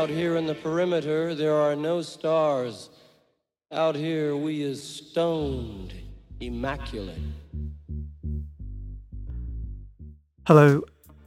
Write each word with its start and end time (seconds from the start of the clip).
Out 0.00 0.08
here 0.08 0.36
in 0.36 0.46
the 0.46 0.54
perimeter, 0.54 1.34
there 1.34 1.56
are 1.56 1.76
no 1.76 2.00
stars. 2.00 2.88
Out 3.70 3.94
here, 3.94 4.34
we 4.34 4.62
is 4.62 4.82
stoned, 4.82 5.92
immaculate. 6.40 7.18
Hello 10.46 10.80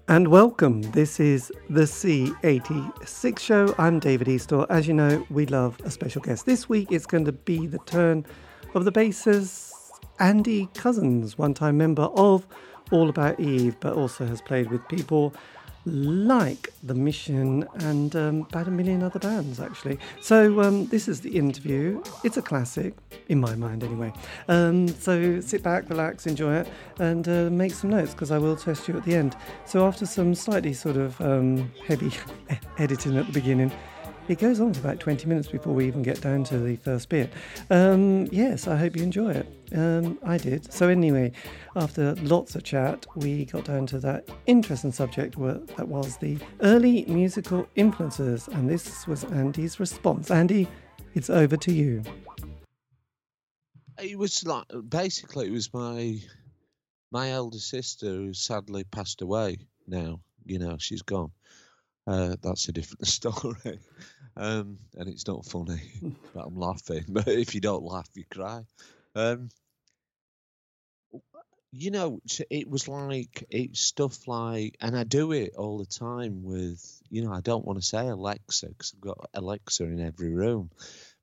and 0.07 0.29
welcome. 0.29 0.81
This 0.81 1.19
is 1.19 1.51
the 1.69 1.83
C86 1.83 3.37
show. 3.37 3.75
I'm 3.77 3.99
David 3.99 4.25
Eastaugh. 4.25 4.65
As 4.71 4.87
you 4.87 4.95
know, 4.95 5.23
we 5.29 5.45
love 5.45 5.79
a 5.83 5.91
special 5.91 6.23
guest. 6.23 6.47
This 6.47 6.67
week 6.67 6.91
it's 6.91 7.05
going 7.05 7.25
to 7.25 7.31
be 7.31 7.67
the 7.67 7.77
turn 7.85 8.25
of 8.73 8.85
the 8.85 8.91
bassist 8.91 9.71
Andy 10.17 10.67
Cousins, 10.73 11.37
one 11.37 11.53
time 11.53 11.77
member 11.77 12.09
of 12.15 12.47
All 12.91 13.07
About 13.07 13.39
Eve, 13.39 13.75
but 13.79 13.93
also 13.93 14.25
has 14.25 14.41
played 14.41 14.71
with 14.71 14.81
people 14.87 15.31
like 15.85 16.69
The 16.83 16.93
Mission 16.93 17.67
and 17.75 18.15
um, 18.15 18.41
about 18.49 18.67
a 18.67 18.71
million 18.71 19.03
other 19.03 19.19
bands, 19.19 19.59
actually. 19.59 19.99
So, 20.21 20.61
um, 20.61 20.87
this 20.87 21.07
is 21.07 21.21
the 21.21 21.35
interview. 21.37 22.01
It's 22.23 22.37
a 22.37 22.41
classic, 22.41 22.95
in 23.27 23.39
my 23.39 23.55
mind, 23.55 23.83
anyway. 23.83 24.13
Um, 24.47 24.87
so, 24.87 25.39
sit 25.41 25.63
back, 25.63 25.89
relax, 25.89 26.25
enjoy 26.25 26.55
it, 26.55 26.67
and 26.99 27.27
uh, 27.27 27.49
make 27.49 27.73
some 27.73 27.89
notes 27.89 28.13
because 28.13 28.31
I 28.31 28.37
will 28.37 28.55
test 28.55 28.87
you 28.87 28.97
at 28.97 29.03
the 29.03 29.15
end. 29.15 29.35
So, 29.65 29.85
after 29.85 30.05
some 30.05 30.35
slightly 30.35 30.73
sort 30.73 30.97
of 30.97 31.19
um, 31.21 31.71
heavy 31.85 32.11
editing 32.77 33.17
at 33.17 33.25
the 33.25 33.33
beginning, 33.33 33.71
it 34.27 34.39
goes 34.39 34.59
on 34.59 34.73
for 34.73 34.79
about 34.79 34.99
20 34.99 35.27
minutes 35.27 35.47
before 35.47 35.73
we 35.73 35.85
even 35.85 36.01
get 36.01 36.21
down 36.21 36.43
to 36.45 36.57
the 36.57 36.75
first 36.77 37.09
bit. 37.09 37.31
Um, 37.69 38.27
yes, 38.31 38.67
I 38.67 38.77
hope 38.77 38.95
you 38.95 39.03
enjoy 39.03 39.31
it. 39.31 39.47
Um, 39.75 40.17
I 40.23 40.37
did. 40.37 40.71
So, 40.71 40.87
anyway, 40.87 41.31
after 41.75 42.15
lots 42.15 42.55
of 42.55 42.63
chat, 42.63 43.05
we 43.15 43.45
got 43.45 43.65
down 43.65 43.85
to 43.87 43.99
that 43.99 44.29
interesting 44.45 44.91
subject 44.91 45.37
that 45.39 45.87
was 45.87 46.17
the 46.17 46.37
early 46.61 47.05
musical 47.07 47.67
influences, 47.75 48.47
and 48.47 48.69
this 48.69 49.07
was 49.07 49.23
Andy's 49.25 49.79
response. 49.79 50.31
Andy, 50.31 50.67
it's 51.15 51.29
over 51.29 51.57
to 51.57 51.73
you. 51.73 52.03
It 54.01 54.17
was 54.17 54.45
like 54.45 54.65
basically 54.89 55.47
it 55.47 55.51
was 55.51 55.73
my 55.73 56.19
my 57.11 57.29
elder 57.29 57.59
sister 57.59 58.07
who 58.07 58.33
sadly 58.33 58.83
passed 58.85 59.21
away 59.21 59.57
now. 59.87 60.19
You 60.45 60.59
know, 60.59 60.77
she's 60.79 61.03
gone. 61.03 61.31
Uh, 62.05 62.35
that's 62.41 62.67
a 62.67 62.71
different 62.71 63.07
story. 63.07 63.79
Um, 64.35 64.79
and 64.97 65.07
it's 65.09 65.27
not 65.27 65.45
funny, 65.45 65.81
but 66.33 66.45
I'm 66.45 66.55
laughing. 66.55 67.05
But 67.09 67.27
if 67.27 67.53
you 67.55 67.61
don't 67.61 67.83
laugh, 67.83 68.09
you 68.15 68.25
cry. 68.29 68.63
Um, 69.15 69.49
you 71.71 71.89
know, 71.89 72.19
it 72.51 72.69
was 72.69 72.87
like 72.87 73.45
it's 73.49 73.81
stuff 73.81 74.27
like, 74.27 74.77
and 74.79 74.95
I 74.95 75.03
do 75.03 75.31
it 75.31 75.55
all 75.57 75.79
the 75.79 75.85
time 75.87 76.43
with, 76.43 77.01
you 77.09 77.23
know, 77.23 77.33
I 77.33 77.41
don't 77.41 77.65
want 77.65 77.79
to 77.79 77.85
say 77.85 78.07
Alexa 78.07 78.67
because 78.67 78.93
I've 78.95 79.01
got 79.01 79.29
Alexa 79.33 79.83
in 79.83 79.99
every 79.99 80.31
room, 80.33 80.69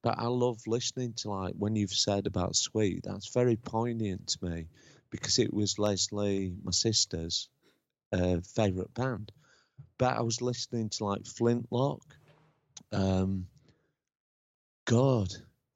but 0.03 0.19
I 0.19 0.27
love 0.27 0.59
listening 0.67 1.13
to 1.19 1.31
like 1.31 1.55
when 1.57 1.77
you've 1.77 1.93
said 1.93 2.27
about 2.27 2.57
Sweet. 2.57 3.03
That's 3.05 3.33
very 3.33 3.57
poignant 3.57 4.29
to 4.29 4.45
me 4.45 4.67
because 5.11 5.39
it 5.39 5.55
was 5.55 5.79
Leslie, 5.79 6.53
my 6.65 6.73
sister's 6.73 7.49
uh, 8.13 8.39
favorite 8.57 8.93
band, 8.95 9.31
but 9.99 10.17
I 10.17 10.23
was 10.23 10.43
listening 10.43 10.89
to 10.91 11.05
like 11.05 11.27
Flintlock. 11.27 12.03
Um, 12.93 13.47
God, 14.87 15.29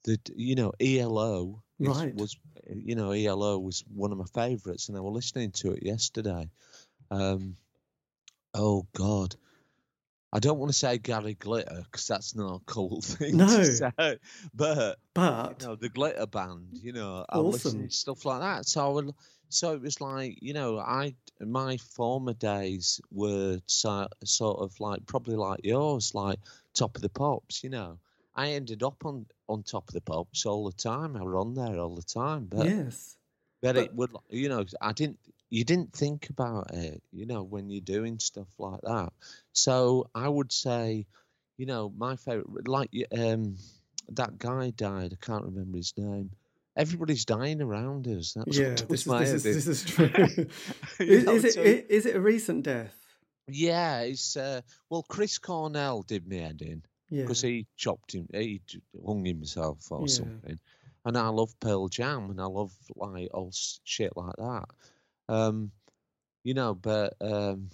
the 0.05 0.19
you 0.35 0.55
know 0.55 0.73
ELO 0.81 1.63
Right. 1.79 2.15
was 2.15 2.37
you 2.71 2.95
know 2.95 3.11
ELO 3.13 3.59
was 3.59 3.85
one 3.93 4.13
of 4.13 4.19
my 4.19 4.25
favourites, 4.35 4.89
and 4.89 4.97
I 4.97 5.01
was 5.01 5.15
listening 5.15 5.53
to 5.53 5.73
it 5.73 5.83
yesterday. 5.83 6.49
Um, 7.11 7.57
oh 8.55 8.87
God, 8.95 9.37
I 10.33 10.39
don't 10.41 10.59
want 10.59 10.73
to 10.73 10.79
say 10.79 10.99
Gary 10.99 11.35
Glitter 11.35 11.83
because 11.85 12.07
that's 12.07 12.35
not 12.35 12.57
a 12.57 12.65
cool 12.67 13.01
thing 13.03 13.39
No. 13.39 13.47
to 13.47 13.65
say, 13.65 14.19
but 14.55 14.99
But, 15.15 15.61
you 15.61 15.67
know 15.67 15.77
the 15.77 15.89
Glitter 15.89 16.27
Band, 16.27 16.79
you 16.83 16.93
know, 16.93 17.25
I 17.29 17.39
was 17.39 17.65
listening 17.65 17.85
Awesome. 17.85 17.89
to 17.89 17.95
stuff 17.95 18.25
like 18.25 18.41
that. 18.41 18.67
So 18.67 18.85
I 18.85 18.89
would, 18.89 19.15
so 19.55 19.73
it 19.73 19.81
was 19.81 20.01
like 20.01 20.39
you 20.41 20.53
know, 20.53 20.79
I 20.79 21.15
my 21.41 21.77
former 21.77 22.35
days 22.35 23.01
were 23.11 23.61
so, 23.67 24.09
sort 24.25 24.61
of 24.61 24.79
like 24.81 25.07
probably 25.07 25.37
like 25.37 25.61
yours, 25.65 26.15
like 26.15 26.39
top 26.75 26.97
of 26.97 27.03
the 27.03 27.09
pops, 27.09 27.63
you 27.63 27.71
know. 27.71 27.99
I 28.35 28.51
ended 28.51 28.83
up 28.83 29.05
on 29.05 29.27
on 29.49 29.63
top 29.63 29.89
of 29.89 29.95
the 29.95 30.01
pops 30.01 30.45
all 30.47 30.65
the 30.65 30.73
time. 30.73 31.17
I 31.17 31.23
were 31.23 31.39
on 31.39 31.55
there 31.55 31.79
all 31.79 31.95
the 31.95 32.03
time, 32.03 32.47
but 32.47 32.67
yes. 32.67 33.17
but 33.63 33.77
but- 33.77 33.85
it 33.85 33.95
would, 33.95 34.11
you 34.31 34.49
know, 34.49 34.65
I 34.81 34.93
didn't. 34.93 35.19
You 35.51 35.63
didn't 35.63 35.93
think 35.93 36.31
about 36.31 36.75
it, 36.75 37.01
you 37.13 37.27
know, 37.27 37.45
when 37.45 37.71
you're 37.71 37.81
doing 37.81 38.19
stuff 38.19 38.49
like 38.59 38.81
that. 38.83 39.13
So 39.53 40.11
I 40.13 40.29
would 40.29 40.51
say, 40.51 41.07
you 41.59 41.67
know, 41.67 41.93
my 41.97 42.17
favorite, 42.17 42.67
like 42.67 42.91
um, 43.17 43.57
that 44.09 44.37
guy 44.37 44.71
died. 44.71 45.13
I 45.13 45.25
can't 45.25 45.45
remember 45.45 45.77
his 45.77 45.95
name. 45.97 46.31
Everybody's 46.77 47.25
dying 47.25 47.63
around 47.63 48.09
us. 48.09 48.33
That's 48.33 48.57
Yeah, 48.59 48.75
this 48.89 49.07
is, 49.07 49.43
this, 49.43 49.45
is, 49.45 49.45
this 49.65 49.67
is 49.67 49.85
true. 49.85 50.11
Is, 50.99 51.25
know, 51.25 51.33
is, 51.35 51.45
it, 51.45 51.55
so- 51.55 51.61
is 51.63 52.07
it 52.07 52.17
a 52.17 52.21
recent 52.21 52.65
death? 52.65 52.95
yeah, 53.47 54.01
it's 54.01 54.37
uh, 54.37 54.63
well, 54.89 55.05
Chris 55.09 55.39
Cornell 55.39 56.03
did 56.03 56.27
me 56.27 56.39
head 56.39 56.63
in 56.63 56.83
Yeah. 57.11 57.23
because 57.23 57.43
he 57.43 57.67
chopped 57.77 58.13
him, 58.15 58.27
he 58.33 58.61
hung 59.07 59.25
himself 59.25 59.91
or 59.93 60.01
Yeah. 60.03 60.07
something. 60.15 60.59
And 61.05 61.19
I 61.19 61.29
love 61.29 61.55
Pearl 61.61 61.89
Jam 61.89 62.31
and 62.31 62.41
I 62.41 62.47
love 62.47 62.73
like 62.97 63.29
all 63.35 63.51
shit 63.85 64.17
like 64.17 64.37
that. 64.39 64.65
Um, 65.29 65.71
you 66.43 66.55
know, 66.55 66.75
but 66.75 67.15
um, 67.21 67.69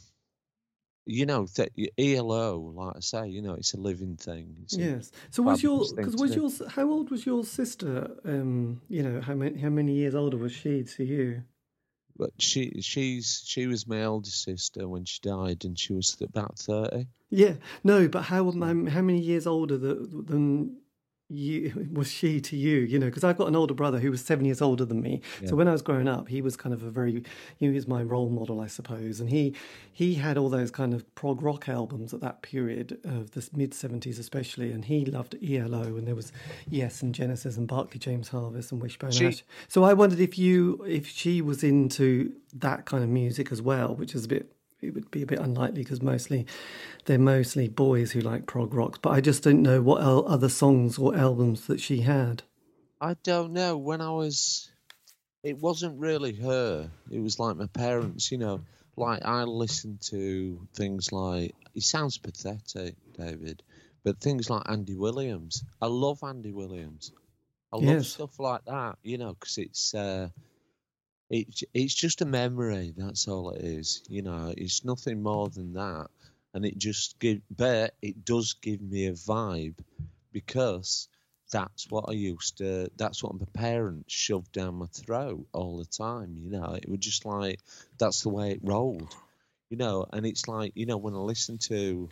you 1.06 1.27
know, 1.27 1.47
th- 1.47 1.72
ELO, 1.99 2.72
like 2.77 2.97
I 2.97 3.00
say, 3.00 3.28
you 3.28 3.43
know, 3.43 3.55
it's 3.55 3.75
a 3.75 3.81
living 3.81 4.16
thing. 4.16 4.56
It's 4.62 4.77
Yes. 4.77 5.11
So 5.31 5.43
was 5.43 5.62
your 5.62 5.84
because 5.97 6.16
was 6.16 6.37
your 6.37 6.50
how 6.69 6.91
old 6.91 7.11
was 7.11 7.27
your 7.27 7.44
sister? 7.44 8.11
Um, 8.25 8.81
you 8.88 9.03
know 9.03 9.21
how 9.21 9.34
many 9.34 9.59
how 9.59 9.71
many 9.71 9.94
years 9.94 10.15
older 10.15 10.37
was 10.37 10.53
she 10.53 10.83
to 10.84 11.05
you? 11.05 11.43
But 12.16 12.33
she, 12.37 12.83
she's, 12.83 13.43
she 13.47 13.66
was 13.66 13.87
my 13.87 14.03
elder 14.03 14.28
sister 14.28 14.87
when 14.87 15.06
she 15.06 15.21
died, 15.22 15.65
and 15.65 15.78
she 15.78 15.94
was 15.94 16.19
about 16.21 16.59
thirty. 16.59 17.06
Yeah, 17.31 17.55
no, 17.83 18.09
but 18.09 18.22
how 18.25 18.47
um, 18.49 18.87
how 18.87 19.00
many 19.00 19.21
years 19.21 19.47
older 19.47 19.78
th- 19.78 20.27
than 20.27 20.77
you 21.31 21.89
was 21.93 22.11
she 22.11 22.41
to 22.41 22.57
you? 22.57 22.79
You 22.79 22.99
know, 22.99 23.07
because 23.07 23.25
I've 23.25 23.39
got 23.39 23.49
an 23.49 23.57
older 23.57 23.75
brother 23.75 23.99
who 23.99 24.11
was 24.11 24.21
seven 24.21 24.45
years 24.45 24.61
older 24.61 24.85
than 24.85 25.01
me. 25.01 25.21
So 25.47 25.57
when 25.57 25.69
I 25.69 25.73
was 25.73 25.83
growing 25.83 26.09
up, 26.09 26.29
he 26.29 26.43
was 26.43 26.57
kind 26.57 26.75
of 26.75 26.83
a 26.83 26.91
very 26.91 27.23
he 27.59 27.69
was 27.69 27.87
my 27.87 28.03
role 28.03 28.29
model, 28.29 28.61
I 28.61 28.67
suppose, 28.67 29.21
and 29.21 29.31
he 29.31 29.55
he 29.93 30.15
had 30.15 30.37
all 30.37 30.49
those 30.49 30.71
kind 30.71 30.95
of 30.95 31.13
prog 31.15 31.43
rock 31.43 31.69
albums 31.69 32.13
at 32.15 32.21
that 32.21 32.43
period 32.43 32.99
of 33.05 33.33
the 33.33 33.49
mid 33.55 33.75
seventies, 33.75 34.19
especially, 34.19 34.73
and 34.73 34.85
he 34.85 35.05
loved 35.05 35.37
ELO, 35.43 35.97
and 35.97 36.07
there 36.07 36.15
was 36.15 36.33
Yes 36.69 37.03
and 37.03 37.15
Genesis 37.15 37.57
and 37.57 37.67
Barclay 37.69 37.99
James 37.99 38.29
Harvest 38.29 38.73
and 38.73 38.83
Wishbone 38.83 39.13
She- 39.13 39.27
Ash. 39.27 39.45
So 39.69 39.85
I 39.85 39.93
wondered 39.93 40.21
if 40.21 40.39
you 40.39 40.85
if 40.87 41.07
she 41.07 41.41
was 41.41 41.63
into 41.63 42.33
that 42.55 42.85
kind 42.85 43.05
of 43.05 43.11
music 43.11 43.53
as 43.53 43.63
well, 43.63 43.95
which 43.95 44.15
is 44.15 44.25
a 44.25 44.29
bit 44.29 44.53
it 44.83 44.95
would 44.95 45.11
be 45.11 45.23
a 45.23 45.27
bit 45.27 45.39
unlikely 45.39 45.83
because 45.83 46.03
mostly 46.03 46.47
they're 47.05 47.19
mostly 47.19 47.69
boys 47.69 48.13
who 48.13 48.21
like 48.21 48.47
prog 48.47 48.75
rock. 48.75 49.01
But 49.03 49.11
I 49.11 49.21
just 49.21 49.43
don't 49.43 49.63
know 49.63 49.81
what 49.83 50.03
el- 50.03 50.27
other 50.29 50.49
songs 50.49 50.99
or 50.99 51.15
albums 51.17 51.67
that 51.67 51.81
she 51.81 52.01
had. 52.03 52.43
I 53.01 53.15
don't 53.23 53.53
know. 53.53 53.77
When 53.79 54.01
I 54.01 54.11
was, 54.11 54.71
it 55.43 55.59
wasn't 55.59 55.99
really 56.01 56.35
her. 56.35 56.91
It 57.11 57.21
was 57.21 57.39
like 57.39 57.57
my 57.57 57.67
parents. 57.67 58.31
You 58.31 58.39
know, 58.39 58.61
like 58.97 59.25
I 59.25 59.45
listened 59.45 60.01
to 60.11 60.67
things 60.75 61.13
like. 61.13 61.55
It 61.75 61.83
sounds 61.83 62.19
pathetic, 62.19 62.97
David, 63.17 63.63
but 64.05 64.19
things 64.21 64.51
like 64.51 64.69
Andy 64.69 64.97
Williams. 64.97 65.65
I 65.81 65.87
love 65.87 66.19
Andy 66.25 66.53
Williams. 66.53 67.13
I 67.72 67.77
love 67.77 67.87
Yes. 67.87 68.09
stuff 68.09 68.39
like 68.41 68.65
that. 68.66 68.97
You 69.03 69.19
know, 69.19 69.34
because 69.34 69.59
it's. 69.59 69.95
Uh, 69.95 70.28
it's 71.30 71.62
it's 71.72 71.94
just 71.94 72.22
a 72.22 72.27
memory. 72.27 72.92
That's 72.97 73.28
all 73.28 73.50
it 73.50 73.62
is. 73.65 74.03
You 74.09 74.22
know, 74.22 74.53
it's 74.56 74.84
nothing 74.84 75.22
more 75.22 75.48
than 75.48 75.72
that, 75.74 76.09
and 76.54 76.65
it 76.66 76.77
just 76.77 77.18
give. 77.21 77.41
But 77.56 77.94
it 78.03 78.24
does 78.24 78.54
give 78.54 78.80
me 78.80 79.06
a 79.06 79.12
vibe 79.12 79.78
because 80.32 81.09
that's 81.53 81.91
what 81.91 82.06
I 82.09 82.12
used 82.12 82.59
to. 82.59 82.91
That's 82.97 83.22
what 83.22 83.38
my 83.38 83.47
parents 83.53 84.12
shoved 84.12 84.53
down 84.53 84.77
my 84.77 84.86
throat 84.86 85.47
all 85.53 85.78
the 85.78 85.84
time. 85.84 86.36
You 86.36 86.50
know, 86.50 86.74
it 86.74 86.88
was 86.88 86.98
just 87.00 87.24
like 87.24 87.60
that's 87.98 88.22
the 88.22 88.28
way 88.30 88.53
it 88.53 88.60
rolled. 88.62 89.15
You 89.71 89.77
know, 89.77 90.06
and 90.12 90.27
it's 90.27 90.48
like 90.48 90.72
you 90.74 90.86
know 90.86 90.97
when 90.98 91.15
I 91.15 91.18
listen 91.18 91.59
to. 91.59 92.09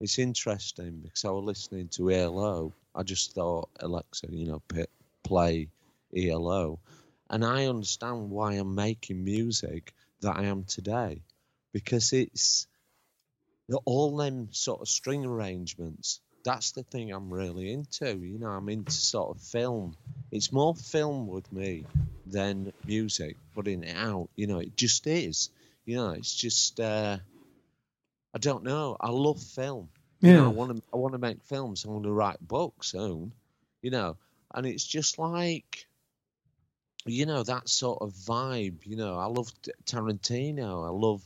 It's 0.00 0.18
interesting 0.18 1.00
because 1.02 1.26
I 1.26 1.30
was 1.30 1.44
listening 1.44 1.88
to 1.88 2.10
ELO. 2.10 2.72
I 2.94 3.02
just 3.02 3.34
thought 3.34 3.68
Alexa, 3.80 4.28
you 4.30 4.46
know, 4.46 4.62
play 5.24 5.68
ELO, 6.16 6.78
and 7.30 7.44
I 7.44 7.66
understand 7.66 8.30
why 8.30 8.54
I'm 8.54 8.74
making 8.74 9.24
music 9.24 9.94
that 10.20 10.36
I 10.36 10.44
am 10.44 10.64
today, 10.64 11.22
because 11.72 12.12
it's 12.12 12.66
all 13.84 14.16
them 14.16 14.48
sort 14.50 14.80
of 14.80 14.88
string 14.88 15.24
arrangements. 15.24 16.20
That's 16.44 16.72
the 16.72 16.82
thing 16.82 17.12
I'm 17.12 17.32
really 17.32 17.72
into. 17.72 18.16
You 18.18 18.38
know, 18.38 18.48
I'm 18.48 18.68
into 18.68 18.92
sort 18.92 19.36
of 19.36 19.42
film. 19.42 19.96
It's 20.30 20.52
more 20.52 20.74
film 20.74 21.28
with 21.28 21.50
me 21.52 21.84
than 22.26 22.72
music, 22.84 23.36
putting 23.54 23.84
it 23.84 23.96
out. 23.96 24.28
You 24.36 24.46
know, 24.46 24.58
it 24.58 24.76
just 24.76 25.06
is. 25.06 25.50
You 25.84 25.96
know, 25.96 26.10
it's 26.10 26.34
just. 26.34 26.80
Uh, 26.80 27.18
I 28.34 28.38
don't 28.38 28.64
know. 28.64 28.96
I 29.00 29.10
love 29.10 29.42
film. 29.42 29.88
You 30.20 30.32
know, 30.32 30.42
Yeah. 30.42 30.46
I 30.46 30.52
want 30.52 30.76
to 30.76 30.82
I 30.92 30.96
want 30.96 31.12
to 31.12 31.18
make 31.18 31.42
films. 31.44 31.84
I 31.86 31.90
want 31.90 32.04
to 32.04 32.12
write 32.12 32.40
books 32.40 32.88
soon. 32.88 33.32
You 33.82 33.90
know, 33.90 34.16
and 34.54 34.66
it's 34.66 34.84
just 34.84 35.18
like, 35.18 35.86
you 37.06 37.26
know, 37.26 37.42
that 37.42 37.68
sort 37.68 38.02
of 38.02 38.12
vibe. 38.12 38.84
You 38.84 38.96
know, 38.96 39.18
I 39.18 39.26
love 39.26 39.50
Tarantino. 39.84 40.86
I 40.86 40.90
love, 40.90 41.22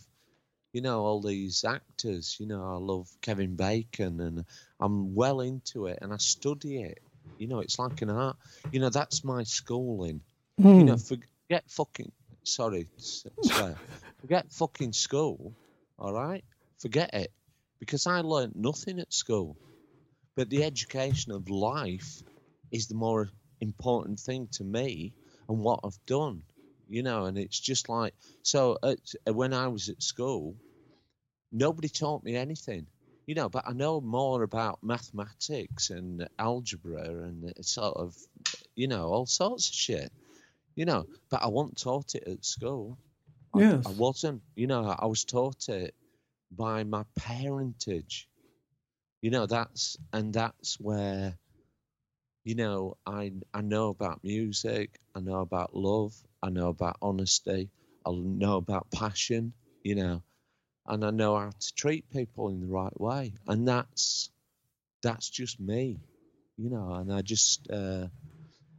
you 0.73 0.81
know, 0.81 1.00
all 1.00 1.21
these 1.21 1.65
actors. 1.65 2.37
You 2.38 2.47
know, 2.47 2.75
I 2.75 2.76
love 2.76 3.09
Kevin 3.21 3.56
Bacon, 3.56 4.21
and 4.21 4.44
I'm 4.81 5.15
well 5.15 5.41
into 5.41 5.87
it, 5.87 5.99
and 6.03 6.12
I 6.12 6.19
study 6.19 6.82
it. 6.82 7.00
You 7.38 7.49
know, 7.49 7.61
it's 7.61 7.79
like 7.79 8.03
an 8.03 8.11
art. 8.11 8.37
You 8.71 8.81
know, 8.81 8.91
that's 8.91 9.25
my 9.25 9.43
schooling. 9.43 10.21
You 10.59 10.85
know, 10.85 10.94
hmm. 10.94 10.99
forget 10.99 11.65
fucking. 11.69 12.12
Sorry, 12.44 12.88
swear. 12.99 13.76
forget 14.21 14.53
fucking 14.53 14.93
school. 14.93 15.55
All 15.99 16.12
right, 16.12 16.44
forget 16.79 17.15
it, 17.15 17.32
because 17.81 18.06
I 18.06 18.21
learnt 18.21 18.55
nothing 18.55 19.00
at 19.00 19.12
school. 19.12 19.56
But 20.37 20.50
the 20.50 20.65
education 20.65 21.32
of 21.32 21.49
life 21.49 22.23
is 22.71 22.88
the 22.88 22.94
more 22.94 23.31
important 23.61 24.21
thing 24.21 24.49
to 24.53 24.65
me 24.65 25.15
and 25.49 25.58
what 25.58 25.81
I've 25.85 25.99
done. 26.06 26.43
You 26.88 27.02
know, 27.02 27.25
and 27.25 27.38
it's 27.38 27.58
just 27.58 27.88
like 27.88 28.14
so. 28.43 28.79
At, 28.82 28.99
when 29.35 29.55
I 29.55 29.69
was 29.69 29.88
at 29.88 30.02
school, 30.02 30.55
nobody 31.50 31.88
taught 31.88 32.25
me 32.25 32.37
anything. 32.37 32.87
You 33.26 33.35
know, 33.35 33.49
but 33.49 33.64
I 33.67 33.73
know 33.73 34.02
more 34.02 34.43
about 34.43 34.81
mathematics 34.82 35.88
and 35.88 36.29
algebra 36.38 37.08
and 37.08 37.55
sort 37.62 37.96
of, 37.96 38.14
you 38.76 38.87
know, 38.87 39.06
all 39.06 39.25
sorts 39.25 39.69
of 39.69 39.75
shit 39.75 40.12
you 40.75 40.85
know, 40.85 41.06
but 41.31 41.43
I 41.43 41.49
wasn't 41.49 41.81
taught 41.81 42.14
it 42.14 42.25
at 42.26 42.44
school. 42.44 42.99
I, 43.55 43.61
Yes. 43.61 43.87
I 43.87 43.90
wasn't, 43.90 44.43
you 44.56 44.67
know, 44.67 44.94
I 44.99 45.06
was 45.06 45.25
taught 45.25 45.69
it 45.69 45.94
by 46.50 46.85
my 46.85 47.05
parentage. 47.17 48.29
You 49.23 49.31
know, 49.31 49.47
that's 49.47 49.97
and 50.12 50.32
that's 50.32 50.79
where, 50.81 51.37
you 52.44 52.55
know, 52.55 52.96
I 53.06 53.32
I 53.55 53.62
know 53.62 53.88
about 53.91 54.25
music, 54.25 54.99
I 55.14 55.20
know 55.20 55.41
about 55.41 55.76
love, 55.76 56.14
I 56.43 56.50
know 56.50 56.69
about 56.69 56.99
honesty, 57.02 57.70
I 58.06 58.12
know 58.12 58.56
about 58.58 58.91
passion, 58.91 59.52
you 59.82 59.96
know, 59.96 60.23
and 60.87 61.05
I 61.05 61.11
know 61.11 61.37
how 61.38 61.50
to 61.50 61.75
treat 61.75 62.11
people 62.11 62.49
in 62.50 62.61
the 62.61 62.67
right 62.69 62.99
way, 63.00 63.35
and 63.49 63.69
that's 63.69 64.31
that's 65.02 65.31
just 65.31 65.61
me, 65.61 65.99
you 66.58 66.70
know, 66.70 66.93
and 66.94 67.12
I 67.12 67.23
just. 67.23 67.70
Uh, 67.70 68.08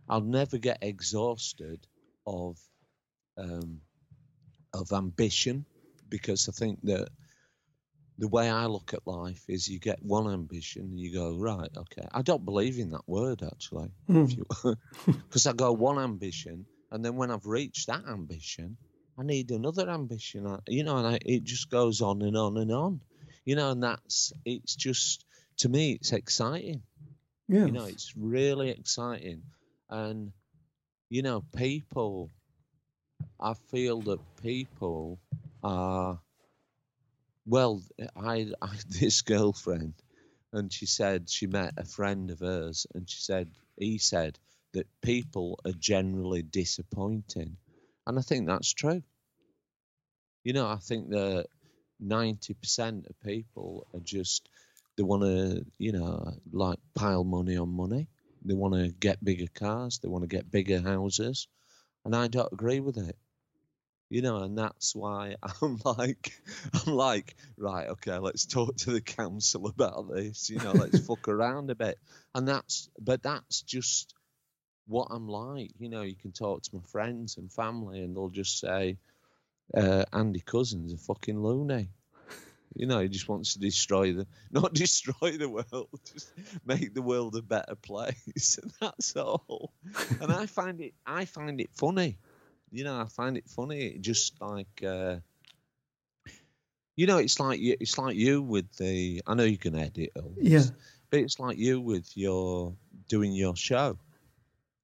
I'll 0.07 0.21
never 0.21 0.57
get 0.57 0.79
exhausted 0.83 1.87
of 2.27 2.59
um, 3.37 3.81
of 4.73 4.91
ambition 4.93 5.65
because 6.09 6.49
I 6.49 6.51
think 6.51 6.81
that 6.83 7.09
the 8.17 8.27
way 8.27 8.49
I 8.49 8.65
look 8.65 8.93
at 8.93 9.05
life 9.05 9.43
is 9.47 9.67
you 9.67 9.79
get 9.79 10.01
one 10.03 10.31
ambition 10.31 10.83
and 10.83 10.99
you 10.99 11.13
go 11.13 11.37
right 11.37 11.69
okay 11.75 12.07
I 12.13 12.21
don't 12.21 12.45
believe 12.45 12.79
in 12.79 12.91
that 12.91 13.07
word 13.07 13.43
actually 13.43 13.91
because 14.07 15.43
hmm. 15.43 15.49
I 15.49 15.53
go 15.53 15.71
one 15.73 15.99
ambition 15.99 16.65
and 16.91 17.03
then 17.03 17.15
when 17.15 17.31
I've 17.31 17.45
reached 17.45 17.87
that 17.87 18.03
ambition 18.07 18.77
I 19.17 19.23
need 19.23 19.51
another 19.51 19.89
ambition 19.89 20.47
I, 20.47 20.59
you 20.67 20.83
know 20.83 20.97
and 20.97 21.07
I, 21.07 21.19
it 21.25 21.43
just 21.43 21.69
goes 21.69 22.01
on 22.01 22.21
and 22.21 22.37
on 22.37 22.57
and 22.57 22.71
on 22.71 23.01
you 23.43 23.55
know 23.55 23.71
and 23.71 23.83
that's 23.83 24.31
it's 24.45 24.75
just 24.75 25.25
to 25.57 25.69
me 25.69 25.93
it's 25.93 26.13
exciting 26.13 26.81
Yes. 27.47 27.67
you 27.67 27.71
know, 27.73 27.85
it's 27.85 28.13
really 28.17 28.69
exciting. 28.69 29.43
And, 29.89 30.31
you 31.09 31.21
know, 31.21 31.43
people, 31.55 32.31
I 33.39 33.53
feel 33.71 34.01
that 34.03 34.19
people 34.41 35.19
are, 35.63 36.19
well, 37.45 37.81
I, 38.15 38.47
I 38.61 38.69
this 38.87 39.21
girlfriend, 39.21 39.93
and 40.53 40.71
she 40.71 40.85
said 40.85 41.29
she 41.29 41.47
met 41.47 41.73
a 41.77 41.85
friend 41.85 42.31
of 42.31 42.39
hers, 42.39 42.87
and 42.93 43.09
she 43.09 43.21
said, 43.21 43.51
he 43.77 43.97
said 43.97 44.39
that 44.73 44.87
people 45.01 45.59
are 45.65 45.73
generally 45.73 46.41
disappointing. 46.41 47.57
And 48.07 48.19
I 48.19 48.21
think 48.21 48.47
that's 48.47 48.73
true. 48.73 49.01
You 50.43 50.53
know, 50.53 50.67
I 50.67 50.77
think 50.77 51.09
that 51.09 51.47
90% 51.99 53.09
of 53.09 53.19
people 53.21 53.87
are 53.93 53.99
just, 53.99 54.47
they 54.95 55.03
want 55.03 55.23
to, 55.23 55.65
you 55.77 55.91
know, 55.91 56.33
like 56.51 56.79
pile 56.93 57.23
money 57.23 57.57
on 57.57 57.69
money. 57.69 58.07
They 58.43 58.53
want 58.53 58.75
to 58.75 58.89
get 58.89 59.23
bigger 59.23 59.47
cars. 59.53 59.99
They 59.99 60.07
want 60.07 60.23
to 60.23 60.27
get 60.27 60.51
bigger 60.51 60.81
houses. 60.81 61.47
And 62.05 62.15
I 62.15 62.27
don't 62.27 62.53
agree 62.53 62.79
with 62.79 62.97
it. 62.97 63.17
You 64.09 64.21
know, 64.21 64.37
and 64.37 64.57
that's 64.57 64.95
why 64.95 65.35
I'm 65.61 65.79
like, 65.83 66.33
I'm 66.73 66.93
like, 66.93 67.35
right, 67.57 67.87
okay, 67.89 68.17
let's 68.17 68.45
talk 68.45 68.75
to 68.77 68.91
the 68.91 69.01
council 69.01 69.67
about 69.77 70.13
this. 70.13 70.49
You 70.49 70.57
know, 70.59 70.73
let's 70.73 70.99
fuck 71.07 71.27
around 71.27 71.69
a 71.69 71.75
bit. 71.75 71.97
And 72.33 72.47
that's, 72.47 72.89
but 72.99 73.23
that's 73.23 73.61
just 73.61 74.13
what 74.87 75.07
I'm 75.09 75.27
like. 75.27 75.71
You 75.79 75.89
know, 75.89 76.01
you 76.01 76.15
can 76.15 76.31
talk 76.31 76.63
to 76.63 76.75
my 76.75 76.81
friends 76.91 77.37
and 77.37 77.51
family, 77.51 78.01
and 78.01 78.15
they'll 78.15 78.29
just 78.29 78.59
say, 78.59 78.97
uh, 79.75 80.05
Andy 80.13 80.41
Cousin's 80.41 80.93
a 80.93 80.97
fucking 80.97 81.41
loony. 81.41 81.89
You 82.75 82.87
know, 82.87 82.99
he 82.99 83.07
just 83.07 83.29
wants 83.29 83.53
to 83.53 83.59
destroy 83.59 84.11
the, 84.11 84.27
not 84.51 84.73
destroy 84.73 85.37
the 85.37 85.47
world, 85.47 85.87
just 86.13 86.31
make 86.65 86.93
the 86.93 87.01
world 87.01 87.35
a 87.37 87.41
better 87.41 87.75
place, 87.75 88.59
and 88.61 88.71
that's 88.81 89.15
all. 89.15 89.71
And 90.19 90.31
I 90.31 90.45
find 90.45 90.81
it, 90.81 90.93
I 91.05 91.23
find 91.23 91.61
it 91.61 91.69
funny. 91.73 92.17
You 92.75 92.83
know, 92.83 92.99
I 92.99 93.05
find 93.05 93.37
it 93.37 93.47
funny. 93.47 93.97
Just 94.01 94.33
like, 94.41 94.83
uh, 94.85 95.17
you 96.97 97.07
know, 97.07 97.17
it's 97.17 97.39
like 97.39 97.59
you, 97.59 97.75
it's 97.79 97.97
like 97.97 98.15
you 98.15 98.41
with 98.41 98.69
the. 98.77 99.21
I 99.25 99.33
know 99.33 99.43
you 99.43 99.57
can 99.57 99.75
edit 99.75 100.11
all 100.15 100.33
this, 100.37 100.43
Yeah. 100.67 100.75
but 101.09 101.19
it's 101.21 101.39
like 101.39 101.57
you 101.57 101.79
with 101.79 102.15
your 102.17 102.73
doing 103.07 103.31
your 103.31 103.55
show, 103.55 103.97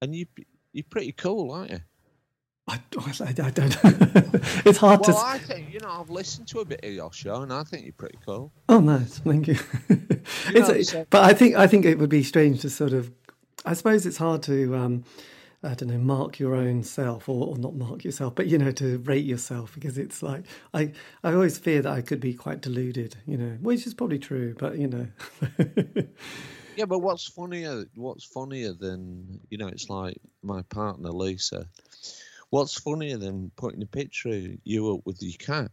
and 0.01 0.15
you 0.15 0.25
you're 0.73 0.85
pretty 0.89 1.11
cool, 1.11 1.51
aren't 1.51 1.71
you? 1.71 1.79
I, 2.67 2.79
I, 2.97 3.11
I 3.27 3.31
don't. 3.33 3.75
it's 4.65 4.77
hard 4.77 5.01
Well, 5.01 5.17
to. 5.17 5.25
I 5.25 5.37
think 5.37 5.73
you 5.73 5.79
know 5.81 5.89
I've 5.89 6.09
listened 6.09 6.47
to 6.49 6.59
a 6.59 6.65
bit 6.65 6.83
of 6.85 6.91
your 6.93 7.11
show, 7.11 7.41
and 7.41 7.51
I 7.51 7.63
think 7.63 7.83
you're 7.83 7.91
pretty 7.93 8.19
cool. 8.25 8.53
Oh, 8.69 8.79
nice. 8.79 9.17
Thank 9.19 9.47
you. 9.47 9.57
it's, 9.89 10.69
know, 10.69 10.81
so- 10.81 11.05
but 11.09 11.23
I 11.23 11.33
think 11.33 11.55
I 11.55 11.67
think 11.67 11.83
it 11.83 11.99
would 11.99 12.09
be 12.09 12.23
strange 12.23 12.61
to 12.61 12.69
sort 12.69 12.93
of. 12.93 13.11
I 13.65 13.73
suppose 13.73 14.05
it's 14.05 14.15
hard 14.17 14.43
to. 14.43 14.75
Um, 14.77 15.03
I 15.63 15.75
don't 15.75 15.89
know, 15.89 15.97
mark 15.97 16.39
your 16.39 16.55
own 16.55 16.83
self, 16.83 17.29
or, 17.29 17.47
or 17.49 17.57
not 17.57 17.75
mark 17.75 18.03
yourself, 18.03 18.33
but 18.33 18.47
you 18.47 18.57
know, 18.57 18.71
to 18.71 18.97
rate 18.99 19.25
yourself 19.25 19.73
because 19.73 19.97
it's 19.97 20.23
like 20.23 20.43
I. 20.73 20.91
I 21.23 21.33
always 21.33 21.57
fear 21.57 21.81
that 21.83 21.91
I 21.91 22.01
could 22.01 22.19
be 22.19 22.33
quite 22.33 22.61
deluded, 22.61 23.17
you 23.27 23.37
know, 23.37 23.57
which 23.61 23.85
is 23.85 23.93
probably 23.93 24.19
true, 24.19 24.55
but 24.57 24.77
you 24.77 24.87
know. 24.87 25.07
Yeah, 26.75 26.85
but 26.85 26.99
what's 26.99 27.27
funnier? 27.27 27.85
What's 27.95 28.23
funnier 28.23 28.73
than 28.73 29.39
you 29.49 29.57
know? 29.57 29.67
It's 29.67 29.89
like 29.89 30.17
my 30.41 30.61
partner 30.63 31.09
Lisa. 31.09 31.67
What's 32.49 32.79
funnier 32.79 33.17
than 33.17 33.51
putting 33.55 33.83
a 33.83 33.87
picture 33.87 34.29
of 34.29 34.47
you 34.63 34.93
up 34.95 35.01
with 35.05 35.21
your 35.21 35.37
cat? 35.37 35.71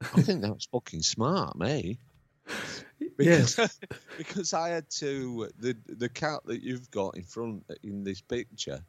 I 0.00 0.22
think 0.22 0.42
that's 0.42 0.66
fucking 0.72 1.02
smart, 1.02 1.58
me. 1.58 1.98
Yes. 3.18 3.56
Because, 3.56 3.80
because 4.18 4.54
I 4.54 4.68
had 4.70 4.88
to 4.98 5.50
the 5.58 5.76
the 5.86 6.08
cat 6.08 6.40
that 6.46 6.62
you've 6.62 6.90
got 6.90 7.16
in 7.16 7.24
front 7.24 7.64
in 7.82 8.04
this 8.04 8.20
picture. 8.20 8.80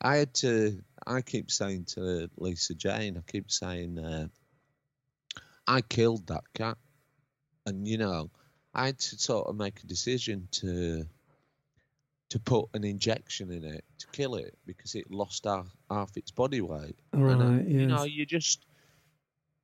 I 0.00 0.16
had 0.16 0.34
to. 0.34 0.80
I 1.06 1.22
keep 1.22 1.50
saying 1.50 1.86
to 1.94 2.30
Lisa 2.36 2.74
Jane. 2.74 3.16
I 3.16 3.30
keep 3.30 3.50
saying, 3.50 3.98
uh, 3.98 4.28
I 5.66 5.80
killed 5.80 6.26
that 6.28 6.44
cat, 6.54 6.78
and 7.66 7.86
you 7.86 7.98
know, 7.98 8.30
I 8.74 8.86
had 8.86 8.98
to 8.98 9.18
sort 9.18 9.48
of 9.48 9.56
make 9.56 9.80
a 9.82 9.86
decision 9.86 10.48
to 10.52 11.04
to 12.30 12.40
put 12.40 12.68
an 12.74 12.84
injection 12.84 13.52
in 13.52 13.64
it 13.64 13.84
to 13.98 14.06
kill 14.08 14.34
it 14.34 14.56
because 14.66 14.94
it 14.94 15.10
lost 15.10 15.44
half, 15.44 15.68
half 15.90 16.16
its 16.16 16.30
body 16.30 16.60
weight. 16.60 16.96
And, 17.12 17.22
uh, 17.22 17.44
Right, 17.44 17.66
You 17.68 17.86
know, 17.86 18.04
you 18.04 18.26
just, 18.26 18.66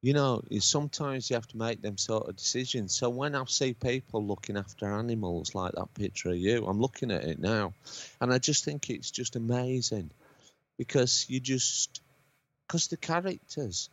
you 0.02 0.12
know, 0.12 0.42
sometimes 0.61 1.28
you 1.28 1.35
have 1.35 1.49
to 1.49 1.57
make 1.59 1.83
them 1.83 1.99
sort 1.99 2.28
of 2.28 2.37
decisions. 2.37 2.95
So 2.95 3.11
when 3.11 3.35
I 3.35 3.45
see 3.47 3.75
people 3.75 4.25
looking 4.25 4.57
after 4.57 4.90
animals 4.90 5.54
like 5.54 5.73
that 5.73 5.92
picture 5.95 6.30
of 6.30 6.37
you, 6.37 6.66
I'm 6.66 6.80
looking 6.80 7.11
at 7.11 7.25
it 7.25 7.38
now, 7.38 7.75
and 8.21 8.33
I 8.33 8.38
just 8.38 8.64
think 8.64 8.88
it's 8.88 9.11
just 9.11 9.37
amazing 9.37 10.11
because 10.78 11.26
you 11.28 11.40
just, 11.40 12.00
because 12.66 12.88
the 12.88 12.97
characters, 12.97 13.90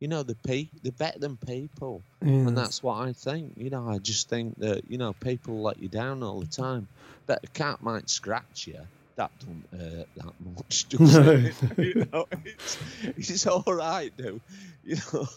you 0.00 0.08
know, 0.08 0.22
the 0.22 0.34
pe, 0.34 0.68
they're 0.82 0.92
better 0.92 1.18
than 1.18 1.36
people. 1.36 2.02
Yes. 2.22 2.46
And 2.46 2.56
that's 2.56 2.82
what 2.82 2.98
I 2.98 3.12
think. 3.12 3.54
You 3.56 3.70
know, 3.70 3.88
I 3.88 3.98
just 3.98 4.28
think 4.28 4.58
that, 4.58 4.90
you 4.90 4.98
know, 4.98 5.14
people 5.14 5.62
let 5.62 5.78
you 5.78 5.88
down 5.88 6.22
all 6.22 6.40
the 6.40 6.46
time. 6.46 6.88
But 7.26 7.44
a 7.44 7.46
cat 7.48 7.82
might 7.82 8.10
scratch 8.10 8.66
you. 8.66 8.80
That 9.16 9.30
don't 9.40 9.80
hurt 9.80 10.08
that 10.16 10.34
much, 10.56 10.88
does 10.90 11.16
it? 11.16 11.54
you 11.78 12.06
know, 12.12 12.26
it's, 12.44 12.78
it's 13.16 13.46
all 13.46 13.64
right, 13.66 14.12
though. 14.16 14.40
You 14.84 14.96
know, 15.12 15.28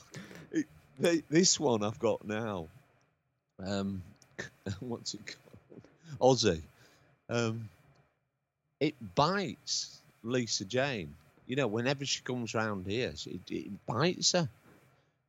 it, 0.52 0.66
they, 1.00 1.24
this 1.30 1.60
one 1.60 1.84
I've 1.84 2.00
got 2.00 2.28
now, 2.28 2.68
um, 3.66 4.04
what's 4.80 5.14
it 5.14 5.22
called? 6.20 6.38
Aussie. 6.38 6.62
Um, 7.30 7.70
it 8.80 8.96
bites 9.16 10.02
Lisa 10.24 10.66
Jane. 10.66 11.16
You 11.48 11.56
know, 11.56 11.68
whenever 11.68 12.06
she 12.06 12.22
comes 12.22 12.54
round 12.54 12.86
here, 12.86 13.14
she, 13.16 13.40
it 13.50 13.86
bites 13.88 14.34
her. 14.34 14.50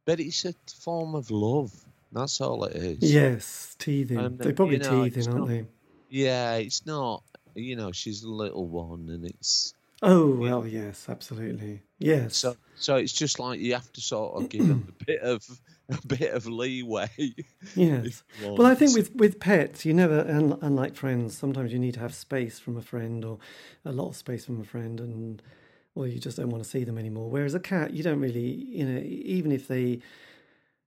But 0.07 0.19
it's 0.19 0.45
a 0.45 0.55
form 0.81 1.15
of 1.15 1.31
love. 1.31 1.73
That's 2.13 2.41
all 2.41 2.65
it 2.65 2.75
is. 2.75 3.13
Yes, 3.13 3.77
teething. 3.79 4.19
And, 4.19 4.39
They're 4.39 4.53
probably 4.53 4.77
you 4.77 4.83
know, 4.83 5.05
teething, 5.05 5.29
aren't 5.29 5.39
not- 5.41 5.49
they? 5.49 5.65
Yeah, 6.09 6.57
it's 6.57 6.85
not. 6.85 7.23
You 7.55 7.77
know, 7.77 7.93
she's 7.93 8.23
a 8.23 8.31
little 8.31 8.67
one, 8.67 9.09
and 9.09 9.25
it's 9.25 9.75
Oh 10.03 10.31
well, 10.35 10.67
yes, 10.67 11.07
absolutely. 11.09 11.83
Yes. 11.99 12.37
so. 12.37 12.57
So 12.77 12.97
it's 12.97 13.13
just 13.13 13.39
like 13.39 13.61
you 13.61 13.75
have 13.75 13.93
to 13.93 14.01
sort 14.01 14.37
of 14.37 14.49
give 14.49 14.67
them 14.67 14.89
a 14.89 15.05
bit 15.07 15.21
of 15.21 15.47
a 15.91 16.07
bit 16.07 16.33
of 16.33 16.47
leeway. 16.47 17.11
yes. 17.75 18.23
Well, 18.41 18.67
I 18.67 18.75
think 18.75 18.95
with, 18.97 19.15
with 19.15 19.39
pets, 19.39 19.85
you 19.85 19.93
never, 19.93 20.21
un, 20.21 20.59
unlike 20.63 20.97
friends, 20.97 21.37
sometimes 21.37 21.75
you 21.75 21.79
need 21.79 21.95
to 21.95 22.01
have 22.01 22.15
space 22.15 22.59
from 22.59 22.79
a 22.79 22.83
friend 22.83 23.23
or 23.23 23.39
a 23.85 23.93
lot 23.93 24.09
of 24.09 24.17
space 24.17 24.47
from 24.47 24.63
a 24.63 24.65
friend, 24.65 24.99
and 24.99 25.43
or 25.95 26.07
you 26.07 26.19
just 26.19 26.39
don't 26.39 26.49
want 26.49 26.65
to 26.65 26.69
see 26.69 26.85
them 26.85 26.97
anymore. 26.97 27.29
Whereas 27.29 27.53
a 27.55 27.61
cat, 27.61 27.93
you 27.93 28.03
don't 28.03 28.21
really, 28.21 28.49
you 28.49 28.87
know, 28.87 29.01
even 29.05 29.53
if 29.53 29.69
they 29.69 30.01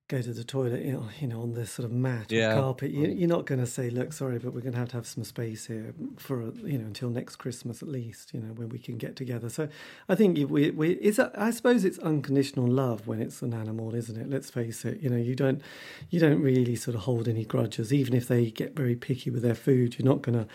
go 0.09 0.21
to 0.21 0.33
the 0.33 0.43
toilet, 0.43 0.83
you 0.83 0.91
know, 0.91 1.07
you 1.21 1.27
know 1.27 1.41
on 1.41 1.53
this 1.53 1.71
sort 1.71 1.85
of 1.85 1.91
mat 1.91 2.29
Yeah. 2.31 2.51
or 2.51 2.61
carpet, 2.61 2.91
you, 2.91 3.07
you're 3.07 3.29
not 3.29 3.45
going 3.45 3.61
to 3.61 3.65
say, 3.65 3.89
"Look, 3.89 4.11
sorry, 4.13 4.37
but 4.37 4.53
we're 4.53 4.61
going 4.61 4.73
to 4.73 4.79
have 4.79 4.89
to 4.89 4.97
have 4.97 5.07
some 5.07 5.23
space 5.23 5.65
here 5.67 5.93
for 6.17 6.51
you 6.65 6.77
know 6.77 6.85
until 6.85 7.09
next 7.09 7.37
Christmas 7.37 7.81
at 7.81 7.87
least, 7.87 8.33
you 8.33 8.41
know, 8.41 8.53
when 8.53 8.69
we 8.69 8.79
can 8.79 8.97
get 8.97 9.15
together." 9.15 9.49
So, 9.49 9.69
I 10.09 10.15
think 10.15 10.37
we, 10.49 10.71
we 10.71 10.91
it's 10.95 11.19
a, 11.19 11.31
I 11.35 11.51
suppose 11.51 11.85
it's 11.85 11.99
unconditional 11.99 12.67
love 12.67 13.07
when 13.07 13.21
it's 13.21 13.41
an 13.41 13.53
animal, 13.53 13.95
isn't 13.95 14.17
it? 14.19 14.29
Let's 14.29 14.49
face 14.49 14.83
it. 14.83 14.99
You 15.01 15.09
know, 15.09 15.17
you 15.17 15.35
don't 15.35 15.61
you 16.09 16.19
don't 16.19 16.41
really 16.41 16.75
sort 16.75 16.95
of 16.95 17.01
hold 17.01 17.27
any 17.27 17.45
grudges, 17.45 17.93
even 17.93 18.13
if 18.13 18.27
they 18.27 18.51
get 18.51 18.75
very 18.75 18.95
picky 18.95 19.29
with 19.29 19.41
their 19.41 19.55
food. 19.55 19.97
You're 19.97 20.05
not 20.07 20.21
going 20.21 20.37
to 20.37 20.47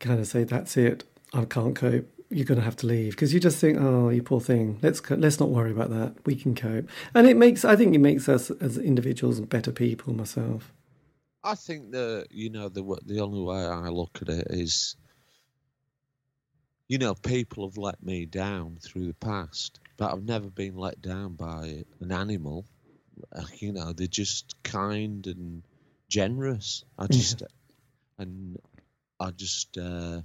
kind 0.00 0.18
of 0.20 0.26
say, 0.26 0.42
"That's 0.44 0.76
it, 0.76 1.04
I 1.32 1.44
can't 1.44 1.76
cope." 1.76 2.08
You're 2.30 2.46
going 2.46 2.58
to 2.58 2.64
have 2.64 2.76
to 2.76 2.86
leave 2.86 3.12
because 3.12 3.34
you 3.34 3.40
just 3.40 3.58
think, 3.58 3.78
"Oh, 3.80 4.08
you 4.08 4.22
poor 4.22 4.40
thing. 4.40 4.78
Let's 4.82 5.00
co- 5.00 5.16
let's 5.16 5.40
not 5.40 5.50
worry 5.50 5.72
about 5.72 5.90
that. 5.90 6.14
We 6.24 6.36
can 6.36 6.54
cope." 6.54 6.88
And 7.12 7.26
it 7.26 7.36
makes 7.36 7.64
I 7.64 7.74
think 7.76 7.94
it 7.94 7.98
makes 7.98 8.28
us 8.28 8.50
as 8.50 8.78
individuals 8.78 9.40
better 9.40 9.72
people. 9.72 10.14
Myself. 10.14 10.72
I 11.42 11.54
think 11.54 11.92
that 11.92 12.28
you 12.30 12.50
know 12.50 12.68
the 12.68 12.82
the 13.04 13.20
only 13.20 13.40
way 13.42 13.64
I 13.64 13.88
look 13.88 14.18
at 14.22 14.28
it 14.28 14.46
is, 14.50 14.96
you 16.86 16.98
know, 16.98 17.14
people 17.14 17.66
have 17.68 17.78
let 17.78 18.02
me 18.02 18.26
down 18.26 18.78
through 18.80 19.06
the 19.06 19.14
past, 19.14 19.80
but 19.96 20.12
I've 20.12 20.24
never 20.24 20.50
been 20.50 20.76
let 20.76 21.00
down 21.00 21.34
by 21.34 21.84
an 22.00 22.12
animal. 22.12 22.64
You 23.58 23.72
know, 23.72 23.92
they're 23.92 24.06
just 24.06 24.54
kind 24.62 25.26
and 25.26 25.62
generous. 26.08 26.84
I 26.98 27.06
just 27.06 27.42
and 28.18 28.58
I 29.18 29.30
just 29.30 29.76
uh, 29.78 30.22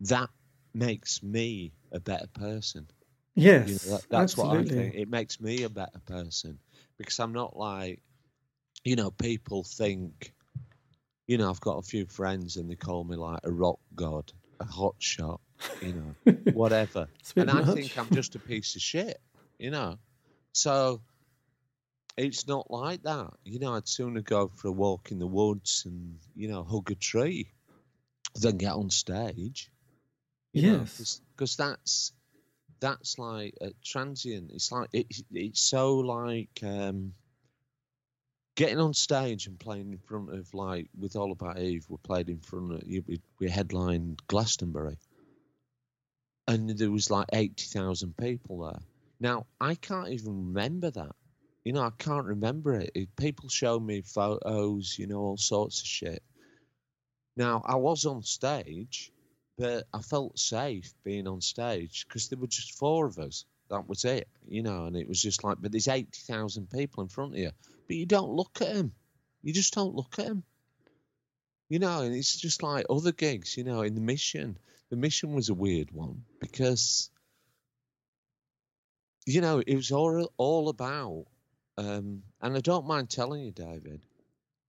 that 0.00 0.30
makes 0.76 1.22
me 1.22 1.72
a 1.90 2.00
better 2.00 2.26
person. 2.34 2.86
Yes, 3.34 3.68
You 3.68 3.74
know, 3.74 3.96
that, 3.96 4.10
that's 4.10 4.36
what 4.36 4.56
I 4.56 4.64
think. 4.64 4.94
It 4.94 5.08
makes 5.08 5.40
me 5.40 5.62
a 5.62 5.68
better 5.68 6.00
person 6.06 6.58
because 6.98 7.18
I'm 7.18 7.32
not 7.32 7.56
like, 7.56 8.00
you 8.84 8.96
know, 8.96 9.10
people 9.10 9.64
think, 9.64 10.32
you 11.26 11.38
know, 11.38 11.50
I've 11.50 11.60
got 11.60 11.78
a 11.78 11.82
few 11.82 12.06
friends 12.06 12.56
and 12.56 12.70
they 12.70 12.76
call 12.76 13.04
me 13.04 13.16
like 13.16 13.40
a 13.44 13.50
rock 13.50 13.78
god, 13.94 14.32
a 14.60 14.64
hot 14.64 14.94
shot, 14.98 15.40
you 15.80 15.92
know, 15.92 16.14
whatever. 16.52 17.08
It's 17.20 17.32
a 17.32 17.34
bit 17.34 17.48
and 17.48 17.50
I 17.50 17.74
think 17.74 17.96
I'm 17.96 18.10
just 18.10 18.34
a 18.34 18.38
piece 18.38 18.76
of 18.76 18.82
shit, 18.82 19.18
you 19.58 19.70
know. 19.70 19.98
So 20.52 21.00
it's 22.16 22.46
not 22.46 22.70
like 22.70 23.02
that. 23.02 23.30
You 23.44 23.58
know, 23.58 23.74
I'd 23.74 23.88
sooner 23.88 24.22
go 24.22 24.48
for 24.48 24.68
a 24.68 24.72
walk 24.72 25.10
in 25.10 25.18
the 25.18 25.26
woods 25.26 25.82
and, 25.86 26.18
you 26.34 26.48
know, 26.48 26.64
hug 26.64 26.90
a 26.90 26.94
tree 26.94 27.50
than 28.34 28.56
get 28.56 28.72
on 28.72 28.90
stage. 28.90 29.70
Yes. 30.56 31.20
Because 31.34 31.56
that's 31.56 32.12
that's 32.80 33.18
like 33.18 33.54
a 33.60 33.72
transient. 33.84 34.50
It's 34.52 34.72
like 34.72 34.88
it, 34.92 35.06
it's 35.32 35.60
so 35.60 35.96
like 35.96 36.60
um, 36.62 37.12
getting 38.54 38.78
on 38.78 38.94
stage 38.94 39.46
and 39.46 39.58
playing 39.58 39.92
in 39.92 39.98
front 39.98 40.32
of 40.32 40.52
like 40.54 40.88
with 40.98 41.16
All 41.16 41.32
About 41.32 41.58
Eve. 41.58 41.86
We 41.88 41.96
played 42.02 42.28
in 42.28 42.40
front 42.40 42.72
of 42.72 42.82
we, 42.86 43.20
we 43.38 43.50
headlined 43.50 44.22
Glastonbury, 44.28 44.98
and 46.48 46.70
there 46.70 46.90
was 46.90 47.10
like 47.10 47.26
eighty 47.32 47.66
thousand 47.66 48.16
people 48.16 48.64
there. 48.64 48.80
Now 49.20 49.46
I 49.60 49.74
can't 49.74 50.08
even 50.08 50.48
remember 50.48 50.90
that. 50.90 51.14
You 51.64 51.72
know, 51.72 51.82
I 51.82 51.90
can't 51.98 52.26
remember 52.26 52.74
it. 52.74 52.92
it. 52.94 53.16
People 53.16 53.48
show 53.48 53.80
me 53.80 54.02
photos, 54.02 54.96
you 54.98 55.06
know, 55.06 55.18
all 55.18 55.36
sorts 55.36 55.80
of 55.80 55.86
shit. 55.86 56.22
Now 57.36 57.62
I 57.66 57.74
was 57.76 58.06
on 58.06 58.22
stage, 58.22 59.12
but 59.58 59.86
I 59.92 60.02
felt 60.02 60.38
safe 60.38 60.92
being 61.02 61.26
on 61.26 61.40
stage 61.40 62.06
because 62.06 62.28
there 62.28 62.38
were 62.38 62.46
just 62.46 62.78
four 62.78 63.06
of 63.06 63.18
us. 63.18 63.44
That 63.70 63.88
was 63.88 64.04
it, 64.04 64.28
you 64.46 64.62
know, 64.62 64.84
and 64.84 64.96
it 64.96 65.08
was 65.08 65.20
just 65.20 65.42
like, 65.42 65.58
but 65.60 65.72
there's 65.72 65.88
80,000 65.88 66.70
people 66.70 67.02
in 67.02 67.08
front 67.08 67.32
of 67.32 67.38
you, 67.38 67.50
but 67.88 67.96
you 67.96 68.06
don't 68.06 68.30
look 68.30 68.60
at 68.60 68.74
them. 68.74 68.92
You 69.42 69.52
just 69.52 69.74
don't 69.74 69.94
look 69.94 70.18
at 70.18 70.26
them. 70.26 70.44
You 71.68 71.80
know, 71.80 72.02
and 72.02 72.14
it's 72.14 72.36
just 72.36 72.62
like 72.62 72.86
other 72.88 73.10
gigs, 73.10 73.56
you 73.56 73.64
know, 73.64 73.82
in 73.82 73.96
the 73.96 74.00
mission. 74.00 74.56
The 74.90 74.96
mission 74.96 75.32
was 75.32 75.48
a 75.48 75.54
weird 75.54 75.90
one 75.90 76.22
because, 76.38 77.10
you 79.24 79.40
know, 79.40 79.60
it 79.66 79.74
was 79.74 79.90
all, 79.90 80.32
all 80.36 80.68
about, 80.68 81.26
um, 81.76 82.22
and 82.40 82.56
I 82.56 82.60
don't 82.60 82.86
mind 82.86 83.10
telling 83.10 83.42
you, 83.42 83.50
David, 83.50 84.00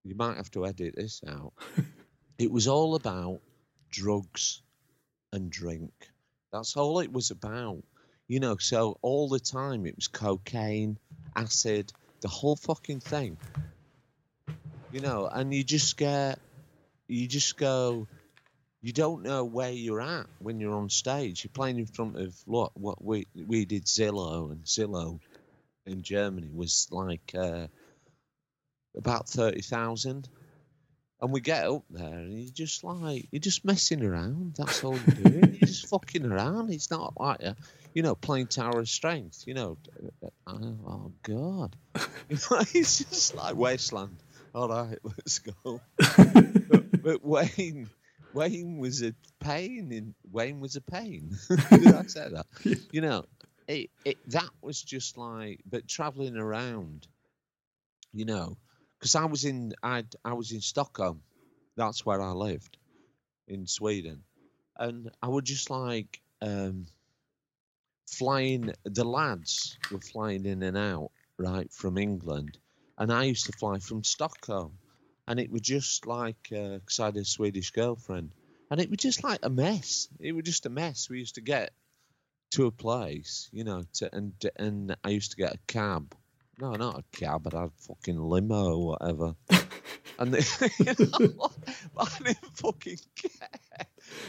you 0.03 0.15
might 0.15 0.37
have 0.37 0.49
to 0.51 0.65
edit 0.65 0.95
this 0.95 1.21
out. 1.27 1.53
it 2.39 2.51
was 2.51 2.67
all 2.67 2.95
about 2.95 3.41
drugs 3.91 4.63
and 5.37 5.51
drink. 5.51 5.93
That's 6.51 6.75
all 6.75 6.99
it 6.99 7.13
was 7.13 7.31
about. 7.31 7.83
You 8.27 8.41
know, 8.41 8.57
so 8.57 8.97
all 9.01 9.29
the 9.29 9.39
time 9.39 9.85
it 9.85 9.95
was 9.95 10.09
cocaine, 10.09 10.97
acid, 11.35 11.93
the 12.21 12.27
whole 12.27 12.57
fucking 12.57 12.99
thing. 12.99 13.37
You 14.91 14.99
know, 14.99 15.29
and 15.31 15.53
you 15.53 15.63
just 15.63 15.95
get, 15.95 16.39
you 17.07 17.27
just 17.27 17.57
go, 17.57 18.07
you 18.81 18.91
don't 18.91 19.23
know 19.23 19.45
where 19.45 19.71
you're 19.71 20.01
at 20.01 20.25
when 20.39 20.59
you're 20.59 20.75
on 20.75 20.89
stage. 20.89 21.43
You're 21.43 21.51
playing 21.53 21.77
in 21.77 21.85
front 21.85 22.17
of 22.17 22.35
what 22.45 22.71
what 22.75 23.03
we 23.03 23.27
we 23.35 23.65
did 23.65 23.85
Zillo 23.85 24.51
and 24.51 24.63
Zillo 24.63 25.19
in 25.85 26.03
Germany 26.03 26.49
was 26.53 26.87
like 26.91 27.33
uh, 27.37 27.67
about 28.95 29.29
thirty 29.29 29.61
thousand. 29.61 30.27
And 31.19 31.31
we 31.31 31.41
get 31.41 31.65
up 31.65 31.83
there, 31.89 32.07
and 32.07 32.39
you're 32.39 32.53
just 32.53 32.83
like 32.83 33.27
you're 33.31 33.39
just 33.39 33.65
messing 33.65 34.03
around. 34.03 34.53
That's 34.55 34.83
all 34.83 34.95
you're 34.95 35.31
doing. 35.31 35.57
you're 35.59 35.67
just 35.67 35.87
fucking 35.89 36.25
around. 36.25 36.71
It's 36.71 36.91
not 36.91 37.19
like 37.19 37.41
a, 37.41 37.55
you 37.93 38.03
know, 38.03 38.13
playing 38.13 38.47
Tower 38.47 38.79
of 38.79 38.89
Strength. 38.89 39.45
You 39.47 39.55
know, 39.55 39.77
uh, 40.23 40.27
uh, 40.27 40.53
oh, 40.53 40.77
oh 40.87 41.11
god, 41.23 41.75
it's 42.29 42.99
just 42.99 43.35
like 43.35 43.55
wasteland. 43.55 44.17
All 44.53 44.69
right, 44.69 44.97
let's 45.03 45.39
go. 45.39 45.81
but, 45.97 47.01
but 47.01 47.25
Wayne, 47.25 47.89
Wayne 48.33 48.77
was 48.77 49.01
a 49.01 49.15
pain. 49.39 49.91
In 49.91 50.13
Wayne 50.31 50.59
was 50.59 50.75
a 50.75 50.81
pain. 50.81 51.35
Did 51.49 51.87
I 51.87 52.03
say 52.03 52.29
that? 52.29 52.45
You 52.91 53.01
know, 53.01 53.25
it, 53.67 53.89
it 54.05 54.17
that 54.29 54.49
was 54.61 54.81
just 54.81 55.17
like, 55.17 55.61
but 55.69 55.87
traveling 55.87 56.37
around, 56.37 57.07
you 58.13 58.25
know, 58.25 58.57
because 58.99 59.15
I 59.15 59.25
was 59.25 59.45
in 59.45 59.73
I 59.83 60.03
I 60.23 60.33
was 60.33 60.51
in 60.51 60.61
Stockholm, 60.61 61.21
that's 61.75 62.05
where 62.05 62.21
I 62.21 62.31
lived, 62.31 62.77
in 63.47 63.67
Sweden, 63.67 64.23
and 64.77 65.11
I 65.21 65.27
would 65.27 65.45
just 65.45 65.69
like 65.69 66.21
um, 66.41 66.87
flying. 68.07 68.73
The 68.83 69.03
lads 69.03 69.77
were 69.91 69.99
flying 69.99 70.45
in 70.45 70.63
and 70.63 70.77
out 70.77 71.11
right 71.37 71.71
from 71.71 71.97
England, 71.97 72.57
and 72.97 73.11
I 73.11 73.25
used 73.25 73.45
to 73.45 73.51
fly 73.53 73.79
from 73.79 74.03
Stockholm, 74.03 74.77
and 75.27 75.39
it 75.39 75.51
was 75.51 75.61
just 75.61 76.07
like 76.07 76.49
because 76.49 76.99
I 76.99 77.05
had 77.05 77.17
a 77.17 77.25
Swedish 77.25 77.71
girlfriend, 77.71 78.31
and 78.71 78.81
it 78.81 78.89
was 78.89 78.99
just 78.99 79.23
like 79.23 79.39
a 79.43 79.49
mess. 79.49 80.07
It 80.19 80.33
was 80.33 80.45
just 80.45 80.65
a 80.65 80.69
mess. 80.69 81.09
We 81.09 81.19
used 81.19 81.35
to 81.35 81.41
get 81.41 81.71
to 82.51 82.65
a 82.65 82.71
place, 82.71 83.49
you 83.51 83.63
know, 83.63 83.83
to, 83.93 84.15
and 84.15 84.33
and 84.55 84.95
I 85.03 85.09
used 85.09 85.31
to 85.31 85.37
get 85.37 85.53
a 85.53 85.59
cab. 85.67 86.15
No, 86.59 86.73
not 86.73 86.99
a 86.99 87.17
cab, 87.17 87.43
but 87.43 87.53
I 87.53 87.61
had 87.61 87.71
fucking 87.87 88.19
limo 88.19 88.73
or 88.73 88.87
whatever. 88.87 89.35
and 90.19 90.33
they, 90.33 90.39
you 90.79 91.11
know, 91.13 91.51
I 91.97 92.07
didn't 92.17 92.57
fucking 92.57 92.97
care, 93.15 93.85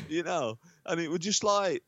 you 0.09 0.23
know. 0.23 0.59
And 0.85 1.01
it 1.01 1.09
was 1.11 1.21
just 1.21 1.43
like, 1.43 1.83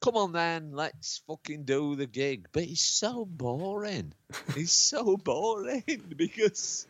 come 0.00 0.16
on 0.16 0.32
then, 0.32 0.72
let's 0.72 1.22
fucking 1.26 1.64
do 1.64 1.94
the 1.94 2.06
gig. 2.06 2.48
But 2.52 2.64
it's 2.64 2.80
so 2.80 3.26
boring. 3.26 4.14
It's 4.56 4.72
so 4.72 5.18
boring 5.18 5.84
because 6.16 6.86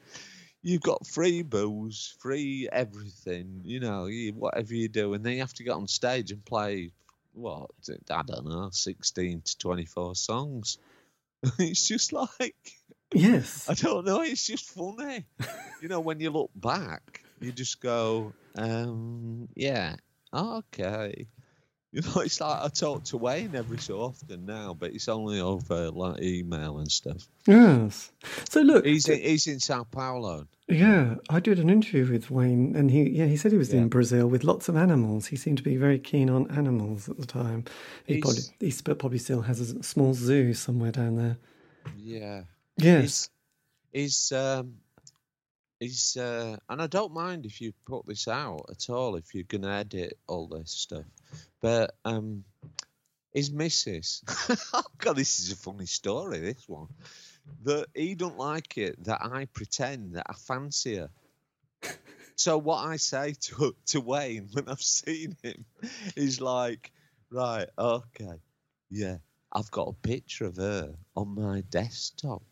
you've 0.62 0.82
got 0.82 1.06
free 1.06 1.42
booze, 1.42 2.14
free 2.20 2.68
everything, 2.70 3.62
you 3.64 3.80
know, 3.80 4.06
you, 4.06 4.32
whatever 4.32 4.74
you 4.74 4.88
do, 4.88 5.14
and 5.14 5.24
then 5.24 5.32
you 5.34 5.40
have 5.40 5.54
to 5.54 5.64
get 5.64 5.74
on 5.74 5.88
stage 5.88 6.30
and 6.30 6.44
play 6.44 6.92
what 7.34 7.70
I 8.10 8.22
don't 8.22 8.46
know, 8.46 8.70
sixteen 8.70 9.42
to 9.42 9.58
twenty-four 9.58 10.14
songs. 10.14 10.78
it's 11.58 11.88
just 11.88 12.12
like 12.12 12.54
Yes. 13.14 13.68
I 13.68 13.74
don't 13.74 14.04
know. 14.06 14.20
It's 14.22 14.46
just 14.46 14.70
funny, 14.70 15.24
you 15.80 15.88
know. 15.88 16.00
When 16.00 16.20
you 16.20 16.30
look 16.30 16.50
back, 16.54 17.22
you 17.40 17.52
just 17.52 17.80
go, 17.80 18.32
um, 18.56 19.48
"Yeah, 19.54 19.96
okay." 20.32 21.26
You 21.94 22.00
know, 22.00 22.22
it's 22.22 22.40
like 22.40 22.58
I 22.64 22.68
talk 22.68 23.04
to 23.04 23.18
Wayne 23.18 23.54
every 23.54 23.76
so 23.76 24.00
often 24.00 24.46
now, 24.46 24.72
but 24.72 24.94
it's 24.94 25.08
only 25.08 25.40
over 25.40 25.90
like 25.90 26.22
email 26.22 26.78
and 26.78 26.90
stuff. 26.90 27.28
Yes. 27.46 28.10
So 28.48 28.62
look, 28.62 28.86
He's 28.86 29.06
in, 29.10 29.20
he's 29.20 29.46
in 29.46 29.60
Sao 29.60 29.84
Paulo. 29.84 30.46
yeah, 30.68 31.16
I 31.28 31.38
did 31.38 31.58
an 31.58 31.68
interview 31.68 32.10
with 32.10 32.30
Wayne, 32.30 32.74
and 32.74 32.90
he 32.90 33.10
yeah 33.10 33.26
he 33.26 33.36
said 33.36 33.52
he 33.52 33.58
was 33.58 33.74
Yeah. 33.74 33.80
in 33.82 33.88
Brazil 33.88 34.26
with 34.26 34.42
lots 34.42 34.70
of 34.70 34.76
animals. 34.76 35.26
He 35.26 35.36
seemed 35.36 35.58
to 35.58 35.62
be 35.62 35.76
very 35.76 35.98
keen 35.98 36.30
on 36.30 36.50
animals 36.50 37.10
at 37.10 37.18
the 37.18 37.26
time. 37.26 37.64
He 38.06 38.14
He's- 38.14 38.22
probably 38.22 38.70
he 38.70 38.82
probably 38.94 39.18
still 39.18 39.42
has 39.42 39.60
a 39.60 39.82
small 39.82 40.14
zoo 40.14 40.54
somewhere 40.54 40.92
down 40.92 41.16
there. 41.16 41.36
Yeah. 41.98 42.44
Yes. 42.76 43.28
He's, 43.92 44.30
he's 44.30 44.32
um 44.32 44.74
uh 46.16 46.56
and 46.68 46.80
I 46.80 46.86
don't 46.86 47.12
mind 47.12 47.44
if 47.44 47.60
you 47.60 47.72
put 47.86 48.06
this 48.06 48.28
out 48.28 48.66
at 48.70 48.88
all 48.88 49.16
if 49.16 49.34
you're 49.34 49.44
gonna 49.44 49.72
edit 49.72 50.18
all 50.26 50.46
this 50.46 50.70
stuff. 50.70 51.04
But 51.60 51.94
um 52.04 52.44
his 53.32 53.50
missus 53.50 54.22
oh 54.74 54.84
god 54.98 55.16
this 55.16 55.40
is 55.40 55.52
a 55.52 55.56
funny 55.56 55.86
story, 55.86 56.38
this 56.38 56.68
one. 56.68 56.88
That 57.64 57.86
he 57.94 58.14
don't 58.14 58.38
like 58.38 58.78
it 58.78 59.02
that 59.04 59.20
I 59.22 59.46
pretend 59.46 60.14
that 60.14 60.26
I 60.28 60.34
fancy 60.34 60.96
her. 60.96 61.10
So 62.36 62.58
what 62.58 62.86
I 62.86 62.96
say 62.96 63.34
to 63.40 63.74
to 63.86 64.00
Wayne 64.00 64.48
when 64.52 64.68
I've 64.68 64.82
seen 64.82 65.36
him 65.42 65.64
is 66.16 66.40
like, 66.40 66.92
right, 67.30 67.68
okay, 67.78 68.40
yeah, 68.90 69.18
I've 69.52 69.70
got 69.70 69.88
a 69.88 69.92
picture 69.92 70.46
of 70.46 70.56
her 70.56 70.94
on 71.16 71.34
my 71.34 71.62
desktop. 71.70 72.42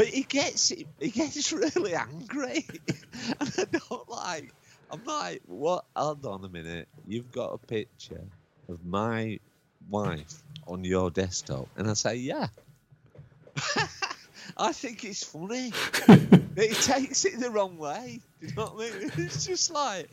But 0.00 0.08
he 0.08 0.22
gets 0.22 0.70
it. 0.70 0.86
He 0.98 1.10
gets 1.10 1.52
really 1.52 1.94
angry, 1.94 2.66
and 3.38 3.52
I 3.58 3.64
don't 3.64 4.08
like. 4.08 4.50
I'm 4.90 5.04
like, 5.04 5.42
what? 5.44 5.84
Hold 5.94 6.24
on 6.24 6.42
a 6.42 6.48
minute. 6.48 6.88
You've 7.06 7.30
got 7.30 7.52
a 7.52 7.58
picture 7.58 8.24
of 8.70 8.82
my 8.82 9.40
wife 9.90 10.42
on 10.66 10.84
your 10.84 11.10
desktop, 11.10 11.68
and 11.76 11.90
I 11.90 11.92
say, 11.92 12.14
yeah. 12.14 12.46
I 14.56 14.72
think 14.72 15.04
it's 15.04 15.22
funny. 15.22 15.70
he 16.56 16.68
takes 16.68 17.26
it 17.26 17.38
the 17.38 17.50
wrong 17.50 17.76
way. 17.76 18.20
Do 18.40 18.46
you 18.46 18.54
know 18.54 18.68
what 18.68 18.90
I 18.90 18.98
mean? 19.00 19.12
It's 19.18 19.44
just 19.44 19.70
like 19.70 20.08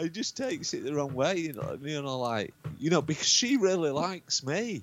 he 0.00 0.08
just 0.08 0.36
takes 0.36 0.74
it 0.74 0.82
the 0.82 0.92
wrong 0.92 1.14
way. 1.14 1.36
You 1.36 1.52
know, 1.52 1.78
you 1.80 2.02
know, 2.02 2.18
like 2.18 2.54
you 2.80 2.90
know, 2.90 3.02
because 3.02 3.28
she 3.28 3.56
really 3.56 3.90
likes 3.90 4.44
me. 4.44 4.82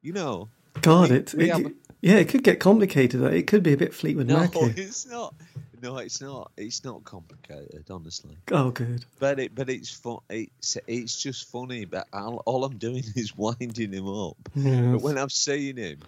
You 0.00 0.12
know, 0.12 0.48
God, 0.82 1.10
it, 1.10 1.34
it 1.34 1.74
yeah, 2.00 2.16
it 2.16 2.28
could 2.28 2.42
get 2.42 2.60
complicated. 2.60 3.22
It 3.22 3.46
could 3.46 3.62
be 3.62 3.72
a 3.72 3.76
bit 3.76 3.92
Fleetwood 3.92 4.26
no, 4.26 4.38
Mac. 4.38 4.50
it's 4.54 5.06
not. 5.06 5.34
No, 5.82 5.98
it's 5.98 6.20
not. 6.20 6.50
It's 6.56 6.84
not 6.84 7.04
complicated, 7.04 7.84
honestly. 7.90 8.36
Oh, 8.52 8.70
good. 8.70 9.04
But 9.18 9.38
it, 9.38 9.54
but 9.54 9.68
it's 9.70 9.90
fun. 9.90 10.18
It's 10.28 10.76
it's 10.86 11.20
just 11.20 11.50
funny. 11.50 11.84
But 11.84 12.06
all, 12.12 12.42
all 12.46 12.64
I'm 12.64 12.78
doing 12.78 13.04
is 13.16 13.36
winding 13.36 13.92
him 13.92 14.08
up. 14.08 14.36
Yes. 14.54 14.92
But 14.92 15.02
when 15.02 15.18
I've 15.18 15.32
seen 15.32 15.76
him, 15.76 16.00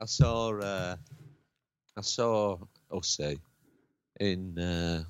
I 0.00 0.06
saw 0.06 0.58
uh, 0.58 0.96
I 1.96 2.00
saw 2.00 2.58
Hussey 2.92 3.40
in 4.18 4.58
uh, 4.58 5.04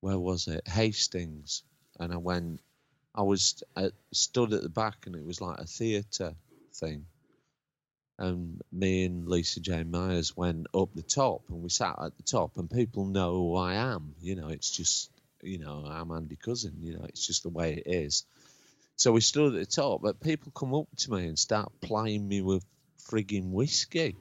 where 0.00 0.18
was 0.18 0.48
it 0.48 0.66
Hastings, 0.66 1.62
and 2.00 2.12
I 2.12 2.16
went. 2.16 2.60
I 3.14 3.22
was 3.22 3.62
uh, 3.76 3.90
stood 4.12 4.52
at 4.52 4.62
the 4.62 4.68
back, 4.68 5.06
and 5.06 5.16
it 5.16 5.24
was 5.24 5.40
like 5.40 5.58
a 5.58 5.66
theatre 5.66 6.34
thing. 6.74 7.06
And 8.18 8.60
me 8.72 9.04
and 9.04 9.28
Lisa 9.28 9.60
Jane 9.60 9.90
Myers 9.90 10.36
went 10.36 10.66
up 10.74 10.88
the 10.94 11.02
top, 11.02 11.42
and 11.48 11.62
we 11.62 11.68
sat 11.68 11.96
at 12.02 12.16
the 12.16 12.24
top, 12.24 12.56
and 12.56 12.70
people 12.70 13.06
know 13.06 13.32
who 13.34 13.56
I 13.56 13.74
am. 13.74 14.14
You 14.20 14.34
know, 14.34 14.48
it's 14.48 14.70
just 14.70 15.10
you 15.42 15.58
know 15.58 15.84
I'm 15.86 16.10
Andy 16.10 16.36
Cousin. 16.36 16.74
You 16.80 16.98
know, 16.98 17.04
it's 17.04 17.26
just 17.26 17.44
the 17.44 17.48
way 17.48 17.74
it 17.74 17.86
is. 17.86 18.24
So 18.96 19.12
we 19.12 19.20
stood 19.20 19.54
at 19.54 19.60
the 19.60 19.66
top, 19.66 20.02
but 20.02 20.20
people 20.20 20.50
come 20.50 20.74
up 20.74 20.88
to 20.98 21.12
me 21.12 21.28
and 21.28 21.38
start 21.38 21.70
plying 21.80 22.26
me 22.26 22.42
with 22.42 22.64
frigging 23.08 23.52
whiskey 23.52 24.16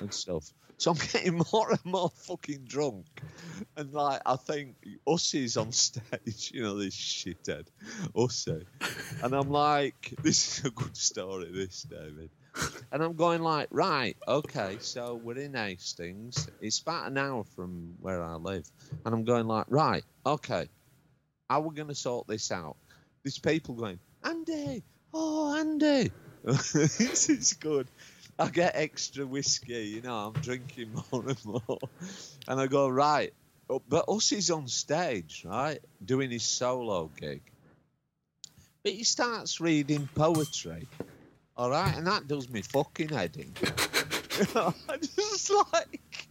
and 0.00 0.14
stuff. 0.14 0.50
So 0.78 0.92
I'm 0.92 0.96
getting 1.12 1.42
more 1.52 1.70
and 1.70 1.84
more 1.84 2.10
fucking 2.10 2.64
drunk. 2.66 3.06
And 3.76 3.92
like, 3.92 4.22
I 4.24 4.36
think 4.36 4.76
Hussey's 5.06 5.56
on 5.56 5.72
stage, 5.72 6.52
you 6.54 6.62
know, 6.62 6.78
this 6.78 6.94
shithead, 6.94 7.66
Hussey. 8.16 8.66
And 9.22 9.34
I'm 9.34 9.50
like, 9.50 10.14
this 10.22 10.58
is 10.58 10.64
a 10.64 10.70
good 10.70 10.96
story, 10.96 11.50
this, 11.52 11.82
David. 11.82 12.30
And 12.92 13.02
I'm 13.02 13.14
going 13.14 13.42
like, 13.42 13.68
right, 13.70 14.16
okay, 14.28 14.76
so 14.80 15.14
we're 15.14 15.38
in 15.38 15.54
Hastings. 15.54 16.48
It's 16.60 16.78
about 16.78 17.08
an 17.08 17.18
hour 17.18 17.44
from 17.56 17.94
where 18.00 18.22
I 18.22 18.34
live. 18.34 18.70
And 19.04 19.14
I'm 19.14 19.24
going 19.24 19.48
like, 19.48 19.66
right, 19.68 20.04
okay, 20.24 20.68
how 21.50 21.60
are 21.60 21.68
we 21.68 21.74
going 21.74 21.88
to 21.88 21.94
sort 21.94 22.28
this 22.28 22.52
out? 22.52 22.76
There's 23.24 23.38
people 23.38 23.74
going, 23.74 23.98
Andy, 24.22 24.82
oh, 25.12 25.56
Andy. 25.56 26.12
this 26.44 27.28
is 27.28 27.54
good. 27.54 27.88
I 28.38 28.48
get 28.48 28.72
extra 28.74 29.26
whiskey, 29.26 29.86
you 29.86 30.02
know, 30.02 30.14
I'm 30.14 30.40
drinking 30.40 30.92
more 31.12 31.24
and 31.26 31.44
more. 31.44 31.78
And 32.48 32.60
I 32.60 32.66
go, 32.66 32.88
right, 32.88 33.32
oh, 33.70 33.82
But 33.88 34.06
but 34.06 34.12
Hussey's 34.12 34.50
on 34.50 34.68
stage, 34.68 35.44
right, 35.44 35.80
doing 36.04 36.30
his 36.30 36.42
solo 36.42 37.10
gig. 37.16 37.42
But 38.82 38.92
he 38.92 39.04
starts 39.04 39.60
reading 39.60 40.08
poetry, 40.14 40.86
all 41.56 41.70
right, 41.70 41.96
and 41.96 42.06
that 42.06 42.26
does 42.26 42.48
me 42.48 42.62
fucking 42.62 43.10
head 43.10 43.36
in. 43.36 43.52
You 44.38 44.46
know, 44.54 44.74
I 44.88 44.96
just 44.96 45.52
like, 45.72 46.28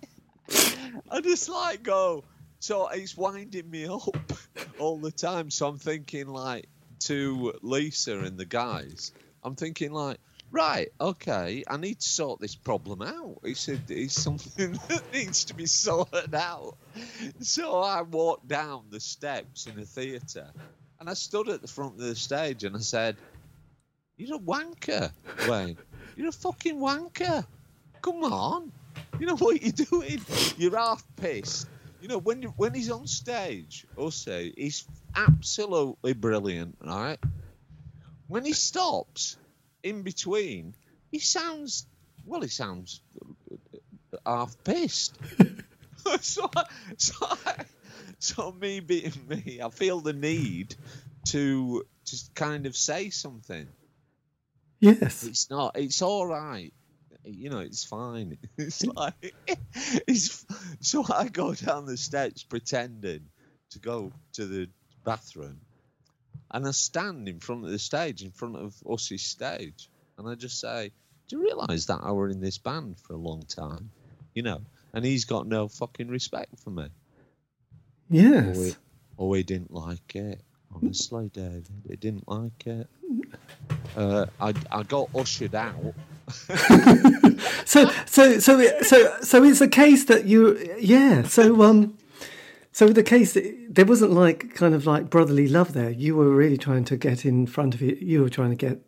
I 1.10 1.22
just 1.22 1.48
like 1.48 1.84
go. 1.84 2.26
So 2.60 2.88
it's 2.90 3.16
winding 3.16 3.70
me 3.70 3.88
up 3.88 4.16
all 4.80 4.98
the 4.98 5.12
time. 5.12 5.50
So 5.50 5.68
I'm 5.68 5.78
thinking 5.78 6.28
like 6.28 6.68
to 7.02 7.54
Lisa 7.62 8.20
and 8.20 8.38
the 8.38 8.46
guys. 8.46 9.14
I'm 9.44 9.56
thinking 9.56 9.92
like, 9.92 10.20
right, 10.52 10.90
okay, 11.00 11.64
I 11.68 11.78
need 11.78 12.00
to 12.00 12.08
sort 12.08 12.40
this 12.40 12.56
problem 12.56 13.02
out. 13.02 13.40
He 13.44 13.54
said 13.54 13.82
it's 13.90 14.22
something 14.22 14.74
that 14.88 15.04
needs 15.14 15.46
to 15.46 15.54
be 15.54 15.66
sorted 15.66 16.36
out. 16.36 16.78
So 17.42 17.80
I 17.82 18.02
walked 18.02 18.48
down 18.48 18.84
the 18.90 19.00
steps 19.00 19.68
in 19.68 19.76
the 19.76 19.86
theatre, 19.86 20.50
and 21.00 21.10
I 21.10 21.14
stood 21.14 21.50
at 21.50 21.62
the 21.62 21.68
front 21.68 21.94
of 21.96 22.00
the 22.00 22.16
stage, 22.16 22.64
and 22.64 22.76
I 22.76 22.80
said, 22.80 23.18
"You're 24.18 24.38
a 24.38 24.40
wanker, 24.40 25.12
Wayne. 25.48 25.78
You're 26.16 26.30
a 26.30 26.32
fucking 26.32 26.78
wanker. 26.78 27.46
Come 28.02 28.24
on." 28.24 28.72
You 29.20 29.28
know 29.28 29.36
what 29.38 29.62
you're 29.62 29.72
doing? 29.72 30.22
You're 30.58 30.78
half 30.78 31.04
pissed. 31.16 31.68
You 32.02 32.08
know 32.08 32.18
when 32.18 32.42
you, 32.42 32.54
when 32.58 32.74
he's 32.74 32.90
on 32.90 33.08
stage, 33.08 33.86
Hussey, 33.98 34.54
he's 34.58 34.86
absolutely 35.16 36.14
brilliant, 36.14 36.78
right? 36.82 37.20
When 38.28 38.44
he 38.44 38.54
stops 38.54 39.38
in 39.84 40.02
between, 40.02 40.76
he 41.12 41.20
sounds 41.20 41.86
well. 42.26 42.42
He 42.42 42.48
sounds 42.50 43.02
half 44.26 44.56
pissed. 44.64 45.18
so, 46.22 46.50
so, 46.98 47.26
so 48.20 48.52
me 48.52 48.80
being 48.80 49.14
me, 49.28 49.60
I 49.64 49.70
feel 49.70 50.00
the 50.02 50.14
need 50.14 50.76
to 51.28 51.86
just 52.06 52.34
kind 52.36 52.66
of 52.66 52.76
say 52.76 53.10
something. 53.12 53.68
Yes. 54.84 55.24
It's 55.24 55.50
not. 55.50 55.78
It's 55.78 56.02
all 56.02 56.28
right. 56.28 56.74
You 57.24 57.50
know, 57.50 57.60
it's 57.60 57.86
fine. 57.86 58.38
It's 58.58 58.84
like 58.86 59.34
it's. 60.08 60.46
So 60.82 61.06
I 61.10 61.30
go 61.30 61.54
down 61.54 61.86
the 61.86 61.96
steps 61.96 62.44
pretending 62.44 63.30
to 63.70 63.80
go 63.80 64.12
to 64.34 64.46
the 64.46 64.70
bathroom, 65.06 65.62
and 66.52 66.68
I 66.68 66.72
stand 66.72 67.30
in 67.30 67.40
front 67.40 67.64
of 67.64 67.72
the 67.72 67.80
stage, 67.80 68.24
in 68.24 68.32
front 68.32 68.58
of 68.58 68.76
Hussey's 68.86 69.24
stage, 69.24 69.90
and 70.18 70.28
I 70.28 70.36
just 70.36 70.60
say, 70.60 70.92
"Do 71.30 71.38
you 71.38 71.44
realise 71.44 71.86
that 71.86 72.02
I 72.04 72.12
were 72.12 72.30
in 72.30 72.42
this 72.42 72.58
band 72.58 73.00
for 73.00 73.14
a 73.14 73.18
long 73.30 73.44
time?" 73.44 73.90
You 74.36 74.44
know, 74.44 74.62
and 74.94 75.06
he's 75.06 75.24
got 75.24 75.48
no 75.48 75.70
fucking 75.70 76.10
respect 76.10 76.60
for 76.60 76.72
me. 76.72 76.88
Yes. 78.10 78.58
Or 78.58 78.66
he, 78.66 78.76
oh, 79.18 79.34
he 79.34 79.44
didn't 79.44 79.74
like 79.74 80.14
it. 80.16 80.42
Honestly, 80.76 81.30
David, 81.34 81.70
he 81.88 81.96
didn't 81.96 82.28
like 82.28 82.68
it. 82.68 82.88
Uh, 83.96 84.26
I 84.40 84.54
I 84.72 84.84
got 84.84 85.10
ushered 85.16 85.56
out. 85.56 85.94
So, 87.66 87.90
so, 88.06 88.40
so, 88.40 88.82
so, 88.82 89.22
so 89.22 89.44
it's 89.44 89.62
a 89.62 89.68
case 89.68 90.06
that 90.06 90.26
you, 90.26 90.76
yeah. 90.80 91.24
So, 91.24 91.64
um, 91.64 91.98
so 92.72 92.90
the 92.90 93.04
case 93.04 93.38
there 93.70 93.86
wasn't 93.86 94.12
like 94.12 94.54
kind 94.56 94.74
of 94.74 94.86
like 94.86 95.10
brotherly 95.10 95.48
love 95.48 95.74
there. 95.74 95.90
You 95.90 96.16
were 96.16 96.30
really 96.30 96.58
trying 96.58 96.84
to 96.86 96.98
get 96.98 97.26
in 97.26 97.46
front 97.48 97.74
of 97.74 97.82
it. 97.82 98.00
You 98.00 98.22
were 98.22 98.30
trying 98.30 98.50
to 98.50 98.56
get 98.56 98.80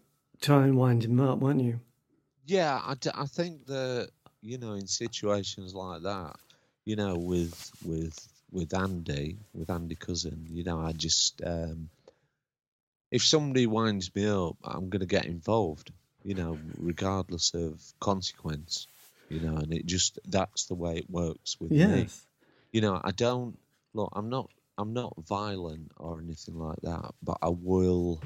try 0.41 0.63
and 0.63 0.78
wind 0.78 1.06
him 1.06 1.19
up, 1.19 1.39
weren't 1.39 1.62
you? 1.62 1.80
Yeah, 2.45 2.82
I, 2.86 2.95
d- 2.95 3.10
I 3.15 3.26
think 3.26 3.65
that 3.67 4.10
you 4.41 4.58
know 4.58 4.74
in 4.74 4.88
situations 4.88 5.74
like 5.74 6.02
that, 6.04 6.36
you 6.86 6.95
know, 6.95 7.15
with 7.15 7.71
with 7.86 8.28
with 8.55 8.73
Andy, 8.73 9.37
with 9.53 9.69
Andy 9.69 9.95
Cousin, 9.95 10.47
you 10.49 10.63
know, 10.63 10.79
I 10.79 10.93
just 10.93 11.41
um, 11.45 11.89
if 13.11 13.23
somebody 13.23 13.67
winds 13.67 14.13
me 14.15 14.27
up, 14.27 14.55
I'm 14.63 14.89
going 14.89 15.01
to 15.01 15.05
get 15.05 15.25
involved, 15.25 15.91
you 16.23 16.35
know, 16.35 16.59
regardless 16.77 17.53
of 17.53 17.81
consequence, 17.99 18.87
you 19.29 19.41
know, 19.41 19.57
and 19.57 19.73
it 19.73 19.85
just 19.85 20.19
that's 20.27 20.65
the 20.65 20.75
way 20.75 20.97
it 20.97 21.09
works 21.09 21.57
with 21.59 21.71
me. 21.71 22.07
You 22.71 22.81
know, 22.81 22.99
I 23.03 23.11
don't 23.11 23.57
look. 23.93 24.11
I'm 24.15 24.29
not. 24.29 24.49
I'm 24.77 24.93
not 24.93 25.13
violent 25.25 25.91
or 25.97 26.19
anything 26.19 26.57
like 26.59 26.81
that, 26.81 27.13
but 27.21 27.37
I 27.41 27.49
will. 27.49 28.21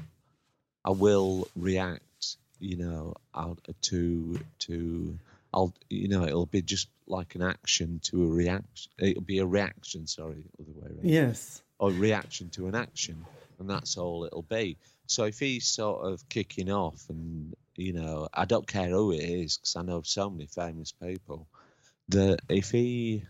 I 0.84 0.90
will 0.90 1.46
react, 1.56 2.36
you 2.58 2.76
know, 2.76 3.14
out 3.34 3.58
to 3.82 4.40
to 4.60 5.18
I'll 5.52 5.74
you 5.88 6.08
know 6.08 6.24
it'll 6.24 6.46
be 6.46 6.62
just 6.62 6.88
like 7.06 7.34
an 7.34 7.42
action 7.42 8.00
to 8.04 8.24
a 8.24 8.28
reaction. 8.28 8.92
It'll 8.98 9.22
be 9.22 9.38
a 9.38 9.46
reaction, 9.46 10.06
sorry, 10.06 10.44
the 10.56 10.62
other 10.62 10.72
way 10.72 10.86
around. 10.86 11.08
Yes. 11.08 11.62
Or 11.78 11.90
reaction 11.90 12.50
to 12.50 12.68
an 12.68 12.74
action, 12.74 13.24
and 13.58 13.68
that's 13.68 13.96
all 13.96 14.24
it'll 14.24 14.42
be. 14.42 14.76
So 15.06 15.24
if 15.24 15.38
he's 15.40 15.66
sort 15.66 16.06
of 16.06 16.28
kicking 16.28 16.70
off, 16.70 17.06
and 17.08 17.54
you 17.74 17.92
know, 17.92 18.28
I 18.32 18.44
don't 18.44 18.66
care 18.66 18.90
who 18.90 19.12
it 19.12 19.22
is, 19.22 19.56
because 19.56 19.76
I 19.76 19.82
know 19.82 20.02
so 20.02 20.30
many 20.30 20.46
famous 20.46 20.92
people, 20.92 21.48
that 22.10 22.40
if 22.48 22.70
he, 22.70 23.24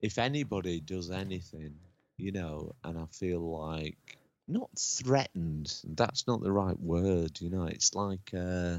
if 0.00 0.18
anybody 0.18 0.80
does 0.80 1.10
anything, 1.10 1.74
you 2.18 2.32
know, 2.32 2.74
and 2.84 2.98
I 2.98 3.06
feel 3.10 3.40
like 3.40 4.18
not 4.46 4.70
threatened, 4.78 5.74
that's 5.84 6.26
not 6.26 6.42
the 6.42 6.52
right 6.52 6.78
word, 6.78 7.40
you 7.40 7.50
know, 7.50 7.64
it's 7.64 7.94
like, 7.94 8.32
uh, 8.36 8.78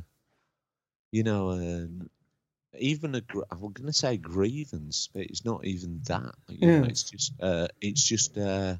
you 1.15 1.23
know, 1.23 1.51
um, 1.51 2.09
even 2.77 3.15
a 3.15 3.21
gr- 3.21 3.49
I'm 3.49 3.59
going 3.59 3.85
to 3.87 3.93
say 3.93 4.17
grievance, 4.17 5.07
but 5.13 5.23
it's 5.23 5.45
not 5.45 5.63
even 5.63 6.01
that. 6.07 6.35
You 6.49 6.67
know, 6.67 6.83
it's 6.83 7.03
just 7.03 7.31
uh, 7.41 7.69
it's 7.79 8.03
just 8.03 8.37
uh, 8.37 8.75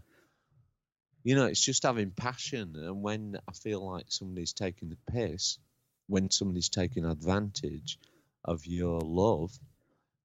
you 1.24 1.36
know, 1.36 1.46
it's 1.46 1.64
just 1.64 1.84
having 1.84 2.12
passion. 2.12 2.76
And 2.76 3.02
when 3.02 3.38
I 3.48 3.54
feel 3.54 3.90
like 3.90 4.08
somebody's 4.10 4.52
taking 4.52 4.90
the 4.90 4.98
piss, 5.14 5.60
when 6.08 6.30
somebody's 6.30 6.68
taking 6.68 7.06
advantage 7.06 8.00
of 8.44 8.66
your 8.66 9.00
love, 9.00 9.58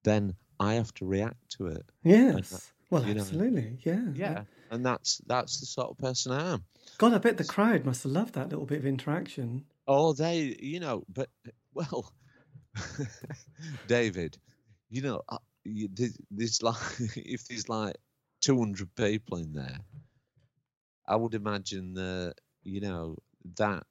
then 0.02 0.34
I 0.58 0.74
have 0.74 0.92
to 0.94 1.06
react 1.06 1.50
to 1.58 1.68
it. 1.68 1.86
Yes. 2.02 2.72
Well, 2.90 3.06
you 3.06 3.14
know, 3.14 3.20
absolutely. 3.20 3.78
Yeah. 3.84 4.02
Yeah, 4.16 4.42
and 4.72 4.84
that's 4.84 5.20
that's 5.28 5.60
the 5.60 5.66
sort 5.66 5.90
of 5.90 5.98
person 5.98 6.32
I 6.32 6.54
am. 6.54 6.64
God, 6.98 7.14
I 7.14 7.18
bet 7.18 7.36
the 7.36 7.44
crowd 7.44 7.84
must 7.84 8.02
have 8.02 8.10
loved 8.10 8.34
that 8.34 8.48
little 8.48 8.66
bit 8.66 8.80
of 8.80 8.86
interaction. 8.86 9.64
Oh, 9.86 10.12
they, 10.12 10.56
you 10.60 10.78
know, 10.78 11.04
but 11.08 11.28
well, 11.74 12.12
David, 13.86 14.38
you 14.88 15.02
know, 15.02 15.22
uh, 15.28 15.38
there's, 15.64 16.62
like 16.62 16.76
if 17.16 17.46
there's 17.48 17.68
like 17.68 17.96
200 18.42 18.94
people 18.94 19.38
in 19.38 19.52
there, 19.52 19.78
I 21.06 21.16
would 21.16 21.34
imagine 21.34 21.94
that 21.94 22.34
you 22.62 22.80
know 22.80 23.16
that 23.56 23.84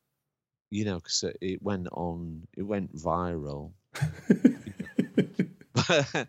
you 0.69 0.85
know 0.85 0.95
because 0.95 1.25
it 1.41 1.61
went 1.61 1.87
on, 1.91 2.47
it 2.55 2.63
went 2.63 2.95
viral. 2.95 3.71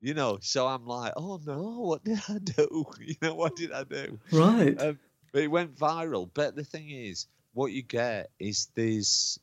you 0.00 0.14
know, 0.14 0.38
so 0.40 0.66
I'm 0.66 0.86
like, 0.86 1.12
oh 1.16 1.40
no, 1.44 1.80
what 1.80 2.04
did 2.04 2.20
I 2.28 2.38
do? 2.38 2.84
You 3.00 3.14
know, 3.22 3.34
what 3.34 3.56
did 3.56 3.72
I 3.72 3.84
do? 3.84 4.18
right. 4.30 4.80
Um, 4.80 4.98
but 5.32 5.42
it 5.42 5.48
went 5.48 5.76
viral. 5.76 6.30
But 6.32 6.54
the 6.56 6.64
thing 6.64 6.90
is, 6.90 7.26
what 7.56 7.72
you 7.72 7.82
get 7.82 8.28
is 8.38 8.68
these 8.74 9.38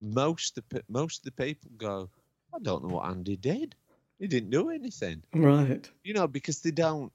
most 0.00 0.56
of 0.56 0.64
the 0.70 0.82
most 0.88 1.18
of 1.20 1.24
the 1.26 1.44
people 1.44 1.70
go, 1.76 2.08
I 2.54 2.58
don't 2.62 2.82
know 2.84 2.94
what 2.94 3.06
Andy 3.06 3.36
did. 3.36 3.74
He 4.18 4.26
didn't 4.28 4.48
do 4.50 4.70
anything, 4.70 5.22
right. 5.34 5.88
you 6.04 6.14
know, 6.14 6.26
because 6.26 6.60
they 6.62 6.70
don't. 6.70 7.12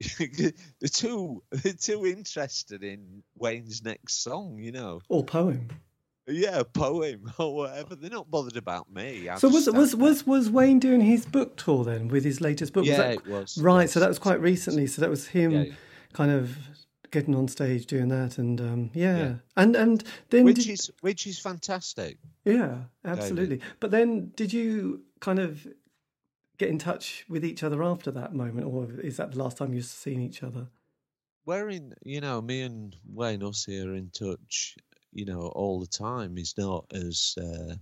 they're 0.18 0.52
too 0.88 1.42
they're 1.50 1.72
too 1.72 2.06
interested 2.06 2.84
in 2.84 3.24
Wayne's 3.36 3.82
next 3.82 4.22
song, 4.22 4.58
you 4.58 4.70
know. 4.70 5.00
Or 5.08 5.24
poem. 5.24 5.68
Yeah, 6.28 6.62
poem 6.72 7.32
or 7.38 7.56
whatever. 7.56 7.96
They're 7.96 8.10
not 8.10 8.30
bothered 8.30 8.56
about 8.56 8.92
me. 8.92 9.28
I 9.28 9.38
So 9.38 9.48
was 9.48 9.68
was 9.70 9.96
was 9.96 10.24
was 10.24 10.50
Wayne 10.50 10.78
doing 10.78 11.00
his 11.00 11.26
book 11.26 11.56
tour 11.56 11.84
then 11.84 12.06
with 12.06 12.22
his 12.24 12.40
latest 12.40 12.74
book? 12.74 12.84
there. 12.84 12.92
Was 12.92 12.98
Yeah, 12.98 13.08
that- 13.08 13.26
it 13.26 13.26
was. 13.26 13.58
right. 13.58 13.90
So 13.90 13.98
that 13.98 14.08
was 14.08 14.20
quite 14.20 14.40
recently. 14.40 14.86
So 14.86 15.00
that 15.00 15.10
was 15.10 15.26
him 15.28 15.50
Yeah, 15.50 15.62
yeah. 15.62 15.72
kind 16.12 16.30
of 16.30 16.56
getting 17.10 17.34
on 17.34 17.48
stage 17.48 17.86
doing 17.86 18.08
that, 18.08 18.38
and 18.38 18.60
um, 18.60 18.90
yeah. 18.94 19.18
Yeah. 19.18 19.34
and 19.56 19.76
and 19.76 20.04
then 20.30 20.44
Which 20.44 20.56
did- 20.64 20.70
is 20.70 20.90
which 21.00 21.26
is 21.26 21.38
fantastic. 21.38 22.18
yeah, 22.44 22.84
absolutely. 23.04 23.60
But 23.80 23.90
then 23.90 24.32
did 24.36 24.52
you 24.52 25.02
kind 25.20 25.38
of 25.38 25.66
get 26.58 26.68
in 26.70 26.78
touch 26.78 27.24
with 27.28 27.44
each 27.44 27.62
other 27.62 27.82
after 27.82 28.10
that 28.10 28.34
moment, 28.34 28.66
or 28.66 28.88
is 29.00 29.16
that 29.18 29.32
the 29.32 29.38
last 29.38 29.56
time 29.58 29.72
you've 29.74 29.84
seen 29.84 30.20
each 30.20 30.42
other? 30.42 30.68
we're 31.46 31.70
in 31.70 31.94
you 32.04 32.20
know 32.20 32.42
me 32.42 32.60
and 32.60 32.94
wayne 33.06 33.40
Hussey 33.40 33.80
are 33.80 33.94
in 33.94 34.10
touch 34.10 34.76
you 35.14 35.24
know 35.24 35.40
all 35.56 35.80
the 35.80 35.86
time 35.86 36.36
he's 36.36 36.52
not 36.58 36.84
as 36.92 37.34
uh, 37.40 37.74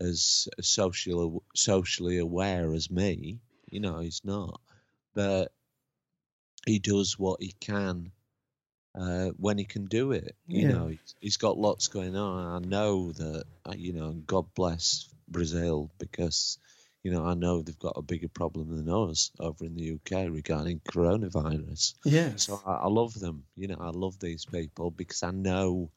as 0.00 0.46
socially 0.60 1.38
socially 1.56 2.18
aware 2.18 2.72
as 2.72 2.88
me 2.88 3.40
you 3.68 3.80
know 3.80 3.98
he's 3.98 4.20
not 4.24 4.60
but 5.12 5.50
he 6.66 6.78
does 6.78 7.18
what 7.18 7.42
he 7.42 7.52
can 7.60 8.12
uh, 8.94 9.28
when 9.38 9.58
he 9.58 9.64
can 9.64 9.86
do 9.86 10.12
it 10.12 10.36
you 10.50 10.64
Yeah. 10.64 10.66
know 10.66 10.88
he's, 10.88 11.14
he's 11.20 11.36
got 11.36 11.58
lots 11.58 11.88
going 11.88 12.16
on 12.16 12.64
i 12.64 12.66
know 12.66 13.12
that 13.12 13.44
uh, 13.66 13.74
you 13.76 13.92
know 13.92 14.12
god 14.26 14.46
bless 14.54 15.08
brazil 15.28 15.90
because 15.98 16.58
you 17.02 17.10
know 17.10 17.24
i 17.24 17.34
know 17.34 17.62
they've 17.62 17.78
got 17.78 17.96
a 17.96 18.02
bigger 18.02 18.28
problem 18.28 18.76
than 18.76 18.88
us 18.88 19.30
over 19.40 19.64
in 19.64 19.74
the 19.74 19.92
uk 19.92 20.10
regarding 20.30 20.80
coronavirus 20.80 21.94
Yes. 22.04 22.50
so 22.50 22.60
I, 22.66 22.72
I 22.72 22.88
love 22.88 23.14
them. 23.18 23.44
You 23.56 23.68
know, 23.68 23.76
I 23.80 23.90
love 23.90 24.18
these 24.18 24.44
people 24.46 24.90
because 24.90 25.22
I 25.22 25.30
know, 25.32 25.90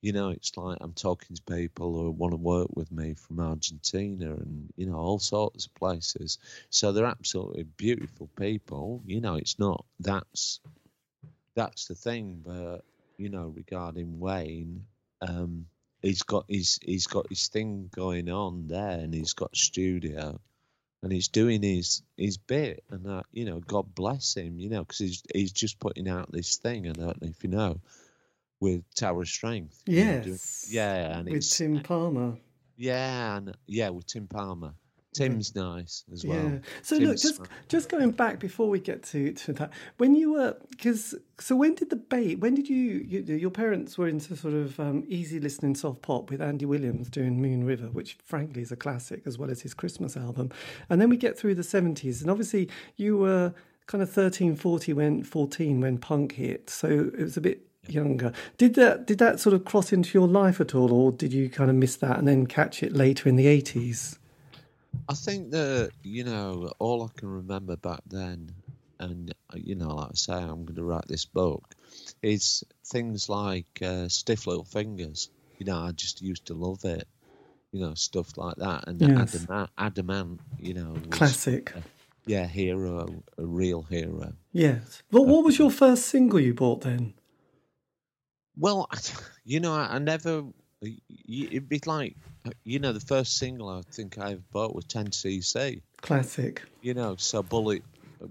you 0.00 0.12
know, 0.12 0.30
it's 0.30 0.56
like 0.56 0.78
I'm 0.80 0.92
talking 0.92 1.36
to 1.36 1.42
people 1.42 1.92
who 1.92 2.10
want 2.10 2.32
to 2.32 2.36
work 2.36 2.68
with 2.74 2.90
me 2.92 3.14
from 3.14 3.40
Argentina 3.40 4.32
and 4.32 4.72
you 4.76 4.86
know 4.86 4.96
all 4.96 5.18
sorts 5.18 5.66
of 5.66 5.74
places. 5.74 6.38
So 6.70 6.92
they're 6.92 7.06
absolutely 7.06 7.64
beautiful 7.64 8.28
people. 8.38 9.02
You 9.06 9.20
know, 9.20 9.34
it's 9.34 9.58
not 9.58 9.84
that's 10.00 10.60
that's 11.54 11.86
the 11.86 11.94
thing. 11.94 12.42
But 12.44 12.84
you 13.16 13.28
know, 13.28 13.52
regarding 13.56 14.20
Wayne, 14.20 14.86
um, 15.20 15.66
he's 16.00 16.22
got 16.22 16.44
his 16.48 16.78
he's 16.82 17.06
got 17.06 17.28
his 17.28 17.48
thing 17.48 17.90
going 17.94 18.30
on 18.30 18.68
there, 18.68 18.98
and 19.00 19.12
he's 19.12 19.32
got 19.32 19.56
studio 19.56 20.38
and 21.02 21.12
he's 21.12 21.28
doing 21.28 21.62
his 21.62 22.02
his 22.16 22.38
bit, 22.38 22.82
and 22.90 23.06
uh, 23.06 23.22
you 23.32 23.44
know, 23.44 23.60
God 23.60 23.94
bless 23.94 24.34
him, 24.36 24.58
you 24.58 24.68
know, 24.68 24.80
because 24.80 24.98
he's 24.98 25.22
he's 25.32 25.52
just 25.52 25.78
putting 25.78 26.08
out 26.08 26.30
this 26.32 26.56
thing. 26.56 26.88
I 26.88 26.92
don't 26.92 27.22
know 27.22 27.28
if 27.28 27.42
you 27.44 27.50
know, 27.50 27.80
with 28.60 28.82
Tower 28.94 29.22
of 29.22 29.28
Strength. 29.28 29.82
you 29.86 30.04
know, 30.04 30.22
Yes. 30.26 30.66
yeah, 30.70 31.18
and 31.18 31.30
with 31.30 31.48
Tim 31.50 31.80
Palmer. 31.80 32.36
yeah, 32.76 33.36
and 33.36 33.56
yeah, 33.66 33.88
with 33.90 34.06
Tim 34.06 34.26
Palmer. 34.26 34.74
Tim's 35.14 35.56
nice 35.56 36.04
as 36.12 36.24
well. 36.24 36.36
Yeah. 36.38 36.58
So 36.82 36.96
Tim's 36.96 37.08
look, 37.08 37.16
just 37.18 37.34
smart. 37.36 37.50
just 37.68 37.88
going 37.88 38.10
back 38.12 38.38
before 38.38 38.68
we 38.68 38.78
get 38.78 39.02
to, 39.04 39.32
to 39.32 39.52
that, 39.54 39.70
when 39.96 40.14
you 40.14 40.32
were 40.32 40.56
because 40.70 41.14
so 41.40 41.56
when 41.56 41.74
did 41.74 41.90
the 41.90 41.96
bait? 41.96 42.36
When 42.38 42.54
did 42.54 42.68
you, 42.68 42.76
you 43.08 43.20
your 43.22 43.50
parents 43.50 43.98
were 43.98 44.06
into 44.06 44.36
sort 44.36 44.54
of 44.54 44.78
um, 44.78 45.02
easy 45.08 45.40
listening 45.40 45.74
soft 45.74 46.02
pop 46.02 46.30
with 46.30 46.40
Andy 46.40 46.66
Williams 46.66 47.08
doing 47.08 47.40
Moon 47.40 47.64
River, 47.64 47.86
which 47.86 48.16
frankly 48.24 48.62
is 48.62 48.70
a 48.70 48.76
classic 48.76 49.22
as 49.26 49.38
well 49.38 49.50
as 49.50 49.62
his 49.62 49.74
Christmas 49.74 50.16
album, 50.16 50.50
and 50.88 51.00
then 51.00 51.08
we 51.08 51.16
get 51.16 51.36
through 51.36 51.54
the 51.56 51.64
seventies, 51.64 52.20
and 52.22 52.30
obviously 52.30 52.68
you 52.96 53.16
were 53.16 53.54
kind 53.86 54.02
of 54.02 54.10
13, 54.10 54.54
40 54.54 54.92
when 54.92 55.24
14 55.24 55.80
when 55.80 55.96
punk 55.98 56.32
hit, 56.32 56.68
so 56.70 56.86
it 56.86 57.18
was 57.22 57.36
a 57.38 57.40
bit 57.40 57.62
younger. 57.92 58.32
Did 58.56 58.74
that 58.74 59.06
did 59.06 59.18
that 59.18 59.40
sort 59.40 59.54
of 59.54 59.64
cross 59.64 59.92
into 59.92 60.18
your 60.18 60.28
life 60.28 60.60
at 60.60 60.74
all, 60.74 60.92
or 60.92 61.12
did 61.12 61.32
you 61.32 61.48
kind 61.48 61.70
of 61.70 61.76
miss 61.76 61.96
that 61.96 62.18
and 62.18 62.26
then 62.28 62.46
catch 62.46 62.82
it 62.82 62.92
later 62.92 63.28
in 63.28 63.36
the 63.36 63.46
eighties? 63.46 64.18
I 65.08 65.14
think 65.14 65.50
that 65.50 65.90
you 66.02 66.24
know 66.24 66.72
all 66.78 67.02
I 67.04 67.08
can 67.18 67.28
remember 67.28 67.76
back 67.76 68.00
then, 68.06 68.52
and 68.98 69.32
you 69.54 69.74
know, 69.74 69.94
like 69.94 70.08
I 70.10 70.14
say, 70.14 70.34
I'm 70.34 70.64
going 70.64 70.76
to 70.76 70.84
write 70.84 71.06
this 71.06 71.24
book, 71.24 71.74
is 72.22 72.64
things 72.84 73.28
like 73.28 73.66
uh, 73.82 74.08
stiff 74.08 74.46
little 74.46 74.64
fingers. 74.64 75.30
You 75.58 75.66
know, 75.66 75.78
I 75.78 75.92
just 75.92 76.22
used 76.22 76.46
to 76.46 76.54
love 76.54 76.84
it. 76.84 77.06
You 77.72 77.80
know, 77.80 77.94
stuff 77.94 78.38
like 78.38 78.56
that, 78.56 78.88
and 78.88 79.00
Yes. 79.00 79.34
Adam 79.34 79.56
Ant, 79.56 79.70
adamant. 79.76 80.40
You 80.58 80.74
know, 80.74 80.92
was, 80.92 81.02
Classic. 81.10 81.72
Yeah, 82.24 82.46
hero, 82.46 83.22
a 83.38 83.44
real 83.44 83.82
hero. 83.82 84.32
Yes. 84.52 85.02
Well, 85.10 85.24
what 85.24 85.44
was 85.44 85.58
your 85.58 85.70
first 85.70 86.06
single 86.08 86.40
you 86.40 86.52
bought 86.54 86.82
then? 86.82 87.14
Well, 88.58 88.88
you 89.44 89.60
know, 89.60 89.74
I, 89.74 89.94
I 89.94 89.98
never. 89.98 90.44
It'd 91.28 91.68
be 91.68 91.80
like, 91.86 92.16
uh, 92.46 92.50
you 92.64 92.78
know, 92.78 92.92
the 92.92 93.00
first 93.00 93.36
single 93.36 93.68
I 93.68 93.82
think 93.90 94.18
I 94.18 94.32
ever 94.32 94.42
bought 94.52 94.74
was 94.74 94.84
10cc. 94.84 95.82
Classic. 96.00 96.62
You 96.82 96.94
know, 96.94 97.16
so 97.16 97.42
Bullet. 97.42 97.82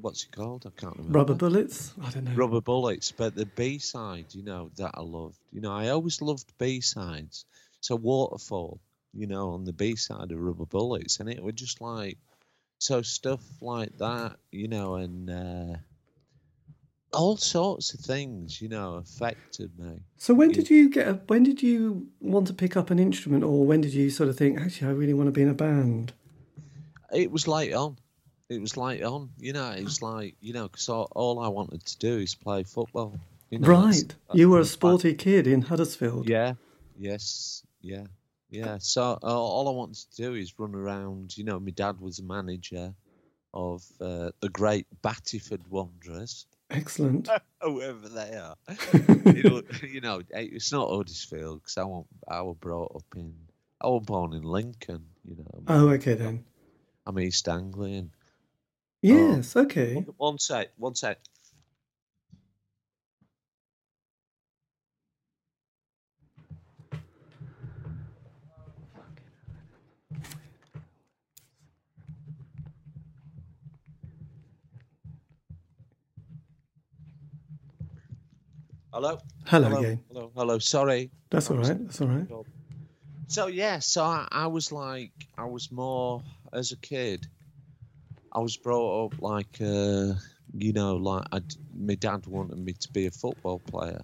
What's 0.01 0.23
it 0.23 0.31
called? 0.31 0.65
I 0.65 0.79
can't 0.79 0.97
remember. 0.97 1.19
Rubber 1.19 1.33
bullets? 1.33 1.93
I 2.01 2.09
don't 2.09 2.25
know. 2.25 2.33
Rubber 2.33 2.59
Bullets, 2.59 3.13
but 3.13 3.35
the 3.35 3.45
B 3.45 3.79
side, 3.79 4.25
you 4.31 4.43
know, 4.43 4.69
that 4.75 4.91
I 4.95 5.01
loved. 5.01 5.37
You 5.53 5.61
know, 5.61 5.71
I 5.71 5.89
always 5.89 6.21
loved 6.21 6.51
B 6.57 6.81
sides. 6.81 7.45
So 7.79 7.95
Waterfall, 7.95 8.81
you 9.13 9.27
know, 9.27 9.51
on 9.51 9.63
the 9.63 9.71
B 9.71 9.95
side 9.95 10.33
of 10.33 10.39
Rubber 10.39 10.65
Bullets, 10.65 11.21
and 11.21 11.29
it 11.29 11.41
was 11.41 11.53
just 11.53 11.79
like 11.79 12.17
so 12.79 13.01
stuff 13.01 13.41
like 13.61 13.97
that, 13.97 14.35
you 14.51 14.67
know, 14.67 14.95
and 14.95 15.29
uh, 15.29 15.77
all 17.13 17.37
sorts 17.37 17.93
of 17.93 17.99
things, 17.99 18.61
you 18.61 18.69
know, 18.69 18.95
affected 18.95 19.71
me. 19.79 20.01
So 20.17 20.33
when 20.33 20.51
did 20.51 20.69
you 20.69 20.89
get? 20.89 21.07
A, 21.07 21.13
when 21.27 21.43
did 21.43 21.61
you 21.61 22.07
want 22.19 22.47
to 22.47 22.53
pick 22.53 22.75
up 22.75 22.89
an 22.89 22.99
instrument, 22.99 23.43
or 23.43 23.65
when 23.65 23.81
did 23.81 23.93
you 23.93 24.09
sort 24.09 24.29
of 24.29 24.37
think, 24.37 24.59
actually, 24.59 24.87
I 24.89 24.91
really 24.91 25.13
want 25.13 25.27
to 25.27 25.31
be 25.31 25.41
in 25.41 25.49
a 25.49 25.53
band? 25.53 26.13
It 27.13 27.31
was 27.31 27.47
late 27.47 27.73
on. 27.73 27.97
It 28.49 28.61
was 28.61 28.77
late 28.77 29.03
on, 29.03 29.29
you 29.39 29.53
know. 29.53 29.71
It 29.71 29.83
was 29.83 30.01
like, 30.01 30.35
you 30.39 30.53
know, 30.53 30.67
because 30.67 30.87
all, 30.87 31.09
all 31.11 31.39
I 31.39 31.49
wanted 31.49 31.85
to 31.85 31.97
do 31.97 32.19
is 32.19 32.35
play 32.35 32.63
football. 32.63 33.19
You 33.49 33.59
know, 33.59 33.67
right. 33.67 34.07
that's 34.07 34.15
You 34.33 34.49
were 34.49 34.59
a 34.59 34.65
sporty 34.65 35.13
kid 35.13 35.47
in 35.47 35.61
Huddersfield. 35.61 36.29
Yeah. 36.29 36.53
Yes. 36.97 37.63
Yeah. 37.81 38.05
Yeah. 38.49 38.77
So 38.79 39.19
uh, 39.21 39.39
all 39.39 39.67
I 39.67 39.71
wanted 39.71 39.97
to 40.11 40.15
do 40.15 40.33
is 40.33 40.57
run 40.57 40.75
around. 40.75 41.37
You 41.37 41.43
know, 41.43 41.59
my 41.59 41.71
dad 41.71 41.99
was 41.99 42.19
a 42.19 42.23
manager 42.23 42.93
of 43.53 43.83
uh, 43.99 44.31
the 44.39 44.49
great 44.49 44.85
Battyeford 45.01 45.67
Wanderers, 45.69 46.45
Excellent. 46.69 47.29
whoever 47.61 48.09
they 48.09 48.35
are. 48.35 48.55
you, 49.33 49.43
know, 49.43 49.61
you 49.83 50.01
know, 50.01 50.21
it's 50.29 50.71
not 50.71 50.89
Huddersfield 50.89 51.61
because 51.61 51.77
I 51.77 51.83
want. 51.83 52.07
I 52.27 52.41
was 52.41 52.57
brought 52.59 52.95
up 52.95 53.05
in. 53.15 53.33
I 53.79 53.87
was 53.87 54.03
born 54.05 54.33
in 54.33 54.43
Lincoln. 54.43 55.05
You 55.23 55.37
know, 55.37 55.63
Oh, 55.67 55.89
okay 55.89 56.15
then. 56.15 56.43
I'm 57.05 57.19
East 57.19 57.47
Anglian. 57.47 58.11
Yes, 59.01 59.55
oh, 59.55 59.61
okay. 59.61 60.05
One 60.17 60.39
sec. 60.39 60.69
One 60.77 60.95
sec. 60.95 61.19
Hello. 78.97 79.19
Hello 79.45 79.77
again. 79.77 79.99
Hello. 80.07 80.31
Hello. 80.35 80.57
Sorry. 80.57 81.11
That's 81.29 81.51
all 81.51 81.57
right. 81.57 81.85
That's 81.85 82.01
all 82.01 82.07
right. 82.07 82.27
So 83.27 83.45
yeah, 83.45 83.77
so 83.77 84.03
I, 84.03 84.27
I 84.31 84.47
was 84.47 84.71
like, 84.71 85.11
I 85.37 85.45
was 85.45 85.71
more 85.71 86.23
as 86.51 86.71
a 86.71 86.77
kid. 86.77 87.27
I 88.33 88.39
was 88.39 88.57
brought 88.57 89.05
up 89.05 89.21
like, 89.21 89.61
uh, 89.61 90.13
you 90.51 90.73
know, 90.73 90.95
like 90.95 91.27
I'd, 91.31 91.53
my 91.77 91.93
dad 91.93 92.25
wanted 92.25 92.57
me 92.57 92.73
to 92.73 92.91
be 92.91 93.05
a 93.05 93.11
football 93.11 93.59
player, 93.59 94.01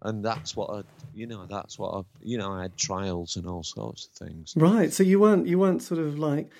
and 0.00 0.24
that's 0.24 0.56
what 0.56 0.70
I, 0.70 0.82
you 1.12 1.26
know, 1.26 1.44
that's 1.44 1.78
what 1.78 1.90
I, 1.94 2.00
you 2.22 2.38
know, 2.38 2.52
I 2.52 2.62
had 2.62 2.76
trials 2.78 3.36
and 3.36 3.46
all 3.46 3.64
sorts 3.64 4.06
of 4.06 4.26
things. 4.26 4.54
Right. 4.56 4.90
So 4.94 5.02
you 5.02 5.20
weren't 5.20 5.46
you 5.46 5.58
weren't 5.58 5.82
sort 5.82 6.00
of 6.00 6.18
like 6.18 6.50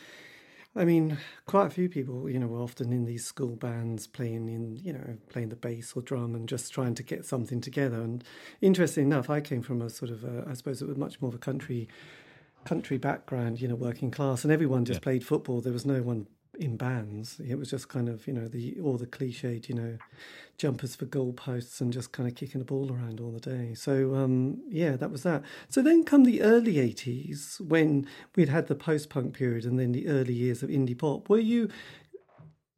I 0.77 0.85
mean, 0.85 1.17
quite 1.47 1.67
a 1.67 1.71
few 1.71 1.89
people, 1.89 2.29
you 2.29 2.39
know, 2.39 2.49
were 2.49 2.61
often 2.61 2.93
in 2.93 3.07
these 3.07 3.25
school 3.25 3.57
bands 3.57 4.07
playing 4.07 4.51
in, 4.51 4.77
you 4.77 4.93
know, 4.93 5.17
playing 5.31 5.49
the 5.49 5.57
bass 5.57 5.95
or 5.97 6.03
drum 6.03 6.35
and 6.35 6.47
just 6.47 6.71
trying 6.73 6.95
to 6.97 7.03
get 7.03 7.25
something 7.25 7.63
together. 7.63 7.97
And 7.97 8.23
interesting 8.61 9.05
enough, 9.05 9.31
I 9.31 9.41
came 9.41 9.63
from 9.63 9.81
a 9.81 9.89
sort 9.89 10.11
of, 10.11 10.23
a, 10.23 10.45
I 10.47 10.53
suppose 10.53 10.83
it 10.83 10.89
was 10.89 10.99
much 10.99 11.21
more 11.23 11.31
of 11.31 11.35
a 11.35 11.39
country, 11.39 11.89
country 12.67 12.99
background, 12.99 13.59
you 13.59 13.69
know, 13.69 13.75
working 13.75 14.11
class, 14.11 14.45
and 14.45 14.53
everyone 14.53 14.85
just 14.85 15.01
played 15.01 15.25
football. 15.25 15.63
There 15.63 15.73
was 15.73 15.87
no 15.87 16.03
one 16.03 16.27
in 16.59 16.77
bands. 16.77 17.41
It 17.41 17.57
was 17.57 17.71
just 17.71 17.89
kind 17.89 18.09
of, 18.09 18.27
you 18.27 18.33
know, 18.33 18.49
the 18.49 18.79
all 18.83 18.97
the 18.97 19.07
cliched, 19.07 19.69
you 19.69 19.75
know, 19.75 19.99
jumpers 20.59 20.97
for 20.97 21.07
goalposts 21.07 21.81
and 21.81 21.93
just 21.93 22.13
kind 22.13 22.29
of 22.29 22.35
kicking 22.35 22.59
the 22.59 22.65
ball 22.65 22.93
around 22.93 23.21
all 23.21 23.31
the 23.31 23.41
day. 23.41 23.75
So 23.75 24.15
um, 24.15 24.63
yeah, 24.69 24.97
that 24.97 25.11
was 25.11 25.23
that. 25.23 25.43
So 25.69 25.83
then 25.83 26.05
come 26.05 26.25
the 26.25 26.43
early 26.43 26.75
'80s 26.75 27.61
when 27.61 28.07
we'd 28.35 28.49
had 28.49 28.69
the 28.69 28.75
post-punk 28.75 29.35
period 29.35 29.65
and 29.65 29.79
then 29.79 29.93
the 29.93 30.09
early 30.09 30.35
years 30.35 30.63
of 30.63 30.71
indie 30.71 30.99
pop. 30.99 31.29
Were 31.29 31.39
you, 31.39 31.69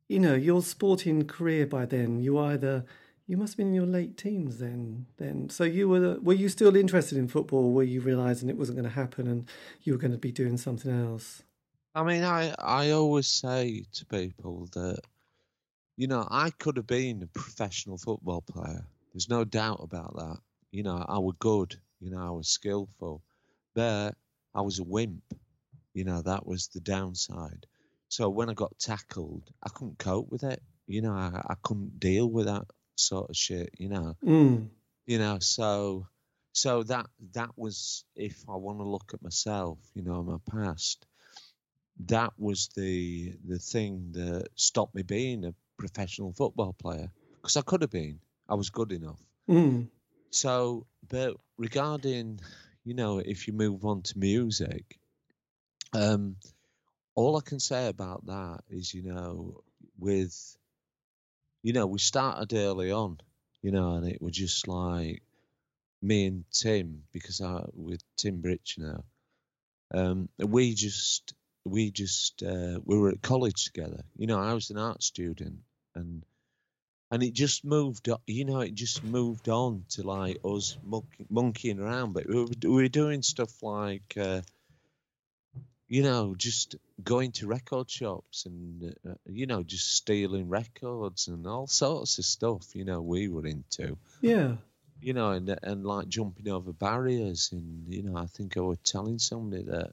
you 0.08 0.18
know, 0.18 0.34
your 0.34 0.62
sporting 0.62 1.26
career 1.26 1.66
by 1.66 1.86
then? 1.86 2.20
You 2.20 2.38
either 2.38 2.84
you 3.26 3.36
must 3.36 3.52
have 3.52 3.58
been 3.58 3.68
in 3.68 3.74
your 3.74 3.86
late 3.86 4.16
teens 4.16 4.58
then. 4.58 5.06
Then 5.18 5.50
so 5.50 5.64
you 5.64 5.88
were 5.88 6.18
were 6.20 6.34
you 6.34 6.48
still 6.48 6.74
interested 6.74 7.18
in 7.18 7.28
football? 7.28 7.72
Were 7.72 7.82
you 7.82 8.00
realizing 8.00 8.48
it 8.48 8.56
wasn't 8.56 8.78
going 8.78 8.88
to 8.88 8.94
happen 8.94 9.26
and 9.26 9.48
you 9.82 9.92
were 9.92 9.98
going 9.98 10.12
to 10.12 10.18
be 10.18 10.32
doing 10.32 10.56
something 10.56 10.90
else? 10.90 11.42
I 11.98 12.04
mean, 12.04 12.22
I, 12.22 12.54
I 12.60 12.90
always 12.92 13.26
say 13.26 13.84
to 13.94 14.06
people 14.06 14.68
that, 14.74 15.00
you 15.96 16.06
know, 16.06 16.26
I 16.30 16.50
could 16.50 16.76
have 16.76 16.86
been 16.86 17.22
a 17.24 17.26
professional 17.26 17.98
football 17.98 18.40
player. 18.40 18.86
There's 19.12 19.28
no 19.28 19.44
doubt 19.44 19.80
about 19.82 20.14
that. 20.14 20.36
You 20.70 20.84
know, 20.84 21.04
I 21.08 21.18
was 21.18 21.34
good. 21.40 21.74
You 22.00 22.10
know, 22.10 22.24
I 22.24 22.30
was 22.30 22.48
skillful, 22.48 23.22
but 23.74 24.14
I 24.54 24.60
was 24.60 24.78
a 24.78 24.84
wimp. 24.84 25.24
You 25.92 26.04
know, 26.04 26.22
that 26.22 26.46
was 26.46 26.68
the 26.68 26.78
downside. 26.80 27.66
So 28.08 28.28
when 28.28 28.48
I 28.48 28.54
got 28.54 28.78
tackled, 28.78 29.50
I 29.64 29.68
couldn't 29.68 29.98
cope 29.98 30.30
with 30.30 30.44
it. 30.44 30.62
You 30.86 31.02
know, 31.02 31.12
I, 31.14 31.42
I 31.48 31.54
couldn't 31.62 31.98
deal 31.98 32.30
with 32.30 32.46
that 32.46 32.62
sort 32.94 33.28
of 33.28 33.36
shit. 33.36 33.70
You 33.76 33.88
know, 33.88 34.16
Mm. 34.24 34.68
you 35.06 35.18
know 35.18 35.38
so 35.40 36.06
so 36.52 36.82
that 36.84 37.06
that 37.34 37.50
was 37.56 38.04
if 38.14 38.44
i 38.48 38.56
want 38.56 38.78
to 38.78 38.84
look 38.84 39.10
at 39.14 39.22
myself 39.22 39.78
you 39.94 40.02
know 40.02 40.22
my 40.22 40.38
past 40.50 41.06
that 42.06 42.32
was 42.38 42.68
the 42.76 43.32
the 43.46 43.58
thing 43.58 44.12
that 44.12 44.48
stopped 44.54 44.94
me 44.94 45.02
being 45.02 45.44
a 45.44 45.54
professional 45.76 46.32
football 46.32 46.72
player 46.72 47.10
because 47.36 47.56
i 47.56 47.62
could 47.62 47.82
have 47.82 47.90
been 47.90 48.18
i 48.48 48.54
was 48.54 48.70
good 48.70 48.92
enough 48.92 49.20
Mm. 49.48 49.88
so 50.30 50.86
but 51.08 51.36
regarding 51.56 52.40
you 52.84 52.94
know 52.94 53.18
if 53.18 53.46
you 53.48 53.54
move 53.54 53.84
on 53.86 54.02
to 54.02 54.18
music 54.18 54.98
um 55.94 56.36
all 57.14 57.36
i 57.36 57.40
can 57.40 57.58
say 57.60 57.88
about 57.88 58.26
that 58.26 58.60
is 58.68 58.92
you 58.92 59.02
know 59.02 59.62
with 59.98 60.56
you 61.62 61.72
know 61.72 61.86
we 61.86 61.98
started 61.98 62.54
early 62.54 62.92
on 62.92 63.18
you 63.62 63.70
know 63.70 63.94
and 63.94 64.06
it 64.06 64.20
was 64.20 64.36
just 64.36 64.68
like 64.68 65.22
me 66.02 66.26
and 66.26 66.44
tim 66.52 67.02
because 67.12 67.40
i 67.40 67.64
with 67.74 68.02
Tim 68.16 68.42
Bricheno 68.42 69.02
um 69.94 70.28
we 70.38 70.74
just 70.74 71.32
we 71.68 71.90
just 71.90 72.42
uh, 72.42 72.78
we 72.84 72.98
were 72.98 73.10
at 73.10 73.22
college 73.22 73.64
together. 73.64 74.02
You 74.16 74.26
know 74.26 74.40
i 74.40 74.54
was 74.54 74.70
an 74.70 74.78
art 74.78 75.02
student 75.02 75.58
and 75.94 76.24
and 77.10 77.22
it 77.22 77.32
just 77.32 77.64
moved 77.64 78.08
on 78.08 78.18
you 78.26 78.44
know 78.44 78.60
it 78.60 78.74
just 78.74 79.02
moved 79.02 79.48
on 79.48 79.84
to 79.90 80.02
like 80.02 80.38
us 80.44 80.76
monkey, 80.84 81.26
monkeying 81.30 81.80
around. 81.80 82.12
But 82.12 82.28
we 82.28 82.34
were, 82.44 82.50
we 82.62 82.68
were 82.82 82.88
doing 82.88 83.22
stuff 83.22 83.62
like 83.62 84.14
uh, 84.16 84.42
you 85.88 86.02
know 86.02 86.34
just 86.36 86.76
going 87.02 87.32
to 87.32 87.46
record 87.46 87.90
shops 87.90 88.44
and 88.46 88.94
uh, 89.08 89.14
you 89.26 89.46
know 89.46 89.62
just 89.62 89.94
stealing 89.94 90.48
records 90.48 91.28
and 91.28 91.46
all 91.46 91.66
sorts 91.66 92.18
of 92.18 92.24
stuff 92.24 92.74
you 92.74 92.84
know 92.84 93.00
we 93.00 93.28
were 93.28 93.46
into. 93.46 93.96
Yeah. 94.20 94.56
you 95.00 95.12
know 95.12 95.30
and 95.30 95.56
and 95.62 95.86
like 95.86 96.08
jumping 96.08 96.48
over 96.48 96.72
barriers 96.72 97.50
and 97.52 97.84
you 97.88 98.02
know 98.02 98.16
i 98.16 98.26
think 98.26 98.56
i 98.56 98.60
was 98.60 98.78
telling 98.82 99.18
somebody 99.20 99.62
that 99.62 99.92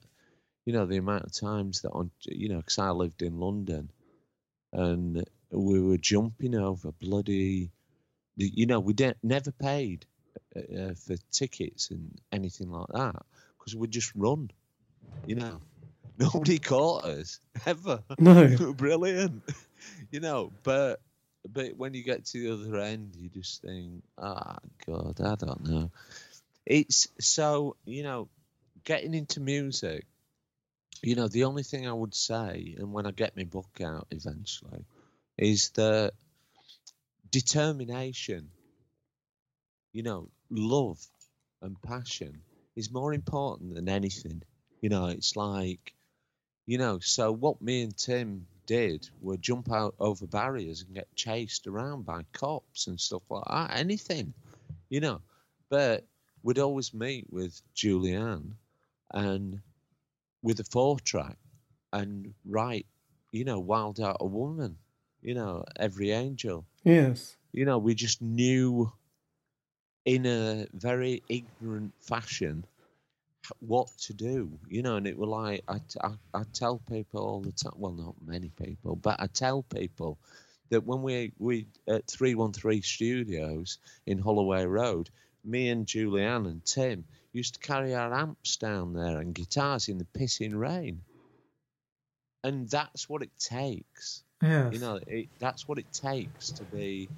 you 0.66 0.74
know 0.74 0.84
the 0.86 0.98
amount 0.98 1.24
of 1.24 1.32
times 1.32 1.82
that 1.82 1.90
on 1.90 2.10
you 2.24 2.50
know 2.50 2.58
because 2.58 2.78
i 2.78 2.90
lived 2.90 3.22
in 3.22 3.40
london 3.40 3.90
and 4.72 5.24
we 5.50 5.80
were 5.80 5.96
jumping 5.96 6.54
over 6.54 6.92
bloody 6.92 7.70
you 8.36 8.66
know 8.66 8.80
we 8.80 8.92
didn't 8.92 9.18
never 9.22 9.52
paid 9.52 10.04
uh, 10.54 10.60
uh, 10.78 10.94
for 10.94 11.16
tickets 11.32 11.90
and 11.90 12.20
anything 12.32 12.70
like 12.70 12.88
that 12.92 13.16
because 13.58 13.74
we 13.74 13.88
just 13.88 14.12
run 14.14 14.50
you 15.26 15.36
know. 15.36 15.60
Nobody 16.18 16.58
caught 16.58 17.04
us 17.04 17.40
ever. 17.66 18.02
No. 18.18 18.72
brilliant. 18.76 19.42
You 20.10 20.20
know 20.20 20.52
but 20.62 21.00
but 21.46 21.76
when 21.76 21.92
you 21.94 22.02
get 22.02 22.24
to 22.26 22.38
the 22.40 22.52
other 22.54 22.80
end 22.80 23.14
you 23.16 23.28
just 23.28 23.62
think 23.62 24.02
ah 24.18 24.56
god 24.86 25.20
i 25.20 25.34
don't 25.34 25.64
know. 25.64 25.90
It's 26.64 27.08
so 27.20 27.76
you 27.84 28.02
know 28.02 28.28
getting 28.84 29.14
into 29.14 29.40
music 29.40 30.06
you 31.02 31.14
know 31.14 31.28
the 31.28 31.44
only 31.44 31.62
thing 31.62 31.86
i 31.86 31.92
would 31.92 32.14
say 32.14 32.74
and 32.78 32.92
when 32.92 33.06
i 33.06 33.10
get 33.10 33.36
my 33.36 33.44
book 33.44 33.80
out 33.84 34.06
eventually 34.10 34.84
is 35.38 35.70
that 35.70 36.12
determination 37.30 38.48
you 39.92 40.02
know 40.02 40.28
love 40.50 40.98
and 41.62 41.80
passion 41.82 42.40
is 42.76 42.92
more 42.92 43.14
important 43.14 43.74
than 43.74 43.88
anything. 43.88 44.42
You 44.80 44.90
know 44.90 45.06
it's 45.06 45.36
like 45.36 45.94
you 46.66 46.78
know 46.78 46.98
so 47.00 47.32
what 47.32 47.62
me 47.62 47.82
and 47.82 47.96
tim 47.96 48.46
did 48.66 49.08
were 49.20 49.36
jump 49.36 49.72
out 49.72 49.94
over 49.98 50.26
barriers 50.26 50.82
and 50.82 50.94
get 50.94 51.14
chased 51.14 51.66
around 51.66 52.04
by 52.04 52.22
cops 52.32 52.88
and 52.88 53.00
stuff 53.00 53.22
like 53.30 53.44
that 53.48 53.78
anything 53.78 54.34
you 54.88 55.00
know. 55.00 55.20
But 55.68 56.04
we'd 56.42 56.58
always 56.58 56.92
meet 56.94 57.26
with 57.30 57.60
julianne 57.74 58.52
and 59.12 59.60
with 60.46 60.60
a 60.60 60.64
four 60.64 60.98
track 61.00 61.36
and 61.92 62.32
write 62.44 62.86
you 63.32 63.44
know 63.44 63.58
wild 63.58 63.98
hearted 63.98 64.30
woman 64.30 64.76
you 65.22 65.34
know 65.34 65.64
every 65.86 66.10
angel 66.12 66.64
Yes. 66.84 67.36
you 67.52 67.64
know, 67.64 67.78
we 67.78 67.94
just 67.94 68.22
knew 68.22 68.92
in 70.04 70.24
a 70.26 70.66
very 70.72 71.22
ignorant 71.28 71.92
fashion 72.00 72.64
what 73.60 73.88
to 74.06 74.12
do, 74.14 74.58
you 74.68 74.82
know, 74.82 74.96
and 74.96 75.06
it 75.06 75.16
were 75.18 75.26
like, 75.26 75.62
I, 75.68 75.80
I, 76.02 76.12
I 76.34 76.42
tell 76.52 76.80
people 76.90 77.20
all 77.26 77.40
the 77.40 77.52
time, 77.52 77.72
well, 77.76 77.92
not 77.92 78.14
many 78.24 78.50
people, 78.50 78.96
but 78.96 79.16
I 79.20 79.26
tell 79.28 79.62
people 79.62 80.18
that 80.70 80.84
when 80.84 81.02
we, 81.02 81.32
we 81.38 81.66
at 81.88 82.06
313 82.06 82.82
Studios 82.82 83.78
in 84.06 84.18
Holloway 84.18 84.64
Road, 84.64 85.10
me 85.44 85.68
and 85.70 85.86
Julianne 85.86 86.46
and 86.46 86.64
Tim 86.64 87.04
used 87.36 87.54
to 87.54 87.60
carry 87.60 87.94
our 87.94 88.12
amps 88.12 88.56
down 88.56 88.92
there 88.92 89.18
and 89.18 89.34
guitars 89.34 89.88
in 89.88 89.98
the 89.98 90.06
pissing 90.18 90.58
rain. 90.58 91.02
And 92.42 92.68
that's 92.68 93.08
what 93.08 93.22
it 93.22 93.30
takes 93.38 94.22
Yes. 94.42 94.72
you 94.74 94.80
know, 94.80 95.00
it, 95.06 95.28
that's 95.38 95.66
what 95.66 95.78
it 95.78 95.90
takes 95.92 96.52
to 96.52 96.64
be 96.64 97.08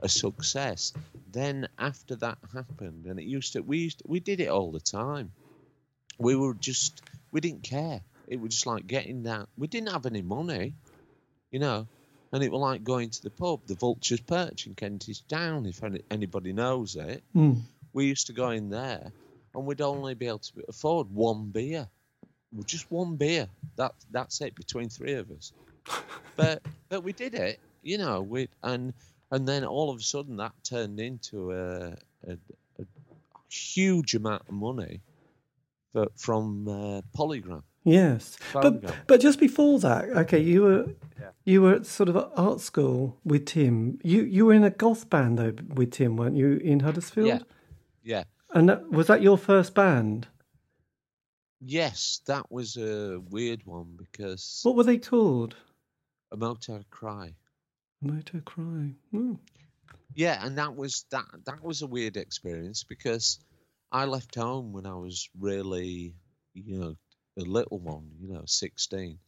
a 0.00 0.08
success. 0.08 0.92
Then 1.32 1.68
after 1.78 2.16
that 2.16 2.38
happened, 2.52 3.06
and 3.06 3.18
it 3.18 3.24
used 3.24 3.54
to 3.54 3.60
we 3.60 3.78
used 3.78 3.98
to, 3.98 4.04
we 4.06 4.20
did 4.20 4.40
it 4.40 4.48
all 4.48 4.70
the 4.70 4.80
time. 4.80 5.32
We 6.18 6.36
were 6.36 6.54
just 6.54 7.02
we 7.32 7.40
didn't 7.40 7.62
care. 7.62 8.00
It 8.28 8.40
was 8.40 8.54
just 8.54 8.66
like 8.66 8.86
getting 8.86 9.24
that. 9.24 9.48
We 9.56 9.66
didn't 9.66 9.90
have 9.90 10.06
any 10.06 10.22
money, 10.22 10.74
you 11.50 11.58
know, 11.58 11.88
and 12.32 12.42
it 12.44 12.52
was 12.52 12.60
like 12.60 12.84
going 12.84 13.10
to 13.10 13.22
the 13.22 13.30
pub, 13.30 13.60
the 13.66 13.74
Vulture's 13.74 14.20
Perch 14.20 14.66
in 14.66 14.74
Kentish 14.74 15.22
Town, 15.22 15.66
if 15.66 15.82
any, 15.82 16.02
anybody 16.10 16.52
knows 16.52 16.94
it. 16.94 17.24
Mm. 17.34 17.62
We 17.92 18.06
used 18.06 18.28
to 18.28 18.32
go 18.32 18.50
in 18.50 18.70
there, 18.70 19.10
and 19.54 19.64
we'd 19.66 19.80
only 19.80 20.14
be 20.14 20.26
able 20.26 20.38
to 20.38 20.64
afford 20.68 21.08
one 21.12 21.46
beer, 21.50 21.88
just 22.64 22.90
one 22.90 23.16
beer. 23.16 23.48
That 23.76 23.92
that's 24.10 24.40
it 24.40 24.54
between 24.54 24.88
three 24.88 25.14
of 25.14 25.30
us. 25.30 25.52
but 26.36 26.62
but 26.88 27.02
we 27.02 27.12
did 27.12 27.34
it, 27.34 27.60
you 27.82 27.98
know. 27.98 28.20
We 28.22 28.48
and 28.62 28.92
and 29.30 29.46
then 29.46 29.64
all 29.64 29.90
of 29.90 29.98
a 29.98 30.02
sudden 30.02 30.36
that 30.38 30.52
turned 30.64 31.00
into 31.00 31.52
a, 31.52 31.96
a, 32.28 32.32
a 32.78 32.84
huge 33.48 34.14
amount 34.14 34.42
of 34.48 34.54
money 34.54 35.00
for, 35.92 36.06
from 36.16 36.68
uh, 36.68 37.00
Polygram. 37.16 37.62
Yes, 37.84 38.36
but 38.52 38.82
Polygram. 38.82 38.94
but 39.06 39.20
just 39.20 39.40
before 39.40 39.78
that, 39.80 40.04
okay, 40.10 40.38
you 40.40 40.62
were 40.62 40.86
Yeah. 41.18 41.30
you 41.44 41.62
were 41.62 41.74
at 41.74 41.86
sort 41.86 42.08
of 42.10 42.16
at 42.16 42.28
art 42.36 42.60
school 42.60 43.16
with 43.24 43.46
Tim. 43.46 43.98
You 44.04 44.22
you 44.22 44.46
were 44.46 44.52
in 44.54 44.64
a 44.64 44.70
goth 44.70 45.08
band 45.08 45.38
though 45.38 45.54
with 45.74 45.92
Tim, 45.92 46.16
weren't 46.16 46.36
you, 46.36 46.56
in 46.58 46.80
Huddersfield? 46.80 47.26
Yeah. 47.28 47.38
Yeah. 48.02 48.24
And 48.54 48.68
that, 48.68 48.90
was 48.90 49.06
that 49.08 49.22
your 49.22 49.38
first 49.38 49.74
band? 49.74 50.26
Yes, 51.60 52.20
that 52.26 52.50
was 52.50 52.76
a 52.76 53.20
weird 53.20 53.64
one 53.66 53.96
because 53.98 54.60
What 54.64 54.76
were 54.76 54.84
they 54.84 54.98
called? 54.98 55.56
a 56.32 56.36
motor 56.36 56.82
cry. 56.90 57.34
Aemotti 58.04 58.42
Crii. 58.44 58.94
Hmm. 59.10 59.34
Yeah, 60.14 60.44
and 60.44 60.56
that 60.58 60.74
was 60.74 61.04
that 61.10 61.24
that 61.44 61.62
was 61.62 61.82
a 61.82 61.86
weird 61.86 62.16
experience 62.16 62.84
because 62.84 63.38
I 63.92 64.04
left 64.06 64.34
home 64.36 64.72
when 64.72 64.86
I 64.86 64.94
was 64.94 65.28
really, 65.38 66.14
you 66.54 66.78
know, 66.78 66.94
a 67.38 67.42
little 67.42 67.78
one, 67.78 68.10
you 68.20 68.32
know, 68.32 68.44
sixteen, 68.46 69.18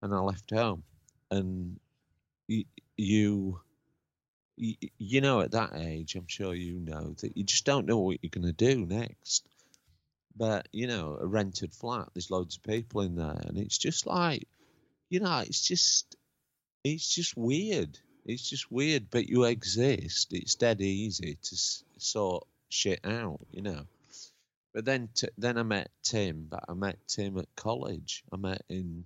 and 0.00 0.14
I 0.14 0.18
left 0.18 0.50
home, 0.50 0.84
and 1.30 1.78
you, 2.48 2.64
you, 2.96 3.60
you, 4.56 5.20
know, 5.20 5.40
at 5.40 5.52
that 5.52 5.70
age, 5.74 6.14
I'm 6.14 6.26
sure 6.26 6.54
you 6.54 6.78
know 6.78 7.14
that 7.20 7.36
you 7.36 7.44
just 7.44 7.64
don't 7.64 7.86
know 7.86 7.98
what 7.98 8.18
you're 8.22 8.30
going 8.30 8.46
to 8.46 8.52
do 8.52 8.86
next. 8.86 9.46
But 10.36 10.68
you 10.72 10.86
know, 10.86 11.18
a 11.20 11.26
rented 11.26 11.74
flat, 11.74 12.08
there's 12.14 12.30
loads 12.30 12.56
of 12.56 12.62
people 12.62 13.02
in 13.02 13.16
there, 13.16 13.40
and 13.46 13.58
it's 13.58 13.78
just 13.78 14.06
like, 14.06 14.48
you 15.10 15.20
know, 15.20 15.40
it's 15.40 15.66
just, 15.66 16.16
it's 16.84 17.14
just 17.14 17.36
weird. 17.36 17.98
It's 18.24 18.48
just 18.48 18.70
weird, 18.70 19.10
but 19.10 19.28
you 19.28 19.44
exist. 19.44 20.32
It's 20.32 20.54
dead 20.54 20.80
easy 20.80 21.38
to 21.42 21.56
sort 21.98 22.46
shit 22.68 23.00
out, 23.04 23.40
you 23.50 23.62
know. 23.62 23.84
But 24.72 24.84
then, 24.86 25.08
t- 25.14 25.28
then 25.36 25.58
I 25.58 25.64
met 25.64 25.90
Tim. 26.02 26.46
But 26.48 26.64
I 26.68 26.74
met 26.74 26.98
Tim 27.06 27.36
at 27.36 27.54
college. 27.56 28.24
I 28.32 28.36
met 28.36 28.62
in 28.68 29.04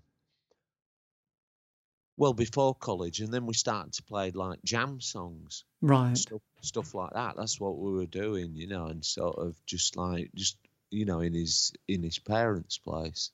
well 2.17 2.33
before 2.35 2.75
college, 2.75 3.21
and 3.21 3.33
then 3.33 3.47
we 3.47 3.55
started 3.55 3.93
to 3.95 4.03
play 4.03 4.31
like 4.31 4.63
jam 4.65 5.01
songs, 5.01 5.65
Right. 5.81 6.19
stuff, 6.19 6.43
stuff 6.63 6.95
like 6.95 7.13
that. 7.15 7.37
That's 7.37 7.61
what 7.61 7.79
we 7.79 7.93
were 7.93 8.07
doing, 8.07 8.55
you 8.57 8.67
know, 8.67 8.87
and 8.87 9.05
sort 9.05 9.39
of 9.39 9.55
just 9.67 9.97
like 9.97 10.31
just 10.35 10.57
you 10.91 11.05
know 11.05 11.21
in 11.21 11.35
his 11.35 11.73
in 11.89 12.03
his 12.03 12.19
parents' 12.19 12.79
place. 12.79 13.31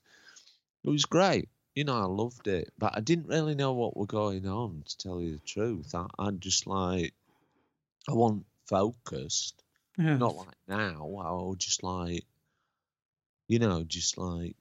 It 0.85 0.91
was 0.91 1.05
great. 1.07 1.49
You 1.75 1.85
know, 1.85 1.97
I 1.99 2.05
loved 2.05 2.47
it, 2.49 2.73
but 2.79 2.97
I 2.97 3.01
didn't 3.01 3.29
really 3.29 3.55
know 3.55 3.73
what 3.73 3.97
were 3.97 4.07
going 4.07 4.47
on. 4.47 4.83
To 4.87 4.99
tell 4.99 5.21
you 5.21 5.33
the 5.35 5.41
truth, 5.41 5.95
I, 5.95 6.07
I 6.19 6.31
just 6.33 6.67
like 6.67 7.15
I 8.09 8.13
want 8.13 8.47
focused 8.67 9.63
Yeah. 9.99 10.17
not 10.17 10.37
like 10.37 10.57
now. 10.69 11.05
I 11.19 11.33
was 11.33 11.59
just 11.59 11.83
like, 11.83 12.25
you 13.49 13.59
know, 13.59 13.85
just 13.85 14.19
like, 14.19 14.57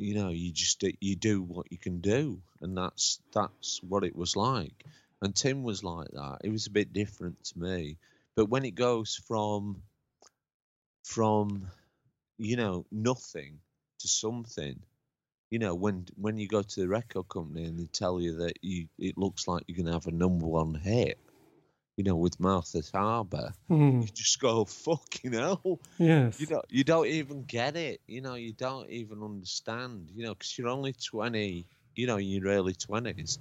you 0.00 0.14
know, 0.14 0.30
you 0.30 0.52
just 0.52 0.82
you 1.00 1.16
do 1.16 1.42
what 1.42 1.70
you 1.70 1.78
can 1.78 2.00
do, 2.00 2.40
and 2.60 2.76
that's 2.76 3.20
that's 3.32 3.82
what 3.82 4.04
it 4.04 4.16
was 4.16 4.36
like. 4.36 4.84
And 5.22 5.36
Tim 5.36 5.62
was 5.62 5.84
like 5.84 6.08
that. 6.12 6.38
It 6.42 6.50
was 6.50 6.66
a 6.66 6.70
bit 6.70 6.92
different 6.92 7.42
to 7.44 7.58
me, 7.58 7.98
but 8.34 8.48
when 8.48 8.64
it 8.64 8.74
goes 8.74 9.20
from 9.28 9.82
from 11.04 11.70
you 12.38 12.56
know 12.56 12.86
nothing 12.90 13.58
to 13.98 14.08
something, 14.08 14.80
you 15.50 15.58
know, 15.58 15.74
when 15.74 16.06
when 16.16 16.38
you 16.38 16.48
go 16.48 16.62
to 16.62 16.80
the 16.80 16.88
record 16.88 17.28
company 17.28 17.64
and 17.64 17.78
they 17.78 17.86
tell 17.86 18.20
you 18.20 18.36
that 18.38 18.54
you 18.62 18.88
it 18.98 19.18
looks 19.18 19.46
like 19.46 19.64
you're 19.66 19.76
gonna 19.76 19.92
have 19.92 20.06
a 20.06 20.12
number 20.12 20.46
one 20.46 20.74
hit, 20.74 21.18
you 22.00 22.04
know, 22.04 22.16
with 22.16 22.40
Martha's 22.40 22.90
Harbour 22.90 23.52
Hmm. 23.68 24.00
you 24.00 24.08
just 24.14 24.40
go 24.40 24.64
fucking 24.64 25.34
hell. 25.34 25.78
Yes. 25.98 26.40
You 26.40 26.46
don't 26.46 26.64
you 26.70 26.82
don't 26.82 27.06
even 27.06 27.44
get 27.44 27.76
it. 27.76 28.00
You 28.06 28.22
know, 28.22 28.36
you 28.36 28.54
don't 28.54 28.88
even 28.88 29.22
understand. 29.22 30.08
You 30.14 30.24
know, 30.24 30.34
because 30.34 30.56
you're 30.56 30.68
only 30.68 30.94
twenty. 30.94 31.66
You 31.94 32.06
know, 32.06 32.16
in 32.16 32.24
your 32.24 32.46
early 32.46 32.72
twenties, 32.72 33.38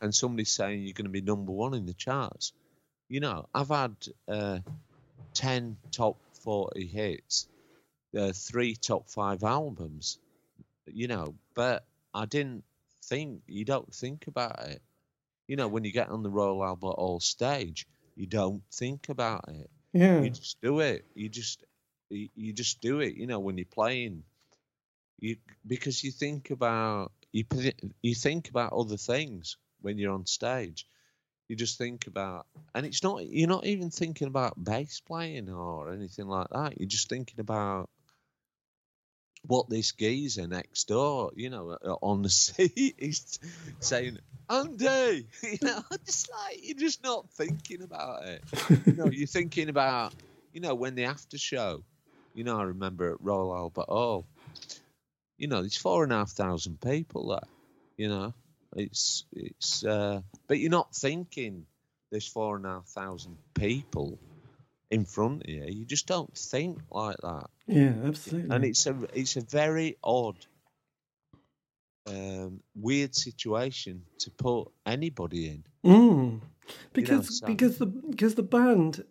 and 0.00 0.14
somebody's 0.14 0.50
saying 0.50 0.82
you're 0.84 0.94
going 0.94 1.04
to 1.04 1.10
be 1.10 1.20
number 1.20 1.52
one 1.52 1.74
in 1.74 1.84
the 1.84 1.92
charts. 1.92 2.54
You 3.10 3.20
know, 3.20 3.46
I've 3.52 3.68
had 3.68 3.94
uh, 4.26 4.60
ten 5.34 5.76
top 5.92 6.16
forty 6.42 6.86
hits, 6.86 7.48
uh, 8.18 8.32
three 8.32 8.76
top 8.76 9.10
five 9.10 9.42
albums. 9.44 10.18
You 10.86 11.08
know, 11.08 11.34
but 11.54 11.84
I 12.14 12.24
didn't 12.24 12.64
think. 13.04 13.42
You 13.46 13.66
don't 13.66 13.92
think 13.94 14.26
about 14.26 14.58
it. 14.70 14.80
You 15.50 15.56
know, 15.56 15.66
when 15.66 15.82
you 15.82 15.90
get 15.90 16.10
on 16.10 16.22
the 16.22 16.30
Royal 16.30 16.64
Albert 16.64 16.94
Hall 16.94 17.18
stage, 17.18 17.84
you 18.14 18.28
don't 18.28 18.62
think 18.72 19.08
about 19.08 19.46
it. 19.48 19.68
Yeah. 19.92 20.20
you 20.20 20.30
just 20.30 20.60
do 20.60 20.78
it. 20.78 21.04
You 21.12 21.28
just 21.28 21.64
you, 22.08 22.28
you 22.36 22.52
just 22.52 22.80
do 22.80 23.00
it 23.00 23.16
you 23.16 23.26
know 23.26 23.40
when 23.40 23.58
you're 23.58 23.64
playing. 23.64 24.22
You 25.18 25.38
because 25.66 26.04
you 26.04 26.12
think 26.12 26.50
about 26.52 27.10
you 27.32 27.44
you 28.00 28.14
think 28.14 28.48
about 28.48 28.72
other 28.72 28.96
things 28.96 29.56
when 29.80 29.98
you're 29.98 30.12
on 30.12 30.24
stage. 30.24 30.86
You 31.48 31.56
just 31.56 31.78
think 31.78 32.06
about 32.06 32.46
and 32.72 32.86
it's 32.86 33.02
not 33.02 33.26
you're 33.26 33.48
not 33.48 33.66
even 33.66 33.90
thinking 33.90 34.28
about 34.28 34.62
bass 34.62 35.00
playing 35.00 35.50
or 35.50 35.92
anything 35.92 36.28
like 36.28 36.46
that. 36.52 36.78
You're 36.78 36.88
just 36.88 37.08
thinking 37.08 37.40
about 37.40 37.90
what 39.46 39.68
this 39.68 39.92
geezer 39.92 40.46
next 40.46 40.88
door, 40.88 41.32
you 41.34 41.50
know, 41.50 41.76
uh, 41.84 41.94
on 42.02 42.22
the 42.22 42.28
seat 42.30 42.94
is 42.98 43.38
saying, 43.80 44.18
Andy, 44.48 45.26
you 45.42 45.58
know, 45.62 45.82
just 46.04 46.30
like 46.30 46.58
you're 46.62 46.78
just 46.78 47.02
not 47.02 47.30
thinking 47.30 47.82
about 47.82 48.24
it. 48.26 48.42
You 48.86 48.92
know, 48.94 49.06
you're 49.06 49.26
thinking 49.26 49.68
about, 49.68 50.14
you 50.52 50.60
know, 50.60 50.74
when 50.74 50.94
the 50.94 51.04
after 51.04 51.38
show, 51.38 51.82
you 52.34 52.44
know, 52.44 52.58
I 52.58 52.64
remember 52.64 53.12
at 53.12 53.20
Royal 53.20 53.54
Albert 53.54 53.88
Hall, 53.88 54.26
you 55.38 55.48
know, 55.48 55.60
there's 55.60 55.76
four 55.76 56.04
and 56.04 56.12
a 56.12 56.16
half 56.16 56.30
thousand 56.30 56.80
people 56.80 57.28
there, 57.28 57.48
you 57.96 58.08
know, 58.08 58.34
it's, 58.76 59.24
it's, 59.32 59.84
uh, 59.84 60.20
but 60.46 60.58
you're 60.58 60.70
not 60.70 60.94
thinking 60.94 61.66
there's 62.10 62.26
four 62.26 62.56
and 62.56 62.66
a 62.66 62.70
half 62.70 62.86
thousand 62.86 63.36
people 63.54 64.18
in 64.90 65.04
front 65.04 65.42
of 65.44 65.48
you. 65.48 65.64
You 65.68 65.84
just 65.84 66.06
don't 66.06 66.36
think 66.36 66.78
like 66.90 67.16
that 67.22 67.46
Yeah, 67.66 67.94
absolutely. 68.04 68.54
and 68.54 68.64
it's 68.64 68.86
a 68.86 68.96
it's 69.14 69.36
a 69.36 69.40
very 69.42 69.96
odd, 70.02 70.36
um, 72.06 72.60
weird 72.74 73.14
situation 73.14 74.02
to 74.18 74.30
put 74.30 74.64
anybody 74.86 75.48
in. 75.48 75.64
Mm. 75.84 76.40
Because 76.92 77.38
so- 77.38 77.46
because 77.46 77.78
the 77.78 77.86
because 77.86 78.34
the 78.36 78.42
band 78.42 79.04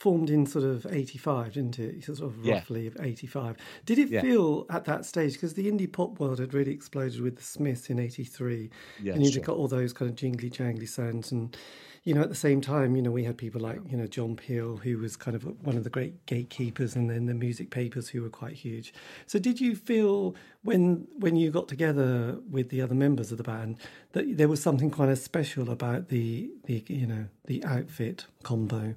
formed 0.00 0.30
in 0.30 0.46
sort 0.46 0.64
of 0.64 0.86
85 0.90 1.52
didn't 1.52 1.78
it? 1.78 2.04
Sort 2.04 2.20
of 2.20 2.44
roughly 2.46 2.86
of 2.86 2.96
85 3.00 3.56
did 3.84 3.98
it 3.98 4.08
Yeah. 4.08 4.22
feel 4.22 4.66
at 4.70 4.84
that 4.86 5.04
stage 5.04 5.34
because 5.34 5.54
the 5.54 5.70
indie 5.70 5.90
pop 5.90 6.18
world 6.18 6.38
had 6.38 6.54
really 6.54 6.72
exploded 6.72 7.20
with 7.20 7.36
the 7.36 7.42
smiths 7.42 7.90
in 7.90 7.98
83 7.98 8.70
Yeah, 9.02 9.12
and 9.14 9.24
you 9.24 9.30
sure. 9.30 9.42
got 9.42 9.56
all 9.56 9.68
those 9.68 9.92
kind 9.92 10.10
of 10.10 10.16
jingly 10.16 10.48
jangly 10.50 10.88
sounds 10.88 11.30
and 11.30 11.54
you 12.02 12.14
know 12.14 12.22
at 12.22 12.30
the 12.30 12.34
same 12.34 12.62
time 12.62 12.96
you 12.96 13.02
know 13.02 13.10
we 13.10 13.24
had 13.24 13.36
people 13.36 13.60
like 13.60 13.78
you 13.90 13.94
know 13.98 14.06
john 14.06 14.34
peel 14.34 14.78
who 14.78 14.96
was 14.96 15.16
kind 15.16 15.34
of 15.36 15.42
one 15.66 15.76
of 15.76 15.84
the 15.84 15.90
great 15.90 16.24
gatekeepers 16.24 16.96
and 16.96 17.10
then 17.10 17.26
the 17.26 17.34
music 17.34 17.68
papers 17.70 18.08
who 18.08 18.22
were 18.22 18.30
quite 18.30 18.54
huge. 18.54 18.94
So 19.26 19.38
did 19.38 19.60
you 19.60 19.76
feel 19.76 20.34
when 20.62 21.06
when 21.18 21.36
you 21.36 21.50
got 21.50 21.68
together 21.68 22.38
with 22.50 22.70
the 22.70 22.80
other 22.80 22.94
members 22.94 23.30
of 23.32 23.36
the 23.38 23.44
band 23.44 23.76
that 24.12 24.38
there 24.38 24.48
was 24.48 24.62
something 24.62 24.90
kind 24.90 25.10
of 25.10 25.18
special 25.18 25.70
about 25.70 26.08
the 26.08 26.50
the 26.64 26.82
you 26.88 27.06
know 27.06 27.26
the 27.44 27.62
outfit 27.64 28.24
combo 28.42 28.94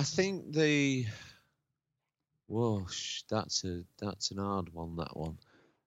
I 0.00 0.02
think 0.02 0.54
the 0.54 1.04
whoosh, 2.48 3.20
that's 3.28 3.64
a 3.64 3.82
that's 3.98 4.30
an 4.30 4.38
hard 4.38 4.72
one. 4.72 4.96
That 4.96 5.14
one. 5.14 5.36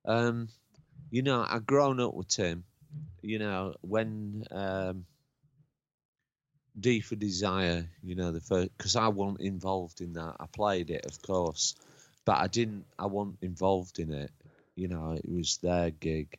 Um, 0.05 0.49
you 1.09 1.24
know, 1.24 1.43
I've 1.49 1.66
grown 1.66 1.99
up 1.99 2.14
with 2.14 2.28
Tim. 2.28 2.64
You 3.24 3.39
know, 3.39 3.74
when 3.82 4.43
um, 4.51 5.05
D 6.80 6.99
for 6.99 7.16
Desire, 7.16 7.89
you 8.03 8.14
know, 8.14 8.32
the 8.32 8.39
first 8.39 8.78
because 8.78 8.95
I 8.95 9.07
wasn't 9.07 9.41
involved 9.41 9.99
in 9.99 10.14
that. 10.14 10.36
I 10.39 10.45
played 10.45 10.91
it, 10.91 11.07
of 11.07 11.20
course, 11.24 11.74
but 12.24 12.38
I 12.38 12.45
didn't. 12.45 12.86
I 12.99 13.07
wasn't 13.07 13.39
involved 13.41 13.97
in 13.97 14.14
it. 14.14 14.30
You 14.76 14.89
know, 14.89 15.14
it 15.14 15.28
was 15.28 15.57
their 15.57 15.89
gig. 15.89 16.38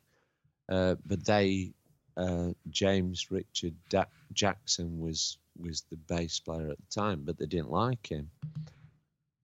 Uh, 0.69 0.95
but 1.05 1.25
they, 1.25 1.73
uh, 2.17 2.51
James 2.71 3.33
Richard 3.33 3.75
da- 3.89 4.05
Jackson 4.33 5.01
was 5.01 5.39
was 5.59 5.83
the 5.91 5.97
bass 5.97 6.41
player 6.41 6.71
at 6.71 6.79
the 6.79 7.01
time, 7.01 7.23
but 7.25 7.39
they 7.39 7.47
didn't 7.47 7.71
like 7.71 8.07
him. 8.07 8.31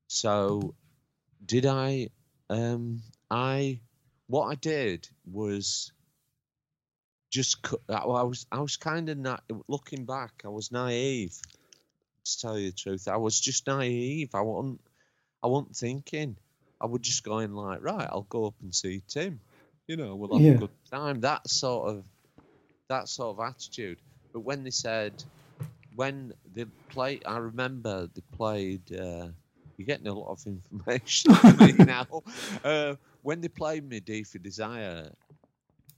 So, 0.09 0.75
did 1.45 1.67
I? 1.67 2.09
Um, 2.49 3.03
I 3.31 3.81
what 4.27 4.47
I 4.47 4.55
did 4.57 5.09
was 5.31 5.93
just 7.31 7.65
I 7.89 8.05
was 8.05 8.47
I 8.51 8.61
was 8.61 8.77
kind 8.77 9.09
of 9.09 9.19
not 9.19 9.43
looking 9.69 10.05
back. 10.05 10.43
I 10.45 10.49
was 10.49 10.73
naive. 10.73 11.37
To 12.25 12.41
tell 12.41 12.59
you 12.59 12.71
the 12.71 12.77
truth, 12.77 13.09
I 13.09 13.17
was 13.17 13.41
just 13.41 13.67
naive. 13.67 14.35
I 14.35 14.41
wasn't 14.41 14.81
I 15.43 15.47
wasn't 15.47 15.77
thinking. 15.77 16.37
I 16.81 16.87
would 16.87 17.03
just 17.03 17.25
go 17.25 17.39
in 17.39 17.55
like, 17.55 17.83
right, 17.83 18.09
I'll 18.11 18.23
go 18.23 18.47
up 18.47 18.55
and 18.63 18.75
see 18.75 19.03
Tim. 19.09 19.41
You 19.87 19.97
know, 19.97 20.17
we'll 20.17 20.39
have 20.39 20.47
Yeah. 20.47 20.55
a 20.57 20.59
good 20.59 20.71
time. 20.91 21.21
That 21.21 21.49
sort 21.49 21.89
of 21.91 22.05
that 22.89 23.09
sort 23.09 23.39
of 23.39 23.45
attitude. 23.45 23.99
But 24.33 24.41
when 24.41 24.65
they 24.65 24.71
said 24.71 25.13
when 26.01 26.33
they 26.55 26.65
played, 26.89 27.23
I 27.27 27.37
remember 27.37 28.07
they 28.07 28.23
played. 28.35 28.81
Uh, 28.91 29.29
you're 29.77 29.85
getting 29.87 30.07
a 30.07 30.15
lot 30.15 30.31
of 30.31 30.47
information 30.47 31.35
from 31.41 31.57
me 31.59 31.73
now. 31.85 32.07
Uh, 32.65 32.95
when 33.21 33.43
they 33.43 33.49
played 33.49 33.87
me 33.87 34.01
D 34.01 34.23
for 34.23 34.39
Desire 34.39 35.13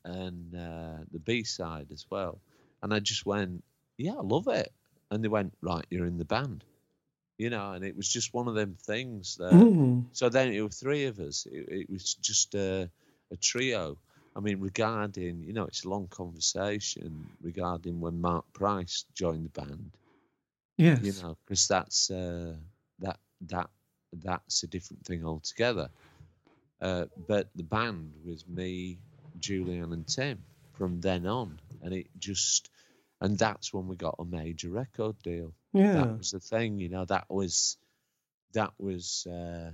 and 0.05 0.57
uh, 0.57 1.05
the 1.13 1.21
B 1.21 1.45
side 1.45 1.87
as 1.93 2.05
well, 2.11 2.41
and 2.83 2.93
I 2.93 2.99
just 2.99 3.25
went, 3.25 3.63
yeah, 3.97 4.15
I 4.15 4.23
love 4.23 4.49
it. 4.49 4.73
And 5.13 5.23
they 5.23 5.29
went, 5.29 5.55
right, 5.63 5.87
you're 5.89 6.07
in 6.07 6.19
the 6.19 6.25
band. 6.25 6.65
You 7.39 7.51
know, 7.51 7.71
and 7.71 7.85
it 7.85 7.97
was 7.97 8.09
just 8.09 8.35
one 8.35 8.49
of 8.49 8.57
them 8.57 8.77
things 8.83 9.37
that. 9.37 9.53
Mm. 9.53 10.07
So 10.11 10.29
then 10.29 10.53
it 10.53 10.63
was 10.63 10.81
three 10.81 11.05
of 11.05 11.21
us. 11.21 11.47
It, 11.47 11.69
it 11.69 11.91
was 11.91 12.15
just 12.15 12.57
a, 12.57 12.91
a 13.31 13.37
trio. 13.37 13.99
I 14.35 14.41
mean, 14.41 14.61
regarding, 14.61 15.43
you 15.43 15.53
know, 15.53 15.65
it's 15.65 15.85
a 15.85 15.89
long 15.89 16.09
conversation 16.09 17.29
regarding 17.43 18.01
when 18.01 18.21
Mark 18.21 18.45
Price 18.53 19.05
joined 19.15 19.45
the 19.45 19.61
band, 19.61 19.91
Yes. 20.77 21.03
you 21.03 21.13
know, 21.23 21.37
because 21.45 21.69
that's 21.69 22.11
uh, 22.11 22.57
that 23.01 23.19
that 23.43 23.71
that's 24.13 24.63
a 24.63 24.67
different 24.67 25.05
thing 25.05 25.25
altogether. 25.25 25.91
Uh, 26.81 27.07
but 27.29 27.49
the 27.55 27.63
band 27.63 28.13
was 28.25 28.47
me, 28.49 28.99
Julianne, 29.39 29.93
and 29.93 30.07
Tim 30.07 30.43
from 30.73 31.01
then 31.01 31.27
on, 31.27 31.61
and 31.83 31.93
it 31.93 32.09
just, 32.19 32.71
and 33.21 33.39
that's 33.39 33.73
when 33.73 33.87
we 33.87 33.97
got 33.97 34.17
a 34.19 34.25
major 34.25 34.71
record 34.71 35.17
deal 35.23 35.53
yeah. 35.73 35.93
that 35.93 36.19
was 36.19 36.31
the 36.31 36.41
thing 36.41 36.79
you 36.79 36.89
know 36.89 37.05
that 37.05 37.25
was 37.29 37.77
that 38.53 38.73
was 38.79 39.27
uh 39.27 39.71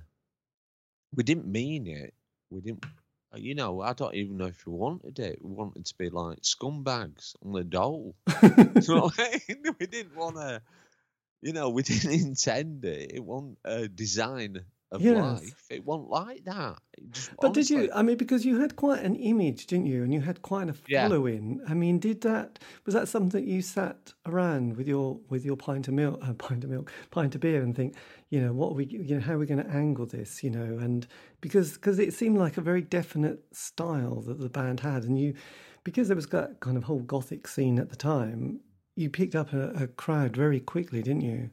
we 1.14 1.22
didn't 1.22 1.46
mean 1.46 1.86
it 1.86 2.14
we 2.50 2.60
didn't 2.60 2.84
Uh, 3.32 3.36
you 3.38 3.54
know 3.54 3.80
i 3.82 3.92
don't 3.92 4.14
even 4.14 4.38
know 4.38 4.46
if 4.46 4.66
we 4.66 4.72
wanted 4.72 5.18
it. 5.18 5.38
We 5.42 5.52
wanted 5.52 5.84
to 5.86 5.94
be 5.98 6.08
like 6.08 6.40
scumbags 6.40 7.34
on 7.44 7.52
the 7.52 7.64
dole. 7.64 8.14
You 8.42 8.94
know 8.94 9.10
I 9.18 9.40
mean? 9.48 9.62
we 9.80 9.86
didn't 9.86 10.16
want 10.16 10.36
to 10.36 10.62
you 11.42 11.52
know 11.52 11.70
we 11.70 11.82
didn't 11.82 12.12
intend 12.12 12.84
it. 12.84 13.12
It 13.14 13.24
wasn't 13.24 13.58
a 13.64 13.88
design 13.88 14.64
of 14.90 15.04
Yes. 15.04 15.04
life 15.06 15.66
it 15.70 15.84
wasn't 15.84 16.10
like 16.10 16.44
that 16.44 16.78
just, 17.10 17.30
But 17.40 17.52
did 17.52 17.70
you? 17.70 17.90
I 17.94 18.02
mean, 18.02 18.16
because 18.16 18.44
you 18.44 18.60
had 18.60 18.76
quite 18.76 19.02
an 19.04 19.16
image, 19.16 19.66
didn't 19.66 19.86
you? 19.86 20.02
And 20.02 20.12
you 20.12 20.20
had 20.20 20.42
quite 20.42 20.68
a 20.68 20.72
Yeah. 20.86 21.12
following. 21.12 21.60
I 21.66 21.74
mean, 21.74 21.98
did 21.98 22.20
that? 22.22 22.58
Was 22.84 22.94
that 22.94 23.08
something 23.08 23.46
you 23.46 23.62
sat 23.62 24.12
around 24.26 24.76
with 24.76 24.86
your 24.88 25.20
with 25.28 25.44
your 25.44 25.56
pint 25.56 25.88
of 25.88 25.94
milk, 25.94 26.18
uh, 26.22 26.34
pint 26.34 26.64
of 26.64 26.70
milk, 26.70 26.92
pint 27.10 27.34
of 27.34 27.40
beer, 27.40 27.62
and 27.62 27.74
think, 27.74 27.96
you 28.30 28.40
know, 28.40 28.52
what 28.52 28.70
are 28.70 28.74
we, 28.74 28.86
you 28.86 29.14
know, 29.16 29.20
how 29.20 29.34
are 29.34 29.38
we 29.38 29.46
going 29.46 29.62
to 29.62 29.70
angle 29.70 30.06
this, 30.06 30.42
you 30.44 30.50
know? 30.50 30.78
And 30.78 31.06
because 31.40 31.72
because 31.74 31.98
it 31.98 32.12
seemed 32.14 32.38
like 32.38 32.56
a 32.56 32.60
very 32.62 32.82
definite 32.82 33.44
style 33.54 34.20
that 34.22 34.38
the 34.38 34.48
band 34.50 34.80
had, 34.80 35.04
and 35.04 35.18
you, 35.18 35.34
because 35.84 36.08
there 36.08 36.16
was 36.16 36.26
that 36.28 36.60
kind 36.60 36.76
of 36.76 36.84
whole 36.84 37.00
gothic 37.00 37.46
scene 37.48 37.78
at 37.78 37.90
the 37.90 37.96
time, 37.96 38.60
you 38.96 39.10
picked 39.10 39.34
up 39.34 39.52
a, 39.52 39.70
a 39.70 39.86
crowd 39.88 40.36
very 40.36 40.60
quickly, 40.60 41.02
didn't 41.02 41.22
you? 41.22 41.50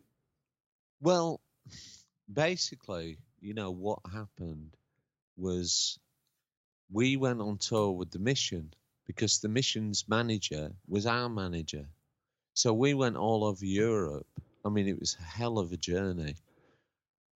Well, 0.99 1.39
basically, 2.31 3.19
you 3.45 3.53
know, 3.53 3.71
what 3.71 3.99
happened 4.11 4.75
was 5.37 5.99
we 6.91 7.15
went 7.15 7.41
on 7.41 7.57
tour 7.59 7.91
with 7.91 8.11
the 8.11 8.19
mission 8.19 8.73
because 9.05 9.39
the 9.39 9.47
mission's 9.49 10.09
manager 10.09 10.71
was 10.87 11.05
our 11.05 11.29
manager. 11.29 11.85
So 12.55 12.73
we 12.73 12.93
went 12.95 13.17
all 13.17 13.43
over 13.43 13.65
Europe. 13.65 14.27
I 14.65 14.69
mean, 14.69 14.87
it 14.87 14.99
was 14.99 15.15
a 15.19 15.23
hell 15.23 15.59
of 15.59 15.71
a 15.71 15.77
journey. 15.77 16.35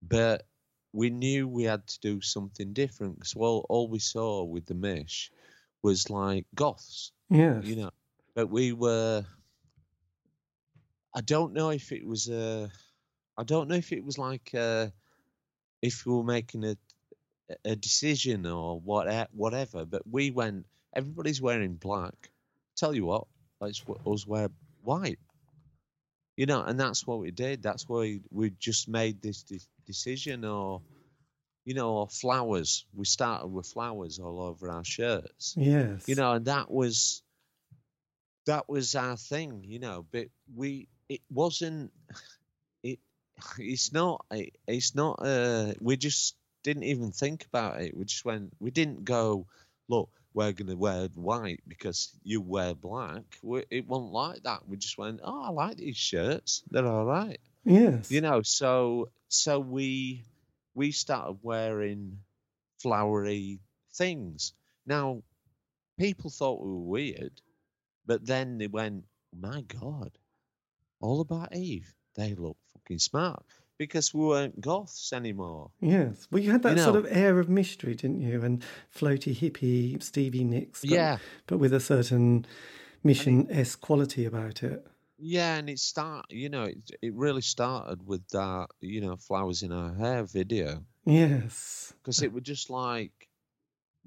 But 0.04 0.46
we 0.94 1.10
knew 1.10 1.48
we 1.48 1.64
had 1.64 1.88
to 1.88 2.00
do 2.02 2.22
something 2.22 2.74
different 2.74 3.16
because 3.16 3.34
all, 3.36 3.66
all 3.70 3.88
we 3.88 4.00
saw 4.00 4.44
with 4.44 4.68
the 4.68 4.76
Mish 4.76 5.32
was 5.82 6.10
like 6.10 6.46
goths 6.56 7.12
Yeah. 7.30 7.62
you 7.62 7.76
know 7.76 7.92
but 8.34 8.50
we 8.50 8.74
were 8.74 9.24
i 11.16 11.22
don't 11.22 11.54
know 11.54 11.70
if 11.70 11.92
it 11.92 12.06
was 12.06 12.28
a 12.28 12.72
i 13.38 13.44
don't 13.44 13.68
know 13.68 13.76
if 13.76 13.92
it 13.92 14.04
was 14.04 14.18
like 14.18 14.52
uh 14.56 14.88
if 15.86 16.06
we 16.06 16.14
were 16.14 16.24
making 16.24 16.64
a 16.66 16.76
a 17.64 17.76
decision 17.76 18.46
or 18.48 18.80
what 18.80 19.30
whatever 19.32 19.86
but 19.86 20.02
we 20.10 20.32
went 20.32 20.66
everybody's 20.96 21.42
wearing 21.42 21.76
black. 21.76 22.32
Tell 22.76 22.94
you 22.94 23.06
what 23.06 23.28
let's 23.62 23.84
us 24.06 24.26
wear 24.26 24.50
white. 24.82 25.20
You 26.38 26.48
know 26.48 26.64
and 26.64 26.80
that's 26.80 27.06
what 27.06 27.20
we 27.20 27.32
did. 27.32 27.62
That's 27.62 27.88
why 27.88 28.20
we 28.32 28.50
just 28.60 28.90
made 28.90 29.22
this 29.22 29.44
de- 29.44 29.60
decision 29.86 30.44
or 30.44 30.82
you 31.66 31.76
know 31.76 31.92
or 31.98 32.08
flowers. 32.10 32.86
We 32.94 33.06
started 33.06 33.48
with 33.48 33.68
flowers 33.68 34.18
all 34.18 34.42
over 34.42 34.70
our 34.70 34.84
shirts. 34.84 35.54
Yes. 35.56 36.08
you 36.08 36.16
know 36.16 36.32
and 36.34 36.46
that 36.46 36.72
was 36.72 37.22
that 38.48 38.68
was 38.68 38.96
our 38.96 39.18
thing 39.18 39.64
you 39.66 39.80
know 39.80 40.06
but 40.12 40.28
we 40.56 40.88
it 41.10 41.22
wasn't 41.30 41.92
it's 43.58 43.92
not 43.92 44.26
it, 44.32 44.56
it's 44.68 44.96
not 44.96 45.20
uh 45.22 45.74
we 45.80 45.98
just 45.98 46.36
didn't 46.64 46.84
even 46.84 47.12
think 47.12 47.46
about 47.46 47.82
it. 47.82 47.96
We 47.96 48.06
just 48.06 48.26
went 48.26 48.54
we 48.60 48.72
didn't 48.72 49.06
go 49.06 49.46
look 49.88 50.10
we're 50.34 50.52
gonna 50.52 50.76
wear 50.76 51.08
white 51.16 51.62
because 51.68 52.10
you 52.24 52.42
wear 52.42 52.74
black. 52.74 53.24
We, 53.42 53.64
it 53.70 53.88
wasn't 53.88 54.12
like 54.12 54.44
that. 54.44 54.68
We 54.68 54.78
just 54.78 54.98
went 54.98 55.22
oh 55.24 55.44
i 55.44 55.50
like 55.50 55.78
these 55.78 55.98
shirts. 55.98 56.64
They're 56.70 56.86
all 56.88 57.06
right. 57.06 57.40
Yes. 57.64 58.12
you 58.12 58.22
know 58.22 58.42
so 58.42 59.10
so 59.28 59.60
we 59.60 60.24
we 60.74 60.92
started 60.92 61.40
wearing 61.42 62.20
flowery 62.80 63.60
things. 63.94 64.54
Now 64.86 65.24
people 65.98 66.30
thought 66.30 66.62
we 66.62 66.70
were 66.70 66.80
weird 66.80 67.42
but 68.06 68.26
then 68.26 68.58
they 68.58 68.68
went 68.68 69.06
my 69.38 69.62
god 69.62 70.12
all 71.00 71.22
about 71.22 71.56
eve 71.56 71.94
they 72.16 72.34
look 72.36 72.58
fucking 72.74 73.00
smart 73.00 73.44
because 73.78 74.14
we 74.14 74.26
weren't 74.26 74.60
goths 74.62 75.12
anymore 75.14 75.70
Yes. 75.82 76.28
Well, 76.32 76.42
you 76.42 76.52
had 76.52 76.64
that 76.64 76.78
You 76.78 76.84
sort 76.84 76.96
of 76.96 77.08
air 77.10 77.40
of 77.40 77.50
mystery, 77.50 77.94
didn't 77.96 78.22
you? 78.22 78.42
And 78.44 78.64
floaty 78.98 79.36
hippie 79.36 80.02
Stevie 80.02 80.44
Nicks. 80.46 80.82
But, 80.82 80.90
Yeah. 80.90 81.18
But 81.48 81.58
with 81.58 81.74
a 81.74 81.80
certain 81.80 82.46
mission 83.04 83.48
esque 83.52 83.82
quality 83.82 84.26
about 84.26 84.64
it. 84.64 84.86
yeah 85.20 85.56
and 85.58 85.70
it 85.70 85.80
start 85.80 86.26
you 86.30 86.50
know 86.50 86.64
it, 86.64 86.78
it 87.02 87.14
really 87.14 87.42
started 87.42 88.06
with 88.08 88.28
that 88.30 88.68
you 88.82 89.00
know 89.02 89.16
flowers 89.16 89.62
in 89.64 89.72
our 89.72 89.94
hair 89.94 90.24
video 90.24 90.84
Yes. 91.06 91.94
because 92.02 92.22
it 92.24 92.34
was 92.34 92.44
just 92.44 92.70
like 92.70 93.12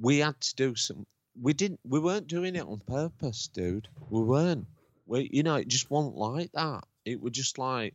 we 0.00 0.18
had 0.18 0.38
to 0.40 0.54
do 0.56 0.74
some 0.74 1.06
we 1.40 1.52
didn't 1.52 1.80
we 1.84 1.98
weren't 2.00 2.26
doing 2.26 2.56
it 2.56 2.66
on 2.66 2.80
purpose 2.86 3.48
dude 3.48 3.88
we 4.10 4.20
weren't 4.20 4.66
we 5.06 5.30
you 5.32 5.42
know 5.44 5.54
it 5.54 5.68
just 5.68 5.88
wasn't 5.90 6.16
like 6.16 6.50
that 6.52 6.82
it 7.08 7.20
was 7.20 7.32
just 7.32 7.58
like 7.58 7.94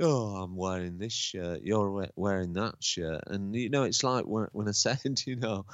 oh 0.00 0.36
i'm 0.36 0.56
wearing 0.56 0.98
this 0.98 1.12
shirt 1.12 1.60
you're 1.62 2.08
wearing 2.16 2.52
that 2.54 2.74
shirt 2.82 3.22
and 3.26 3.54
you 3.54 3.68
know 3.68 3.84
it's 3.84 4.02
like 4.02 4.24
when, 4.24 4.46
when 4.52 4.68
i 4.68 4.72
said 4.86 5.20
you 5.26 5.36
know 5.36 5.64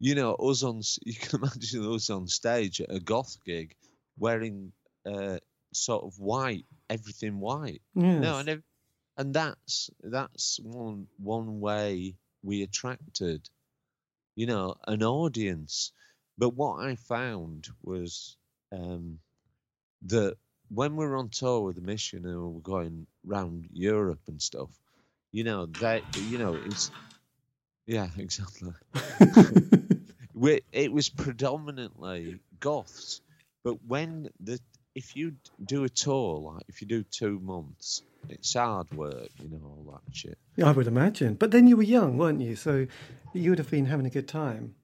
you 0.00 0.14
know 0.14 0.34
us 0.34 0.62
on 0.62 0.80
you 1.04 1.14
can 1.14 1.40
imagine 1.40 1.84
us 1.94 2.10
on 2.10 2.26
stage 2.26 2.80
at 2.80 2.92
a 2.92 3.00
goth 3.00 3.36
gig 3.44 3.74
wearing 4.18 4.72
uh 5.06 5.38
sort 5.72 6.04
of 6.04 6.18
white 6.18 6.66
everything 6.88 7.40
white 7.40 7.82
Yes. 7.94 8.22
no, 8.22 8.38
and 8.38 8.62
and 9.16 9.34
that's 9.34 9.90
that's 10.02 10.60
one 10.62 11.06
one 11.18 11.60
way 11.60 12.16
we 12.42 12.62
attracted, 12.62 13.48
you 14.36 14.46
know, 14.46 14.76
an 14.86 15.02
audience. 15.02 15.92
But 16.38 16.50
what 16.50 16.84
I 16.84 16.96
found 16.96 17.68
was 17.82 18.36
um, 18.72 19.18
that 20.06 20.36
when 20.68 20.96
we 20.96 21.06
were 21.06 21.16
on 21.16 21.28
tour 21.28 21.60
with 21.60 21.76
the 21.76 21.82
mission 21.82 22.24
and 22.24 22.40
we 22.40 22.54
were 22.54 22.60
going 22.60 23.06
round 23.24 23.68
Europe 23.72 24.20
and 24.28 24.40
stuff, 24.40 24.70
you 25.32 25.44
know, 25.44 25.66
that 25.66 26.02
you 26.16 26.38
know, 26.38 26.56
it's 26.66 26.90
yeah, 27.86 28.08
exactly. 28.18 28.72
we, 30.34 30.60
it 30.72 30.92
was 30.92 31.08
predominantly 31.08 32.38
goths, 32.60 33.20
but 33.62 33.84
when 33.86 34.30
the 34.40 34.58
if 34.94 35.16
you 35.16 35.34
do 35.64 35.84
a 35.84 35.88
tour, 35.88 36.38
like 36.38 36.64
if 36.68 36.80
you 36.80 36.86
do 36.86 37.02
two 37.02 37.40
months, 37.40 38.02
it's 38.28 38.54
hard 38.54 38.92
work, 38.92 39.28
you 39.42 39.48
know, 39.48 39.60
all 39.64 39.92
that 39.92 40.14
shit. 40.14 40.38
I 40.62 40.70
would 40.70 40.86
imagine. 40.86 41.34
But 41.34 41.50
then 41.50 41.66
you 41.66 41.76
were 41.76 41.82
young, 41.82 42.16
weren't 42.16 42.40
you? 42.40 42.54
So 42.54 42.86
you 43.32 43.50
would 43.50 43.58
have 43.58 43.70
been 43.70 43.86
having 43.86 44.06
a 44.06 44.10
good 44.10 44.28
time. 44.28 44.76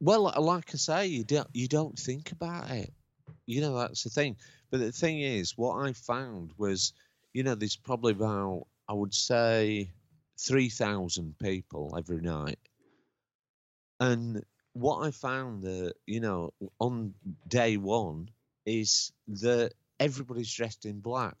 Well, 0.00 0.34
like 0.38 0.74
I 0.74 0.76
say, 0.76 1.06
you 1.06 1.24
don't 1.24 1.48
you 1.54 1.66
don't 1.66 1.98
think 1.98 2.30
about 2.32 2.70
it. 2.70 2.92
You 3.46 3.60
know, 3.60 3.78
that's 3.78 4.02
the 4.04 4.10
thing. 4.10 4.36
But 4.70 4.80
the 4.80 4.92
thing 4.92 5.20
is, 5.20 5.56
what 5.56 5.76
I 5.76 5.92
found 5.92 6.52
was, 6.56 6.92
you 7.32 7.42
know, 7.42 7.54
there's 7.54 7.76
probably 7.76 8.12
about 8.12 8.66
I 8.88 8.92
would 8.92 9.14
say 9.14 9.90
three 10.38 10.68
thousand 10.68 11.38
people 11.38 11.94
every 11.96 12.20
night, 12.20 12.58
and 14.00 14.42
what 14.72 15.06
I 15.06 15.10
found 15.10 15.62
that 15.62 15.94
you 16.06 16.20
know 16.20 16.52
on 16.80 17.14
day 17.48 17.76
one 17.76 18.28
is 18.66 19.12
that 19.28 19.72
everybody's 20.00 20.52
dressed 20.52 20.86
in 20.86 21.00
black, 21.00 21.36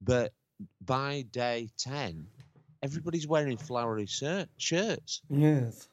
but 0.00 0.32
by 0.84 1.22
day 1.30 1.70
ten, 1.76 2.26
everybody's 2.82 3.26
wearing 3.26 3.58
flowery 3.58 4.06
shirt, 4.06 4.48
shirts. 4.56 5.22
Yes. 5.28 5.88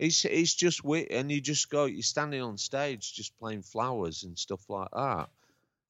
It's 0.00 0.24
it's 0.24 0.54
just 0.54 0.82
weird, 0.82 1.08
and 1.10 1.30
you 1.30 1.42
just 1.42 1.68
go. 1.68 1.84
You're 1.84 2.02
standing 2.02 2.40
on 2.40 2.56
stage, 2.56 3.12
just 3.12 3.38
playing 3.38 3.62
flowers 3.62 4.22
and 4.22 4.38
stuff 4.38 4.62
like 4.70 4.88
that, 4.94 5.28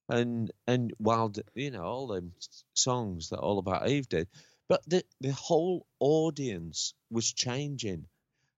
and 0.08 0.50
and 0.66 0.92
while 0.98 1.32
you 1.54 1.70
know 1.70 1.84
all 1.84 2.08
them 2.08 2.32
songs 2.74 3.28
that 3.28 3.38
All 3.38 3.61
About 3.61 3.88
Eve 3.88 4.08
did, 4.08 4.26
but 4.68 4.82
the 4.84 5.04
the 5.20 5.30
whole 5.30 5.86
audience 6.00 6.92
was 7.08 7.32
changing, 7.32 8.06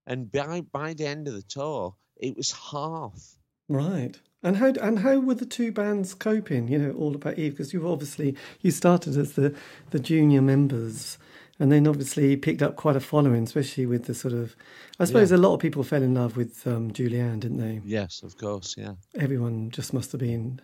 and 0.07 0.33
by 0.33 0.63
by 0.63 0.95
the 0.95 1.07
end 1.07 1.29
of 1.29 1.35
the 1.35 1.43
tour, 1.43 1.97
it 2.17 2.35
was 2.35 2.53
half. 2.53 3.37
Right. 3.69 4.19
And 4.43 4.57
how 4.57 4.73
and 4.81 5.01
how 5.01 5.19
were 5.19 5.35
the 5.35 5.45
two 5.45 5.71
bands 5.71 6.15
coping? 6.15 6.69
You 6.69 6.79
know, 6.79 6.93
all 6.93 7.15
about 7.15 7.39
Eve, 7.39 7.53
because 7.53 7.75
you 7.75 7.87
obviously 7.87 8.37
you 8.63 8.71
started 8.71 9.19
as 9.19 9.35
the 9.35 9.55
the 9.91 10.01
junior 10.01 10.41
members, 10.41 11.19
and 11.59 11.71
then 11.71 11.87
obviously 11.87 12.29
he 12.29 12.37
picked 12.37 12.63
up 12.63 12.77
quite 12.77 12.97
a 12.97 13.01
following, 13.01 13.45
especially 13.45 13.87
with 13.87 14.07
the 14.07 14.15
sort 14.15 14.35
of. 14.35 14.57
I 14.99 15.05
suppose 15.05 15.33
a 15.33 15.37
lot 15.37 15.55
of 15.55 15.61
people 15.61 15.83
fell 15.83 16.03
in 16.03 16.15
love 16.15 16.37
with 16.37 16.67
um, 16.67 16.91
Julianne, 16.91 17.41
didn't 17.41 17.59
they? 17.59 17.81
Yes, 17.85 18.23
of 18.23 18.37
course, 18.37 18.77
yeah. 18.77 18.95
Everyone 19.19 19.71
just 19.71 19.93
must 19.93 20.13
have 20.13 20.21
been. 20.21 20.61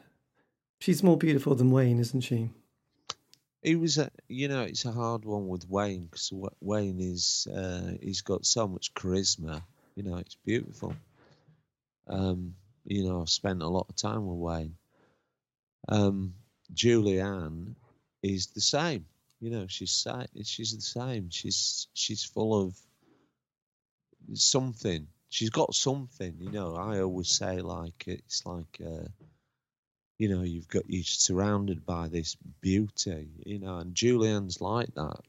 She's 0.80 1.02
more 1.02 1.16
beautiful 1.16 1.54
than 1.54 1.70
Wayne, 1.70 1.98
isn't 1.98 2.20
she? 2.20 2.50
He 3.62 3.74
was 3.74 3.98
a, 3.98 4.10
you 4.28 4.46
know, 4.48 4.62
it's 4.62 4.84
a 4.84 4.92
hard 4.92 5.24
one 5.24 5.48
with 5.48 5.68
Wayne 5.68 6.04
because 6.06 6.32
Wayne 6.60 7.00
is, 7.00 7.48
uh, 7.52 7.92
he's 8.00 8.22
got 8.22 8.46
so 8.46 8.68
much 8.68 8.94
charisma. 8.94 9.62
You 9.96 10.04
know, 10.04 10.16
it's 10.18 10.36
beautiful. 10.36 10.94
Um, 12.06 12.54
you 12.84 13.04
know, 13.04 13.20
I've 13.20 13.28
spent 13.28 13.62
a 13.62 13.68
lot 13.68 13.86
of 13.88 13.96
time 13.96 14.26
with 14.26 14.38
Wayne. 14.38 14.76
Um, 15.88 16.34
Julianne 16.72 17.74
is 18.22 18.46
the 18.48 18.60
same. 18.60 19.06
You 19.40 19.50
know, 19.50 19.66
she's 19.68 20.06
she's 20.42 20.74
the 20.74 20.80
same. 20.80 21.30
She's 21.30 21.86
she's 21.94 22.24
full 22.24 22.60
of 22.60 22.76
something. 24.34 25.06
She's 25.28 25.50
got 25.50 25.74
something. 25.74 26.34
You 26.40 26.50
know, 26.50 26.74
I 26.74 27.00
always 27.00 27.28
say 27.28 27.60
like 27.60 28.04
it's 28.06 28.44
like. 28.46 28.80
Uh, 28.84 29.08
you 30.18 30.28
know, 30.28 30.42
you've 30.42 30.68
got 30.68 30.82
you're 30.88 31.04
surrounded 31.04 31.86
by 31.86 32.08
this 32.08 32.36
beauty, 32.60 33.28
you 33.46 33.60
know, 33.60 33.76
and 33.76 33.94
Julianne's 33.94 34.60
like 34.60 34.92
that. 34.96 35.20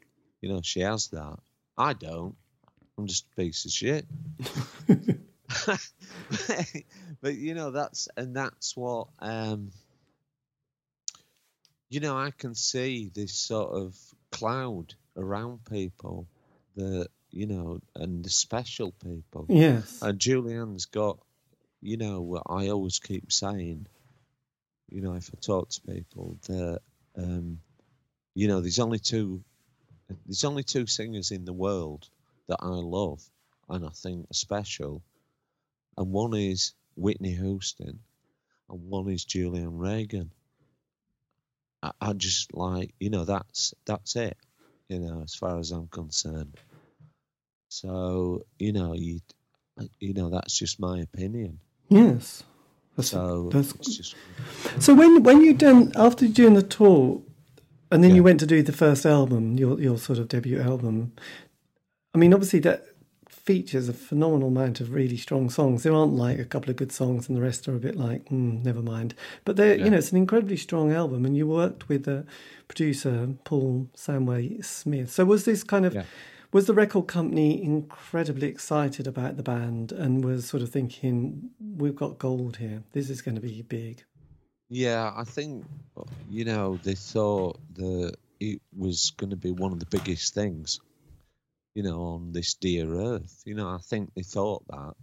You 0.41 0.49
know, 0.49 0.61
she 0.63 0.79
has 0.79 1.09
that. 1.09 1.37
I 1.77 1.93
don't. 1.93 2.35
I'm 2.97 3.05
just 3.05 3.25
a 3.31 3.35
piece 3.35 3.65
of 3.65 3.71
shit. 3.71 4.05
but 7.21 7.35
you 7.35 7.53
know, 7.53 7.71
that's 7.71 8.07
and 8.17 8.35
that's 8.35 8.75
what 8.75 9.07
um 9.19 9.71
you 11.89 11.99
know, 11.99 12.17
I 12.17 12.31
can 12.31 12.55
see 12.55 13.11
this 13.13 13.33
sort 13.33 13.71
of 13.73 13.97
cloud 14.31 14.93
around 15.17 15.65
people 15.65 16.27
that, 16.75 17.07
you 17.31 17.47
know, 17.47 17.81
and 17.95 18.23
the 18.23 18.29
special 18.29 18.91
people. 19.03 19.45
Yes. 19.49 19.99
And 20.01 20.19
Julianne's 20.19 20.85
got, 20.85 21.19
you 21.81 21.97
know, 21.97 22.21
what 22.21 22.43
I 22.47 22.69
always 22.69 22.99
keep 22.99 23.31
saying, 23.31 23.87
you 24.89 25.01
know, 25.01 25.13
if 25.13 25.29
I 25.33 25.37
talk 25.41 25.69
to 25.69 25.81
people, 25.81 26.37
that, 26.47 26.81
um, 27.17 27.59
you 28.35 28.47
know, 28.47 28.61
there's 28.61 28.79
only 28.79 28.99
two, 28.99 29.43
there's 30.25 30.43
only 30.43 30.63
two 30.63 30.85
singers 30.85 31.31
in 31.31 31.45
the 31.45 31.53
world 31.53 32.07
that 32.47 32.59
I 32.61 32.67
love 32.67 33.21
and 33.67 33.85
I 33.85 33.89
think 33.89 34.25
are 34.29 34.33
special, 34.33 35.03
and 35.97 36.11
one 36.11 36.33
is 36.33 36.73
Whitney 36.95 37.33
Houston, 37.33 37.99
and 38.69 38.89
one 38.89 39.09
is 39.09 39.25
Julianne 39.25 39.79
Regan. 39.79 40.31
I, 41.83 41.91
I 42.01 42.13
just 42.13 42.53
like, 42.53 42.93
you 42.99 43.09
know, 43.09 43.25
that's 43.25 43.73
that's 43.85 44.15
it, 44.15 44.37
you 44.89 44.99
know, 44.99 45.21
as 45.23 45.35
far 45.35 45.59
as 45.59 45.71
I'm 45.71 45.87
concerned. 45.87 46.57
So, 47.69 48.45
you 48.57 48.71
know, 48.73 48.93
you, 48.93 49.19
you 49.99 50.13
know, 50.13 50.29
that's 50.29 50.57
just 50.57 50.79
my 50.79 50.99
opinion. 50.99 51.59
Yes. 51.89 52.43
That's, 52.95 53.09
So 53.09 53.49
that's 53.51 53.73
just 53.73 54.15
So 54.79 54.93
when 54.95 55.23
when 55.23 55.41
you 55.41 55.53
done 55.53 55.91
after 55.95 56.27
doing 56.27 56.55
the 56.55 56.63
tour, 56.63 57.21
and 57.91 58.03
then 58.03 58.11
Yeah. 58.11 58.17
you 58.17 58.23
went 58.23 58.39
to 58.41 58.45
do 58.45 58.61
the 58.61 58.71
first 58.73 59.05
album, 59.05 59.57
your 59.57 59.79
your 59.79 59.97
sort 59.97 60.19
of 60.19 60.27
debut 60.27 60.59
album. 60.59 61.13
I 62.13 62.17
mean, 62.17 62.33
obviously 62.33 62.59
that 62.61 62.85
features 63.49 63.89
a 63.89 63.93
phenomenal 63.93 64.49
amount 64.49 64.79
of 64.79 64.93
really 64.93 65.17
strong 65.17 65.49
songs. 65.49 65.81
There 65.81 65.91
aren't 65.91 66.13
like 66.13 66.37
a 66.37 66.45
couple 66.45 66.69
of 66.69 66.75
good 66.75 66.91
songs, 66.91 67.27
and 67.27 67.35
the 67.35 67.41
rest 67.41 67.67
are 67.67 67.75
a 67.75 67.79
bit 67.79 67.95
like, 67.95 68.25
mm, 68.25 68.63
never 68.63 68.83
mind. 68.83 69.15
But 69.43 69.55
they, 69.55 69.75
you 69.75 69.85
Yeah. 69.85 69.89
know, 69.89 69.97
it's 69.97 70.11
an 70.11 70.17
incredibly 70.17 70.55
strong 70.55 70.91
album, 70.91 71.25
and 71.25 71.35
you 71.35 71.47
worked 71.47 71.89
with 71.89 72.03
the 72.03 72.27
producer 72.67 73.29
Paul 73.45 73.89
Samwell-Smith. 73.95 75.09
So 75.09 75.25
was 75.25 75.45
this 75.45 75.63
kind 75.63 75.87
of 75.87 75.95
Yeah. 75.95 76.03
was 76.51 76.67
the 76.67 76.75
record 76.75 77.07
company 77.07 77.59
incredibly 77.63 78.47
excited 78.47 79.07
about 79.07 79.35
the 79.35 79.43
band 79.43 79.91
and 79.91 80.23
was 80.23 80.45
sort 80.45 80.61
of 80.61 80.69
thinking, 80.69 81.49
we've 81.59 81.95
got 81.95 82.19
gold 82.19 82.57
here. 82.57 82.83
This 82.91 83.09
is 83.09 83.23
going 83.23 83.33
to 83.33 83.41
be 83.41 83.63
big. 83.63 84.03
Yeah, 84.69 85.11
I 85.15 85.23
think 85.23 85.65
you 86.29 86.45
know 86.45 86.77
they 86.83 86.93
thought 86.93 87.59
that 87.73 88.15
it 88.39 88.61
was 88.77 89.11
going 89.17 89.31
to 89.31 89.35
be 89.35 89.51
one 89.51 89.71
of 89.71 89.79
the 89.79 89.87
biggest 89.97 90.35
things, 90.35 90.79
you 91.73 91.83
know, 91.83 92.01
on 92.01 92.31
this 92.31 92.55
dear 92.55 92.93
earth. 92.93 93.41
You 93.45 93.55
know, 93.55 93.69
I 93.69 93.77
think 93.77 94.13
they 94.13 94.23
thought 94.23 94.65
that. 94.67 94.93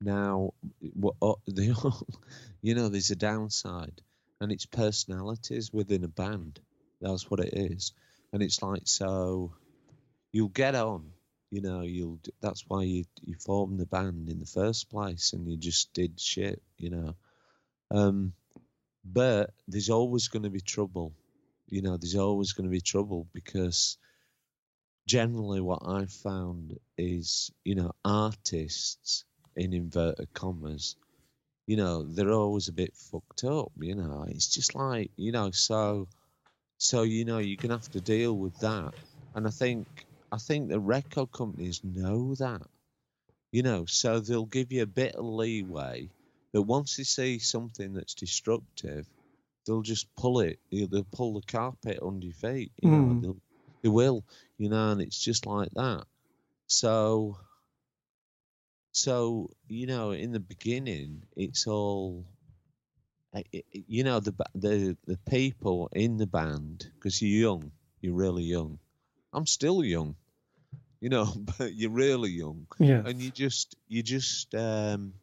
Now, 0.00 0.52
they 1.48 1.70
all, 1.72 2.06
you 2.62 2.74
know, 2.74 2.88
there's 2.88 3.10
a 3.10 3.16
downside, 3.16 4.00
and 4.40 4.52
it's 4.52 4.66
personalities 4.66 5.72
within 5.72 6.04
a 6.04 6.08
band. 6.08 6.60
That's 7.00 7.30
what 7.30 7.40
it 7.40 7.54
is, 7.54 7.92
and 8.32 8.42
it's 8.42 8.62
like 8.62 8.82
so. 8.84 9.54
You'll 10.32 10.48
get 10.48 10.74
on, 10.74 11.10
you 11.50 11.60
know. 11.60 11.82
You'll. 11.82 12.18
That's 12.40 12.64
why 12.68 12.82
you 12.82 13.04
you 13.24 13.34
formed 13.34 13.78
the 13.78 13.86
band 13.86 14.28
in 14.28 14.40
the 14.40 14.46
first 14.46 14.90
place, 14.90 15.32
and 15.32 15.48
you 15.48 15.56
just 15.56 15.92
did 15.92 16.20
shit, 16.20 16.60
you 16.76 16.90
know. 16.90 17.14
Um, 17.90 18.32
but 19.04 19.50
there's 19.68 19.90
always 19.90 20.28
going 20.28 20.44
to 20.44 20.50
be 20.50 20.60
trouble. 20.60 21.12
You 21.68 21.82
know, 21.82 21.96
there's 21.96 22.16
always 22.16 22.52
going 22.52 22.64
to 22.64 22.70
be 22.70 22.80
trouble 22.80 23.26
because 23.32 23.98
generally 25.06 25.60
what 25.60 25.82
I've 25.86 26.12
found 26.12 26.78
is, 26.98 27.50
you 27.64 27.74
know, 27.74 27.92
artists 28.04 29.24
in 29.56 29.72
inverted 29.72 30.32
commas, 30.34 30.96
you 31.66 31.76
know, 31.76 32.04
they're 32.04 32.32
always 32.32 32.68
a 32.68 32.72
bit 32.72 32.94
fucked 32.96 33.44
up. 33.44 33.72
You 33.80 33.94
know, 33.96 34.24
it's 34.28 34.48
just 34.48 34.74
like, 34.74 35.10
you 35.16 35.32
know, 35.32 35.50
so, 35.52 36.08
so 36.78 37.02
you 37.02 37.24
know, 37.24 37.38
you're 37.38 37.56
gonna 37.58 37.74
have 37.74 37.90
to 37.90 38.00
deal 38.00 38.36
with 38.38 38.58
that. 38.60 38.94
And 39.34 39.46
I 39.46 39.50
think, 39.50 39.86
I 40.32 40.38
think 40.38 40.68
the 40.68 40.80
record 40.80 41.32
companies 41.32 41.82
know 41.84 42.34
that. 42.36 42.62
You 43.52 43.62
know, 43.62 43.86
so 43.86 44.20
they'll 44.20 44.44
give 44.46 44.70
you 44.72 44.82
a 44.82 44.86
bit 44.86 45.14
of 45.14 45.24
leeway 45.24 46.10
but 46.52 46.62
once 46.62 46.96
they 46.96 47.04
see 47.04 47.38
something 47.38 47.94
that's 47.94 48.14
destructive, 48.14 49.08
they'll 49.66 49.82
just 49.82 50.06
pull 50.16 50.40
it. 50.40 50.60
They'll 50.70 51.04
pull 51.12 51.34
the 51.34 51.42
carpet 51.46 51.98
under 52.02 52.26
your 52.26 52.34
feet. 52.34 52.72
You 52.82 52.90
know, 52.90 53.14
Mm. 53.14 53.22
they'll, 53.22 53.38
they 53.84 53.90
will. 53.90 54.24
You 54.56 54.70
know, 54.70 54.90
and 54.92 55.02
it's 55.02 55.18
just 55.18 55.46
like 55.46 55.68
that. 55.74 56.04
So, 56.66 57.36
so 58.92 59.50
you 59.68 59.86
know, 59.86 60.12
in 60.12 60.32
the 60.32 60.40
beginning, 60.40 61.22
it's 61.36 61.66
all. 61.66 62.24
uh, 63.34 63.42
i- 63.52 63.64
i- 63.74 63.84
You 63.88 64.04
know 64.04 64.20
the 64.20 64.32
the 64.54 64.96
the 65.06 65.18
people 65.28 65.88
in 65.92 66.16
the 66.16 66.26
band 66.26 66.90
because 66.94 67.20
you're 67.20 67.42
young, 67.50 67.72
you're 68.00 68.14
really 68.14 68.44
young. 68.44 68.78
I'm 69.32 69.46
still 69.46 69.84
young, 69.84 70.16
you 71.00 71.08
know, 71.10 71.26
but 71.58 71.74
you're 71.74 71.90
really 71.90 72.30
young 72.30 72.66
Yeah. 72.78 73.02
and 73.04 73.20
you 73.20 73.30
just 73.30 73.76
you 73.88 74.02
just 74.02 74.54
um 74.54 75.14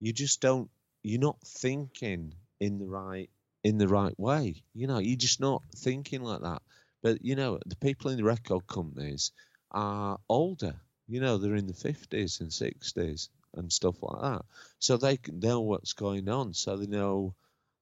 you 0.00 0.12
just 0.12 0.40
don't 0.40 0.70
you're 1.02 1.20
not 1.20 1.38
thinking 1.42 2.34
in 2.60 2.78
the 2.78 2.86
right 2.86 3.30
in 3.64 3.78
the 3.78 3.88
right 3.88 4.18
way 4.18 4.62
you 4.74 4.86
know 4.86 4.98
you're 4.98 5.16
just 5.16 5.40
not 5.40 5.62
thinking 5.76 6.22
like 6.22 6.40
that 6.42 6.62
but 7.02 7.24
you 7.24 7.34
know 7.36 7.58
the 7.66 7.76
people 7.76 8.10
in 8.10 8.16
the 8.16 8.24
record 8.24 8.66
companies 8.66 9.32
are 9.72 10.18
older 10.28 10.74
you 11.08 11.20
know 11.20 11.36
they're 11.38 11.54
in 11.56 11.66
the 11.66 11.74
50s 11.74 12.40
and 12.40 12.52
60s 12.52 13.28
and 13.54 13.72
stuff 13.72 13.96
like 14.02 14.20
that 14.22 14.44
so 14.78 14.96
they 14.96 15.16
can 15.16 15.40
know 15.40 15.60
what's 15.60 15.92
going 15.94 16.28
on 16.28 16.52
so 16.54 16.76
they 16.76 16.86
know 16.86 17.34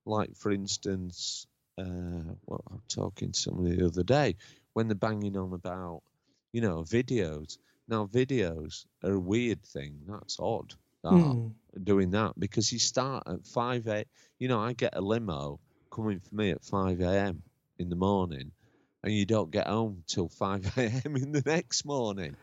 like 0.04 0.34
for 0.36 0.50
instance 0.52 1.46
uh 1.78 2.32
what 2.44 2.60
i'm 2.70 2.82
talking 2.88 3.32
to 3.32 3.38
somebody 3.40 3.76
the 3.76 3.86
other 3.86 4.02
day 4.02 4.34
when 4.72 4.88
they're 4.88 4.94
banging 4.94 5.36
on 5.36 5.52
about 5.52 6.02
you 6.52 6.60
know 6.60 6.82
videos 6.82 7.58
now, 7.88 8.06
videos 8.06 8.84
are 9.04 9.12
a 9.12 9.18
weird 9.20 9.62
thing. 9.62 10.00
That's 10.08 10.38
odd. 10.40 10.74
start 11.00 11.36
Mm. 11.36 11.54
doing 11.84 12.10
that 12.10 12.38
because 12.38 12.72
you 12.72 12.78
start 12.78 13.24
at 13.26 13.46
five 13.46 13.86
a. 13.86 14.04
You 14.38 14.48
know, 14.48 14.60
I 14.60 14.72
get 14.72 14.96
a 14.96 15.00
limo 15.00 15.60
coming 15.90 16.18
for 16.20 16.34
me 16.34 16.50
at 16.50 16.64
five 16.64 17.00
a.m. 17.00 17.42
in 17.78 17.88
the 17.88 17.96
morning, 17.96 18.50
and 19.07 19.14
you 19.14 19.24
don't 19.24 19.52
get 19.52 19.68
home 19.68 20.02
till 20.09 20.28
five 20.28 20.66
a.m. 20.76 21.14
in 21.14 21.30
the 21.30 21.42
next 21.46 21.84
morning, 21.84 22.34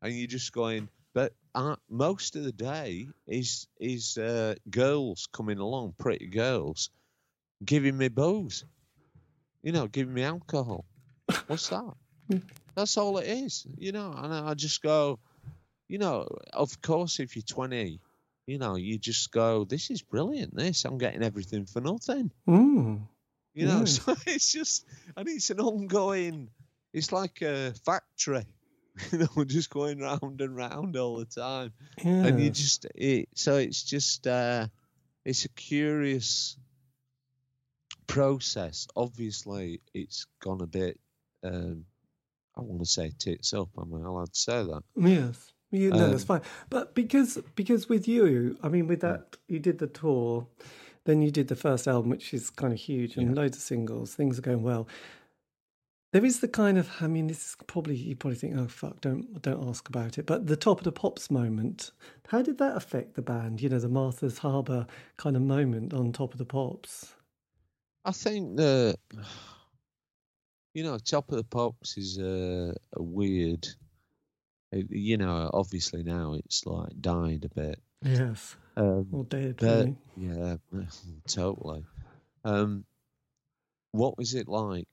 and 0.00 0.12
you're 0.14 0.28
just 0.28 0.52
going. 0.52 0.88
But 1.12 1.32
uh, 1.56 1.74
most 1.90 2.36
of 2.36 2.44
the 2.44 2.52
day 2.52 3.08
is 3.26 3.66
is 3.80 4.16
uh, 4.16 4.54
girls 4.70 5.26
coming 5.32 5.58
along, 5.58 5.94
pretty 5.98 6.28
girls, 6.28 6.90
giving 7.64 7.98
me 7.98 8.08
booze. 8.08 8.64
You 9.64 9.72
know, 9.72 9.88
giving 9.88 10.14
me 10.14 10.22
alcohol. 10.22 10.84
What's 11.48 11.68
that? 11.70 11.94
That's 12.76 12.96
all 12.96 13.18
it 13.18 13.26
is. 13.26 13.66
You 13.76 13.90
know, 13.90 14.14
and 14.16 14.32
I 14.32 14.54
just 14.54 14.82
go. 14.82 15.18
You 15.88 15.98
know, 15.98 16.28
of 16.52 16.80
course, 16.80 17.20
if 17.20 17.36
you're 17.36 17.42
20, 17.42 18.00
you 18.46 18.58
know, 18.58 18.76
you 18.76 18.98
just 18.98 19.32
go, 19.32 19.64
"This 19.64 19.90
is 19.90 20.00
brilliant. 20.00 20.54
This, 20.54 20.84
I'm 20.84 20.98
getting 20.98 21.24
everything 21.24 21.66
for 21.66 21.80
nothing." 21.80 22.30
Mm. 22.48 23.08
You 23.54 23.66
know, 23.66 23.78
Yes. 23.86 24.02
so 24.02 24.16
it's 24.26 24.52
just, 24.52 24.84
and 25.16 25.28
it's 25.28 25.50
an 25.50 25.60
ongoing. 25.60 26.50
It's 26.92 27.12
like 27.12 27.40
a 27.42 27.72
factory. 27.84 28.44
You 29.12 29.18
know, 29.18 29.28
we're 29.34 29.44
just 29.44 29.70
going 29.70 29.98
round 29.98 30.40
and 30.40 30.54
round 30.54 30.96
all 30.96 31.16
the 31.18 31.24
time 31.24 31.72
Yeah. 31.98 32.26
and 32.28 32.40
you 32.40 32.50
just 32.50 32.86
it, 32.94 33.28
so 33.34 33.56
it's 33.56 33.82
just 33.82 34.24
uh 34.28 34.68
it's 35.24 35.44
a 35.46 35.48
curious 35.48 36.56
process 38.06 38.86
obviously 38.94 39.80
it's 39.94 40.26
gone 40.40 40.60
a 40.60 40.66
bit 40.66 41.00
um 41.42 41.84
i 42.56 42.60
want 42.60 42.80
to 42.80 42.86
say 42.86 43.10
tits 43.18 43.52
up 43.52 43.68
am 43.76 43.92
i 43.94 44.06
allowed 44.06 44.32
to 44.32 44.38
say 44.38 44.62
that 44.62 44.82
Yes. 44.96 45.50
You, 45.72 45.90
no, 45.90 46.04
Um, 46.04 46.10
that's 46.12 46.22
fine. 46.22 46.42
But 46.70 46.94
because 46.94 47.36
because 47.56 47.88
with 47.88 48.06
you, 48.06 48.56
I 48.62 48.68
mean, 48.68 48.86
with 48.86 49.00
that, 49.00 49.38
you 49.48 49.58
did 49.58 49.78
the 49.80 49.88
tour, 49.88 50.46
then 51.04 51.22
you 51.22 51.30
did 51.30 51.48
the 51.48 51.56
first 51.56 51.86
album, 51.86 52.10
which 52.10 52.32
is 52.34 52.50
kind 52.50 52.72
of 52.72 52.78
huge, 52.78 53.16
and 53.16 53.28
Yeah. 53.34 53.42
loads 53.42 53.56
of 53.56 53.62
singles. 53.62 54.14
Things 54.14 54.38
are 54.38 54.42
going 54.42 54.62
well. 54.62 54.86
There 56.12 56.24
is 56.24 56.38
the 56.40 56.48
kind 56.48 56.78
of, 56.78 56.88
I 57.00 57.08
mean, 57.08 57.26
this 57.26 57.44
is 57.44 57.56
probably 57.66 57.96
you 57.96 58.14
probably 58.14 58.38
think, 58.38 58.56
oh 58.56 58.68
fuck, 58.68 59.00
don't 59.00 59.42
don't 59.42 59.68
ask 59.68 59.88
about 59.88 60.16
it. 60.16 60.26
But 60.26 60.46
the 60.46 60.56
top 60.56 60.78
of 60.78 60.84
the 60.84 60.92
pops 60.92 61.30
moment, 61.30 61.90
how 62.28 62.40
did 62.42 62.58
that 62.58 62.76
affect 62.76 63.14
the 63.14 63.22
band? 63.22 63.60
You 63.60 63.68
know, 63.68 63.80
the 63.80 63.88
Martha's 63.88 64.38
Harbour 64.38 64.86
kind 65.16 65.34
of 65.36 65.42
moment 65.42 65.92
on 65.92 66.12
top 66.12 66.32
of 66.32 66.38
the 66.38 66.44
pops. 66.46 67.14
i 68.04 68.12
think 68.12 68.56
the 68.56 68.96
you 70.74 70.82
know 70.84 70.98
top 70.98 71.30
of 71.30 71.36
the 71.36 71.44
pops 71.44 71.96
is 71.96 72.18
a, 72.18 72.74
a 72.94 73.02
weird 73.02 73.66
it- 74.72 74.90
you 74.90 75.16
know 75.16 75.50
obviously 75.54 76.02
now 76.02 76.34
it's 76.34 76.64
like 76.66 76.90
died 77.00 77.44
a 77.44 77.54
bit 77.60 77.80
Yes, 78.02 78.56
um 78.76 79.06
or 79.12 79.24
dead. 79.24 79.56
But 79.58 79.88
yeah, 80.16 80.56
totally. 81.28 81.84
Um, 82.44 82.84
what 83.92 84.18
was 84.18 84.34
it 84.34 84.48
like? 84.48 84.88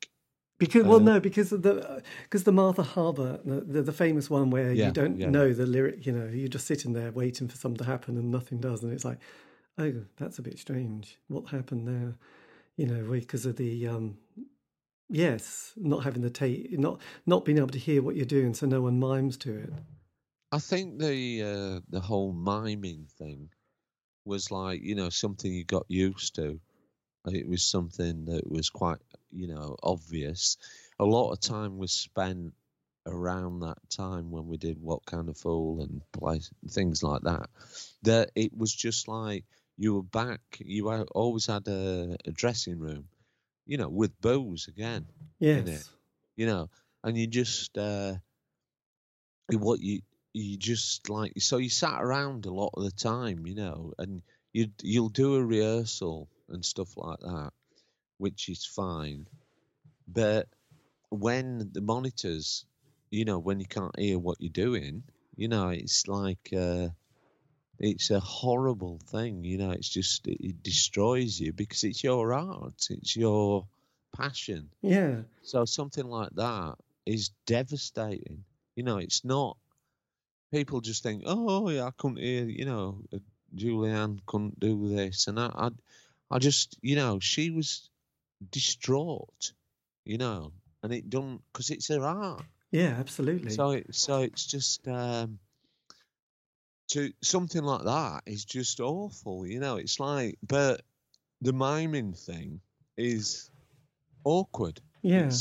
Because 0.59 0.83
well, 0.85 0.99
Uh, 0.99 1.03
no, 1.03 1.19
because 1.19 1.51
of 1.51 1.63
the 1.63 2.03
because 2.23 2.43
the 2.43 2.51
Martha 2.51 2.83
Harbour, 2.83 3.39
the, 3.43 3.61
the 3.61 3.81
the 3.81 3.91
famous 3.91 4.29
one 4.29 4.51
where 4.51 4.71
Yeah, 4.71 4.87
you 4.87 4.91
don't 4.91 5.17
yeah. 5.17 5.29
know 5.29 5.53
the 5.53 5.65
lyric, 5.65 6.05
you 6.05 6.11
know, 6.11 6.27
you're 6.27 6.47
just 6.47 6.67
sitting 6.67 6.93
there 6.93 7.11
waiting 7.11 7.47
for 7.47 7.57
something 7.57 7.79
to 7.79 7.91
happen 7.91 8.15
and 8.17 8.29
nothing 8.29 8.59
does, 8.59 8.83
and 8.83 8.93
it's 8.93 9.03
like, 9.05 9.17
oh, 9.79 9.93
that's 10.17 10.37
a 10.37 10.43
bit 10.43 10.59
strange. 10.59 11.17
What 11.29 11.49
happened 11.49 11.87
there? 11.87 12.13
You 12.77 12.85
know, 12.85 13.09
because 13.11 13.47
of 13.47 13.55
the 13.55 13.87
um, 13.87 14.17
yes, 15.09 15.73
not 15.75 16.03
having 16.03 16.21
the 16.21 16.29
tape, 16.29 16.71
not 16.77 17.01
not 17.25 17.43
being 17.43 17.57
able 17.57 17.69
to 17.69 17.79
hear 17.79 18.03
what 18.03 18.15
you're 18.15 18.25
doing, 18.25 18.53
so 18.53 18.67
no 18.67 18.81
one 18.81 18.99
mimes 18.99 19.37
to 19.37 19.57
it. 19.57 19.73
I 20.51 20.59
think 20.59 20.99
the 20.99 21.41
uh, 21.41 21.79
the 21.89 22.01
whole 22.01 22.33
miming 22.33 23.07
thing 23.17 23.49
was 24.31 24.49
like 24.49 24.81
you 24.81 24.95
know 24.95 25.09
something 25.09 25.51
you 25.53 25.65
got 25.65 25.85
used 25.89 26.35
to. 26.35 26.59
It 27.27 27.47
was 27.47 27.63
something 27.63 28.25
that 28.25 28.49
was 28.49 28.69
quite 28.69 28.99
you 29.29 29.47
know 29.47 29.75
obvious. 29.83 30.57
A 30.99 31.05
lot 31.05 31.31
of 31.31 31.41
time 31.41 31.77
was 31.77 31.91
spent 31.91 32.53
around 33.05 33.59
that 33.59 33.77
time 33.89 34.31
when 34.31 34.47
we 34.47 34.57
did 34.57 34.81
what 34.81 35.05
kind 35.05 35.27
of 35.27 35.37
fool 35.37 35.81
and 35.81 36.01
play 36.13 36.39
things 36.69 37.03
like 37.03 37.23
that. 37.23 37.49
That 38.03 38.31
it 38.35 38.57
was 38.57 38.73
just 38.73 39.09
like 39.09 39.43
you 39.77 39.95
were 39.95 40.09
back. 40.21 40.41
You 40.59 40.89
always 41.13 41.47
had 41.47 41.67
a, 41.67 42.15
a 42.25 42.31
dressing 42.31 42.79
room, 42.79 43.09
you 43.65 43.77
know, 43.77 43.89
with 43.89 44.19
booze 44.21 44.69
again. 44.69 45.07
Yes, 45.39 45.67
it? 45.67 45.89
you 46.37 46.45
know, 46.45 46.69
and 47.03 47.17
you 47.17 47.27
just 47.27 47.77
uh, 47.77 48.13
what 49.51 49.81
you 49.81 50.01
you 50.33 50.57
just 50.57 51.09
like 51.09 51.33
so 51.39 51.57
you 51.57 51.69
sat 51.69 52.01
around 52.01 52.45
a 52.45 52.53
lot 52.53 52.71
of 52.75 52.83
the 52.83 52.91
time, 52.91 53.45
you 53.45 53.55
know, 53.55 53.93
and 53.97 54.21
you 54.53 54.67
you'll 54.81 55.09
do 55.09 55.35
a 55.35 55.43
rehearsal 55.45 56.27
and 56.49 56.63
stuff 56.63 56.95
like 56.97 57.19
that, 57.19 57.51
which 58.17 58.49
is 58.49 58.65
fine, 58.65 59.27
but 60.07 60.47
when 61.09 61.69
the 61.73 61.81
monitors, 61.81 62.65
you 63.09 63.25
know, 63.25 63.39
when 63.39 63.59
you 63.59 63.65
can't 63.67 63.99
hear 63.99 64.17
what 64.17 64.37
you're 64.39 64.49
doing, 64.49 65.03
you 65.35 65.47
know, 65.47 65.69
it's 65.69 66.07
like. 66.07 66.49
Uh, 66.55 66.89
it's 67.83 68.11
a 68.11 68.19
horrible 68.19 68.99
thing, 69.07 69.43
you 69.43 69.57
know. 69.57 69.71
It's 69.71 69.89
just 69.89 70.27
it, 70.27 70.37
it 70.39 70.63
destroys 70.63 71.39
you 71.39 71.51
because 71.51 71.83
it's 71.83 72.03
your 72.03 72.31
art, 72.33 72.87
it's 72.91 73.15
your 73.15 73.65
passion, 74.15 74.69
yeah, 74.81 75.21
so 75.41 75.65
something 75.65 76.05
like 76.05 76.29
that 76.35 76.75
is 77.05 77.31
devastating. 77.47 78.43
You 78.75 78.83
know, 78.83 78.97
it's 78.97 79.25
not. 79.25 79.57
People 80.51 80.81
just 80.81 81.03
think, 81.03 81.23
oh 81.25 81.69
yeah, 81.69 81.85
I 81.85 81.91
couldn't 81.97 82.17
hear. 82.19 82.45
You 82.45 82.65
know, 82.65 82.97
uh, 83.13 83.17
Julianne 83.55 84.19
couldn't 84.25 84.59
do 84.59 84.89
this, 84.95 85.27
and 85.27 85.39
I, 85.39 85.49
I, 85.55 85.69
I 86.29 86.39
just, 86.39 86.77
you 86.81 86.95
know, 86.95 87.19
she 87.19 87.49
was 87.51 87.89
distraught. 88.51 89.53
You 90.03 90.17
know, 90.17 90.51
and 90.83 90.93
it 90.93 91.09
done 91.09 91.39
because 91.51 91.69
it's 91.69 91.87
her 91.89 92.03
art. 92.03 92.43
yeah, 92.71 92.95
absolutely. 92.99 93.51
So, 93.51 93.71
it, 93.71 93.93
so 93.93 94.21
it's 94.21 94.45
just 94.45 94.87
um, 94.87 95.39
to 96.89 97.11
something 97.21 97.63
like 97.63 97.83
that 97.83 98.23
is 98.25 98.43
just 98.45 98.79
awful. 98.79 99.45
You 99.45 99.59
know, 99.59 99.77
it's 99.77 99.99
like, 99.99 100.37
but 100.45 100.81
the 101.41 101.53
miming 101.53 102.13
thing 102.13 102.61
is 102.97 103.49
awkward. 104.23 104.81
yeah. 105.01 105.31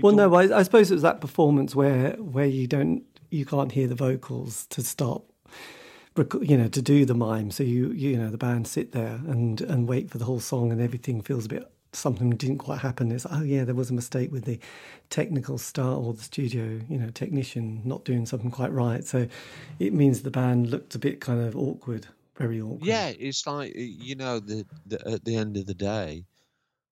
Well, 0.00 0.14
no, 0.14 0.34
I, 0.34 0.58
I 0.58 0.62
suppose 0.62 0.90
it 0.90 0.94
was 0.94 1.02
that 1.02 1.20
performance 1.20 1.74
where 1.74 2.12
where 2.12 2.46
you 2.46 2.66
don't 2.66 3.04
you 3.30 3.44
can't 3.44 3.72
hear 3.72 3.86
the 3.86 3.94
vocals 3.94 4.66
to 4.70 4.82
stop, 4.82 5.24
you 6.40 6.56
know, 6.56 6.68
to 6.68 6.82
do 6.82 7.04
the 7.04 7.14
mime. 7.14 7.50
So 7.50 7.62
you 7.62 7.90
you 7.92 8.16
know 8.16 8.30
the 8.30 8.38
band 8.38 8.66
sit 8.66 8.92
there 8.92 9.20
and 9.26 9.60
and 9.60 9.88
wait 9.88 10.10
for 10.10 10.18
the 10.18 10.24
whole 10.24 10.40
song, 10.40 10.72
and 10.72 10.80
everything 10.80 11.20
feels 11.20 11.46
a 11.46 11.48
bit 11.48 11.72
something 11.92 12.30
didn't 12.30 12.58
quite 12.58 12.80
happen. 12.80 13.12
It's 13.12 13.26
oh 13.30 13.42
yeah, 13.42 13.64
there 13.64 13.74
was 13.74 13.90
a 13.90 13.94
mistake 13.94 14.30
with 14.30 14.44
the 14.44 14.58
technical 15.10 15.58
star 15.58 15.96
or 15.96 16.14
the 16.14 16.22
studio, 16.22 16.80
you 16.88 16.98
know, 16.98 17.10
technician 17.10 17.82
not 17.84 18.04
doing 18.04 18.26
something 18.26 18.50
quite 18.50 18.72
right. 18.72 19.04
So 19.04 19.26
it 19.78 19.92
means 19.92 20.22
the 20.22 20.30
band 20.30 20.70
looked 20.70 20.94
a 20.94 20.98
bit 20.98 21.20
kind 21.20 21.40
of 21.40 21.56
awkward, 21.56 22.06
very 22.36 22.60
awkward. 22.60 22.84
Yeah, 22.84 23.08
it's 23.08 23.46
like 23.46 23.72
you 23.74 24.16
know, 24.16 24.40
the, 24.40 24.66
the 24.86 25.08
at 25.08 25.24
the 25.24 25.36
end 25.36 25.56
of 25.56 25.66
the 25.66 25.74
day, 25.74 26.24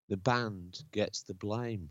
the 0.09 0.17
band 0.17 0.83
gets 0.93 1.23
the 1.23 1.35
blame. 1.35 1.91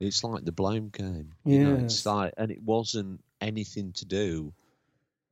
It's 0.00 0.24
like 0.24 0.44
the 0.44 0.52
blame 0.52 0.90
game. 0.90 1.32
You 1.44 1.64
know, 1.64 1.84
it's 1.84 2.04
like, 2.04 2.34
and 2.36 2.50
it 2.50 2.60
wasn't 2.62 3.23
anything 3.40 3.92
to 3.94 4.04
do 4.04 4.52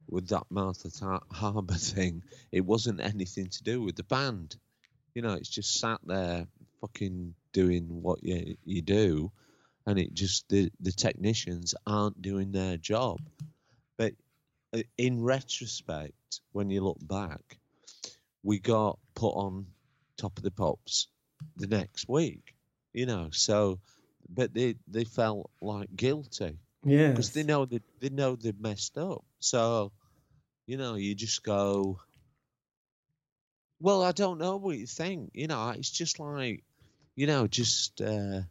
with 0.09 0.28
that 0.28 0.44
Martha 0.50 0.90
Tar- 0.90 1.22
Harbour 1.30 1.74
thing. 1.94 2.22
It 2.50 2.64
wasn't 2.64 3.00
anything 3.00 3.48
to 3.48 3.62
do 3.62 3.82
with 3.82 3.96
the 3.96 4.05
band. 4.05 4.57
You 5.14 5.22
know, 5.22 5.34
it's 5.34 5.48
just 5.48 5.78
sat 5.78 6.00
there, 6.05 6.46
fucking 6.80 7.34
doing 7.53 8.03
what 8.03 8.22
you 8.22 8.57
you 8.64 8.82
do, 8.82 9.30
and 9.86 9.98
it 9.98 10.14
just 10.14 10.48
the 10.48 10.70
the 10.80 10.92
technicians 10.92 11.74
aren't 11.86 12.22
doing 12.22 12.53
their 12.53 12.76
job. 12.76 13.20
But 13.98 14.14
uh, 14.74 14.82
in 14.96 15.22
retrospect, 15.22 16.40
when 16.53 16.70
you 16.70 16.82
look 16.82 16.98
back, 17.00 17.59
we 18.42 18.59
got 18.59 18.98
put 19.14 19.32
on 19.32 19.66
top 20.16 20.36
of 20.38 20.44
the 20.44 20.50
pops 20.50 21.09
the 21.57 21.66
next 21.66 22.09
week, 22.09 22.55
you 22.94 23.05
know. 23.07 23.28
So, 23.32 23.80
but 24.28 24.55
they 24.55 24.76
they 24.88 25.05
felt 25.05 25.50
like 25.61 25.94
guilty 25.94 26.59
yeah, 26.85 27.11
because 27.11 27.33
they 27.33 27.43
know 27.43 27.64
that 27.64 27.83
they 28.01 28.09
know 28.09 28.37
they've 28.37 28.59
messed 28.61 28.99
up. 28.99 29.24
So, 29.41 29.93
you 30.66 30.76
know, 30.76 30.95
you 30.95 31.14
just 31.14 31.43
go. 31.43 32.01
Well, 33.80 34.03
I 34.03 34.12
don't 34.12 34.39
know 34.39 34.57
what 34.57 34.78
you 34.78 34.87
think. 34.87 35.30
You 35.35 35.49
know, 35.49 35.70
it's 35.70 35.91
just 35.91 36.20
like, 36.20 36.62
you 37.16 37.26
know, 37.26 37.47
just 37.49 38.01
uh, 38.01 38.43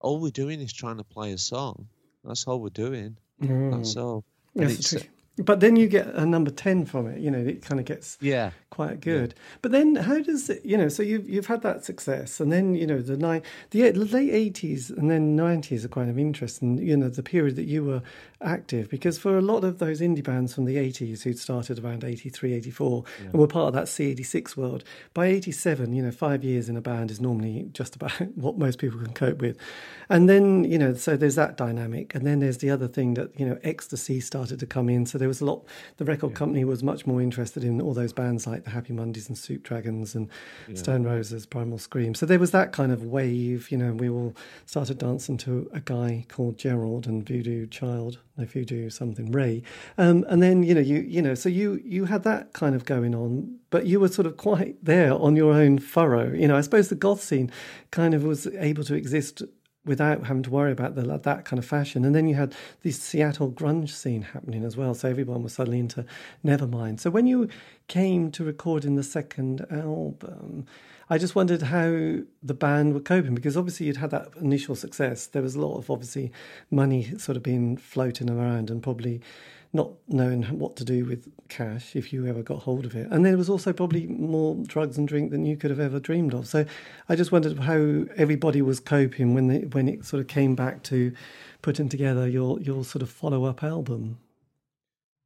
all 0.00 0.20
we're 0.20 0.30
doing 0.30 0.60
is 0.60 0.72
trying 0.72 0.98
to 0.98 1.04
play 1.04 1.32
a 1.32 1.38
song. 1.38 1.88
That's 2.24 2.46
all 2.46 2.60
we're 2.60 2.70
doing. 2.70 3.16
That's 3.70 3.96
all. 3.96 4.24
And 4.54 4.64
That's 4.64 4.78
it's 4.78 4.90
tricky. 4.90 5.08
But 5.36 5.60
then 5.60 5.74
you 5.76 5.88
get 5.88 6.06
a 6.08 6.24
number 6.24 6.50
ten 6.50 6.84
from 6.84 7.06
it. 7.08 7.18
You 7.20 7.30
know, 7.30 7.38
it 7.38 7.62
kind 7.62 7.80
of 7.80 7.86
gets 7.86 8.16
Yeah. 8.20 8.50
quite 8.70 9.00
good. 9.00 9.34
But 9.62 9.72
then, 9.72 9.96
how 9.96 10.20
does 10.20 10.48
it? 10.48 10.64
You 10.64 10.76
know, 10.76 10.88
so 10.88 11.02
you've 11.02 11.28
you've 11.28 11.46
had 11.46 11.62
that 11.62 11.84
success, 11.84 12.38
and 12.40 12.52
then 12.52 12.74
you 12.74 12.86
know 12.86 13.00
the 13.00 13.16
nine, 13.16 13.42
the 13.70 13.90
late 13.92 14.30
eighties 14.32 14.90
and 14.90 15.10
then 15.10 15.34
nineties 15.34 15.84
are 15.84 15.88
kind 15.88 16.08
of 16.10 16.18
interesting. 16.18 16.78
You 16.78 16.96
know, 16.96 17.08
the 17.08 17.22
period 17.22 17.56
that 17.56 17.64
you 17.66 17.82
were 17.84 18.02
active, 18.40 18.88
because 18.90 19.18
for 19.18 19.38
a 19.38 19.40
lot 19.40 19.64
of 19.64 19.78
those 19.78 20.00
indie 20.00 20.22
bands 20.22 20.54
from 20.54 20.66
the 20.66 20.76
eighties 20.76 21.22
who'd 21.22 21.38
started 21.38 21.82
around 21.82 22.04
83, 22.04 22.52
84, 22.52 23.04
and 23.18 23.32
were 23.34 23.46
part 23.46 23.68
of 23.68 23.74
that 23.74 23.88
C 23.88 24.04
eighty 24.10 24.22
six 24.22 24.56
world, 24.56 24.84
by 25.14 25.26
eighty 25.26 25.50
seven, 25.52 25.92
you 25.94 26.02
know, 26.02 26.10
five 26.12 26.44
years 26.44 26.68
in 26.68 26.76
a 26.76 26.80
band 26.80 27.10
is 27.10 27.20
normally 27.20 27.68
just 27.72 27.96
about 27.96 28.12
what 28.36 28.56
most 28.58 28.78
people 28.78 29.00
can 29.00 29.12
cope 29.14 29.40
with. 29.40 29.56
And 30.08 30.28
then 30.28 30.62
you 30.64 30.78
know, 30.78 30.94
so 30.94 31.16
there's 31.16 31.34
that 31.36 31.56
dynamic, 31.56 32.14
and 32.14 32.24
then 32.26 32.38
there's 32.40 32.58
the 32.58 32.70
other 32.70 32.86
thing 32.88 33.14
that 33.14 33.38
you 33.38 33.46
know, 33.46 33.58
ecstasy 33.64 34.20
started 34.20 34.60
to 34.60 34.66
come 34.66 34.88
in. 34.88 35.06
So 35.06 35.18
there 35.24 35.28
was 35.28 35.40
a 35.40 35.46
lot. 35.46 35.64
The 35.96 36.04
record 36.04 36.34
company 36.34 36.66
was 36.66 36.82
much 36.82 37.06
more 37.06 37.22
interested 37.22 37.64
in 37.64 37.80
all 37.80 37.94
those 37.94 38.12
bands 38.12 38.46
like 38.46 38.64
the 38.64 38.68
Happy 38.68 38.92
Mondays 38.92 39.26
and 39.26 39.38
Soup 39.38 39.62
Dragons 39.62 40.14
and 40.14 40.28
Stone 40.74 41.04
Roses, 41.04 41.46
Primal 41.46 41.78
Scream. 41.78 42.14
So 42.14 42.26
there 42.26 42.38
was 42.38 42.50
that 42.50 42.72
kind 42.72 42.92
of 42.92 43.04
wave. 43.04 43.70
You 43.70 43.78
know, 43.78 43.94
we 43.94 44.10
all 44.10 44.34
started 44.66 44.98
dancing 44.98 45.38
to 45.38 45.70
a 45.72 45.80
guy 45.80 46.26
called 46.28 46.58
Gerald 46.58 47.06
and 47.06 47.26
Voodoo 47.26 47.66
Child. 47.66 48.18
No, 48.36 48.44
Voodoo 48.44 48.90
something 48.90 49.32
Ray, 49.32 49.62
um, 49.96 50.26
and 50.28 50.42
then 50.42 50.62
you 50.62 50.74
know 50.74 50.80
you 50.80 50.98
you 50.98 51.22
know 51.22 51.36
so 51.36 51.48
you 51.48 51.80
you 51.84 52.06
had 52.06 52.24
that 52.24 52.52
kind 52.52 52.74
of 52.74 52.84
going 52.84 53.14
on, 53.14 53.60
but 53.70 53.86
you 53.86 54.00
were 54.00 54.08
sort 54.08 54.26
of 54.26 54.36
quite 54.36 54.76
there 54.84 55.14
on 55.14 55.36
your 55.36 55.54
own 55.54 55.78
furrow. 55.78 56.32
You 56.32 56.48
know, 56.48 56.56
I 56.56 56.60
suppose 56.60 56.88
the 56.88 56.96
goth 56.96 57.22
scene 57.22 57.50
kind 57.92 58.12
of 58.12 58.24
was 58.24 58.48
able 58.48 58.84
to 58.84 58.94
exist 58.94 59.42
without 59.84 60.26
having 60.26 60.42
to 60.42 60.50
worry 60.50 60.72
about 60.72 60.94
the, 60.94 61.02
that 61.18 61.44
kind 61.44 61.58
of 61.58 61.64
fashion. 61.64 62.04
And 62.04 62.14
then 62.14 62.26
you 62.26 62.34
had 62.34 62.54
this 62.82 62.98
Seattle 62.98 63.50
grunge 63.50 63.90
scene 63.90 64.22
happening 64.22 64.64
as 64.64 64.76
well. 64.76 64.94
So 64.94 65.08
everyone 65.08 65.42
was 65.42 65.52
suddenly 65.52 65.78
into 65.78 66.06
Nevermind. 66.44 67.00
So 67.00 67.10
when 67.10 67.26
you 67.26 67.48
came 67.86 68.30
to 68.32 68.44
recording 68.44 68.96
the 68.96 69.02
second 69.02 69.66
album, 69.70 70.66
I 71.10 71.18
just 71.18 71.34
wondered 71.34 71.62
how 71.62 71.90
the 72.42 72.54
band 72.54 72.94
were 72.94 73.00
coping 73.00 73.34
because 73.34 73.56
obviously 73.56 73.86
you'd 73.86 73.98
had 73.98 74.10
that 74.10 74.28
initial 74.40 74.74
success. 74.74 75.26
There 75.26 75.42
was 75.42 75.54
a 75.54 75.60
lot 75.60 75.76
of 75.76 75.90
obviously 75.90 76.32
money 76.70 77.18
sort 77.18 77.36
of 77.36 77.42
being 77.42 77.76
floating 77.76 78.30
around 78.30 78.70
and 78.70 78.82
probably 78.82 79.20
not 79.74 79.90
knowing 80.08 80.44
what 80.58 80.76
to 80.76 80.84
do 80.84 81.04
with 81.04 81.28
cash 81.48 81.96
if 81.96 82.12
you 82.12 82.26
ever 82.26 82.42
got 82.42 82.60
hold 82.60 82.86
of 82.86 82.94
it. 82.94 83.08
And 83.10 83.26
there 83.26 83.36
was 83.36 83.50
also 83.50 83.72
probably 83.72 84.06
more 84.06 84.56
drugs 84.66 84.96
and 84.96 85.06
drink 85.06 85.30
than 85.30 85.44
you 85.44 85.56
could 85.56 85.70
have 85.70 85.80
ever 85.80 85.98
dreamed 85.98 86.32
of. 86.32 86.46
So 86.46 86.64
I 87.08 87.16
just 87.16 87.32
wondered 87.32 87.58
how 87.58 88.04
everybody 88.16 88.62
was 88.62 88.80
coping 88.80 89.34
when 89.34 89.48
they, 89.48 89.58
when 89.60 89.88
it 89.88 90.04
sort 90.04 90.20
of 90.20 90.28
came 90.28 90.54
back 90.54 90.82
to 90.84 91.12
putting 91.60 91.88
together 91.88 92.28
your 92.28 92.60
your 92.60 92.84
sort 92.84 93.02
of 93.02 93.10
follow 93.10 93.44
up 93.44 93.62
album. 93.62 94.18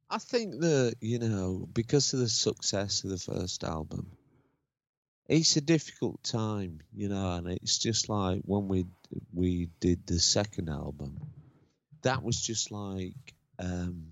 I 0.09 0.17
think 0.17 0.59
that 0.61 0.95
you 1.01 1.19
know 1.19 1.67
because 1.71 2.13
of 2.13 2.19
the 2.19 2.29
success 2.29 3.03
of 3.03 3.11
the 3.11 3.17
first 3.17 3.63
album, 3.63 4.11
it's 5.27 5.55
a 5.57 5.61
difficult 5.61 6.23
time, 6.23 6.79
you 6.95 7.09
know, 7.09 7.33
and 7.33 7.47
it's 7.47 7.77
just 7.77 8.09
like 8.09 8.41
when 8.45 8.67
we 8.67 8.85
we 9.33 9.69
did 9.79 10.07
the 10.07 10.19
second 10.19 10.69
album, 10.69 11.19
that 12.01 12.23
was 12.23 12.41
just 12.41 12.71
like 12.71 13.35
um, 13.59 14.07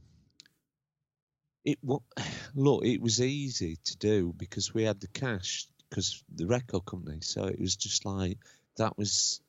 it. 1.67 1.79
wa- 1.83 1.99
Look, 2.55 2.85
it 2.85 3.01
was 3.01 3.21
easy 3.21 3.77
to 3.85 3.97
do 3.97 4.33
because 4.35 4.73
we 4.73 4.83
had 4.83 4.99
the 4.99 5.07
cash 5.07 5.67
because 5.89 6.23
the 6.35 6.47
record 6.47 6.85
company, 6.85 7.19
so 7.21 7.45
it 7.45 7.59
was 7.59 7.75
just 7.75 8.05
like 8.05 8.37
that 8.77 8.97
was 8.97 9.41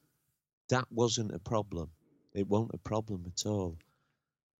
that 0.68 0.86
wasn't 0.90 1.34
a 1.34 1.38
problem. 1.38 1.90
It 2.34 2.46
wasn't 2.48 2.74
a 2.74 2.78
problem 2.78 3.24
at 3.26 3.46
all 3.46 3.76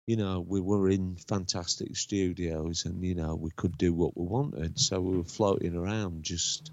you 0.09 0.17
know, 0.17 0.41
we 0.41 0.59
were 0.59 0.89
in 0.89 1.17
fantastic 1.29 1.95
studios 1.95 2.87
and, 2.87 3.05
you 3.05 3.15
know, 3.15 3.35
we 3.35 3.51
could 3.51 3.77
do 3.77 3.93
what 3.93 4.17
we 4.17 4.25
wanted. 4.25 4.81
So 4.81 5.03
we 5.03 5.19
were 5.19 5.25
floating 5.25 5.77
around 5.77 6.23
just, 6.23 6.71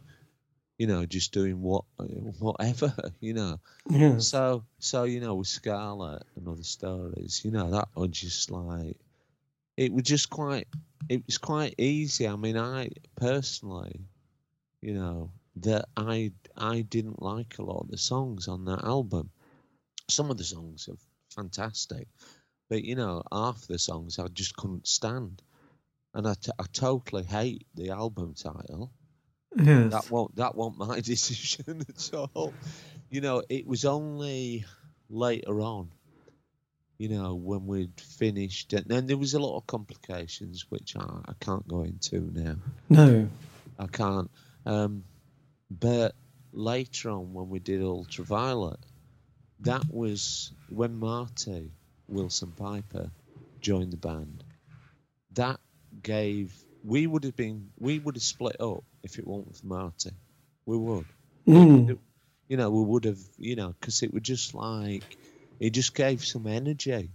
you 0.78 0.88
know, 0.88 1.06
just 1.06 1.34
doing 1.34 1.62
what, 1.62 1.84
whatever, 2.40 2.94
you 3.20 3.34
know. 3.34 3.60
Yeah. 3.90 4.20
So, 4.20 4.64
so, 4.80 5.04
you 5.04 5.20
know, 5.20 5.36
with 5.36 5.48
Scarlet 5.48 6.24
and 6.38 6.48
other 6.48 6.64
stories, 6.64 7.42
you 7.44 7.52
know, 7.52 7.72
that 7.72 7.90
was 7.94 8.12
just 8.12 8.52
like, 8.52 8.96
it 9.78 9.94
was 9.94 10.04
just 10.04 10.30
quite, 10.30 10.68
it 11.10 11.26
was 11.26 11.38
quite 11.38 11.76
easy. 11.78 12.28
I 12.28 12.36
mean, 12.36 12.58
I 12.58 12.90
personally, 13.16 14.02
you 14.82 14.94
know, 14.94 15.32
that 15.58 15.86
I, 15.96 16.32
I 16.58 16.82
didn't 16.82 17.22
like 17.22 17.58
a 17.58 17.64
lot 17.64 17.82
of 17.82 17.90
the 17.90 17.98
songs 17.98 18.48
on 18.48 18.66
that 18.66 18.84
album. 18.84 19.30
Some 20.10 20.30
of 20.30 20.38
the 20.38 20.44
songs 20.44 20.88
are 20.90 20.98
fantastic 21.34 22.08
but 22.70 22.84
you 22.84 22.96
know, 22.96 23.24
half 23.32 23.68
the 23.68 23.80
songs 23.80 24.20
I 24.20 24.28
just 24.28 24.56
couldn't 24.56 24.88
stand, 24.88 25.42
and 26.14 26.28
I, 26.28 26.34
t- 26.34 26.52
I 26.58 26.66
totally 26.74 27.24
hate 27.24 27.66
the 27.76 27.92
album 27.92 28.34
title. 28.34 28.92
Yes. 29.56 29.92
That 29.92 30.12
won't 30.12 30.36
that 30.36 30.56
won't 30.56 30.78
my 30.78 31.00
decision 31.02 31.86
at 31.88 32.12
all. 32.14 32.54
You 33.10 33.22
know, 33.22 33.44
it 33.50 33.68
was 33.68 33.86
only 33.86 34.66
later 35.10 35.62
on, 35.62 35.92
you 36.98 37.10
know, 37.10 37.36
when 37.36 37.66
we'd 37.66 38.00
finished, 38.00 38.74
and 38.74 38.86
then 38.86 39.08
there 39.08 39.18
was 39.18 39.34
a 39.34 39.40
lot 39.40 39.58
of 39.58 39.68
complications 39.68 40.66
which 40.70 40.96
I, 40.96 41.06
I 41.26 41.34
can't 41.40 41.68
go 41.68 41.84
into 41.84 42.32
now. 42.34 42.56
no. 42.90 43.28
I 43.78 43.88
can't. 43.88 44.32
Um, 44.66 45.04
but 45.70 46.16
later 46.54 47.10
on, 47.10 47.34
when 47.34 47.50
we 47.50 47.60
did 47.60 47.82
Ultraviolet, 47.82 48.80
that 49.62 49.84
was 49.90 50.52
when 50.70 50.98
Marty 50.98 51.72
Willson-Piper 52.10 53.12
joined 53.62 53.92
the 53.92 53.98
band. 53.98 54.44
That 55.34 55.60
gave 56.02 56.54
we 56.84 57.08
would 57.08 57.24
have 57.24 57.36
been 57.36 57.70
we 57.80 58.00
would 58.00 58.16
have 58.16 58.24
split 58.24 58.62
up 58.62 58.84
if 59.04 59.18
it 59.18 59.28
weren't 59.28 59.56
for 59.58 59.66
Marty. 59.66 60.12
We 60.66 60.78
would. 60.78 61.06
Mm. 61.48 61.98
You 62.48 62.58
know, 62.58 62.70
we 62.70 62.84
would 62.84 63.06
have. 63.06 63.20
You 63.38 63.56
know, 63.56 63.76
because 63.80 64.04
it 64.04 64.14
was 64.14 64.24
just 64.24 64.54
like 64.54 65.18
it 65.60 65.72
just 65.72 65.96
gave 65.96 66.24
some 66.24 66.48
energy 66.48 67.10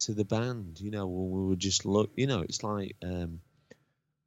to 0.00 0.12
the 0.12 0.24
band. 0.24 0.80
You 0.80 0.90
know, 0.90 1.06
when 1.06 1.30
we 1.30 1.48
were 1.48 1.56
just 1.56 1.84
look. 1.84 2.10
You 2.16 2.26
know, 2.26 2.40
it's 2.42 2.62
like. 2.62 2.96
um 3.02 3.40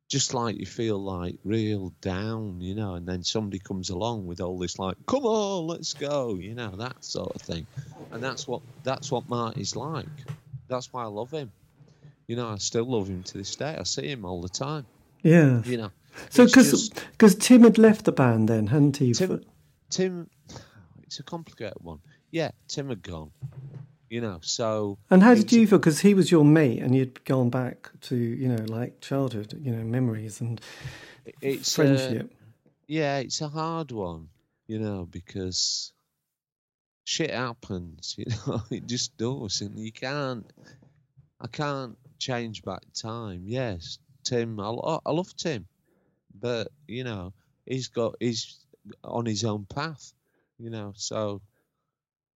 just 0.10 0.34
like 0.34 0.58
you 0.58 0.66
feel 0.66 0.98
like 0.98 1.38
real 1.44 1.94
down, 2.02 2.60
you 2.62 2.74
know, 2.74 2.96
and 2.96 3.08
then 3.08 3.24
somebody 3.24 3.60
comes 3.60 3.92
along 3.92 4.26
with 4.26 4.42
all 4.42 4.58
this 4.58 4.80
like, 4.80 4.98
"Come 5.06 5.24
on, 5.24 5.68
let's 5.68 5.94
go," 5.94 6.34
you 6.34 6.56
know, 6.56 6.72
that 6.78 7.06
sort 7.06 7.36
of 7.36 7.42
thing, 7.44 7.68
and 8.12 8.22
that's 8.22 8.48
what 8.48 8.64
that's 8.82 9.12
what 9.12 9.30
Marty's 9.30 9.76
like. 9.76 10.08
That's 10.68 10.92
why 10.92 11.04
I 11.04 11.06
love 11.06 11.30
him. 11.30 11.52
You 12.26 12.36
know, 12.38 12.50
I 12.50 12.58
still 12.58 12.86
love 12.86 13.08
him 13.08 13.22
to 13.22 13.38
this 13.38 13.56
day. 13.56 13.76
I 13.80 13.84
see 13.84 14.08
him 14.08 14.26
all 14.26 14.42
the 14.42 14.50
time. 14.50 14.88
Yeah. 15.22 15.62
You 15.64 15.78
know, 15.78 15.92
So 16.30 16.44
It's 16.44 16.90
because 16.90 17.36
Tim 17.36 17.64
had 17.64 17.78
left 17.78 18.06
the 18.06 18.12
band 18.12 18.50
then, 18.50 18.68
hadn't 18.68 18.98
he? 18.98 19.14
Tim, 19.14 19.44
Tim, 19.90 20.30
it's 21.04 21.20
a 21.20 21.24
complicated 21.24 21.82
one. 21.82 22.00
Yeah, 22.32 22.52
Tim 22.68 22.90
had 22.90 23.02
gone. 23.02 23.32
You 24.10 24.22
know, 24.22 24.40
so 24.42 24.98
and 25.12 25.22
how 25.22 25.36
did 25.36 25.52
you 25.52 25.68
feel? 25.68 25.78
Because 25.78 26.00
he 26.00 26.16
was 26.16 26.32
your 26.32 26.44
mate, 26.44 26.82
and 26.82 26.96
you'd 26.96 27.24
gone 27.26 27.52
back 27.52 27.92
to 28.02 28.16
you 28.16 28.48
know 28.48 28.64
like 28.66 29.02
childhood, 29.02 29.54
you 29.62 29.72
know, 29.72 29.84
memories 29.84 30.42
and 30.42 30.60
it's 31.42 31.76
friendship. 31.76 32.34
Yeah, 32.88 33.20
it's 33.20 33.42
a 33.42 33.48
hard 33.48 33.92
one, 33.92 34.30
you 34.68 34.80
know, 34.80 35.08
because 35.10 35.94
shit 37.04 37.32
happens, 37.32 38.16
you 38.18 38.26
know, 38.26 38.64
it 38.72 38.88
just 38.88 39.16
does, 39.18 39.62
and 39.62 39.78
you 39.78 39.92
can't, 39.92 40.46
I 41.40 41.48
can't 41.48 41.98
change 42.18 42.64
back 42.64 42.82
time. 42.94 43.44
Yes, 43.46 44.00
Tim, 44.24 44.60
I, 44.60 44.70
I 45.06 45.12
love 45.12 45.36
Tim, 45.36 45.68
but 46.40 46.70
you 46.88 47.04
know, 47.04 47.34
he's 47.66 47.90
got, 47.90 48.16
he's 48.20 48.58
on 49.04 49.26
his 49.26 49.46
own 49.46 49.66
path, 49.66 50.14
you 50.58 50.72
know, 50.72 50.94
so 50.96 51.42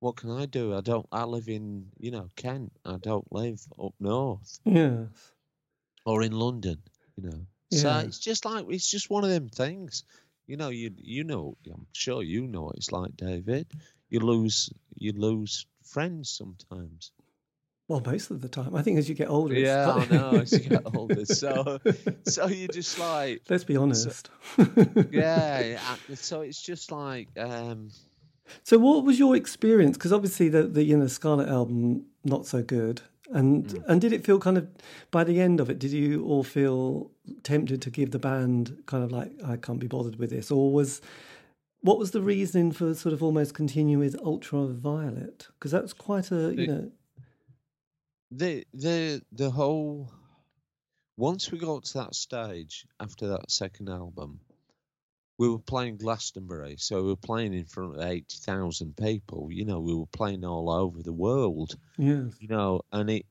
what 0.00 0.16
can 0.16 0.30
I 0.30 0.46
do? 0.46 0.74
I 0.74 0.80
don't, 0.80 1.06
I 1.12 1.24
live 1.24 1.48
in, 1.48 1.86
you 1.98 2.10
know, 2.10 2.28
Kent, 2.36 2.72
I 2.84 2.96
don't 2.96 3.30
live 3.32 3.60
up 3.82 3.94
north 4.00 4.58
yes. 4.64 5.06
or 6.04 6.22
in 6.22 6.32
London, 6.32 6.78
you 7.16 7.30
know. 7.30 7.46
So 7.72 7.98
it's 7.98 8.18
just 8.18 8.44
like 8.44 8.66
it's 8.68 8.90
just 8.90 9.10
one 9.10 9.22
of 9.22 9.30
them 9.30 9.48
things. 9.48 10.02
You 10.48 10.56
know, 10.56 10.70
you 10.70 10.90
you 10.96 11.22
know, 11.22 11.56
I'm 11.72 11.86
sure 11.92 12.20
you 12.20 12.48
know 12.48 12.62
what 12.62 12.74
it's 12.74 12.90
like, 12.90 13.16
David. 13.16 13.68
You 14.08 14.18
lose 14.20 14.70
you 14.96 15.12
lose 15.12 15.66
friends 15.84 16.30
sometimes. 16.30 17.12
Well, 17.86 18.02
most 18.04 18.30
of 18.30 18.40
the 18.40 18.48
time, 18.48 18.74
I 18.74 18.82
think 18.82 18.98
as 18.98 19.08
you 19.08 19.14
get 19.14 19.28
older. 19.28 19.54
Yeah, 19.54 19.92
I 19.92 20.06
know. 20.06 20.30
As 20.30 20.52
you 20.52 20.60
get 20.60 20.82
older, 20.96 21.24
so 21.24 21.78
so 22.26 22.48
you 22.48 22.66
just 22.66 22.98
like 22.98 23.42
Let's 23.48 23.64
be 23.64 23.76
honest. 23.76 24.30
yeah. 25.10 25.78
uh, 26.10 26.14
So 26.16 26.40
it's 26.40 26.60
just 26.60 26.90
like 26.90 27.28
um, 27.38 27.90
So, 28.62 28.78
what 28.78 29.04
was 29.04 29.18
your 29.18 29.36
experience? 29.36 29.96
Because 29.96 30.12
obviously, 30.12 30.48
the 30.48 30.62
the 30.64 30.84
you 30.84 30.96
know 30.96 31.06
Scarlet 31.06 31.48
album 31.48 32.06
not 32.24 32.46
so 32.46 32.62
good, 32.62 33.00
and 33.32 33.66
Mm. 33.66 33.84
and 33.88 34.00
did 34.00 34.12
it 34.12 34.24
feel 34.24 34.38
kind 34.38 34.58
of 34.58 34.68
by 35.10 35.24
the 35.24 35.40
end 35.40 35.60
of 35.60 35.70
it? 35.70 35.78
Did 35.78 35.92
you 35.92 36.24
all 36.24 36.42
feel 36.44 37.10
tempted 37.42 37.80
to 37.82 37.90
give 37.90 38.10
the 38.10 38.18
band 38.18 38.82
kind 38.86 39.02
of 39.04 39.10
like 39.12 39.32
I 39.44 39.56
can't 39.56 39.78
be 39.80 39.86
bothered 39.86 40.16
with 40.16 40.30
this, 40.30 40.50
or 40.50 40.72
was 40.72 41.00
what 41.82 41.98
was 41.98 42.10
the 42.10 42.20
reasoning 42.22 42.72
for 42.72 42.92
sort 42.94 43.12
of 43.14 43.22
almost 43.22 43.54
continuing 43.54 44.00
with 44.00 44.16
Ultraviolet? 44.20 45.48
Because 45.58 45.70
that's 45.70 45.92
quite 45.94 46.30
a 46.30 46.50
you 46.54 46.66
The- 46.66 46.66
know 46.66 46.90
the 48.30 48.64
the 48.74 49.22
the 49.32 49.50
whole 49.50 50.10
once 51.16 51.50
we 51.50 51.58
got 51.58 51.84
to 51.84 51.98
that 51.98 52.14
stage 52.14 52.86
after 52.98 53.28
that 53.28 53.50
second 53.50 53.88
album, 53.88 54.40
we 55.40 55.48
were 55.48 55.58
playing 55.58 55.96
Glastonbury, 55.96 56.76
so 56.76 57.02
we 57.02 57.08
were 57.08 57.16
playing 57.16 57.54
in 57.54 57.64
front 57.64 57.96
of 57.96 58.02
eighty 58.02 58.36
thousand 58.40 58.94
people. 58.94 59.48
You 59.50 59.64
know, 59.64 59.80
we 59.80 59.94
were 59.94 60.04
playing 60.04 60.44
all 60.44 60.68
over 60.68 61.02
the 61.02 61.14
world. 61.14 61.78
Yes. 61.96 62.34
You 62.40 62.48
know, 62.48 62.82
and 62.92 63.08
it, 63.08 63.24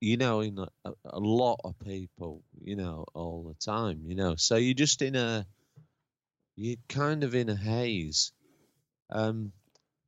you 0.00 0.18
know, 0.18 0.38
in 0.38 0.56
a, 0.56 0.92
a 1.04 1.18
lot 1.18 1.58
of 1.64 1.74
people, 1.80 2.44
you 2.62 2.76
know, 2.76 3.06
all 3.12 3.42
the 3.42 3.54
time. 3.54 4.02
You 4.06 4.14
know, 4.14 4.36
so 4.36 4.54
you're 4.54 4.74
just 4.74 5.02
in 5.02 5.16
a, 5.16 5.48
you're 6.54 6.76
kind 6.88 7.24
of 7.24 7.34
in 7.34 7.48
a 7.48 7.56
haze. 7.56 8.30
Um, 9.10 9.50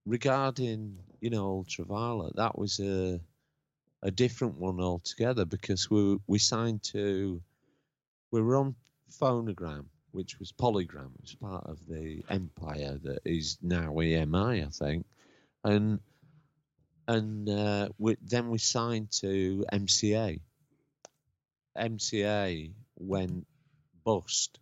regarding 0.07 0.99
you 1.21 1.31
know 1.31 1.47
Ultraviolet, 1.47 2.37
that 2.37 2.57
was 2.57 2.79
a 2.79 3.19
a 4.05 4.13
different 4.13 4.57
one 4.57 4.81
altogether 4.81 5.47
because 5.47 5.91
we 5.91 6.17
we 6.29 6.39
signed 6.39 6.85
to 6.95 7.43
we 8.31 8.41
were 8.41 8.55
on 8.55 8.77
Phonogram, 9.21 9.87
which 10.13 10.39
was 10.39 10.53
Polygram, 10.53 11.11
which 11.21 11.33
was 11.33 11.37
part 11.41 11.67
of 11.67 11.79
the 11.89 12.23
empire 12.29 12.99
that 13.03 13.21
is 13.25 13.59
now 13.63 13.93
EMI, 13.93 14.67
I 14.67 14.71
think, 14.71 15.07
and 15.65 16.01
and 17.09 17.49
uh, 17.49 17.89
we, 17.99 18.17
then 18.23 18.51
we 18.51 18.59
signed 18.59 19.11
to 19.21 19.65
MCA. 19.73 20.41
MCA 21.77 22.73
went 22.97 23.47
bust, 24.05 24.59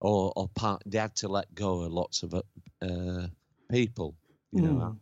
or 0.00 0.32
or 0.36 0.48
part 0.48 0.82
they 0.84 0.98
had 0.98 1.16
to 1.16 1.28
let 1.28 1.54
go 1.54 1.82
of 1.82 1.92
lots 1.92 2.22
of 2.22 2.34
uh, 2.34 3.26
people, 3.70 4.14
you 4.52 4.62
know. 4.62 4.74
Mm. 4.74 4.98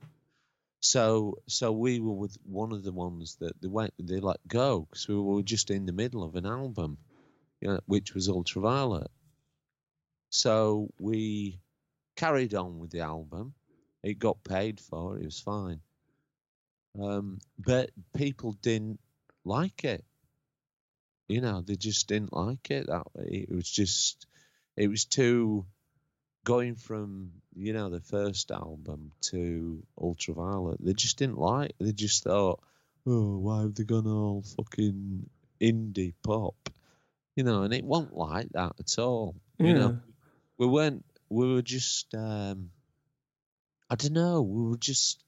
So 0.81 1.39
so 1.47 1.73
we 1.73 2.01
were 2.01 2.15
with 2.15 2.37
one 2.45 2.73
of 2.73 2.83
the 2.83 2.93
ones 2.93 3.37
that 3.41 3.61
they 3.61 3.69
went 3.69 3.93
they 3.99 4.21
let 4.21 4.47
go 4.47 4.87
because 4.89 5.09
we 5.09 5.17
were 5.17 5.43
just 5.43 5.71
in 5.71 5.85
the 5.87 5.93
middle 5.93 6.23
of 6.23 6.37
an 6.37 6.47
album, 6.47 6.99
you 7.61 7.69
know, 7.69 7.81
which 7.87 8.15
was 8.15 8.29
Ultraviolet. 8.29 9.11
So 10.31 10.89
we 10.99 11.61
carried 12.17 12.55
on 12.55 12.79
with 12.79 12.91
the 12.91 13.01
album. 13.01 13.55
It 14.03 14.19
got 14.19 14.43
paid 14.43 14.81
for. 14.81 15.19
It 15.19 15.25
was 15.25 15.41
fine. 15.41 15.81
Um, 17.01 17.39
but 17.59 17.91
people 18.17 18.53
didn't 18.63 19.01
like 19.45 19.85
it. 19.85 20.05
You 21.29 21.41
know, 21.41 21.61
they 21.61 21.77
just 21.77 22.09
didn't 22.09 22.33
like 22.33 22.71
it. 22.71 22.87
That 22.87 23.07
it 23.17 23.51
was 23.51 23.69
just, 23.69 24.27
it 24.77 24.89
was 24.89 25.05
too 25.05 25.67
going 26.45 26.75
from 26.75 27.31
you 27.55 27.73
know 27.73 27.91
the 27.91 28.01
first 28.01 28.51
album 28.51 29.13
to 29.21 29.83
Ultraviolet, 30.01 30.79
they 30.81 30.93
just 30.93 31.19
didn't 31.19 31.39
like. 31.39 31.73
They 31.79 31.93
just 31.93 32.25
thought, 32.25 32.61
oh, 33.07 33.39
why 33.39 33.63
have 33.63 33.75
they 33.75 33.85
gone 33.85 34.07
all 34.07 34.43
fucking 34.57 35.29
indie 35.61 36.15
pop? 36.23 36.55
You 37.37 37.45
know, 37.45 37.63
and 37.63 37.75
it 37.75 37.85
won't 37.85 38.17
like 38.17 38.49
that 38.53 38.73
at 38.79 38.99
all. 38.99 39.35
You 39.59 39.75
know, 39.75 39.99
we 40.61 40.69
weren't. 40.69 41.07
We 41.31 41.55
were 41.55 41.63
just. 41.65 42.15
um 42.15 42.71
I 43.91 43.95
don't 43.95 44.13
know. 44.15 44.43
We 44.43 44.71
were 44.71 44.77
just 44.79 45.23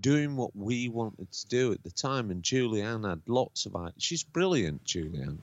doing 0.00 0.36
what 0.36 0.54
we 0.56 0.88
wanted 0.88 1.32
to 1.32 1.48
do 1.48 1.72
at 1.72 1.82
the 1.82 1.90
time, 1.90 2.30
and 2.30 2.42
Julianne 2.42 3.08
had 3.08 3.22
lots 3.26 3.66
of 3.66 3.76
ideas. 3.76 3.94
She's 3.98 4.24
brilliant, 4.24 4.84
Julianne. 4.84 5.40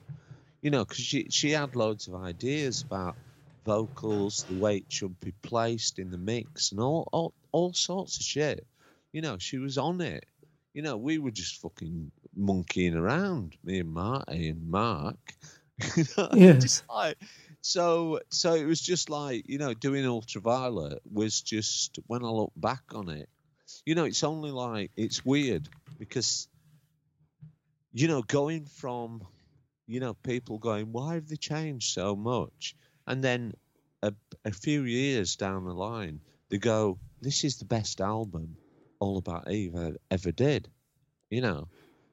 You 0.62 0.70
know, 0.70 0.84
because 0.84 1.04
she 1.04 1.28
she 1.30 1.52
had 1.52 1.76
loads 1.76 2.08
of 2.08 2.16
ideas 2.16 2.82
about 2.82 3.16
vocals, 3.66 4.44
the 4.48 4.54
way 4.54 4.78
it 4.78 4.86
should 4.88 5.20
be 5.20 5.34
placed 5.42 5.98
in 5.98 6.10
the 6.10 6.18
mix, 6.18 6.72
and 6.72 6.80
all, 6.80 7.08
all 7.12 7.34
all 7.52 7.74
sorts 7.74 8.18
of 8.18 8.24
shit. 8.24 8.66
You 9.12 9.22
know, 9.22 9.38
she 9.38 9.58
was 9.58 9.78
on 9.78 10.00
it. 10.00 10.24
You 10.74 10.82
know, 10.82 10.96
we 10.98 11.18
were 11.18 11.30
just 11.32 11.60
fucking 11.62 12.12
monkeying 12.36 12.96
around, 12.96 13.56
me 13.64 13.80
and 13.80 13.92
Marty 13.92 14.48
and 14.50 14.70
Mark. 14.70 15.16
You 15.96 16.06
know, 16.16 16.30
Yes. 16.32 16.60
just 16.60 16.84
like 16.90 17.16
so 17.60 18.20
so 18.30 18.54
it 18.54 18.64
was 18.64 18.80
just 18.80 19.10
like, 19.10 19.48
you 19.48 19.58
know, 19.58 19.74
doing 19.74 20.06
ultraviolet 20.06 21.00
was 21.10 21.42
just 21.42 21.98
when 22.06 22.24
I 22.24 22.28
look 22.28 22.52
back 22.56 22.82
on 22.94 23.08
it, 23.08 23.28
you 23.84 23.94
know, 23.94 24.04
it's 24.04 24.24
only 24.24 24.50
like 24.50 24.90
it's 24.96 25.24
weird 25.24 25.68
because 25.98 26.48
you 27.92 28.06
know, 28.06 28.22
going 28.22 28.66
from 28.66 29.26
you 29.88 30.00
know, 30.00 30.14
people 30.14 30.58
going, 30.58 30.92
why 30.92 31.14
have 31.14 31.26
they 31.28 31.36
changed 31.36 31.92
so 31.92 32.14
much? 32.14 32.76
And 33.06 33.24
then 33.24 33.54
a, 34.02 34.12
a 34.44 34.52
few 34.52 34.82
years 34.82 35.34
down 35.36 35.64
the 35.64 35.72
line, 35.72 36.20
they 36.50 36.58
go, 36.58 36.98
this 37.22 37.42
is 37.42 37.56
the 37.56 37.64
best 37.64 38.00
album 38.00 38.56
All 39.00 39.16
About 39.16 39.50
Eve 39.50 39.96
ever 40.10 40.30
did, 40.30 40.68
you 41.30 41.40
know. 41.40 41.68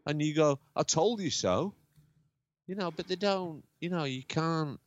And 0.07 0.21
you 0.21 0.33
go, 0.33 0.59
I 0.75 0.83
told 0.83 1.19
you 1.21 1.29
so, 1.29 1.73
you 2.65 2.75
know, 2.75 2.91
but 2.91 3.07
they 3.07 3.17
don't, 3.17 3.63
you 3.81 3.89
know, 3.89 4.05
you 4.05 4.23
can't 4.23 4.79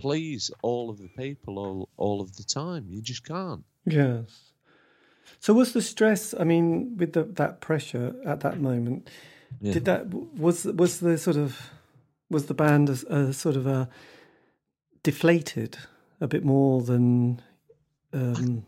please 0.00 0.50
all 0.62 0.90
of 0.90 0.98
the 0.98 1.08
people 1.08 1.58
all, 1.58 1.88
all 1.96 2.20
of 2.20 2.36
the 2.36 2.42
time. 2.44 2.86
You 2.88 3.00
just 3.02 3.24
can't. 3.24 3.64
Yes. 3.84 4.52
So 5.38 5.54
was 5.54 5.72
the 5.72 5.82
stress? 5.82 6.34
I 6.38 6.44
mean, 6.44 6.96
with 6.96 7.12
the, 7.12 7.24
that 7.24 7.60
pressure 7.60 8.14
at 8.26 8.40
that 8.40 8.60
moment, 8.60 9.08
Yeah. 9.60 9.72
did 9.74 9.84
that 9.84 10.12
was 10.12 10.64
was 10.64 11.00
the 11.00 11.18
sort 11.18 11.36
of 11.36 11.70
was 12.30 12.46
the 12.46 12.54
band 12.54 12.88
a, 12.88 13.14
a 13.14 13.32
sort 13.32 13.56
of 13.56 13.66
a 13.66 13.88
deflated 15.02 15.76
a 16.20 16.28
bit 16.28 16.44
more 16.44 16.82
than 16.82 17.40
um, 18.12 18.64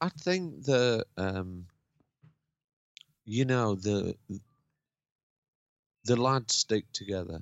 I 0.00 0.08
think 0.08 0.64
the 0.64 1.04
um, 1.16 1.66
you 3.24 3.44
know 3.44 3.74
the 3.74 4.16
the 6.04 6.16
lads 6.16 6.54
stick 6.54 6.84
together. 6.92 7.40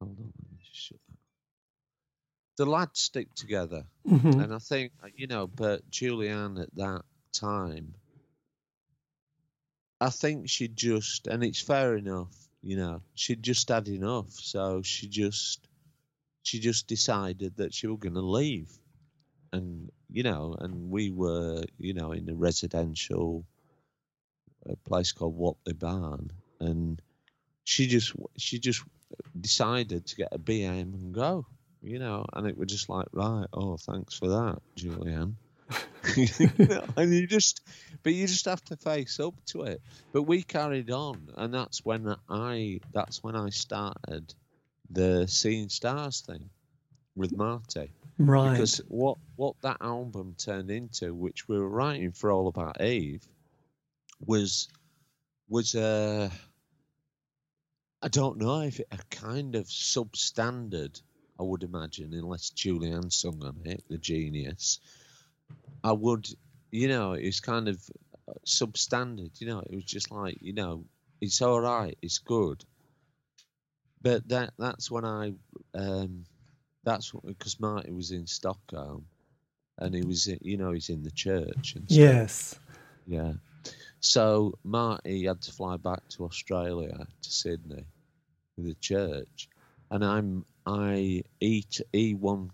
Hold 0.00 0.18
on, 0.18 0.32
let 0.38 0.50
me 0.52 0.58
just 0.64 0.80
shut 0.88 0.98
that. 1.08 1.18
The 2.56 2.66
lads 2.66 3.00
stick 3.00 3.34
together, 3.34 3.84
mhm. 4.06 4.44
and 4.44 4.54
I 4.54 4.58
think 4.58 4.92
you 5.16 5.26
know, 5.26 5.46
but 5.46 5.88
Julianne 5.90 6.60
at 6.60 6.74
that 6.76 7.02
time, 7.32 7.94
I 10.00 10.10
think 10.10 10.48
she 10.48 10.68
just, 10.68 11.26
and 11.28 11.42
it's 11.42 11.62
fair 11.62 11.96
enough, 11.96 12.34
you 12.62 12.76
know, 12.76 13.02
she'd 13.14 13.42
just 13.42 13.68
had 13.68 13.88
enough, 13.88 14.30
so 14.32 14.82
she 14.82 15.08
just, 15.08 15.66
she 16.42 16.60
just 16.60 16.86
decided 16.86 17.56
that 17.56 17.72
she 17.72 17.86
was 17.86 17.98
going 18.00 18.14
to 18.14 18.20
leave, 18.20 18.70
and 19.52 19.90
you 20.10 20.22
know, 20.22 20.54
and 20.58 20.90
we 20.90 21.10
were, 21.10 21.62
you 21.78 21.94
know, 21.94 22.12
in 22.12 22.28
a 22.28 22.34
residential 22.34 23.46
a 24.66 24.76
place 24.76 25.12
called 25.12 25.36
Watley 25.36 25.72
Barn, 25.72 26.30
and 26.60 27.00
she 27.64 27.86
just, 27.86 28.12
she 28.36 28.58
just 28.58 28.82
decided 29.40 30.06
to 30.06 30.16
get 30.16 30.28
a 30.32 30.38
BM 30.38 30.94
and 30.94 31.14
go, 31.14 31.46
you 31.82 31.98
know, 31.98 32.24
and 32.32 32.46
it 32.46 32.56
was 32.56 32.68
just 32.68 32.88
like, 32.88 33.06
right, 33.12 33.46
oh, 33.52 33.76
thanks 33.76 34.14
for 34.18 34.28
that, 34.28 34.58
Julianne. 34.76 35.34
You 36.16 36.48
know, 36.66 36.84
and 36.96 37.14
you 37.14 37.26
just, 37.26 37.62
but 38.02 38.12
you 38.12 38.26
just 38.26 38.44
have 38.44 38.64
to 38.66 38.76
face 38.76 39.20
up 39.20 39.34
to 39.46 39.62
it. 39.62 39.80
But 40.12 40.22
we 40.22 40.42
carried 40.42 40.90
on, 40.90 41.28
and 41.36 41.52
that's 41.52 41.84
when 41.84 42.14
I, 42.28 42.80
that's 42.92 43.22
when 43.22 43.36
I 43.36 43.50
started 43.50 44.34
the 44.90 45.26
Seeing 45.26 45.68
Stars 45.68 46.20
thing 46.20 46.50
with 47.14 47.36
Marty 47.36 47.92
right. 48.18 48.52
because 48.52 48.80
what 48.88 49.18
what 49.36 49.54
that 49.62 49.78
album 49.80 50.34
turned 50.38 50.70
into, 50.70 51.14
which 51.14 51.48
we 51.48 51.58
were 51.58 51.68
writing 51.68 52.12
for 52.12 52.30
All 52.30 52.48
About 52.48 52.80
Eve, 52.80 53.26
was 54.24 54.68
was 55.48 55.74
a 55.74 56.30
I 58.00 58.08
don't 58.08 58.38
know 58.38 58.60
if 58.60 58.80
it, 58.80 58.88
a 58.90 58.98
kind 59.10 59.54
of 59.54 59.66
substandard, 59.66 61.00
I 61.42 61.44
would 61.44 61.64
imagine, 61.64 62.14
unless 62.14 62.50
Julianne 62.50 63.12
sung 63.12 63.42
on 63.42 63.56
it, 63.64 63.82
the 63.90 63.98
genius. 63.98 64.78
I 65.82 65.90
would, 65.90 66.28
you 66.70 66.86
know, 66.86 67.14
it's 67.14 67.40
kind 67.40 67.66
of 67.66 67.82
uh, 68.28 68.34
substandard. 68.46 69.40
You 69.40 69.48
know, 69.48 69.58
it 69.58 69.74
was 69.74 69.82
just 69.82 70.12
like, 70.12 70.38
you 70.40 70.52
know, 70.52 70.84
it's 71.20 71.42
all 71.42 71.60
right, 71.60 71.98
it's 72.00 72.18
good. 72.18 72.64
But 74.00 74.28
that 74.28 74.52
that's 74.56 74.88
when 74.88 75.04
I, 75.04 75.32
um, 75.74 76.26
that's 76.84 77.10
because 77.24 77.58
Marty 77.58 77.90
was 77.90 78.12
in 78.12 78.28
Stockholm, 78.28 79.04
and 79.78 79.96
he 79.96 80.04
was, 80.04 80.28
you 80.42 80.56
know, 80.56 80.70
he's 80.70 80.90
in 80.90 81.02
the 81.02 81.10
church 81.10 81.74
and 81.74 81.90
stuff. 81.90 81.98
yes. 81.98 82.60
Yeah. 83.08 83.32
So 83.98 84.54
Marty 84.62 85.24
had 85.24 85.42
to 85.42 85.52
fly 85.52 85.76
back 85.76 86.06
to 86.10 86.24
Australia 86.24 87.04
to 87.22 87.30
Sydney 87.30 87.84
with 88.56 88.66
the 88.66 88.74
church, 88.74 89.48
and 89.90 90.04
I'm 90.04 90.44
I 90.66 91.22
eat 91.40 91.80
he 91.92 92.14
one 92.14 92.50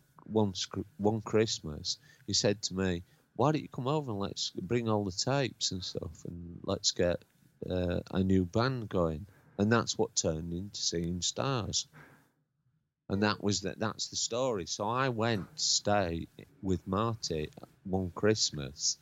sc- 0.55 0.87
one 0.97 1.21
Christmas. 1.21 1.99
He 2.27 2.33
said 2.33 2.63
to 2.63 2.75
me, 2.75 3.03
"Why 3.37 3.53
don't 3.53 3.63
you 3.63 3.69
come 3.69 3.89
over 3.89 4.11
and 4.11 4.21
let's 4.21 4.51
bring 4.51 4.89
all 4.89 5.05
the 5.05 5.13
tapes 5.13 5.73
and 5.73 5.85
stuff, 5.85 6.25
and 6.25 6.61
let's 6.65 6.93
get 6.93 7.25
uh, 7.69 8.01
a 8.11 8.23
new 8.23 8.45
band 8.45 8.89
going?" 8.89 9.27
And 9.59 9.73
that's 9.73 9.99
what 9.99 10.15
turned 10.15 10.53
into 10.53 10.81
Seeing 10.81 11.23
Stars. 11.23 11.87
And 13.09 13.23
that 13.23 13.43
was 13.43 13.63
that. 13.63 13.79
That's 13.79 14.09
the 14.09 14.17
story. 14.17 14.67
So 14.67 14.89
I 14.89 15.09
went 15.09 15.57
to 15.57 15.63
stay 15.63 16.29
with 16.63 16.87
Marty 16.87 17.51
one 17.85 18.11
Christmas 18.15 18.99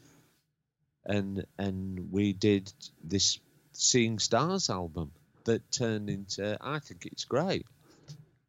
and 1.06 1.46
and 1.58 2.10
we 2.10 2.32
did 2.32 2.72
this 3.02 3.38
Seeing 3.72 4.18
Stars 4.18 4.70
album, 4.70 5.12
that 5.44 5.70
turned 5.70 6.10
into. 6.10 6.56
I 6.60 6.78
think 6.80 7.06
it's 7.06 7.24
great. 7.24 7.66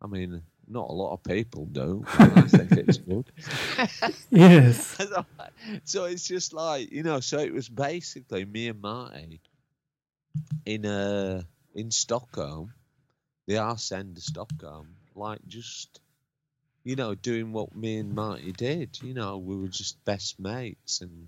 I 0.01 0.07
mean, 0.07 0.41
not 0.67 0.89
a 0.89 0.93
lot 0.93 1.13
of 1.13 1.23
people 1.23 1.65
do. 1.65 2.03
But 2.17 2.37
I 2.37 2.41
think 2.41 2.71
it's 2.73 2.97
good. 2.97 3.25
Yes. 4.29 4.97
so 5.83 6.05
it's 6.05 6.27
just 6.27 6.53
like 6.53 6.91
you 6.91 7.03
know. 7.03 7.19
So 7.19 7.39
it 7.39 7.53
was 7.53 7.69
basically 7.69 8.45
me 8.45 8.67
and 8.67 8.81
Marty 8.81 9.41
in 10.65 10.85
uh 10.85 11.41
in 11.73 11.91
Stockholm, 11.91 12.73
the 13.47 13.57
arse 13.57 13.91
end 13.91 14.17
of 14.17 14.23
Stockholm, 14.23 14.87
like 15.15 15.39
just 15.47 15.99
you 16.83 16.95
know 16.95 17.15
doing 17.15 17.51
what 17.53 17.75
me 17.75 17.97
and 17.97 18.13
Marty 18.13 18.51
did. 18.51 18.99
You 19.01 19.13
know, 19.13 19.37
we 19.37 19.55
were 19.57 19.69
just 19.69 20.03
best 20.05 20.39
mates 20.39 21.01
and. 21.01 21.27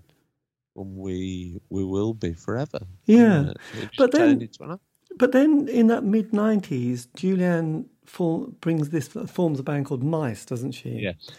And 0.76 0.96
we 0.96 1.60
we 1.68 1.84
will 1.84 2.14
be 2.14 2.32
forever. 2.32 2.78
Yeah. 3.04 3.40
Uh, 3.40 3.54
it 3.82 3.90
But 3.98 4.12
then- 4.12 4.20
turned 4.20 4.42
into 4.42 4.62
an- 4.62 4.80
But 5.18 5.32
then 5.32 5.66
in 5.68 5.88
that 5.88 6.04
mid 6.04 6.30
90s, 6.30 7.08
Julianne 7.16 7.86
for, 8.10 8.48
brings 8.60 8.90
this, 8.90 9.08
forms 9.08 9.60
a 9.60 9.62
band 9.62 9.86
called 9.86 10.02
Mice, 10.02 10.44
doesn't 10.44 10.72
she? 10.72 10.90
yes, 10.90 11.30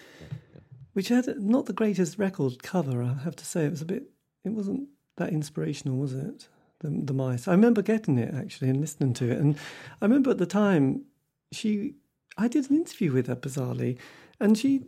Which 0.94 1.10
had 1.10 1.28
not 1.42 1.66
the 1.66 1.74
greatest 1.74 2.18
record 2.18 2.64
cover, 2.64 3.04
I 3.04 3.14
have 3.24 3.36
to 3.36 3.46
say. 3.46 3.66
It 3.66 3.72
was 3.72 3.82
a 3.82 3.86
bit, 3.86 4.04
it 4.46 4.54
wasn't 4.54 4.88
that 5.18 5.30
inspirational, 5.30 5.98
was 5.98 6.14
it? 6.14 6.48
The, 6.80 6.90
the 6.90 7.14
Mice. 7.14 7.48
I 7.48 7.52
remember 7.52 7.82
getting 7.82 8.18
it 8.18 8.34
actually 8.34 8.70
and 8.70 8.80
listening 8.80 9.14
to 9.16 9.30
it. 9.30 9.38
And 9.38 9.58
I 10.02 10.06
remember 10.06 10.32
at 10.32 10.38
the 10.38 10.46
time, 10.46 11.04
she, 11.52 11.96
I 12.38 12.48
did 12.48 12.70
an 12.70 12.78
interview 12.78 13.12
with 13.12 13.28
her 13.28 13.36
bizarrely, 13.36 13.98
and 14.40 14.58
she, 14.58 14.86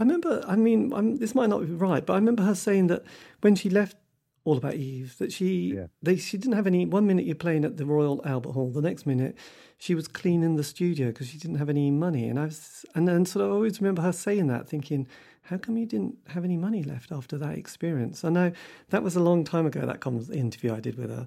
I 0.00 0.02
remember, 0.02 0.42
I 0.46 0.56
mean, 0.56 0.92
I'm, 0.92 1.18
this 1.18 1.36
might 1.36 1.50
not 1.50 1.60
be 1.60 1.66
right, 1.66 2.04
but 2.04 2.14
I 2.14 2.16
remember 2.16 2.42
her 2.42 2.56
saying 2.56 2.88
that 2.88 3.04
when 3.42 3.54
she 3.54 3.70
left 3.70 3.96
All 4.44 4.56
About 4.56 4.74
Eve, 4.74 5.16
that 5.18 5.32
she, 5.32 5.74
Yeah. 5.74 5.86
they, 6.02 6.16
she 6.16 6.36
didn't 6.36 6.56
have 6.56 6.66
any, 6.66 6.84
one 6.84 7.06
minute 7.06 7.24
you're 7.26 7.34
playing 7.34 7.64
at 7.64 7.76
the 7.76 7.86
Royal 7.86 8.20
Albert 8.24 8.52
Hall, 8.52 8.70
the 8.70 8.82
next 8.82 9.06
minute 9.06 9.36
she 9.78 9.94
was 9.96 10.06
cleaning 10.06 10.54
the 10.54 10.62
studio 10.62 11.08
because 11.08 11.28
she 11.28 11.38
didn't 11.38 11.56
have 11.56 11.68
any 11.68 11.90
money. 11.90 12.28
And 12.28 12.38
I 12.38 12.44
was, 12.44 12.84
and 12.94 13.08
then 13.08 13.26
sort 13.26 13.44
of 13.44 13.50
I 13.50 13.54
always 13.54 13.80
remember 13.80 14.02
her 14.02 14.12
saying 14.12 14.46
that, 14.46 14.68
thinking, 14.68 15.08
how 15.42 15.58
come 15.58 15.76
you 15.76 15.86
didn't 15.86 16.16
have 16.28 16.44
any 16.44 16.56
money 16.56 16.84
left 16.84 17.10
after 17.10 17.36
that 17.38 17.58
experience? 17.58 18.24
I 18.24 18.28
know 18.28 18.52
that 18.90 19.02
was 19.02 19.16
a 19.16 19.20
long 19.20 19.42
time 19.42 19.66
ago, 19.66 19.84
that 19.84 20.00
con- 20.00 20.24
interview 20.32 20.72
I 20.72 20.78
did 20.80 20.96
with 20.96 21.10
her 21.10 21.26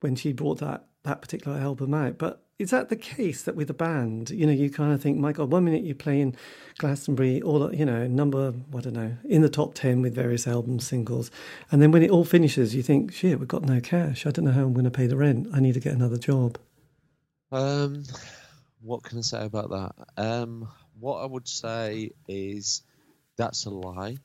when 0.00 0.16
she 0.16 0.32
brought 0.32 0.60
that, 0.60 0.84
that 1.04 1.22
particular 1.22 1.56
album 1.56 1.94
out. 1.94 2.18
But 2.18 2.42
is 2.58 2.70
that 2.70 2.88
the 2.88 2.96
case 2.96 3.42
that 3.42 3.56
with 3.56 3.68
a 3.70 3.74
band, 3.74 4.30
you 4.30 4.46
know, 4.46 4.52
you 4.52 4.70
kind 4.70 4.92
of 4.92 5.02
think, 5.02 5.18
my 5.18 5.32
God, 5.32 5.50
one 5.50 5.64
minute 5.64 5.84
you're 5.84 5.94
playing 5.94 6.36
Glastonbury, 6.78 7.42
all, 7.42 7.74
you 7.74 7.84
know, 7.84 8.06
number, 8.06 8.54
I 8.76 8.80
don't 8.80 8.94
know, 8.94 9.16
in 9.24 9.42
the 9.42 9.48
top 9.48 9.74
10 9.74 10.02
with 10.02 10.14
various 10.14 10.46
album 10.46 10.80
singles. 10.80 11.30
And 11.70 11.82
then 11.82 11.90
when 11.90 12.02
it 12.02 12.10
all 12.10 12.24
finishes, 12.24 12.74
you 12.74 12.82
think, 12.82 13.12
shit, 13.12 13.38
we've 13.38 13.48
got 13.48 13.64
no 13.64 13.80
cash. 13.80 14.26
I 14.26 14.30
don't 14.30 14.44
know 14.44 14.52
how 14.52 14.62
I'm 14.62 14.72
going 14.72 14.84
to 14.84 14.90
pay 14.90 15.06
the 15.06 15.16
rent. 15.16 15.48
I 15.52 15.60
need 15.60 15.74
to 15.74 15.80
get 15.80 15.94
another 15.94 16.18
job. 16.18 16.58
Um, 17.50 18.04
what 18.82 19.02
can 19.02 19.18
I 19.18 19.22
say 19.22 19.44
about 19.44 19.70
that? 19.70 19.92
Um, 20.16 20.68
what 20.98 21.22
I 21.22 21.26
would 21.26 21.48
say 21.48 22.12
is 22.28 22.82
that's 23.36 23.66
a 23.66 23.70
lie. 23.70 24.18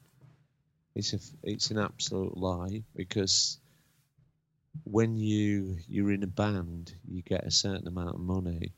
It's 0.96 1.14
a, 1.14 1.20
it's 1.44 1.72
an 1.72 1.80
absolute 1.80 2.38
lie 2.38 2.84
because 2.96 3.60
when 4.84 5.18
you 5.18 5.78
you're 5.88 6.12
in 6.12 6.24
a 6.24 6.28
band, 6.28 6.94
you 7.08 7.22
get 7.22 7.46
a 7.46 7.52
certain 7.52 7.88
amount 7.88 8.16
of 8.16 8.22
money, 8.22 8.74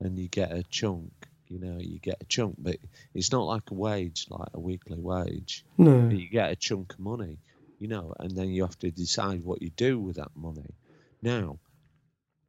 and 0.00 0.18
you 0.18 0.28
get 0.28 0.52
a 0.52 0.62
chunk. 0.64 1.12
You 1.48 1.58
know, 1.60 1.78
you 1.78 1.98
get 1.98 2.16
a 2.20 2.24
chunk, 2.24 2.56
but 2.58 2.76
it's 3.14 3.30
not 3.30 3.44
like 3.44 3.70
a 3.70 3.74
wage, 3.74 4.26
like 4.30 4.48
a 4.54 4.60
weekly 4.60 4.98
wage. 4.98 5.64
No. 5.76 6.00
But 6.00 6.16
you 6.16 6.28
get 6.28 6.50
a 6.50 6.56
chunk 6.56 6.94
of 6.94 6.98
money, 7.00 7.38
you 7.78 7.86
know, 7.86 8.14
and 8.18 8.30
then 8.30 8.48
you 8.48 8.62
have 8.62 8.78
to 8.80 8.90
decide 8.90 9.44
what 9.44 9.62
you 9.62 9.70
do 9.70 9.98
with 9.98 10.16
that 10.16 10.34
money. 10.34 10.74
Now, 11.22 11.58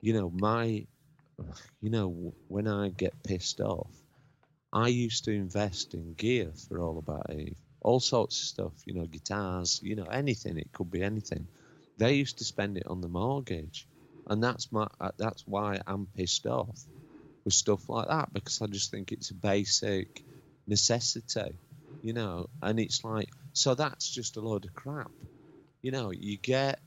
you 0.02 0.14
know, 0.14 0.30
my, 0.30 0.86
you 1.82 1.90
know, 1.90 2.34
when 2.48 2.68
I 2.68 2.90
get 2.90 3.22
pissed 3.22 3.60
off, 3.60 3.92
I 4.72 4.88
used 4.88 5.26
to 5.26 5.32
invest 5.32 5.94
in 5.94 6.14
gear 6.14 6.52
for 6.68 6.80
All 6.80 6.98
About 6.98 7.34
Eve, 7.34 7.58
all 7.82 8.00
sorts 8.00 8.40
of 8.42 8.48
stuff, 8.48 8.74
you 8.86 8.94
know, 8.94 9.06
guitars, 9.06 9.80
you 9.84 9.96
know, 9.96 10.06
anything. 10.06 10.58
It 10.58 10.72
could 10.72 10.90
be 10.90 11.04
anything. 11.04 11.48
They 11.98 12.16
used 12.16 12.38
to 12.40 12.46
spend 12.46 12.78
it 12.78 12.88
on 12.88 13.02
the 13.02 13.10
mortgage, 13.10 13.88
and 14.28 14.44
that's 14.44 14.72
my, 14.72 14.88
uh, 15.00 15.12
that's 15.18 15.44
why 15.48 15.80
I'm 15.88 16.08
pissed 16.16 16.46
off 16.48 16.80
with 17.46 17.54
stuff 17.54 17.90
like 17.90 18.08
that 18.08 18.34
because 18.34 18.62
I 18.62 18.68
just 18.68 18.92
think 18.92 19.12
it's 19.12 19.32
a 19.32 19.36
basic 19.36 20.24
necessity, 20.68 21.60
you 22.02 22.14
know, 22.14 22.48
and 22.62 22.80
it's 22.80 23.04
like 23.04 23.30
so 23.54 23.76
that's 23.76 24.10
just 24.10 24.38
a 24.38 24.42
load 24.42 24.66
of 24.66 24.74
crap, 24.74 25.12
you 25.82 25.92
know. 25.92 26.12
You 26.12 26.38
get, 26.38 26.80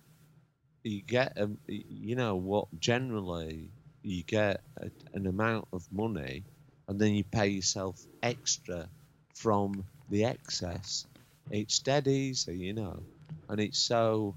you 0.85 1.03
get, 1.03 1.33
um, 1.41 1.59
you 1.67 2.17
know, 2.17 2.37
what 2.37 2.69
generally 2.79 3.73
you 4.03 4.25
get 4.25 4.63
a, 4.81 4.91
an 5.15 5.27
amount 5.27 5.69
of 5.73 5.87
money, 5.93 6.45
and 6.89 7.01
then 7.01 7.15
you 7.15 7.25
pay 7.25 7.49
yourself 7.49 8.07
extra 8.23 8.89
from 9.35 9.85
the 10.09 10.25
excess. 10.25 11.07
It's 11.51 11.81
dead 11.81 12.09
easy, 12.09 12.57
you 12.59 12.75
know, 12.75 13.05
and 13.49 13.61
it's 13.61 13.79
so. 13.81 14.37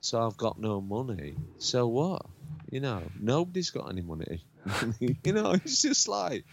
So 0.00 0.24
I've 0.24 0.36
got 0.36 0.58
no 0.58 0.80
money. 0.80 1.34
So 1.58 1.86
what? 1.86 2.26
You 2.70 2.80
know, 2.80 3.02
nobody's 3.18 3.70
got 3.70 3.90
any 3.90 4.02
money. 4.02 4.44
you 5.00 5.32
know, 5.32 5.52
it's 5.52 5.82
just 5.82 6.08
like, 6.08 6.44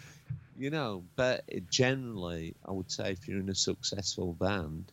you 0.57 0.69
know. 0.69 1.03
But 1.15 1.43
generally, 1.69 2.55
I 2.65 2.71
would 2.71 2.89
say, 2.89 3.11
if 3.11 3.27
you're 3.27 3.39
in 3.39 3.49
a 3.49 3.55
successful 3.55 4.33
band, 4.33 4.91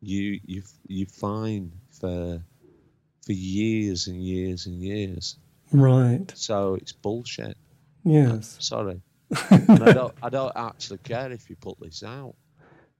you 0.00 0.40
you 0.46 0.62
you 0.86 1.06
fine 1.06 1.72
for 2.00 2.42
for 3.24 3.32
years 3.32 4.06
and 4.06 4.22
years 4.22 4.66
and 4.66 4.82
years. 4.82 5.36
Right. 5.72 6.30
So 6.34 6.74
it's 6.74 6.92
bullshit. 6.92 7.56
Yes. 8.04 8.58
Uh, 8.58 8.62
sorry, 8.62 9.00
and 9.50 9.82
I 9.82 9.92
don't 9.92 10.14
I 10.22 10.28
don't 10.28 10.52
actually 10.56 10.98
care 10.98 11.30
if 11.32 11.48
you 11.50 11.56
put 11.56 11.80
this 11.80 12.02
out. 12.02 12.34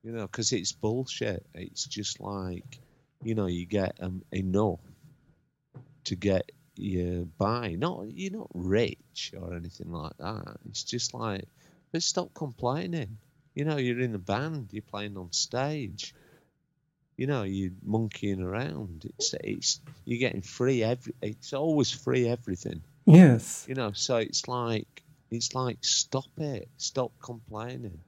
You 0.02 0.12
know, 0.12 0.26
because 0.26 0.52
it's 0.52 0.72
bullshit. 0.72 1.46
It's 1.54 1.86
just 1.86 2.20
like, 2.20 2.78
you 3.24 3.34
know, 3.34 3.46
you 3.46 3.66
get 3.66 3.96
um, 4.00 4.22
enough 4.32 4.80
to 6.04 6.14
get 6.14 6.52
you 6.76 7.28
by. 7.38 7.74
Not 7.78 8.12
you're 8.12 8.32
not 8.32 8.50
rich 8.54 9.32
or 9.40 9.54
anything 9.54 9.90
like 9.90 10.16
that. 10.18 10.58
It's 10.68 10.84
just 10.84 11.14
like, 11.14 11.46
but 11.92 12.02
stop 12.02 12.34
complaining. 12.34 13.18
You 13.54 13.64
know, 13.64 13.76
you're 13.76 14.00
in 14.00 14.14
a 14.14 14.18
band. 14.18 14.68
You're 14.72 14.82
playing 14.82 15.16
on 15.16 15.32
stage. 15.32 16.14
You 17.16 17.28
know, 17.28 17.44
you're 17.44 17.70
monkeying 17.84 18.42
around. 18.42 19.10
It's 19.16 19.34
it's 19.42 19.80
you're 20.04 20.18
getting 20.18 20.42
free 20.42 20.82
every. 20.82 21.14
It's 21.22 21.52
always 21.52 21.90
free 21.90 22.28
everything. 22.28 22.82
Yes. 23.06 23.64
You 23.68 23.74
know, 23.74 23.92
so 23.92 24.16
it's 24.16 24.48
like 24.48 25.02
it's 25.30 25.54
like 25.54 25.78
stop 25.82 26.26
it. 26.38 26.68
Stop 26.76 27.12
complaining. 27.20 28.00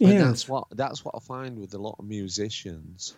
And 0.00 0.20
that's 0.20 0.48
what 0.48 0.66
that's 0.72 1.04
what 1.04 1.14
I 1.16 1.20
find 1.20 1.58
with 1.58 1.74
a 1.74 1.78
lot 1.78 1.96
of 1.98 2.04
musicians. 2.04 3.14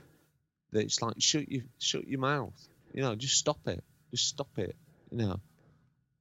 That 0.76 0.84
it's 0.84 1.00
like 1.00 1.14
shut 1.18 1.50
your 1.50 1.62
shut 1.78 2.06
your 2.06 2.20
mouth. 2.20 2.52
You 2.92 3.02
know, 3.02 3.14
just 3.14 3.38
stop 3.38 3.66
it. 3.66 3.82
Just 4.10 4.28
stop 4.28 4.58
it. 4.58 4.76
You 5.10 5.18
know. 5.18 5.40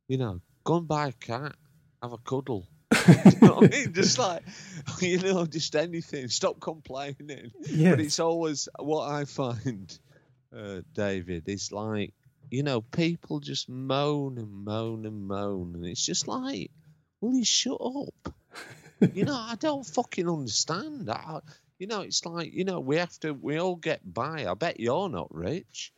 You 0.08 0.18
know, 0.18 0.40
go 0.64 0.78
and 0.78 0.88
buy 0.88 1.08
a 1.08 1.12
cat, 1.12 1.56
have 2.02 2.14
a 2.14 2.18
cuddle. 2.18 2.68
you 3.08 3.14
know 3.42 3.56
what 3.56 3.74
I 3.74 3.78
mean? 3.78 3.94
Just 3.94 4.18
like 4.28 4.44
you 5.02 5.18
know, 5.20 5.46
just 5.46 5.76
anything. 5.76 6.30
Stop 6.30 6.60
complaining. 6.60 7.52
Yes. 7.68 7.92
But 7.92 8.00
it's 8.00 8.20
always 8.20 8.70
what 8.80 9.10
I 9.10 9.26
find, 9.26 9.98
uh, 10.56 10.82
David, 10.94 11.50
is 11.50 11.72
like, 11.72 12.14
you 12.50 12.64
know, 12.64 12.82
people 12.82 13.40
just 13.40 13.68
moan 13.68 14.38
and 14.38 14.64
moan 14.64 15.06
and 15.06 15.28
moan, 15.28 15.74
and 15.76 15.86
it's 15.86 16.06
just 16.06 16.28
like, 16.28 16.72
will 17.20 17.36
you 17.36 17.44
shut 17.44 17.82
up? 17.82 18.34
you 19.14 19.26
know, 19.26 19.36
I 19.36 19.56
don't 19.60 19.86
fucking 19.86 20.30
understand. 20.30 21.10
I, 21.10 21.42
you 21.80 21.88
know, 21.88 22.02
it's 22.02 22.26
like, 22.26 22.54
you 22.54 22.64
know, 22.64 22.80
we 22.80 22.98
have 22.98 23.18
to, 23.20 23.34
we 23.34 23.60
all 23.60 23.76
get 23.76 24.02
by. 24.14 24.46
I 24.48 24.54
bet 24.54 24.80
you're 24.80 25.10
not 25.10 25.34
rich. 25.34 25.94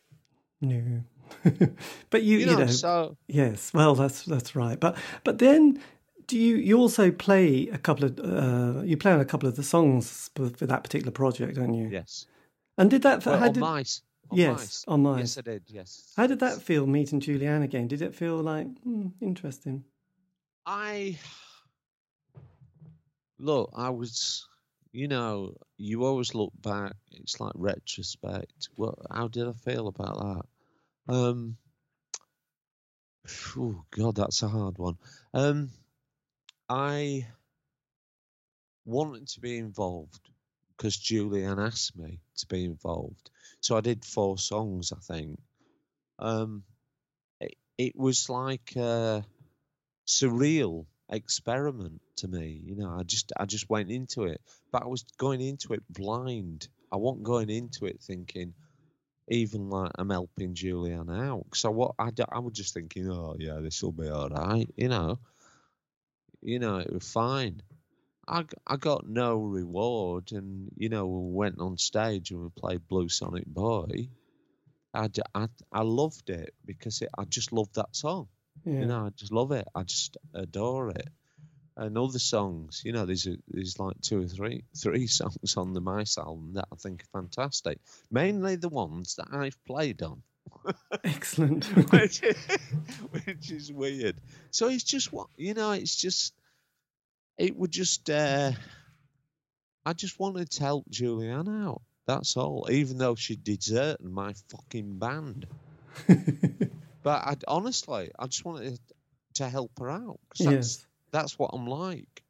No. 0.60 1.02
but 2.10 2.22
you, 2.22 2.38
You, 2.38 2.38
you 2.38 2.46
know, 2.46 2.58
know, 2.58 2.66
so 2.66 3.16
yes. 3.28 3.72
Well, 3.74 3.94
that's 3.94 4.24
that's 4.24 4.56
right. 4.56 4.80
But 4.80 4.96
but 5.24 5.38
then, 5.38 5.80
do 6.26 6.38
you 6.38 6.56
you 6.56 6.78
also 6.78 7.10
play 7.10 7.68
a 7.68 7.78
couple 7.78 8.06
of 8.06 8.18
uh, 8.18 8.82
you 8.82 8.96
play 8.96 9.12
on 9.12 9.20
a 9.20 9.26
couple 9.26 9.48
of 9.48 9.56
the 9.56 9.62
songs 9.62 10.30
for, 10.34 10.48
for 10.48 10.66
that 10.66 10.82
particular 10.82 11.12
project, 11.12 11.56
don't 11.56 11.74
you? 11.74 11.88
yes. 11.88 12.26
And 12.78 12.90
did 12.90 13.02
that? 13.02 13.26
Well, 13.26 13.38
how 13.38 13.46
on 13.48 13.52
did, 13.52 13.60
mice. 13.60 14.02
On 14.30 14.38
yes, 14.38 14.56
mice. 14.56 14.84
on 14.88 15.02
mice. 15.02 15.18
Yes, 15.18 15.38
I 15.38 15.40
did. 15.42 15.62
Yes. 15.66 16.12
How 16.16 16.26
did 16.26 16.40
that 16.40 16.62
feel 16.62 16.86
meeting 16.86 17.20
Julianne 17.20 17.62
again? 17.62 17.88
Did 17.88 18.02
it 18.02 18.14
feel 18.14 18.36
like 18.36 18.66
hmm, 18.82 19.08
interesting? 19.20 19.84
I 20.64 21.18
look, 23.38 23.70
I 23.76 23.90
was, 23.90 24.46
you 24.98 25.06
know, 25.06 25.54
you 25.76 26.04
always 26.04 26.34
look 26.34 26.52
back. 26.60 26.94
It's 27.12 27.38
like 27.38 27.52
retrospect. 27.54 28.68
What? 28.74 28.96
How 29.08 29.28
did 29.28 29.46
I 29.46 29.52
feel 29.52 29.86
about 29.86 30.44
that? 31.06 31.14
Um. 31.14 31.56
Oh 33.56 33.84
God, 33.90 34.16
that's 34.16 34.42
a 34.42 34.48
hard 34.48 34.76
one. 34.76 34.98
Um, 35.32 35.70
I 36.68 37.28
wanted 38.84 39.28
to 39.28 39.40
be 39.40 39.58
involved 39.58 40.30
because 40.76 40.96
Julianne 40.96 41.64
asked 41.64 41.96
me 41.96 42.18
to 42.38 42.46
be 42.46 42.64
involved. 42.64 43.30
So 43.60 43.76
I 43.76 43.80
did 43.80 44.04
four 44.04 44.36
songs, 44.36 44.92
I 44.92 44.98
think. 45.00 45.38
Um, 46.18 46.64
it, 47.40 47.54
it 47.76 47.96
was 47.96 48.28
like 48.28 48.74
a 48.74 49.24
surreal 50.08 50.86
experiment 51.10 52.00
to 52.16 52.28
me. 52.28 52.60
You 52.64 52.76
know, 52.76 52.90
I 52.98 53.02
just 53.04 53.32
I 53.38 53.46
just 53.46 53.70
went 53.70 53.90
into 53.90 54.24
it, 54.24 54.40
but 54.72 54.82
I 54.82 54.86
was 54.86 55.04
going 55.18 55.40
into 55.40 55.74
it 55.74 55.82
blind. 55.90 56.68
I 56.92 56.96
wasn't 56.96 57.24
going 57.24 57.50
into 57.50 57.86
it 57.86 58.00
thinking, 58.02 58.54
even 59.28 59.70
like 59.70 59.92
I'm 59.98 60.10
helping 60.10 60.54
Julianne 60.54 61.10
out. 61.28 61.46
So 61.54 61.70
what 61.70 61.92
I, 61.98 62.10
d- 62.10 62.24
I 62.30 62.40
was 62.40 62.54
just 62.54 62.74
thinking, 62.74 63.10
oh 63.10 63.36
yeah, 63.38 63.60
this 63.62 63.82
will 63.82 63.92
be 63.92 64.08
all 64.08 64.28
right. 64.28 64.68
You 64.76 64.88
know, 64.88 65.18
you 66.42 66.58
know, 66.58 66.78
it 66.78 66.92
was 66.92 67.10
fine. 67.10 67.62
I 68.66 68.76
got 68.76 69.08
no 69.08 69.36
reward, 69.36 70.32
and 70.32 70.70
you 70.76 70.88
know, 70.90 71.06
we 71.06 71.32
went 71.34 71.60
on 71.60 71.78
stage 71.78 72.30
and 72.30 72.42
we 72.42 72.48
played 72.56 72.88
Blue 72.88 73.08
Sonic 73.08 73.46
Boy. 73.46 74.08
I, 74.94 75.08
I, 75.34 75.48
I 75.72 75.82
loved 75.82 76.30
it 76.30 76.54
because 76.64 77.02
it, 77.02 77.10
I 77.18 77.24
just 77.24 77.52
loved 77.52 77.76
that 77.76 77.94
song. 77.96 78.28
Yeah. 78.64 78.80
You 78.80 78.86
know, 78.86 79.06
I 79.06 79.10
just 79.10 79.32
love 79.32 79.52
it. 79.52 79.66
I 79.74 79.82
just 79.82 80.16
adore 80.34 80.90
it. 80.90 81.08
And 81.76 81.96
other 81.96 82.18
songs, 82.18 82.82
you 82.84 82.90
know, 82.92 83.06
there's 83.06 83.26
a, 83.28 83.36
there's 83.46 83.78
like 83.78 84.00
two 84.00 84.22
or 84.22 84.26
three 84.26 84.64
three 84.76 85.06
songs 85.18 85.56
on 85.56 85.74
the 85.74 85.80
Mice 85.80 86.18
album 86.18 86.54
that 86.54 86.66
I 86.72 86.76
think 86.76 87.02
are 87.02 87.20
fantastic. 87.20 87.78
Mainly 88.10 88.56
the 88.56 88.68
ones 88.68 89.14
that 89.16 89.28
I've 89.32 89.64
played 89.64 90.02
on, 90.02 90.22
Excellent. 91.04 91.66
which, 91.92 92.20
which 93.12 93.52
is 93.52 93.72
weird. 93.72 94.16
So 94.50 94.68
it's 94.68 94.82
just 94.82 95.12
what 95.12 95.28
you 95.36 95.54
know. 95.54 95.70
It's 95.70 95.94
just 95.94 96.34
it 97.36 97.56
would 97.56 97.70
just. 97.70 98.10
Uh, 98.10 98.52
I 99.86 99.92
just 99.92 100.18
wanted 100.18 100.50
to 100.50 100.62
help 100.64 100.84
Julianne 100.90 101.64
out. 101.64 101.82
That's 102.06 102.36
all. 102.36 102.66
Even 102.70 102.98
though 102.98 103.14
she 103.14 103.36
deserted 103.36 104.04
my 104.04 104.34
fucking 104.50 104.98
band. 104.98 105.46
But 107.08 107.22
I 107.26 107.36
honestly, 107.48 108.10
I 108.18 108.26
just 108.26 108.44
wanted 108.44 108.78
to 109.34 109.48
help 109.48 109.72
her 109.78 109.88
out. 109.88 110.20
'cause 110.28 110.44
that's, 110.46 110.50
yes. 110.54 110.86
that's 111.10 111.38
what 111.38 111.50
I'm 111.54 111.66
like. 111.66 112.22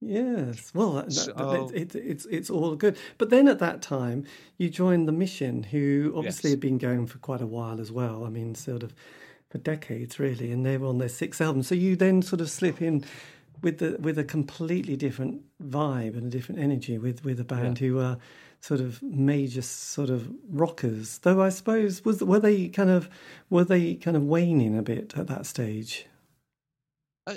Yes, 0.00 0.70
well, 0.74 0.92
that, 0.92 1.06
that, 1.06 1.12
So- 1.12 1.70
it, 1.74 1.94
it, 1.94 1.94
it's 1.96 2.24
it's 2.26 2.50
all 2.50 2.76
good. 2.76 2.96
But 3.18 3.30
then 3.30 3.48
at 3.48 3.58
that 3.58 3.82
time, 3.82 4.24
you 4.56 4.70
joined 4.70 5.08
the 5.08 5.12
Mission, 5.12 5.64
who 5.64 6.12
obviously 6.14 6.50
Yes. 6.50 6.52
had 6.52 6.60
been 6.60 6.78
going 6.78 7.06
for 7.08 7.18
quite 7.18 7.40
a 7.40 7.46
while 7.48 7.80
as 7.80 7.90
well. 7.90 8.24
I 8.24 8.28
mean, 8.30 8.54
sort 8.54 8.84
of 8.84 8.94
for 9.50 9.58
decades, 9.58 10.20
really, 10.20 10.52
and 10.52 10.64
they 10.64 10.76
were 10.78 10.86
on 10.86 10.98
their 10.98 11.08
sixth 11.08 11.40
album. 11.40 11.64
So 11.64 11.74
you 11.74 11.96
then 11.96 12.22
sort 12.22 12.40
of 12.40 12.48
slip 12.48 12.80
in 12.80 13.04
with 13.60 13.78
the 13.78 13.96
with 14.00 14.16
a 14.18 14.24
completely 14.24 14.94
different 14.94 15.42
vibe 15.60 16.16
and 16.16 16.28
a 16.28 16.30
different 16.30 16.60
energy 16.60 16.96
with 16.98 17.24
with 17.24 17.40
a 17.40 17.44
band 17.44 17.78
who 17.80 17.98
are 17.98 18.18
sort 18.60 18.80
of 18.80 19.02
major 19.02 19.62
sort 19.62 20.10
of 20.10 20.28
rockers. 20.48 21.18
Though 21.18 21.42
I 21.42 21.48
suppose 21.48 22.04
was 22.04 22.22
were 22.22 22.40
they 22.40 22.68
kind 22.68 22.90
of 22.90 23.08
were 23.50 23.64
they 23.64 23.94
kind 23.94 24.16
of 24.16 24.24
waning 24.24 24.76
a 24.76 24.82
bit 24.82 25.14
at 25.16 25.26
that 25.28 25.46
stage? 25.46 26.06
Uh, 27.26 27.36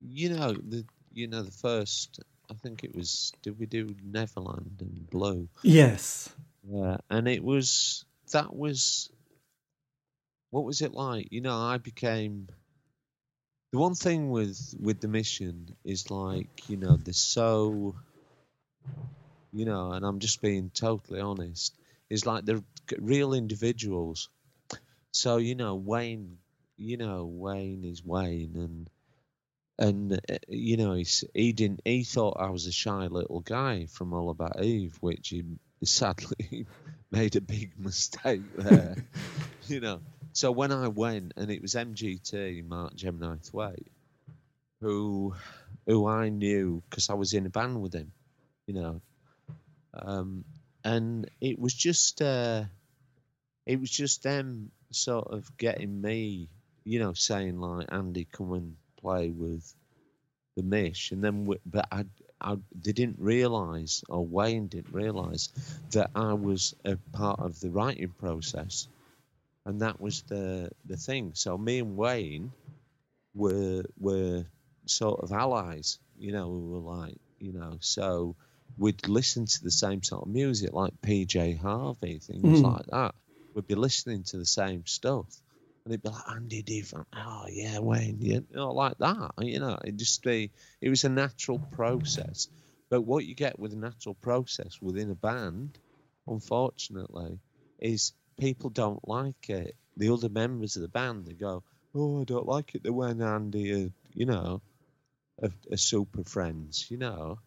you 0.00 0.30
know 0.30 0.52
the 0.52 0.84
you 1.12 1.26
know 1.28 1.42
the 1.42 1.50
first. 1.50 2.20
I 2.50 2.54
think 2.54 2.84
it 2.84 2.94
was. 2.94 3.32
Did 3.42 3.58
we 3.58 3.66
do 3.66 3.94
Neverland 4.04 4.76
and 4.80 5.08
Blue? 5.08 5.48
Yes. 5.62 6.28
Yeah, 6.62 6.98
and 7.08 7.26
it 7.26 7.42
was 7.42 8.04
that 8.32 8.54
was. 8.54 9.10
What 10.50 10.64
was 10.64 10.82
it 10.82 10.92
like? 10.92 11.28
You 11.30 11.40
know, 11.40 11.56
I 11.56 11.78
became. 11.78 12.48
The 13.72 13.78
one 13.78 13.94
thing 13.94 14.30
with 14.30 14.74
with 14.78 15.00
the 15.00 15.08
mission 15.08 15.74
is 15.84 16.10
like 16.10 16.68
you 16.68 16.76
know 16.76 16.96
they're 16.96 17.14
so. 17.14 17.94
You 19.54 19.64
know, 19.64 19.92
and 19.92 20.04
I'm 20.04 20.18
just 20.18 20.42
being 20.42 20.70
totally 20.74 21.20
honest. 21.20 21.74
Is 22.10 22.26
like 22.26 22.44
they're 22.44 22.62
real 22.98 23.32
individuals. 23.32 24.28
So 25.12 25.36
you 25.36 25.54
know 25.54 25.76
Wayne, 25.76 26.38
you 26.76 26.96
know 26.96 27.24
Wayne 27.24 27.84
is 27.84 28.04
Wayne, 28.04 28.56
and 28.56 28.90
and 29.78 30.12
uh, 30.12 30.36
you 30.48 30.76
know 30.76 30.94
he's, 30.94 31.22
he 31.34 31.52
didn't. 31.52 31.82
He 31.84 32.02
thought 32.02 32.36
I 32.38 32.50
was 32.50 32.66
a 32.66 32.72
shy 32.72 33.06
little 33.06 33.40
guy 33.40 33.86
from 33.86 34.12
All 34.12 34.30
About 34.30 34.62
Eve, 34.62 34.96
which 35.00 35.28
he 35.28 35.44
sadly 35.84 36.66
made 37.10 37.36
a 37.36 37.40
big 37.40 37.78
mistake 37.78 38.42
there. 38.56 38.96
you 39.68 39.80
know. 39.80 40.00
So 40.32 40.50
when 40.50 40.72
I 40.72 40.88
went, 40.88 41.34
and 41.36 41.48
it 41.48 41.62
was 41.62 41.74
MGT, 41.76 42.66
Mark 42.66 42.96
Gemini 42.96 43.36
Thwaite, 43.36 43.86
who 44.80 45.34
who 45.86 46.08
I 46.08 46.28
knew 46.28 46.82
because 46.90 47.08
I 47.08 47.14
was 47.14 47.34
in 47.34 47.46
a 47.46 47.50
band 47.50 47.80
with 47.80 47.94
him, 47.94 48.10
you 48.66 48.74
know. 48.74 49.00
Um, 49.94 50.44
and 50.84 51.30
it 51.40 51.58
was 51.58 51.74
just 51.74 52.22
uh, 52.22 52.64
it 53.66 53.80
was 53.80 53.90
just 53.90 54.22
them 54.22 54.70
sort 54.90 55.28
of 55.28 55.56
getting 55.56 56.00
me, 56.00 56.48
you 56.84 56.98
know, 56.98 57.12
saying 57.14 57.60
like 57.60 57.88
Andy, 57.90 58.26
come 58.30 58.52
and 58.52 58.76
play 59.00 59.30
with 59.30 59.74
the 60.56 60.62
Mish, 60.62 61.12
and 61.12 61.22
then 61.24 61.44
w- 61.44 61.60
but 61.66 61.88
I, 61.92 62.04
I 62.40 62.56
they 62.74 62.92
didn't 62.92 63.18
realise, 63.18 64.04
or 64.08 64.24
Wayne 64.24 64.68
didn't 64.68 64.94
realise 64.94 65.48
that 65.92 66.10
I 66.14 66.34
was 66.34 66.74
a 66.84 66.96
part 67.12 67.40
of 67.40 67.60
the 67.60 67.70
writing 67.70 68.14
process, 68.18 68.88
and 69.66 69.80
that 69.82 70.00
was 70.00 70.22
the 70.22 70.70
the 70.86 70.96
thing. 70.96 71.32
So 71.34 71.58
me 71.58 71.80
and 71.80 71.96
Wayne 71.96 72.52
were 73.34 73.84
were 73.98 74.46
sort 74.86 75.20
of 75.20 75.32
allies, 75.32 75.98
you 76.18 76.32
know. 76.32 76.48
We 76.48 76.60
were 76.60 76.96
like, 76.96 77.18
you 77.40 77.52
know, 77.52 77.78
so 77.80 78.36
we'd 78.78 79.06
listen 79.08 79.46
to 79.46 79.62
the 79.64 79.70
same 79.70 80.02
sort 80.02 80.22
of 80.22 80.28
music, 80.32 80.72
like 80.72 81.00
PJ 81.02 81.58
Harvey, 81.58 82.18
things 82.18 82.60
Mm. 82.60 82.62
like 82.62 82.86
that. 82.86 83.14
We'd 83.54 83.66
be 83.66 83.74
listening 83.74 84.24
to 84.24 84.38
the 84.38 84.46
same 84.46 84.86
stuff. 84.86 85.40
And 85.84 85.92
it'd 85.94 86.02
be 86.02 86.08
like 86.10 86.28
Andy 86.30 86.62
Different, 86.62 87.08
oh 87.14 87.46
yeah, 87.50 87.78
Wayne, 87.80 88.20
you 88.20 88.46
know, 88.50 88.72
like 88.72 88.98
that. 88.98 89.32
You 89.40 89.60
know, 89.60 89.78
it 89.84 89.96
just 89.96 90.22
be 90.22 90.50
it 90.80 90.88
was 90.88 91.04
a 91.04 91.08
natural 91.10 91.60
process. 91.72 92.48
But 92.90 93.02
what 93.02 93.24
you 93.26 93.34
get 93.34 93.58
with 93.58 93.72
a 93.72 93.76
natural 93.76 94.14
process 94.14 94.80
within 94.80 95.10
a 95.10 95.14
band, 95.14 95.78
unfortunately, 96.26 97.38
is 97.78 98.12
people 98.38 98.70
don't 98.70 99.06
like 99.06 99.50
it. 99.50 99.76
The 99.96 100.10
other 100.10 100.28
members 100.28 100.76
of 100.76 100.82
the 100.82 100.88
band, 100.88 101.26
they 101.26 101.34
go, 101.34 101.62
"Oh, 101.94 102.20
I 102.22 102.24
don't 102.24 102.46
like 102.46 102.74
it 102.74 102.82
the 102.82 102.92
when 102.92 103.20
Andy, 103.22 103.72
are, 103.86 103.92
you 104.14 104.26
know, 104.26 104.62
are, 105.42 105.52
are 105.70 105.76
super 105.76 106.24
friends," 106.24 106.86
you 106.90 106.96
know, 106.96 107.38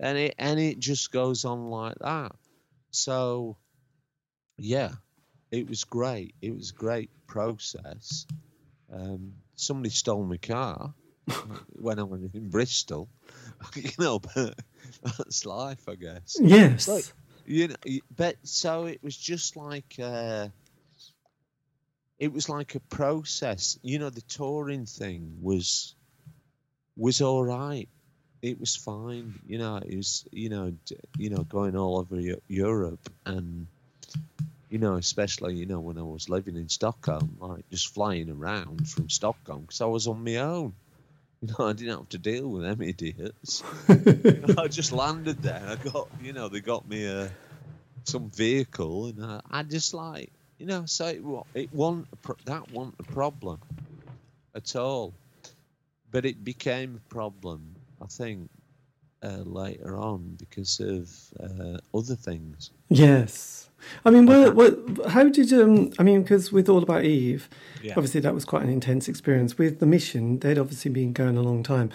and 0.00 0.18
it 0.18 0.34
and 0.38 0.58
it 0.60 0.78
just 0.78 1.10
goes 1.12 1.44
on 1.44 1.68
like 1.70 1.96
that. 2.00 2.32
So, 2.90 3.56
yeah, 4.56 4.92
it 5.50 5.68
was 5.68 5.84
great. 5.84 6.34
It 6.40 6.54
was 6.54 6.70
a 6.70 6.74
great 6.74 7.10
process. 7.26 8.26
Um, 8.92 9.32
somebody 9.56 9.90
stole 9.90 10.24
my 10.24 10.36
car 10.36 10.94
when 11.72 11.98
I 11.98 12.02
was 12.04 12.20
in 12.34 12.50
Bristol, 12.50 13.08
you 13.74 13.90
know, 13.98 14.18
but 14.20 14.54
that's 15.02 15.44
life, 15.46 15.88
I 15.88 15.94
guess. 15.96 16.36
Yes. 16.40 16.86
Like- 16.88 17.12
You 17.46 17.68
know, 17.68 17.74
but 18.16 18.36
so 18.44 18.86
it 18.86 19.02
was 19.02 19.14
just 19.16 19.54
like 19.56 19.96
uh, 20.02 20.48
it 22.18 22.32
was 22.32 22.48
like 22.48 22.74
a 22.74 22.80
process. 22.80 23.78
You 23.82 23.98
know, 23.98 24.08
the 24.10 24.22
touring 24.22 24.86
thing 24.86 25.38
was 25.42 25.94
was 26.96 27.20
all 27.20 27.44
right. 27.44 27.88
It 28.44 28.60
was 28.60 28.76
fine. 28.76 29.40
You 29.46 29.56
know, 29.56 29.76
it 29.76 29.96
was 29.96 30.26
you 30.30 30.50
know 30.50 30.74
you 31.16 31.30
know 31.30 31.44
going 31.44 31.74
all 31.76 31.96
over 31.96 32.20
Europe 32.46 33.08
and 33.24 33.66
you 34.68 34.76
know 34.76 34.96
especially 34.96 35.54
you 35.54 35.64
know 35.64 35.80
when 35.80 35.96
I 35.96 36.02
was 36.02 36.28
living 36.28 36.56
in 36.56 36.68
Stockholm, 36.68 37.38
like 37.40 37.64
just 37.70 37.94
flying 37.94 38.28
around 38.28 38.86
from 38.86 39.08
Stockholm 39.08 39.62
because 39.62 39.80
I 39.80 39.86
was 39.86 40.06
on 40.06 40.22
my 40.22 40.36
own. 40.36 40.74
You 41.44 41.54
know, 41.58 41.68
I 41.68 41.72
didn't 41.74 41.98
have 41.98 42.08
to 42.10 42.18
deal 42.18 42.48
with 42.48 42.62
them 42.62 42.80
idiots. 42.80 43.62
I 44.58 44.68
just 44.68 44.92
landed 44.92 45.42
there. 45.42 45.62
I 45.62 45.76
got, 45.76 46.08
you 46.22 46.32
know, 46.32 46.48
they 46.48 46.60
got 46.60 46.88
me 46.88 47.04
a 47.04 47.30
some 48.04 48.30
vehicle, 48.30 49.06
and 49.08 49.22
I, 49.22 49.40
I 49.50 49.62
just 49.62 49.92
like, 49.92 50.30
you 50.58 50.64
know, 50.64 50.86
so 50.86 51.06
it, 51.06 51.22
it 51.54 51.74
wasn't 51.74 52.08
that 52.46 52.70
wasn't 52.70 52.94
a 52.98 53.02
problem 53.02 53.58
at 54.54 54.74
all, 54.74 55.12
but 56.10 56.24
it 56.24 56.42
became 56.42 57.00
a 57.04 57.12
problem, 57.12 57.73
I 58.04 58.08
think, 58.08 58.50
uh, 59.22 59.42
later 59.44 59.96
on 59.96 60.36
because 60.38 60.80
of 60.80 61.10
uh, 61.40 61.78
other 61.96 62.14
things. 62.14 62.70
Yes. 62.90 63.70
I 64.04 64.10
mean, 64.10 64.26
what, 64.26 64.54
what, 64.54 65.10
how 65.10 65.28
did 65.28 65.52
um? 65.52 65.90
I 65.98 66.02
mean, 66.02 66.22
because 66.22 66.52
with 66.52 66.68
All 66.68 66.82
About 66.82 67.04
Eve, 67.04 67.48
Yeah. 67.82 67.94
obviously 67.96 68.20
that 68.20 68.34
was 68.34 68.44
quite 68.44 68.62
an 68.62 68.68
intense 68.70 69.08
experience. 69.08 69.58
With 69.58 69.78
the 69.78 69.86
mission, 69.86 70.38
they'd 70.40 70.58
obviously 70.58 70.90
been 70.90 71.12
going 71.12 71.36
a 71.36 71.42
long 71.42 71.62
time. 71.62 71.90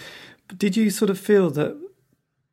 But 0.47 0.57
did 0.59 0.75
you 0.77 0.89
sort 0.89 1.09
of 1.09 1.19
feel 1.19 1.49
that 1.51 1.75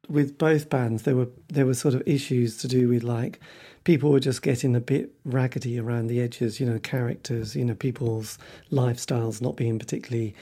with 0.08 0.38
both 0.38 0.70
bands 0.70 1.02
there 1.02 1.16
were 1.16 1.28
there 1.48 1.66
were 1.66 1.74
sort 1.74 1.94
of 1.94 2.02
issues 2.06 2.56
to 2.58 2.68
do 2.68 2.88
with 2.88 3.02
like 3.02 3.40
people 3.84 4.10
were 4.10 4.20
just 4.20 4.40
getting 4.40 4.76
a 4.76 4.80
bit 4.80 5.10
raggedy 5.24 5.78
around 5.78 6.06
the 6.06 6.20
edges? 6.20 6.58
You 6.60 6.66
know, 6.66 6.78
characters, 6.78 7.54
you 7.56 7.64
know, 7.64 7.74
people's 7.74 8.38
lifestyles 8.70 9.40
not 9.42 9.56
being 9.56 9.78
particularly 9.78 10.34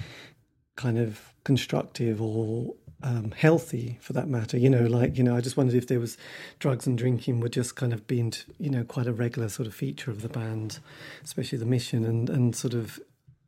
kind 0.77 0.99
of 0.99 1.32
constructive 1.45 2.20
or 2.23 2.74
um, 3.05 3.33
healthy 3.37 3.99
for 4.01 4.15
that 4.15 4.29
matter. 4.29 4.57
You 4.57 4.71
know, 4.71 4.87
like, 4.87 5.17
you 5.17 5.23
know, 5.23 5.37
I 5.37 5.41
just 5.41 5.57
wondered 5.57 5.77
if 5.77 5.87
there 5.87 6.01
was 6.01 6.17
drugs 6.59 6.87
and 6.87 6.99
drinking 6.99 7.41
were 7.41 7.51
just 7.51 7.77
kind 7.77 7.93
of 7.93 8.07
being, 8.07 8.33
you 8.59 8.71
know, 8.71 8.83
quite 8.83 9.07
a 9.07 9.13
regular 9.13 9.49
sort 9.49 9.69
of 9.69 9.75
feature 9.75 10.11
of 10.11 10.23
the 10.23 10.29
band, 10.29 10.81
especially 11.23 11.59
the 11.59 11.67
mission 11.67 12.05
and, 12.05 12.31
and 12.31 12.57
sort 12.57 12.75
of 12.75 12.99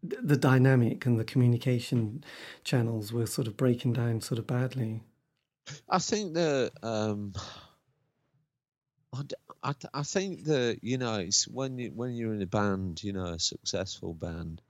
the 0.03 0.37
dynamic 0.37 1.07
and 1.07 1.19
the 1.19 1.25
communication 1.25 2.23
channels 2.63 3.13
were 3.13 3.27
sort 3.27 3.49
of 3.49 3.57
breaking 3.57 3.95
down 3.95 4.21
sort 4.21 4.39
of 4.39 4.47
badly. 4.47 5.03
I 5.89 5.99
think 5.99 6.35
that, 6.35 6.73
um, 6.83 7.33
I, 9.13 9.23
I, 9.63 9.75
I 9.95 10.03
think 10.03 10.45
that, 10.45 10.81
you 10.83 10.99
know, 10.99 11.15
it's 11.15 11.49
when 11.49 11.79
you, 11.79 11.91
when 11.95 12.13
you're 12.13 12.35
in 12.35 12.43
a 12.43 12.47
band, 12.47 13.03
you 13.03 13.15
know, 13.15 13.25
a 13.25 13.39
successful 13.39 14.13
band, 14.13 14.61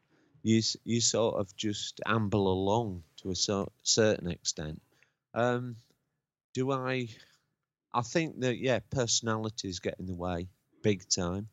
you 0.43 0.63
you 0.85 1.01
sort 1.01 1.35
of 1.41 1.55
just 1.57 2.01
amble 2.07 2.47
along 2.47 3.03
to 3.35 3.63
a 3.63 3.67
certain 3.83 4.31
extent. 4.31 4.81
Um, 5.35 5.77
do 6.55 6.73
I? 6.73 7.09
I 7.93 8.03
think 8.03 8.41
that 8.41 8.59
yeah, 8.59 8.81
personalities 8.91 9.81
get 9.81 9.97
in 9.99 10.07
the 10.07 10.15
way 10.15 10.49
big 10.83 11.09
time. 11.09 11.49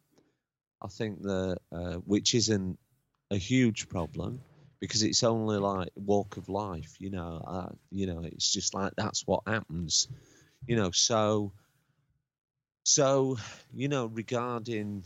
I 0.82 0.88
think 0.88 1.22
that 1.24 1.58
uh, 1.72 1.94
which 1.95 2.36
isn't 2.36 2.78
a 3.32 3.38
huge 3.38 3.90
problem 3.90 4.41
because 4.80 5.04
it's 5.04 5.24
only 5.24 5.58
like 5.58 5.90
walk 5.95 6.38
of 6.38 6.50
life, 6.50 6.95
you 7.00 7.10
know. 7.10 7.44
Uh, 7.45 7.70
you 7.91 8.08
know, 8.08 8.22
it's 8.24 8.52
just 8.52 8.74
like 8.74 8.94
that's 8.95 9.26
what 9.26 9.44
happens, 9.48 10.08
you 10.68 10.76
know. 10.76 10.91
So, 10.91 11.54
so 12.84 13.38
you 13.74 13.88
know, 13.88 14.08
regarding 14.08 15.04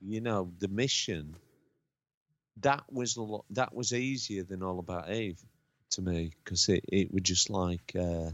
you 0.00 0.20
know 0.20 0.52
the 0.58 0.68
mission 0.68 1.36
that 2.60 2.84
was 2.90 3.16
a 3.16 3.22
lot, 3.22 3.44
that 3.50 3.74
was 3.74 3.92
easier 3.92 4.42
than 4.44 4.62
All 4.62 4.78
About 4.78 5.10
Eve 5.10 5.40
to 5.92 6.02
me 6.02 6.32
because 6.44 6.68
it, 6.68 6.84
it 6.88 7.12
was 7.12 7.22
just 7.22 7.50
like 7.50 7.92
uh, 7.98 8.30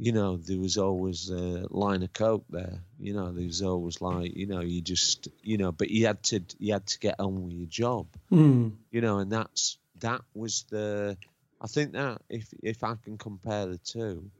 you 0.00 0.12
know 0.12 0.38
there 0.38 0.58
was 0.58 0.78
always 0.78 1.28
a 1.28 1.66
line 1.68 2.02
of 2.02 2.12
coke 2.12 2.44
there 2.48 2.80
you 2.98 3.12
know 3.12 3.32
there 3.32 3.44
was 3.44 3.62
always 3.62 4.00
like 4.00 4.34
you 4.34 4.46
know 4.46 4.60
you 4.60 4.80
just 4.80 5.28
you 5.42 5.58
know 5.58 5.72
but 5.72 5.90
you 5.90 6.06
had 6.06 6.22
to 6.22 6.40
you 6.58 6.72
had 6.72 6.86
to 6.86 6.98
get 6.98 7.20
on 7.20 7.44
with 7.44 7.52
your 7.52 7.66
job 7.66 8.06
mm. 8.32 8.72
you 8.90 9.00
know 9.02 9.18
and 9.18 9.30
that's 9.30 9.76
that 10.00 10.22
was 10.34 10.64
the 10.70 11.16
I 11.60 11.66
think 11.66 11.92
that 11.92 12.22
if 12.30 12.48
if 12.62 12.82
I 12.82 12.94
can 13.04 13.18
compare 13.18 13.66
the 13.66 13.76
two 13.76 14.30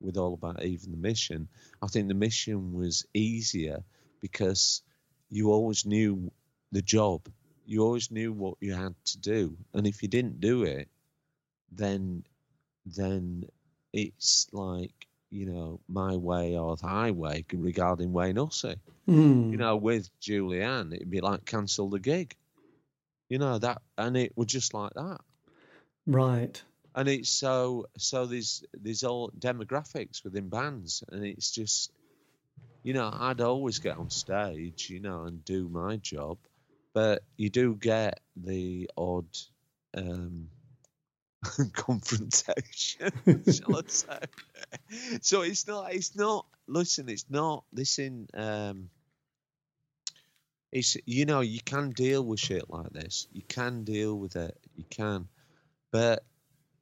with 0.00 0.16
All 0.16 0.32
About 0.32 0.64
even 0.64 0.92
the 0.92 0.96
mission 0.96 1.48
I 1.82 1.86
think 1.86 2.08
the 2.08 2.14
mission 2.14 2.72
was 2.72 3.06
easier 3.12 3.84
because 4.22 4.80
you 5.28 5.52
always 5.52 5.84
knew 5.84 6.32
the 6.72 6.82
job 6.82 7.28
you 7.66 7.82
always 7.82 8.10
knew 8.10 8.32
what 8.32 8.56
you 8.60 8.74
had 8.74 8.94
to 9.06 9.18
do, 9.18 9.56
and 9.74 9.86
if 9.86 10.02
you 10.02 10.08
didn't 10.08 10.40
do 10.40 10.64
it, 10.64 10.88
then 11.72 12.24
then 12.86 13.44
it's 13.92 14.48
like 14.52 15.06
you 15.30 15.46
know 15.46 15.80
my 15.88 16.16
way 16.16 16.56
or 16.56 16.76
the 16.76 16.86
highway 16.86 17.44
regarding 17.52 18.12
Wayne 18.12 18.36
Hussey. 18.36 18.76
Mm. 19.08 19.50
You 19.52 19.56
know, 19.56 19.76
with 19.76 20.10
Julianne, 20.20 20.94
it'd 20.94 21.10
be 21.10 21.20
like 21.20 21.44
cancel 21.44 21.88
the 21.88 22.00
gig. 22.00 22.34
You 23.28 23.38
know 23.38 23.58
that, 23.58 23.82
and 23.96 24.16
it 24.16 24.36
was 24.36 24.48
just 24.48 24.74
like 24.74 24.92
that. 24.94 25.20
Right. 26.06 26.60
And 26.94 27.08
it's 27.08 27.30
so 27.30 27.86
so 27.96 28.26
there's 28.26 28.64
there's 28.74 29.04
all 29.04 29.30
demographics 29.38 30.24
within 30.24 30.48
bands, 30.48 31.04
and 31.10 31.24
it's 31.24 31.52
just 31.52 31.92
you 32.82 32.92
know 32.92 33.10
I'd 33.12 33.40
always 33.40 33.78
get 33.78 33.96
on 33.96 34.10
stage, 34.10 34.90
you 34.90 35.00
know, 35.00 35.24
and 35.24 35.44
do 35.44 35.68
my 35.68 35.96
job, 35.96 36.38
but 36.92 37.22
you 37.36 37.50
do 37.50 37.74
get 37.74 38.20
the 38.36 38.90
odd 38.96 39.26
um, 39.96 40.48
confrontation, 41.72 43.12
shall 43.50 43.76
I 43.76 43.82
say? 43.86 44.18
so 45.22 45.42
it's 45.42 45.66
not. 45.66 45.92
It's 45.94 46.16
not. 46.16 46.46
Listen, 46.66 47.08
it's 47.08 47.26
not. 47.30 47.64
Listen. 47.72 48.28
Um, 48.34 48.90
it's 50.72 50.96
you 51.04 51.26
know 51.26 51.40
you 51.40 51.60
can 51.60 51.90
deal 51.90 52.24
with 52.24 52.40
shit 52.40 52.70
like 52.70 52.90
this. 52.90 53.26
You 53.32 53.42
can 53.42 53.84
deal 53.84 54.16
with 54.16 54.36
it. 54.36 54.56
You 54.76 54.84
can, 54.88 55.28
but 55.90 56.24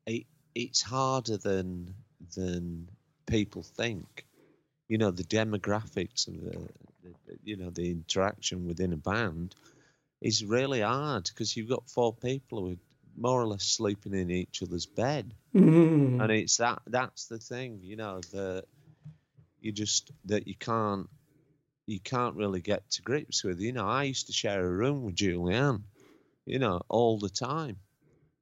it 0.07 0.27
it's 0.55 0.83
harder 0.83 1.37
than 1.37 1.95
than 2.35 2.89
people 3.27 3.63
think. 3.63 4.27
You 4.89 4.99
know 4.99 5.11
the 5.11 5.25
demographics 5.25 6.29
of 6.29 6.35
the, 6.41 6.69
the 7.03 7.39
you 7.45 7.57
know 7.57 7.71
the 7.71 7.91
interaction 7.91 8.67
within 8.67 8.93
a 8.93 8.97
band 8.97 9.55
is 10.21 10.45
really 10.45 10.81
hard 10.81 11.25
because 11.25 11.57
you've 11.57 11.69
got 11.69 11.89
four 11.89 12.13
people 12.13 12.61
who 12.61 12.73
are 12.73 12.77
more 13.17 13.41
or 13.41 13.47
less 13.47 13.65
sleeping 13.65 14.15
in 14.15 14.31
each 14.31 14.63
other's 14.63 14.87
bed, 14.87 15.35
mm. 15.55 16.23
and 16.23 16.31
it's 16.31 16.59
that 16.59 16.81
that's 16.87 17.27
the 17.27 17.39
thing, 17.39 17.81
you 17.83 17.97
know, 17.97 18.21
that 18.33 18.65
you 19.61 19.73
just 19.73 20.11
that 20.27 20.47
you 20.47 20.55
can't 20.55 21.09
you 21.87 22.01
can't 22.01 22.37
really 22.37 22.61
get 22.61 22.89
to 22.91 23.03
grips 23.03 23.43
with. 23.43 23.61
You 23.61 23.73
know, 23.73 23.87
I 23.87 24.05
used 24.05 24.27
to 24.27 24.33
share 24.33 24.65
a 24.65 24.71
room 24.71 25.05
with 25.05 25.17
Julianne, 25.17 25.83
you 26.45 26.59
know, 26.59 26.81
all 26.89 27.19
the 27.19 27.31
time. 27.31 27.77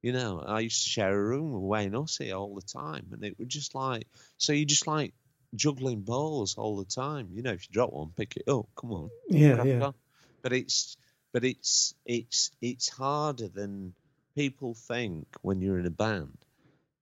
You 0.02 0.12
know, 0.12 0.42
I 0.46 0.60
used 0.60 0.82
to 0.84 0.90
share 0.90 1.14
a 1.14 1.24
room 1.24 1.52
with 1.52 1.62
Wayne 1.62 1.92
Hussey 1.92 2.32
all 2.32 2.54
the 2.54 2.62
time, 2.62 3.06
and 3.12 3.24
it 3.24 3.38
was 3.38 3.48
just 3.48 3.74
like 3.74 4.06
so 4.36 4.52
you 4.52 4.66
just 4.66 4.86
like 4.86 5.14
juggling 5.54 6.02
balls 6.02 6.56
all 6.58 6.76
the 6.76 6.84
time. 6.84 7.28
You 7.32 7.42
know, 7.42 7.52
if 7.52 7.66
you 7.68 7.72
drop 7.72 7.92
one, 7.92 8.12
pick 8.16 8.36
it 8.36 8.48
up. 8.48 8.66
Come 8.76 8.92
on, 8.92 9.10
yeah, 9.28 9.62
yeah. 9.64 9.80
On. 9.80 9.94
But 10.42 10.52
it's 10.52 10.96
but 11.32 11.44
it's 11.44 11.94
it's 12.06 12.50
it's 12.60 12.88
harder 12.88 13.48
than 13.48 13.94
people 14.34 14.74
think 14.74 15.26
when 15.42 15.60
you're 15.60 15.78
in 15.78 15.86
a 15.86 15.90
band. 15.90 16.36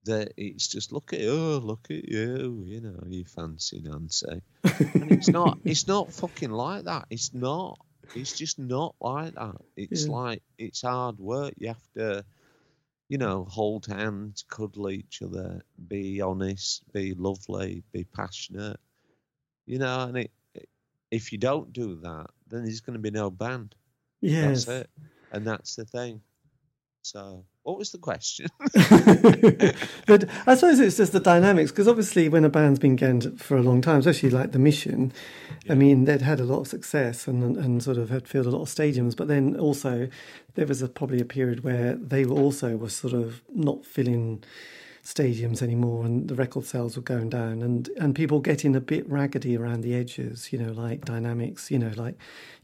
That 0.05 0.33
it's 0.37 0.67
just 0.67 0.91
look 0.93 1.13
at 1.13 1.21
oh 1.23 1.59
look 1.63 1.87
at 1.89 2.07
you 2.07 2.63
you 2.65 2.81
know 2.81 3.03
you 3.07 3.25
fancy 3.25 3.81
Nancy. 3.81 4.41
And 4.99 5.11
it's 5.11 5.31
not 5.31 5.59
it's 5.65 5.87
not 5.87 6.13
fucking 6.13 6.51
like 6.51 6.85
that. 6.85 7.05
It's 7.09 7.33
not 7.33 7.79
it's 8.13 8.37
just 8.37 8.59
not 8.59 8.95
like 9.01 9.33
that. 9.35 9.55
It's 9.75 10.07
Yeah. 10.07 10.13
like 10.13 10.43
it's 10.57 10.81
hard 10.83 11.19
work. 11.19 11.53
You 11.57 11.69
have 11.69 11.91
to 11.95 12.23
you 13.09 13.17
know 13.17 13.45
hold 13.45 13.85
hands 13.87 14.43
cuddle 14.49 14.89
each 14.89 15.21
other 15.21 15.61
be 15.87 16.21
honest 16.21 16.83
be 16.93 17.13
lovely 17.13 17.83
be 17.91 18.03
passionate. 18.03 18.79
You 19.65 19.79
know 19.79 20.01
and 20.01 20.17
it, 20.17 20.31
if 21.11 21.31
you 21.31 21.37
don't 21.37 21.73
do 21.73 21.95
that 22.01 22.29
then 22.47 22.63
there's 22.63 22.81
going 22.81 22.95
to 22.95 22.99
be 22.99 23.11
no 23.11 23.29
band 23.31 23.75
Yes. 24.25 24.65
that's 24.65 24.81
it. 24.81 24.89
And 25.31 25.45
that's 25.45 25.75
the 25.75 25.85
thing. 25.85 26.21
So, 27.01 27.45
what 27.61 27.77
was 27.77 27.91
the 27.91 27.99
question? 27.99 28.47
but 30.07 30.27
I 30.47 30.55
suppose 30.55 30.79
it's 30.79 30.97
just 30.97 31.11
the 31.11 31.19
dynamics 31.19 31.71
because 31.71 31.87
obviously 31.87 32.29
when 32.29 32.43
a 32.43 32.49
band's 32.49 32.79
been 32.79 32.95
going 32.95 33.37
for 33.37 33.57
a 33.57 33.61
long 33.61 33.81
time, 33.81 33.99
especially 33.99 34.31
like 34.31 34.53
the 34.53 34.59
Mission, 34.59 35.13
I 35.69 35.75
mean 35.75 36.05
they'd 36.05 36.21
had 36.21 36.39
a 36.39 36.45
lot 36.45 36.61
of 36.61 36.67
success 36.67 37.27
and 37.27 37.57
and 37.57 37.83
sort 37.83 37.97
of 37.97 38.09
had 38.09 38.27
filled 38.27 38.47
a 38.47 38.49
lot 38.49 38.63
of 38.63 38.69
stadiums, 38.69 39.15
but 39.15 39.27
then 39.27 39.55
also 39.55 40.07
there 40.55 40.65
was 40.65 40.81
a, 40.81 40.87
probably 40.87 41.19
a 41.19 41.25
period 41.25 41.63
where 41.63 41.93
they 41.95 42.25
were 42.25 42.37
also 42.37 42.75
were 42.75 42.89
sort 42.89 43.13
of 43.13 43.43
not 43.53 43.85
filling 43.85 44.43
stadiums 45.03 45.61
anymore 45.61 46.05
and 46.05 46.27
the 46.27 46.33
record 46.33 46.65
sales 46.65 46.95
were 46.95 47.03
going 47.03 47.29
down 47.29 47.61
and 47.61 47.89
and 47.99 48.15
people 48.15 48.39
getting 48.39 48.75
a 48.75 48.81
bit 48.81 49.07
raggedy 49.07 49.55
around 49.55 49.81
the 49.81 49.93
edges 49.93 50.51
you 50.51 50.57
know 50.57 50.71
like 50.71 51.05
dynamics 51.05 51.69
you 51.69 51.77
know 51.77 51.91
like 51.95 52.15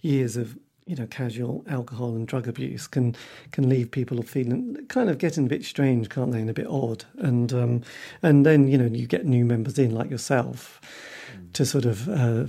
years 0.02 0.36
of 0.36 0.58
you 0.86 0.95
know 0.95 1.08
casual 1.08 1.64
alcohol 1.68 2.16
and 2.16 2.28
drug 2.28 2.48
abuse 2.48 2.88
can 2.88 3.16
can 3.52 3.70
leave 3.70 3.91
people 3.91 4.22
feeling 4.24 4.78
kind 4.88 5.10
of 5.10 5.18
getting 5.18 5.45
a 5.45 5.49
bit 5.49 5.64
strange 5.64 6.10
can't 6.10 6.32
they 6.32 6.41
and 6.41 6.49
a 6.49 6.53
bit 6.53 6.68
odd. 6.68 7.06
And 7.18 7.53
um 7.53 7.82
and 8.22 8.45
then 8.45 8.68
you 8.68 8.78
know 8.78 8.86
you 8.86 9.08
get 9.08 9.26
new 9.26 9.45
members 9.45 9.78
in 9.78 9.91
like 9.91 10.10
yourself 10.10 10.82
to 11.53 11.66
sort 11.66 11.86
of 11.86 12.10
uh, 12.10 12.45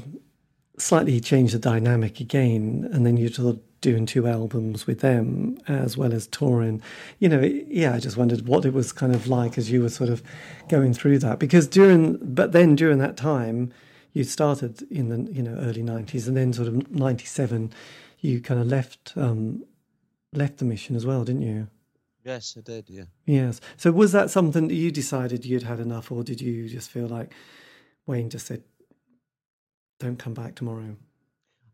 slightly 0.79 1.21
change 1.21 1.53
the 1.53 1.59
dynamic 1.59 2.21
again. 2.21 2.89
And 2.93 3.07
then 3.07 3.17
you're 3.17 3.31
sort 3.31 3.55
of 3.55 3.61
doing 3.81 4.07
two 4.07 4.27
albums 4.27 4.87
with 4.87 5.01
them 5.01 5.59
as 5.67 5.97
well 5.97 6.13
as 6.13 6.27
touring. 6.29 6.81
You 7.19 7.29
know 7.29 7.41
it, 7.41 7.67
yeah 7.69 7.95
i 7.95 7.99
just 7.99 8.17
wondered 8.17 8.47
what 8.47 8.65
it 8.65 8.73
was 8.73 8.93
kind 8.93 9.15
of 9.15 9.27
like 9.27 9.59
as 9.59 9.71
you 9.71 9.83
were 9.83 9.89
sort 9.89 10.11
of 10.11 10.23
going 10.69 10.95
through 10.95 11.19
that. 11.21 11.39
Because 11.39 11.67
during 11.67 12.19
but 12.23 12.53
then 12.53 12.77
during 12.77 12.99
that 12.99 13.17
time 13.17 13.73
you 14.15 14.25
started 14.25 14.83
in 14.91 15.09
the 15.09 15.33
you 15.33 15.43
know 15.43 15.55
early 15.61 15.83
90s 15.83 16.27
and 16.27 16.37
then 16.37 16.53
sort 16.53 16.69
of 16.69 16.91
97 16.91 17.73
you 18.23 18.41
kind 18.41 18.61
of 18.61 18.67
left 18.67 19.13
um 19.17 19.63
left 20.33 20.57
the 20.59 20.65
mission 20.65 20.97
as 20.97 21.05
well 21.05 21.25
didn't 21.25 21.43
you 21.43 21.69
yes, 22.25 22.57
I 22.57 22.63
did. 22.63 22.89
Yeah. 22.89 23.05
yes 23.27 23.61
so 23.77 23.93
was 23.93 24.13
that 24.13 24.31
something 24.31 24.69
that 24.69 24.75
you 24.75 24.91
decided 24.91 25.45
you'd 25.45 25.65
had 25.65 25.81
enough 25.81 26.11
or 26.11 26.25
did 26.25 26.41
you 26.41 26.69
just 26.69 26.91
feel 26.91 27.07
like 27.07 27.35
wayne 28.07 28.31
just 28.31 28.47
said 28.47 28.63
don't 30.01 30.19
come 30.19 30.35
back 30.35 30.55
tomorrow 30.55 30.97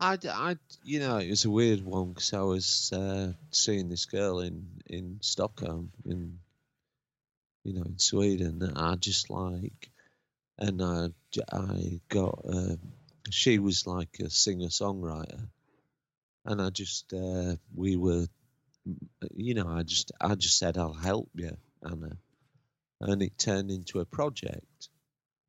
I, 0.01 0.17
I, 0.31 0.57
you 0.85 1.01
know, 1.01 1.17
it 1.17 1.29
was 1.29 1.45
a 1.45 1.51
weird 1.51 1.85
one 1.85 2.11
because 2.11 2.33
I 2.33 2.43
was 2.43 2.93
uh, 2.93 3.33
seeing 3.51 3.89
this 3.89 4.07
girl 4.07 4.39
in 4.41 4.65
in 4.87 5.19
Stockholm, 5.21 5.91
in 6.05 6.39
you 7.65 7.75
know, 7.75 7.83
in 7.83 7.99
Sweden. 7.99 8.73
I 8.77 8.95
just 8.95 9.29
like, 9.29 9.91
and 10.57 10.81
I, 10.83 11.09
I 11.53 12.01
got, 12.09 12.41
uh, 12.49 12.77
she 13.31 13.59
was 13.59 13.87
like 13.87 14.21
a 14.21 14.31
singer 14.31 14.69
songwriter, 14.69 15.49
and 16.49 16.63
I 16.63 16.71
just, 16.71 17.13
uh, 17.13 17.57
we 17.75 17.97
were, 17.97 18.27
you 19.35 19.53
know, 19.53 19.69
I 19.69 19.83
just, 19.83 20.13
I 20.19 20.35
just 20.35 20.59
said 20.59 20.79
I'll 20.79 20.95
help 20.95 21.29
you, 21.35 21.55
Anna, 21.85 22.17
and 23.03 23.23
it 23.23 23.39
turned 23.39 23.71
into 23.71 24.01
a 24.01 24.07
project. 24.07 24.89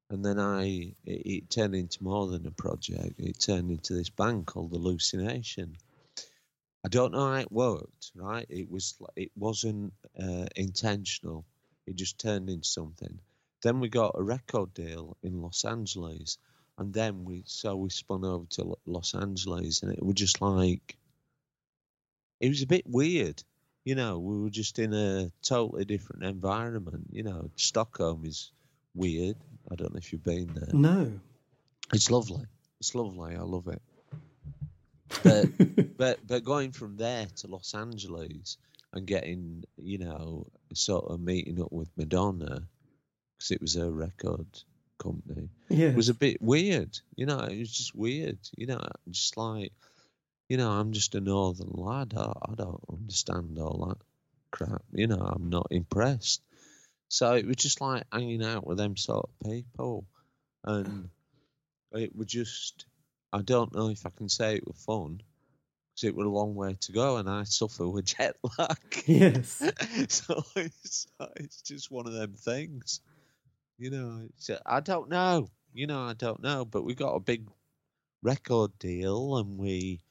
And 0.09 0.25
then 0.25 0.39
I, 0.39 0.93
it, 1.05 1.21
it 1.25 1.49
turned 1.49 1.73
into 1.73 2.03
more 2.03 2.27
than 2.27 2.45
a 2.45 2.51
project. 2.51 3.13
It 3.17 3.39
turned 3.39 3.71
into 3.71 3.93
this 3.93 4.09
band 4.09 4.45
called 4.45 4.71
Hallucination. 4.71 5.77
I 6.85 6.89
don't 6.89 7.13
know 7.13 7.27
how 7.31 7.39
it 7.39 7.51
worked. 7.51 8.11
Right? 8.13 8.45
It 8.49 8.69
was, 8.69 8.95
it 9.15 9.31
wasn't 9.37 9.93
uh, 10.21 10.47
intentional. 10.55 11.45
It 11.87 11.95
just 11.95 12.19
turned 12.19 12.49
into 12.49 12.67
something. 12.67 13.19
Then 13.63 13.79
we 13.79 13.87
got 13.87 14.15
a 14.17 14.23
record 14.23 14.73
deal 14.73 15.15
in 15.23 15.41
Los 15.41 15.63
Angeles, 15.63 16.37
and 16.79 16.93
then 16.93 17.25
we 17.25 17.43
so 17.45 17.75
we 17.75 17.89
spun 17.89 18.23
over 18.23 18.45
to 18.51 18.77
Los 18.85 19.13
Angeles, 19.13 19.83
and 19.83 19.91
it 19.91 20.01
was 20.01 20.15
just 20.15 20.41
like 20.41 20.97
it 22.39 22.47
was 22.47 22.61
a 22.61 22.67
bit 22.67 22.87
weird. 22.87 23.43
You 23.83 23.95
know, 23.95 24.17
we 24.17 24.41
were 24.41 24.49
just 24.49 24.79
in 24.79 24.93
a 24.93 25.29
totally 25.41 25.83
different 25.85 26.23
environment. 26.23 27.07
You 27.11 27.23
know, 27.23 27.51
Stockholm 27.57 28.23
is 28.25 28.51
weird. 28.95 29.35
I 29.69 29.75
don't 29.75 29.93
know 29.93 29.97
if 29.97 30.11
you've 30.13 30.23
been 30.23 30.51
there. 30.53 30.73
No. 30.73 31.19
It's 31.93 32.09
lovely. 32.09 32.45
It's 32.79 32.95
lovely. 32.95 33.35
I 33.35 33.41
love 33.41 33.67
it. 33.67 33.81
But 35.23 35.97
but 35.97 36.19
but 36.25 36.43
going 36.45 36.71
from 36.71 36.95
there 36.95 37.27
to 37.37 37.47
Los 37.47 37.73
Angeles 37.73 38.57
and 38.93 39.05
getting, 39.05 39.65
you 39.77 39.97
know, 39.97 40.47
sort 40.73 41.05
of 41.05 41.19
meeting 41.19 41.61
up 41.61 41.73
with 41.73 41.89
Madonna 41.97 42.63
because 43.37 43.51
it 43.51 43.61
was 43.61 43.75
her 43.75 43.91
record 43.91 44.47
company. 44.99 45.49
Yeah. 45.69 45.87
It 45.87 45.95
was 45.95 46.09
a 46.09 46.13
bit 46.13 46.41
weird, 46.41 46.99
you 47.15 47.25
know. 47.25 47.39
It 47.39 47.57
was 47.57 47.71
just 47.71 47.95
weird, 47.95 48.37
you 48.55 48.67
know. 48.67 48.81
Just 49.09 49.37
like, 49.37 49.73
you 50.47 50.57
know, 50.57 50.69
I'm 50.69 50.91
just 50.91 51.15
a 51.15 51.21
northern 51.21 51.71
lad. 51.73 52.13
I, 52.15 52.31
I 52.49 52.55
don't 52.55 52.83
understand 52.91 53.57
all 53.57 53.87
that 53.87 54.05
crap. 54.51 54.83
You 54.91 55.07
know, 55.07 55.21
I'm 55.21 55.49
not 55.49 55.67
impressed. 55.71 56.41
So 57.07 57.33
it 57.33 57.47
was 57.47 57.55
just 57.55 57.81
like 57.81 58.03
hanging 58.11 58.43
out 58.43 58.67
with 58.67 58.77
them 58.77 58.95
sort 58.95 59.29
of 59.29 59.49
people, 59.49 60.05
and 60.63 61.09
it 61.91 62.15
was 62.15 62.27
just. 62.27 62.85
I 63.31 63.43
don't 63.43 63.75
know 63.75 63.89
if 63.89 64.07
I 64.07 64.09
can 64.09 64.27
say 64.27 64.55
it 64.55 64.67
was 64.67 64.83
fun 64.83 65.21
because 65.99 66.07
it 66.07 66.15
was 66.15 66.25
a 66.25 66.29
long 66.29 66.55
way 66.55 66.75
to 66.81 66.91
go, 66.91 67.17
and 67.17 67.29
I 67.29 67.43
suffer 67.43 67.87
with 67.87 68.05
jet 68.05 68.35
lag. 68.57 68.77
Yes. 69.05 69.57
so 70.09 70.43
it's, 70.55 71.07
it's 71.35 71.61
just 71.61 71.91
one 71.91 72.07
of 72.07 72.13
them 72.13 72.33
things. 72.33 73.01
You 73.79 73.89
know, 73.91 74.27
it's, 74.35 74.49
I 74.65 74.81
don't 74.81 75.09
know. 75.09 75.49
You 75.73 75.87
know, 75.87 76.01
I 76.03 76.13
don't 76.13 76.43
know. 76.43 76.65
But 76.65 76.83
we 76.83 76.93
got 76.95 77.13
a 77.15 77.19
big 77.21 77.47
record 78.21 78.77
deal, 78.77 79.37
and 79.37 79.57
we 79.57 80.01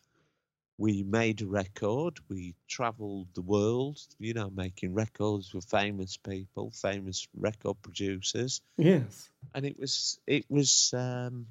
we 0.78 1.02
made 1.02 1.42
a 1.42 1.46
record. 1.46 2.18
We 2.30 2.54
travelled 2.66 3.28
the 3.34 3.42
world. 3.42 3.98
You 4.18 4.32
know, 4.32 4.48
making 4.48 4.94
records 4.94 5.52
with 5.52 5.66
famous 5.66 6.16
people, 6.16 6.70
famous 6.70 7.28
record 7.36 7.76
producers, 7.82 8.62
Yes. 8.78 9.28
and 9.54 9.66
it 9.66 9.78
was 9.78 10.18
it 10.26 10.46
was 10.48 10.94
um, 10.94 11.48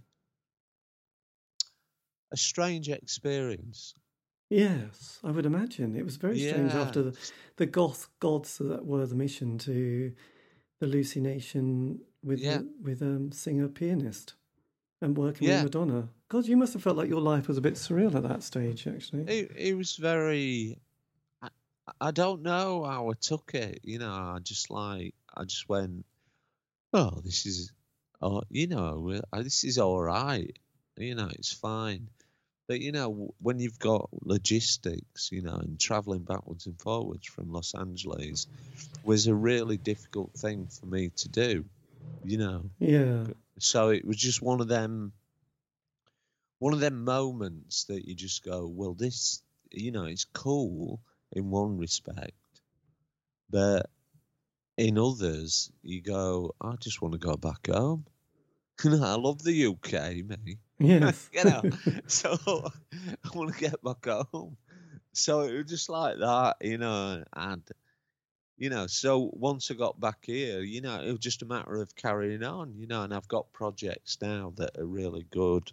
a 2.32 2.38
strange 2.38 2.90
experience. 2.90 3.94
Yes, 4.50 5.20
I 5.24 5.32
would 5.32 5.46
imagine. 5.46 5.96
It 5.96 6.06
was 6.06 6.16
very 6.16 6.40
strange 6.40 6.74
Yeah. 6.74 6.82
after 6.82 7.04
the, 7.04 7.18
the 7.58 7.66
goth 7.66 8.08
gods 8.20 8.58
that 8.60 8.86
were 8.86 9.06
the 9.06 9.14
mission 9.16 9.58
to 9.60 10.14
the 10.80 10.86
hallucination 10.88 12.00
with 12.24 12.40
Yeah. 12.40 12.62
with 12.82 13.02
um 13.02 13.32
singer 13.32 13.68
pianist 13.68 14.36
and 15.02 15.18
working 15.18 15.48
Yeah. 15.48 15.64
with 15.64 15.76
Madonna. 15.76 16.10
God, 16.30 16.46
you 16.46 16.58
must 16.58 16.74
have 16.74 16.84
felt 16.84 16.98
like 16.98 17.10
your 17.10 17.22
life 17.22 17.48
was 17.48 17.58
a 17.58 17.62
bit 17.62 17.76
surreal 17.76 18.14
at 18.16 18.24
that 18.24 18.44
stage, 18.44 18.88
actually. 18.88 19.24
It 19.24 19.52
it 19.56 19.78
was 19.78 19.96
very. 19.96 20.78
I, 21.42 21.50
I 22.02 22.12
don't 22.12 22.42
know 22.42 22.84
how 22.84 23.10
I 23.10 23.14
took 23.20 23.54
it. 23.54 23.80
You 23.84 24.00
know, 24.00 24.12
I 24.12 24.40
just 24.42 24.70
like 24.70 25.14
I 25.36 25.44
just 25.46 25.70
went, 25.70 26.06
oh, 26.94 27.22
this 27.24 27.46
is, 27.46 27.72
oh, 28.22 28.42
you 28.50 28.68
know, 28.68 29.22
this 29.34 29.64
is 29.64 29.78
all 29.78 30.02
right. 30.02 30.58
You 30.98 31.16
know, 31.16 31.30
it's 31.32 31.54
fine. 31.54 32.10
But 32.68 32.82
you 32.82 32.92
know, 32.92 33.34
when 33.40 33.60
you've 33.60 33.80
got 33.80 34.10
logistics, 34.26 35.32
you 35.32 35.42
know, 35.42 35.56
and 35.56 35.80
traveling 35.80 36.24
backwards 36.24 36.66
and 36.66 36.78
forwards 36.82 37.26
from 37.28 37.54
Los 37.54 37.74
Angeles 37.74 38.48
was 39.04 39.28
a 39.28 39.36
really 39.36 39.78
difficult 39.78 40.34
thing 40.34 40.68
for 40.68 40.86
me 40.88 41.10
to 41.18 41.30
do. 41.30 41.64
You 42.24 42.38
know, 42.38 42.70
Yeah. 42.80 43.26
so 43.60 43.90
it 43.90 44.06
was 44.06 44.18
just 44.18 44.42
one 44.42 44.62
of 44.62 44.68
them 44.68 45.14
one 46.60 46.74
of 46.74 46.80
them 46.80 47.04
moments 47.04 47.86
that 47.86 48.08
you 48.08 48.16
just 48.16 48.44
go 48.44 48.68
well 48.68 48.94
this 48.94 49.42
you 49.72 49.92
know 49.92 50.06
it's 50.06 50.26
cool 50.26 51.00
in 51.32 51.50
one 51.50 51.78
respect 51.78 52.34
but 53.50 53.90
in 54.78 54.98
others 54.98 55.72
you 55.84 56.02
go 56.02 56.54
i 56.62 56.76
just 56.80 57.02
want 57.02 57.14
to 57.14 57.18
go 57.20 57.36
back 57.36 57.68
home 57.68 58.06
you 58.84 58.92
know 58.92 59.04
i 59.06 59.16
love 59.16 59.44
the 59.44 59.66
uk 59.66 59.94
me 59.94 60.58
Yes. 60.80 61.30
you 61.34 61.44
know 61.44 61.64
so 62.08 62.38
i 62.46 63.30
want 63.38 63.54
to 63.54 63.60
get 63.60 63.82
back 63.84 64.06
home 64.32 64.58
so 65.14 65.42
it 65.42 65.54
was 65.54 65.66
just 65.70 65.90
like 65.90 66.18
that 66.20 66.58
you 66.62 66.78
know 66.78 67.24
and 67.36 67.64
you 68.58 68.70
know 68.70 68.88
so 68.88 69.30
once 69.34 69.70
i 69.72 69.74
got 69.74 70.00
back 70.00 70.18
here 70.24 70.62
you 70.62 70.82
know 70.82 71.00
it 71.02 71.10
was 71.12 71.20
just 71.20 71.42
a 71.42 71.46
matter 71.46 71.82
of 71.82 71.96
carrying 71.96 72.44
on 72.44 72.74
you 72.76 72.88
know 72.88 73.04
and 73.04 73.14
i've 73.14 73.28
got 73.28 73.52
projects 73.54 74.18
now 74.22 74.52
that 74.56 74.78
are 74.78 74.86
really 74.86 75.26
good 75.32 75.72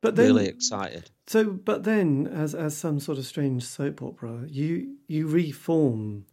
But 0.00 0.16
then, 0.16 0.26
really 0.34 0.48
excited 0.48 1.10
so 1.26 1.44
but 1.44 1.84
then, 1.84 2.26
as 2.26 2.54
as 2.54 2.76
some 2.76 3.00
sort 3.00 3.16
of 3.18 3.24
strange 3.24 3.62
soap 3.64 4.02
opera, 4.02 4.44
you 4.46 4.96
you 5.08 5.26
reform 5.26 6.26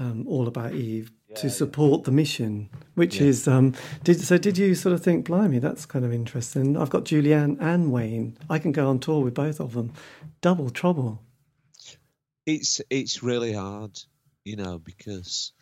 um, 0.00 0.26
All 0.26 0.48
About 0.48 0.74
Eve 0.74 1.12
to 1.36 1.46
Yeah, 1.46 1.52
support 1.52 2.02
the 2.02 2.10
mission, 2.10 2.68
which 2.94 3.20
Yeah. 3.20 3.28
is 3.28 3.46
um, 3.46 3.74
did 4.02 4.20
so. 4.20 4.36
Did 4.38 4.58
you 4.58 4.74
sort 4.74 4.92
of 4.92 5.04
think, 5.04 5.26
blimey, 5.26 5.60
that's 5.60 5.86
kind 5.86 6.04
of 6.04 6.12
interesting? 6.12 6.76
I've 6.76 6.90
got 6.90 7.04
Julianne 7.04 7.56
and 7.60 7.92
Wayne. 7.92 8.36
I 8.50 8.58
can 8.58 8.72
go 8.72 8.88
on 8.88 8.98
tour 8.98 9.22
with 9.22 9.34
both 9.34 9.60
of 9.60 9.74
them. 9.74 9.92
Double 10.40 10.70
trouble. 10.70 11.20
it's 12.46 12.80
it's 12.90 13.22
really 13.22 13.52
hard 13.52 13.98
you 14.44 14.56
know 14.56 14.78
because 14.78 15.52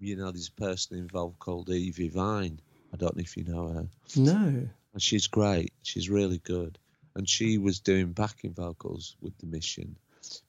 you 0.00 0.16
know 0.16 0.30
there's 0.30 0.48
a 0.48 0.60
person 0.60 0.98
involved 0.98 1.38
called 1.38 1.68
Evi 1.68 2.10
Vine 2.10 2.60
i 2.92 2.96
don't 2.96 3.16
know 3.16 3.20
if 3.22 3.36
you 3.36 3.44
know 3.44 3.68
her 3.68 3.86
No. 4.16 4.68
and 4.92 5.02
she's 5.02 5.26
great. 5.26 5.72
She's 5.82 6.10
really 6.10 6.38
good, 6.38 6.78
and 7.14 7.26
she 7.28 7.56
was 7.58 7.80
doing 7.80 8.12
backing 8.12 8.52
vocals 8.52 9.16
with 9.22 9.36
the 9.38 9.46
mission. 9.46 9.96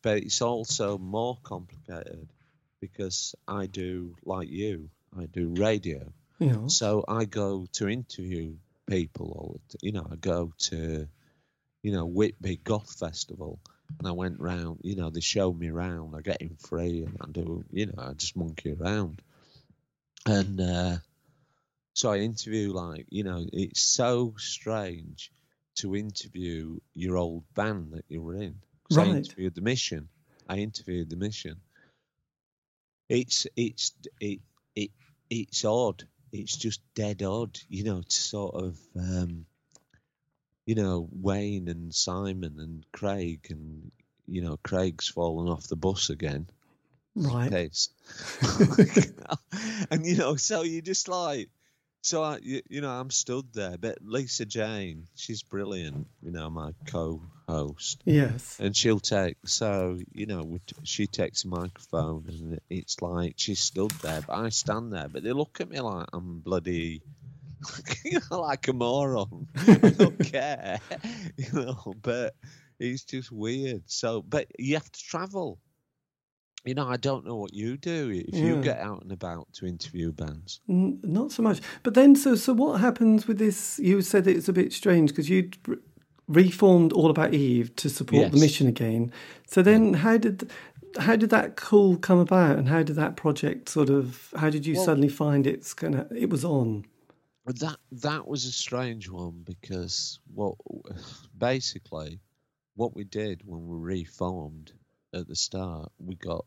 But 0.01 0.17
it's 0.17 0.41
also 0.41 0.97
more 0.97 1.37
complicated 1.43 2.27
because 2.81 3.35
I 3.47 3.67
do 3.67 4.15
like 4.25 4.49
you. 4.49 4.89
I 5.17 5.25
do 5.27 5.53
radio, 5.55 6.11
know. 6.39 6.67
so 6.67 7.05
I 7.07 7.23
go 7.25 7.67
to 7.73 7.87
interview 7.87 8.55
people 8.85 9.27
all. 9.37 9.61
You 9.81 9.93
know, 9.93 10.05
I 10.11 10.15
go 10.17 10.51
to, 10.69 11.07
you 11.83 11.91
know, 11.93 12.05
Whitby 12.05 12.57
Goth 12.63 12.93
Festival, 12.99 13.59
and 14.03 14.09
I 14.09 14.13
went 14.13 14.39
round. 14.41 14.79
You 14.83 14.95
know, 14.97 15.09
they 15.09 15.21
showed 15.21 15.57
me 15.59 15.69
around. 15.69 16.15
I 16.15 16.21
get 16.21 16.41
in 16.41 16.55
free, 16.57 17.03
and 17.03 17.17
I 17.21 17.31
do. 17.31 17.65
You 17.71 17.87
know, 17.87 17.93
I 17.99 18.13
just 18.13 18.37
monkey 18.37 18.73
around, 18.73 19.21
and. 20.25 20.59
uh 20.61 20.97
so 21.95 22.11
I 22.11 22.19
interview 22.19 22.73
like 22.73 23.07
you 23.09 23.23
know 23.23 23.45
it's 23.53 23.81
so 23.81 24.35
strange 24.37 25.31
to 25.75 25.95
interview 25.95 26.79
your 26.93 27.17
old 27.17 27.43
band 27.55 27.93
that 27.93 28.05
you 28.09 28.21
were 28.21 28.35
in. 28.35 28.61
'Cause 28.83 28.97
I 28.97 29.07
Right. 29.07 29.17
interviewed 29.17 29.55
the 29.55 29.61
Mission. 29.61 30.09
I 30.47 30.57
interviewed 30.57 31.09
the 31.09 31.17
Mission. 31.17 31.61
It's 33.09 33.47
it's 33.55 33.93
it 34.19 34.41
it 34.75 34.91
it's 35.29 35.65
odd. 35.65 36.07
It's 36.31 36.57
just 36.57 36.81
dead 36.95 37.23
odd, 37.23 37.59
you 37.69 37.83
know, 37.83 38.01
to 38.01 38.15
sort 38.15 38.55
of 38.55 38.79
um, 38.95 39.45
you 40.65 40.75
know 40.75 41.07
Wayne 41.11 41.67
and 41.67 41.93
Simon 41.93 42.55
and 42.59 42.85
Craig 42.91 43.47
and 43.49 43.91
you 44.27 44.41
know 44.41 44.57
Craig's 44.63 45.07
fallen 45.07 45.47
off 45.49 45.67
the 45.67 45.75
bus 45.75 46.09
again 46.09 46.47
Right. 47.15 47.51
and 49.91 50.05
you 50.05 50.17
know, 50.17 50.35
so 50.35 50.63
you 50.63 50.81
just 50.81 51.07
like, 51.07 51.49
so 52.01 52.23
I, 52.23 52.39
you, 52.41 52.61
you 52.69 52.81
know, 52.81 52.89
I'm 52.89 53.11
stood 53.11 53.53
there. 53.53 53.77
But 53.77 53.99
Lisa 54.01 54.45
Jane, 54.45 55.07
she's 55.15 55.43
brilliant. 55.43 56.07
You 56.21 56.31
know, 56.31 56.49
my 56.49 56.71
co-host, 56.87 58.01
Yes. 58.05 58.59
and 58.59 58.75
she'll 58.75 58.99
take. 58.99 59.37
So 59.45 59.99
you 60.11 60.25
know, 60.25 60.59
she 60.83 61.07
takes 61.07 61.45
a 61.45 61.47
microphone, 61.49 62.25
and 62.27 62.59
it's 62.69 63.01
like 63.01 63.35
she's 63.37 63.59
stood 63.59 63.91
there, 64.01 64.21
but 64.21 64.33
I 64.33 64.49
stand 64.49 64.91
there. 64.91 65.07
But 65.07 65.23
they 65.23 65.33
look 65.33 65.61
at 65.61 65.69
me 65.69 65.79
like 65.79 66.07
I'm 66.13 66.39
bloody. 66.39 67.01
like 68.31 68.67
a 68.67 68.73
moron. 68.73 69.47
I 69.55 69.89
don't 69.97 70.19
care, 70.19 70.79
you 71.37 71.53
know. 71.53 71.93
But 72.01 72.35
it's 72.79 73.03
just 73.03 73.31
weird. 73.31 73.83
So, 73.87 74.21
but 74.21 74.47
you 74.59 74.75
have 74.75 74.91
to 74.91 75.03
travel. 75.03 75.59
You 76.65 76.75
know, 76.75 76.87
I 76.87 76.95
don't 76.95 77.25
know 77.25 77.35
what 77.35 77.53
you 77.53 77.75
do 77.75 78.23
if 78.25 78.35
you 78.35 78.61
get 78.61 78.79
out 78.79 79.01
and 79.01 79.11
about 79.11 79.51
to 79.55 79.65
interview 79.65 80.13
bands. 80.13 80.61
N- 80.69 80.97
Not 81.03 81.33
so 81.33 81.43
much. 81.43 81.59
But 81.83 81.93
then, 81.93 82.15
so 82.15 82.35
so 82.35 82.53
what 82.53 82.79
happens 82.79 83.27
with 83.27 83.37
this? 83.37 83.79
You 83.79 84.01
said 84.01 84.27
it's 84.27 84.47
a 84.47 84.53
bit 84.53 84.71
strange 84.71 85.09
because 85.09 85.29
you 85.29 85.49
re- 85.67 85.77
reformed 86.29 86.93
All 86.93 87.09
About 87.09 87.33
Eve 87.33 87.75
to 87.75 87.89
support 87.89 88.31
the 88.31 88.39
mission 88.39 88.67
again. 88.67 89.11
So 89.45 89.61
then, 89.61 89.95
how 89.95 90.15
did 90.17 90.49
how 90.99 91.15
did 91.15 91.29
that 91.31 91.55
call 91.55 91.97
come 91.97 92.19
about, 92.19 92.57
and 92.57 92.69
how 92.69 92.83
did 92.83 92.95
that 92.95 93.15
project 93.15 93.69
sort 93.69 93.89
of? 93.89 94.33
How 94.35 94.49
did 94.49 94.65
you 94.65 94.75
well, 94.75 94.85
suddenly 94.85 95.09
find 95.09 95.45
it's 95.45 95.73
gonna? 95.73 96.07
It 96.15 96.29
was 96.29 96.45
on. 96.45 96.85
That 97.45 97.77
that 97.91 98.25
was 98.25 98.45
a 98.45 98.51
strange 98.51 99.09
one 99.09 99.43
because 99.43 100.19
what 100.33 100.55
basically 101.37 102.21
what 102.75 102.95
we 102.95 103.03
did 103.03 103.41
when 103.45 103.67
we 103.67 103.95
reformed 103.95 104.71
at 105.13 105.27
the 105.27 105.35
start, 105.35 105.91
we 105.99 106.15
got 106.15 106.45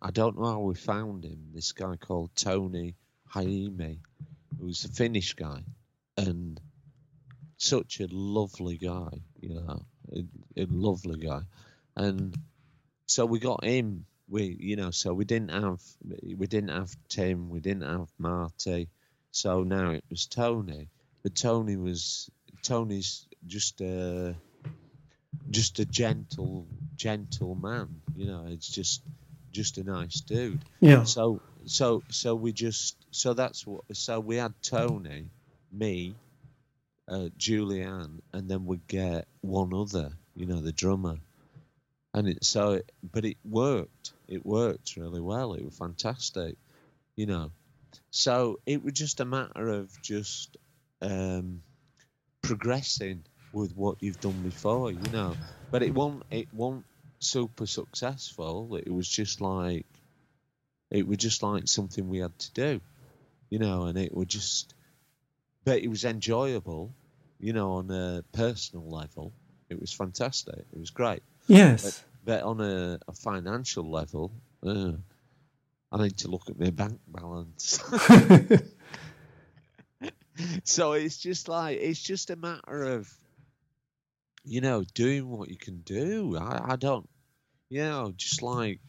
I 0.00 0.10
don't 0.10 0.38
know 0.38 0.46
how 0.46 0.60
we 0.60 0.74
found 0.74 1.24
him. 1.24 1.52
This 1.54 1.72
guy 1.72 1.96
called 1.96 2.34
Tony 2.34 2.96
Haime, 3.28 4.00
who's 4.60 4.84
a 4.84 4.88
Finnish 4.88 5.34
guy, 5.34 5.62
and 6.16 6.60
such 7.56 8.00
a 8.00 8.08
lovely 8.10 8.76
guy, 8.76 9.22
you 9.40 9.54
know, 9.54 9.86
a, 10.12 10.62
a 10.62 10.66
lovely 10.66 11.20
guy, 11.20 11.42
and 11.96 12.36
so 13.06 13.26
we 13.26 13.38
got 13.38 13.64
him. 13.64 14.06
We, 14.28 14.56
you 14.58 14.76
know, 14.76 14.90
so 14.90 15.14
we 15.14 15.24
didn't 15.24 15.50
have 15.50 15.80
we 16.36 16.46
didn't 16.46 16.70
have 16.70 16.94
Tim, 17.08 17.48
we 17.48 17.60
didn't 17.60 17.82
have 17.82 18.08
Marty, 18.18 18.88
so 19.32 19.62
now 19.62 19.90
it 19.90 20.04
was 20.10 20.26
Tony. 20.26 20.88
But 21.22 21.34
Tony 21.34 21.76
was 21.76 22.30
Tony's 22.62 23.26
just 23.46 23.80
a 23.80 24.36
just 25.50 25.78
a 25.80 25.86
gentle 25.86 26.66
gentle 26.96 27.54
man. 27.54 27.88
You 28.14 28.26
know, 28.26 28.44
it's 28.48 28.68
just 28.68 29.02
just 29.50 29.78
a 29.78 29.84
nice 29.84 30.20
dude. 30.20 30.64
Yeah. 30.80 31.04
So 31.04 31.40
so 31.64 32.02
so 32.10 32.34
we 32.34 32.52
just 32.52 32.96
so 33.10 33.32
that's 33.32 33.66
what 33.66 33.84
so 33.92 34.20
we 34.20 34.36
had 34.36 34.52
Tony, 34.62 35.30
me, 35.72 36.14
uh, 37.08 37.28
Julianne, 37.38 38.20
and 38.34 38.48
then 38.48 38.66
we 38.66 38.80
get 38.86 39.26
one 39.40 39.74
other. 39.74 40.12
You 40.36 40.46
know, 40.46 40.60
the 40.60 40.72
drummer. 40.72 41.18
And 42.14 42.28
it 42.28 42.44
so 42.44 42.82
but 43.02 43.24
it 43.24 43.38
worked. 43.44 44.12
It 44.28 44.44
worked 44.44 44.96
really 44.96 45.20
well. 45.22 45.54
It 45.54 45.64
was 45.64 45.76
fantastic. 45.76 46.56
You 47.16 47.26
know. 47.26 47.50
So 48.10 48.60
it 48.66 48.82
was 48.82 48.94
just 48.94 49.20
a 49.20 49.24
matter 49.24 49.68
of 49.68 49.90
just 50.02 50.56
um, 51.00 51.62
progressing 52.42 53.24
with 53.52 53.76
what 53.76 54.02
you've 54.02 54.20
done 54.20 54.42
before, 54.42 54.90
you 54.90 55.10
know. 55.10 55.36
But 55.70 55.82
it 55.82 55.94
won't 55.94 56.22
it 56.30 56.48
won't 56.52 56.84
super 57.18 57.66
successful. 57.66 58.76
It 58.76 58.92
was 58.92 59.08
just 59.08 59.40
like 59.40 59.86
it 60.90 61.06
was 61.06 61.18
just 61.18 61.42
like 61.42 61.68
something 61.68 62.08
we 62.08 62.18
had 62.18 62.38
to 62.38 62.52
do, 62.52 62.80
you 63.50 63.58
know, 63.58 63.84
and 63.84 63.98
it 63.98 64.14
was 64.14 64.28
just 64.28 64.74
but 65.64 65.78
it 65.78 65.88
was 65.88 66.04
enjoyable, 66.04 66.92
you 67.40 67.52
know, 67.52 67.74
on 67.74 67.90
a 67.90 68.24
personal 68.32 68.88
level. 68.88 69.32
It 69.70 69.80
was 69.80 69.92
fantastic. 69.92 70.58
It 70.72 70.78
was 70.78 70.90
great. 70.90 71.22
Yes. 71.46 72.04
But, 72.24 72.40
but 72.40 72.42
on 72.42 72.60
a, 72.60 72.98
a, 73.08 73.12
financial 73.12 73.90
level, 73.90 74.32
uh, 74.66 74.92
I 75.92 76.02
need 76.02 76.16
to 76.18 76.28
look 76.28 76.48
at 76.48 76.58
my 76.58 76.70
bank 76.70 77.00
balance. 77.06 77.78
so 80.64 80.92
it's 80.92 81.18
just 81.18 81.48
like 81.48 81.78
it's 81.80 82.02
just 82.02 82.30
a 82.30 82.36
matter 82.36 82.84
of 82.84 83.12
you 84.44 84.60
know, 84.60 84.84
doing 84.94 85.28
what 85.28 85.48
you 85.48 85.56
can 85.56 85.80
do. 85.80 86.36
I, 86.36 86.72
I 86.72 86.76
don't, 86.76 87.08
you 87.68 87.82
know, 87.82 88.12
just 88.16 88.42
like 88.42 88.80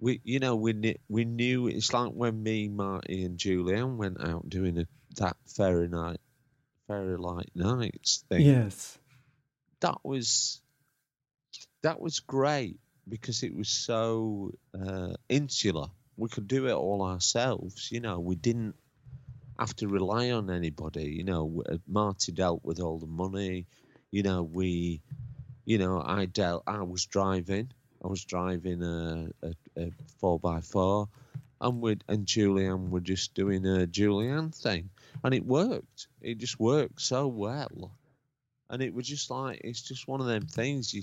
we, 0.00 0.20
you 0.24 0.38
know, 0.38 0.56
we 0.56 0.96
we 1.08 1.24
knew 1.24 1.68
it's 1.68 1.92
like 1.92 2.10
when 2.10 2.42
me, 2.42 2.68
Marty, 2.68 3.24
and 3.24 3.38
Julianne 3.38 3.96
went 3.96 4.20
out 4.22 4.48
doing 4.48 4.78
a, 4.78 4.86
that 5.16 5.36
fairy 5.46 5.88
night, 5.88 6.20
fairy 6.86 7.16
light 7.16 7.50
nights 7.54 8.24
thing. 8.28 8.42
Yes, 8.42 8.98
that 9.80 9.98
was 10.04 10.60
that 11.82 12.00
was 12.00 12.20
great 12.20 12.78
because 13.08 13.42
it 13.42 13.54
was 13.54 13.68
so 13.68 14.52
uh, 14.78 15.14
insular. 15.28 15.88
We 16.18 16.28
could 16.28 16.48
do 16.48 16.68
it 16.68 16.74
all 16.74 17.02
ourselves. 17.02 17.90
You 17.90 18.00
know, 18.00 18.20
we 18.20 18.36
didn't 18.36 18.76
have 19.58 19.74
to 19.76 19.88
rely 19.88 20.30
on 20.32 20.50
anybody. 20.50 21.14
You 21.16 21.24
know, 21.24 21.62
uh, 21.70 21.78
Marty 21.86 22.32
dealt 22.32 22.64
with 22.64 22.80
all 22.80 22.98
the 22.98 23.06
money 23.06 23.66
you 24.10 24.22
know, 24.22 24.42
we, 24.42 25.02
you 25.64 25.78
know, 25.78 26.02
I 26.04 26.26
dealt, 26.26 26.64
I 26.66 26.82
was 26.82 27.06
driving, 27.06 27.70
I 28.02 28.08
was 28.08 28.24
driving 28.24 28.82
a, 28.82 29.28
a, 29.42 29.54
a 29.76 29.92
four 30.18 30.38
by 30.38 30.60
four, 30.60 31.08
and 31.60 31.80
we 31.80 31.98
and 32.08 32.26
Julianne 32.26 32.90
were 32.90 33.00
just 33.00 33.34
doing 33.34 33.66
a 33.66 33.86
Julianne 33.86 34.54
thing, 34.54 34.90
and 35.24 35.34
it 35.34 35.44
worked. 35.44 36.08
It 36.22 36.38
just 36.38 36.58
worked 36.58 37.02
so 37.02 37.26
well, 37.26 37.92
and 38.70 38.82
it 38.82 38.94
was 38.94 39.06
just 39.06 39.30
like 39.30 39.60
it's 39.64 39.82
just 39.82 40.08
one 40.08 40.20
of 40.20 40.26
them 40.26 40.46
things. 40.46 40.94
You, 40.94 41.02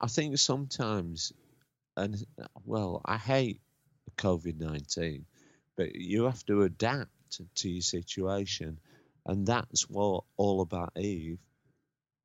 I 0.00 0.06
think 0.06 0.38
sometimes, 0.38 1.32
and 1.96 2.24
uh, 2.40 2.46
well, 2.64 3.02
I 3.04 3.18
hate 3.18 3.60
COVID 4.20 4.58
nineteen, 4.58 5.24
but 5.76 5.94
you 5.94 6.24
have 6.24 6.44
to 6.46 6.62
adapt 6.62 7.10
to 7.56 7.68
your 7.68 7.82
situation, 7.82 8.78
and 9.26 9.46
that's 9.46 9.88
what 9.88 10.24
all 10.36 10.60
about 10.60 10.92
Eve 10.96 11.38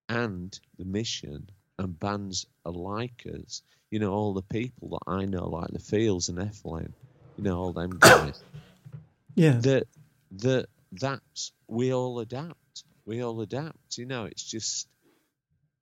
and 0.10 0.58
the 0.78 0.86
mission 0.86 1.50
and 1.78 2.00
bands 2.00 2.46
alike 2.64 3.26
us. 3.26 3.62
You 3.90 4.00
know, 4.00 4.12
all 4.12 4.34
the 4.34 4.42
people 4.42 4.90
that 4.90 5.12
I 5.12 5.26
know, 5.26 5.48
like 5.48 5.70
the 5.70 5.80
Fields 5.80 6.30
and 6.30 6.40
Ethelyn, 6.40 6.94
you 7.38 7.44
know, 7.44 7.58
all 7.58 7.74
them 7.74 7.98
guys. 8.00 8.42
yeah. 9.36 9.58
That 9.60 9.88
that 10.32 10.68
that's 10.92 11.52
we 11.68 11.94
all 11.94 12.20
adapt. 12.20 12.84
We 13.06 13.24
all 13.24 13.42
adapt. 13.42 13.98
You 13.98 14.06
know, 14.06 14.26
it's 14.26 14.44
just 14.44 14.88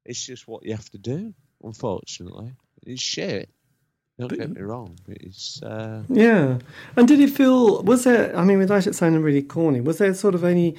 it's 0.06 0.24
just 0.24 0.48
what 0.48 0.66
you 0.66 0.76
have 0.76 0.90
to 0.92 0.98
do. 0.98 1.34
Unfortunately, 1.64 2.54
it's 2.86 3.02
shit. 3.02 3.50
Don't 4.28 4.38
but, 4.38 4.40
get 4.40 4.56
me 4.56 4.62
wrong, 4.62 4.98
it's 5.08 5.62
uh... 5.64 6.04
yeah. 6.10 6.60
And 6.96 7.08
did 7.08 7.20
it 7.20 7.30
feel? 7.30 7.84
Was 7.84 8.04
there? 8.04 8.36
I 8.36 8.44
mean, 8.44 8.60
without 8.60 8.88
it 8.88 8.96
sounding 8.96 9.22
really 9.22 9.44
corny, 9.44 9.82
was 9.82 9.98
there 9.98 10.14
sort 10.14 10.36
of 10.36 10.44
any 10.44 10.76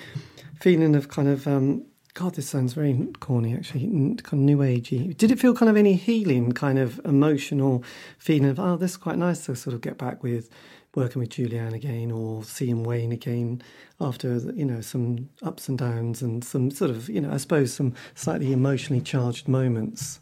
feeling 0.61 0.95
of 0.95 1.09
kind 1.09 1.29
of 1.29 1.47
um, 1.47 1.85
God, 2.15 2.37
this 2.37 2.49
sounds 2.49 2.75
very 2.75 3.09
corny, 3.19 3.55
actually, 3.55 3.87
kind 3.89 4.25
of 4.33 4.35
new 4.35 4.59
agey. 4.59 5.16
Did 5.16 5.33
it 5.33 5.41
feel 5.41 5.53
kind 5.53 5.69
of 5.69 5.77
any 5.77 5.95
healing, 5.95 6.53
kind 6.53 6.79
of 6.79 7.01
emotional 7.05 7.83
feeling 8.19 8.51
of, 8.51 8.61
oh, 8.61 8.77
this 8.77 8.93
is 8.93 8.97
quite 8.97 9.19
nice 9.19 9.47
to 9.47 9.57
sort 9.57 9.75
of 9.75 9.81
get 9.81 9.99
back 9.99 10.23
with 10.23 10.49
working 10.95 11.21
with 11.21 11.31
Julianne 11.31 11.75
again 11.75 12.12
or 12.12 12.45
seeing 12.45 12.85
Wayne 12.85 13.11
again 13.11 13.62
after, 14.01 14.39
you 14.55 14.65
know, 14.65 14.81
some 14.81 15.29
ups 15.43 15.69
and 15.69 15.77
downs 15.77 16.23
and 16.23 16.45
some 16.45 16.71
sort 16.71 16.91
of, 16.91 17.09
you 17.09 17.21
know, 17.21 17.33
I 17.33 17.37
suppose 17.37 17.73
some 17.73 17.95
slightly 18.15 18.53
emotionally 18.53 19.03
charged 19.03 19.49
moments? 19.49 20.21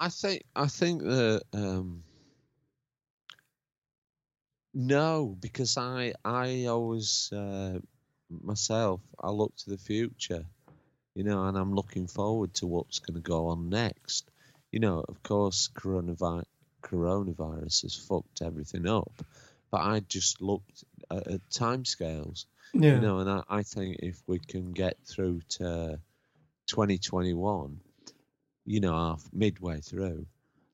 I 0.00 0.08
think, 0.08 0.42
I 0.56 0.66
think 0.66 1.02
that, 1.02 1.42
um, 1.52 2.02
no, 4.74 5.36
because 5.40 5.78
I, 5.78 6.14
I 6.24 6.66
always, 6.66 7.30
uh, 7.32 7.78
myself, 8.28 9.00
I 9.18 9.30
look 9.30 9.56
to 9.56 9.70
the 9.70 9.78
future 9.78 10.44
you 11.14 11.22
know, 11.22 11.46
and 11.46 11.56
I'm 11.56 11.74
looking 11.74 12.06
forward 12.06 12.54
to 12.54 12.66
what's 12.66 12.98
going 12.98 13.14
to 13.14 13.20
go 13.20 13.48
on 13.48 13.68
next. 13.68 14.30
You 14.72 14.80
know, 14.80 15.04
of 15.08 15.22
course, 15.22 15.70
coronavirus 15.74 16.44
coronavirus 16.82 17.82
has 17.82 17.96
fucked 17.96 18.42
everything 18.42 18.86
up, 18.86 19.12
but 19.70 19.80
I 19.80 20.00
just 20.00 20.42
looked 20.42 20.84
at, 21.10 21.26
at 21.28 21.50
timescales. 21.50 22.44
Yeah. 22.74 22.96
You 22.96 23.00
know, 23.00 23.18
and 23.20 23.30
I, 23.30 23.42
I 23.48 23.62
think 23.62 23.98
if 24.00 24.20
we 24.26 24.38
can 24.38 24.72
get 24.72 24.98
through 25.06 25.40
to 25.50 26.00
2021, 26.66 27.80
you 28.66 28.80
know, 28.80 28.92
half 28.92 29.24
midway 29.32 29.80
through, 29.80 30.26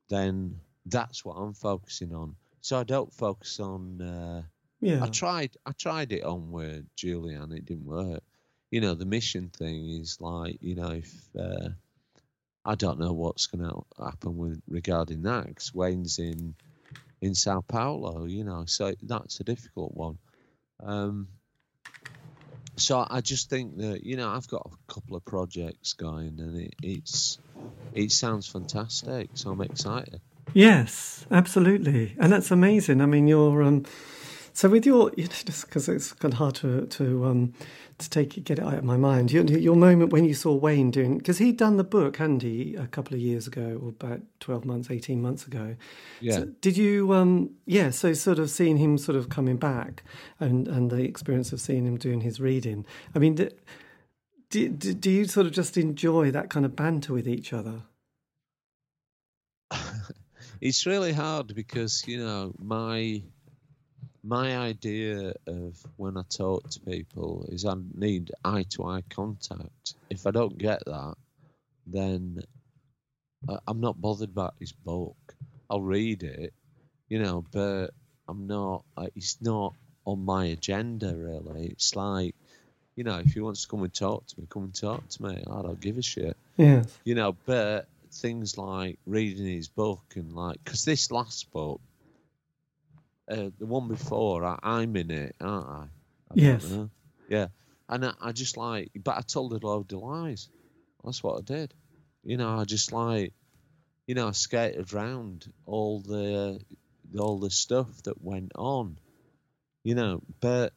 then 0.09 0.59
that's 0.87 1.25
what 1.25 1.35
I'm 1.35 1.53
focusing 1.53 2.15
on. 2.15 2.35
So 2.61 2.79
I 2.79 2.85
don't 2.85 3.13
focus 3.13 3.61
on. 3.61 4.01
Uh, 4.01 4.43
yeah. 4.81 5.03
I 5.03 5.09
tried. 5.09 5.57
I 5.67 5.73
tried 5.73 6.13
it 6.13 6.25
on 6.25 6.51
with 6.51 6.85
Julianne. 6.97 7.57
It 7.57 7.67
didn't 7.67 7.87
work 7.87 8.23
you 8.71 8.81
know, 8.81 8.95
the 8.95 9.05
mission 9.05 9.51
thing 9.51 9.91
is 9.91 10.19
like, 10.21 10.59
you 10.61 10.77
know, 10.77 10.91
if 10.91 11.13
uh, 11.39 11.71
I 12.65 12.75
don't 12.77 13.01
know 13.01 13.13
what's 13.13 13.49
going 13.49 13.69
to 13.69 13.83
happen 14.03 14.37
with 14.37 14.63
regarding 14.69 15.23
that 15.23 15.49
because 15.49 15.73
Wayne's 15.73 16.19
in 16.19 16.55
in 17.21 17.35
Sao 17.35 17.61
Paulo, 17.61 18.25
you 18.25 18.45
know, 18.45 18.65
so 18.67 18.95
that's 19.03 19.41
a 19.41 19.45
difficult 19.45 19.93
one. 19.93 20.19
Um, 20.83 21.29
so 22.77 23.05
I 23.09 23.21
just 23.21 23.51
think 23.51 23.77
that 23.79 24.05
you 24.05 24.17
know 24.17 24.31
I've 24.31 24.49
got 24.49 24.71
a 24.73 24.93
couple 24.93 25.17
of 25.17 25.25
projects 25.25 25.93
going, 25.95 26.39
and 26.39 26.57
it, 26.57 26.75
it's 26.83 27.39
it 27.93 28.13
sounds 28.13 28.47
fantastic. 28.47 29.31
So 29.35 29.51
I'm 29.51 29.61
excited. 29.61 30.21
Yes, 30.55 31.27
absolutely, 31.31 32.15
and 32.19 32.33
that's 32.33 32.51
amazing. 32.51 33.01
I 33.01 33.07
mean, 33.07 33.29
you're 33.29 33.63
um, 33.63 33.85
so 34.53 34.69
with 34.69 34.85
your, 34.85 35.11
just 35.17 35.67
because 35.67 35.89
it's 35.89 36.13
kind 36.13 36.35
of 36.35 36.39
hard 36.39 36.55
to 36.57 36.87
to 36.87 37.25
um, 37.25 37.55
to 37.99 38.11
take 38.11 38.37
it, 38.37 38.45
get 38.45 38.59
it 38.59 38.65
out 38.65 38.75
of 38.75 38.85
my 38.85 38.97
mind. 38.97 39.31
Your, 39.31 39.45
your 39.45 39.77
moment 39.77 40.13
when 40.13 40.25
you 40.25 40.35
saw 40.35 40.55
Wayne 40.55 40.91
doing, 40.91 41.19
because 41.19 41.39
he'd 41.39 41.57
done 41.57 41.77
the 41.77 41.85
book, 41.85 42.17
hadn't 42.17 42.43
he, 42.43 42.75
a 42.75 42.87
couple 42.87 43.15
of 43.15 43.21
years 43.21 43.47
ago, 43.47 43.81
or 43.83 43.91
about 43.91 44.21
twelve 44.41 44.65
months, 44.65 44.91
eighteen 44.91 45.23
months 45.23 45.47
ago. 45.47 45.77
Yeah. 46.21 46.33
So 46.33 46.45
did 46.61 46.77
you? 46.77 47.13
Um, 47.13 47.51
yeah. 47.67 47.91
So 47.91 48.13
sort 48.13 48.39
of 48.39 48.51
seeing 48.51 48.77
him 48.77 48.99
sort 48.99 49.17
of 49.17 49.29
coming 49.29 49.57
back, 49.57 50.03
and 50.39 50.67
and 50.69 50.91
the 50.91 51.03
experience 51.05 51.53
of 51.53 51.61
seeing 51.61 51.87
him 51.87 51.97
doing 51.97 52.21
his 52.21 52.41
reading. 52.41 52.85
I 53.15 53.19
mean, 53.19 53.37
do, 53.37 53.49
do, 54.51 54.69
do 54.69 55.11
you 55.11 55.27
sort 55.27 55.47
of 55.47 55.53
just 55.53 55.77
enjoy 55.77 56.31
that 56.33 56.51
kind 56.51 56.67
of 56.67 56.75
banter 56.75 57.13
with 57.13 57.29
each 57.29 57.53
other? 57.53 57.83
It's 60.61 60.87
really 60.87 61.13
hard 61.13 61.55
because 61.55 62.05
you 62.07 62.19
know 62.19 62.53
my 62.59 63.23
my 64.23 64.57
idea 64.59 65.33
of 65.47 65.79
when 65.97 66.19
I 66.19 66.23
talk 66.29 66.69
to 66.71 66.81
people 66.81 67.47
is 67.49 67.65
I 67.65 67.75
need 67.95 68.33
eye 68.45 68.65
to 68.71 68.85
eye 68.85 69.03
contact. 69.09 69.95
If 70.11 70.27
I 70.27 70.31
don't 70.31 70.59
get 70.59 70.85
that, 70.85 71.15
then 71.87 72.43
I'm 73.67 73.81
not 73.81 74.01
bothered 74.01 74.29
about 74.29 74.55
his 74.61 74.73
book. 74.73 75.17
I'll 75.71 75.81
read 75.81 76.23
it, 76.23 76.53
you 77.09 77.19
know, 77.23 77.45
but 77.51 77.89
I'm 78.29 78.47
not. 78.47 78.85
It's 79.17 79.39
not 79.41 79.75
on 80.05 80.25
my 80.25 80.47
agenda 80.47 81.15
really. 81.17 81.69
It's 81.69 81.97
like, 81.97 82.35
you 82.97 83.05
know, 83.05 83.19
if 83.19 83.33
he 83.33 83.41
wants 83.41 83.63
to 83.63 83.69
come 83.69 83.83
and 83.83 83.95
talk 83.95 84.27
to 84.27 84.41
me, 84.41 84.47
come 84.51 84.65
and 84.65 84.75
talk 84.75 85.09
to 85.09 85.23
me. 85.23 85.43
I 85.51 85.63
don't 85.63 85.81
give 85.81 85.97
a 85.97 86.03
shit 86.03 86.37
Yeah. 86.59 86.85
you 87.05 87.15
know, 87.15 87.37
but 87.47 87.87
things 88.13 88.59
like 88.59 88.99
reading 89.07 89.47
his 89.47 89.69
book 89.69 90.03
and 90.15 90.33
like, 90.33 90.63
because 90.63 90.85
this 90.85 91.11
last 91.11 91.51
book, 91.53 91.81
uh, 93.31 93.51
the 93.59 93.67
one 93.67 93.89
before, 93.89 94.45
I, 94.45 94.59
I'm 94.63 94.97
in 94.97 95.11
it, 95.11 95.37
aren't 95.41 95.67
I? 95.67 95.83
I 96.31 96.35
Yes. 96.35 96.65
Yeah. 97.29 97.49
And 97.89 98.05
I, 98.07 98.13
I 98.21 98.33
just 98.33 98.57
like, 98.57 98.91
but 99.03 99.17
I 99.17 99.21
told 99.21 99.53
a 99.53 99.65
load 99.65 99.93
of 99.93 100.01
lies. 100.01 100.49
That's 101.05 101.23
what 101.23 101.39
I 101.39 101.43
did. 101.43 101.75
You 102.25 102.37
know, 102.37 102.59
I 102.59 102.65
just 102.65 102.93
like, 102.93 103.33
you 104.07 104.15
know, 104.15 104.29
I 104.29 104.33
skated 104.33 104.93
around 104.93 105.51
all 105.67 106.01
the, 106.01 106.61
all 107.19 107.39
the 107.39 107.51
stuff 107.51 108.03
that 108.05 108.23
went 108.23 108.53
on. 108.57 108.99
You 109.83 109.95
know, 109.95 110.23
but, 110.41 110.73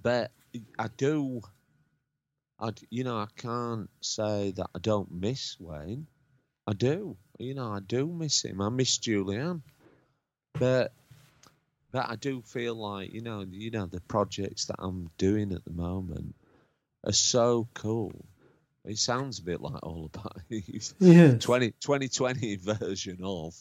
but 0.00 0.30
I 0.78 0.88
do. 0.96 1.42
I 2.60 2.72
you 2.90 3.04
know, 3.04 3.18
I 3.18 3.26
can't 3.36 3.88
say 4.00 4.52
that 4.52 4.68
I 4.74 4.78
don't 4.80 5.12
miss 5.12 5.56
Wayne. 5.60 6.06
I 6.68 6.74
do. 6.74 7.16
You 7.38 7.54
know, 7.54 7.72
I 7.72 7.80
do 7.80 8.06
miss 8.06 8.44
him. 8.44 8.60
I 8.60 8.68
miss 8.68 8.98
Julianne. 8.98 9.62
But 10.52 10.92
but 11.92 12.10
I 12.10 12.16
do 12.16 12.42
feel 12.42 12.74
like, 12.74 13.10
you 13.14 13.22
know, 13.22 13.46
you 13.50 13.70
know, 13.70 13.86
the 13.86 14.02
projects 14.02 14.66
that 14.66 14.76
I'm 14.78 15.08
doing 15.16 15.52
at 15.52 15.64
the 15.64 15.72
moment 15.72 16.34
are 17.04 17.12
so 17.12 17.68
cool. 17.72 18.12
It 18.84 18.98
sounds 18.98 19.38
a 19.38 19.44
bit 19.44 19.62
like 19.62 19.82
all 19.82 20.10
about 20.12 20.36
Eve. 20.50 20.92
Yes. 21.00 21.42
20, 21.42 21.70
2020 21.80 22.56
version 22.56 23.20
of, 23.22 23.54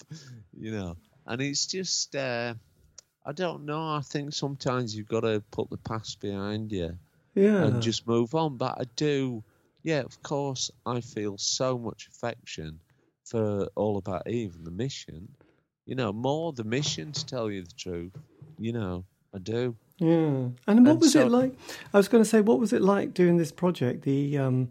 you 0.53 0.71
know. 0.71 0.97
And 1.25 1.41
it's 1.41 1.65
just 1.67 2.13
uh 2.13 2.55
I 3.25 3.31
don't 3.31 3.65
know, 3.65 3.88
I 3.95 4.01
think 4.01 4.34
sometimes 4.34 4.93
you've 4.93 5.07
got 5.07 5.21
to 5.21 5.41
put 5.51 5.69
the 5.69 5.77
past 5.77 6.19
behind 6.19 6.73
you 6.73 6.97
Yeah. 7.35 7.63
and 7.63 7.81
just 7.81 8.05
move 8.05 8.35
on. 8.35 8.57
But 8.57 8.75
I 8.81 8.84
do, 8.97 9.45
yeah, 9.84 10.01
of 10.01 10.21
course, 10.23 10.71
I 10.85 10.99
feel 10.99 11.38
so 11.38 11.77
much 11.77 12.09
affection 12.09 12.81
for 13.29 13.67
All 13.75 13.97
About 13.97 14.27
Eve 14.29 14.55
and 14.55 14.65
the 14.65 14.71
mission. 14.71 15.27
You 15.85 15.95
know, 15.95 16.11
more 16.11 16.51
the 16.53 16.63
mission, 16.63 17.11
to 17.13 17.25
tell 17.25 17.49
you 17.49 17.63
the 17.63 17.73
truth. 17.77 18.13
You 18.59 18.73
know, 18.73 19.05
I 19.33 19.39
do. 19.39 19.75
Yeah. 19.99 20.07
And 20.15 20.53
what 20.65 20.75
And 20.91 20.99
was 20.99 21.13
so- 21.13 21.25
it 21.25 21.29
like? 21.31 21.53
I 21.93 21.97
was 21.97 22.07
going 22.07 22.23
to 22.23 22.29
say, 22.29 22.41
what 22.41 22.59
was 22.59 22.73
it 22.73 22.81
like 22.81 23.13
doing 23.13 23.37
this 23.37 23.51
project? 23.51 24.03
The 24.03 24.37
um, 24.37 24.69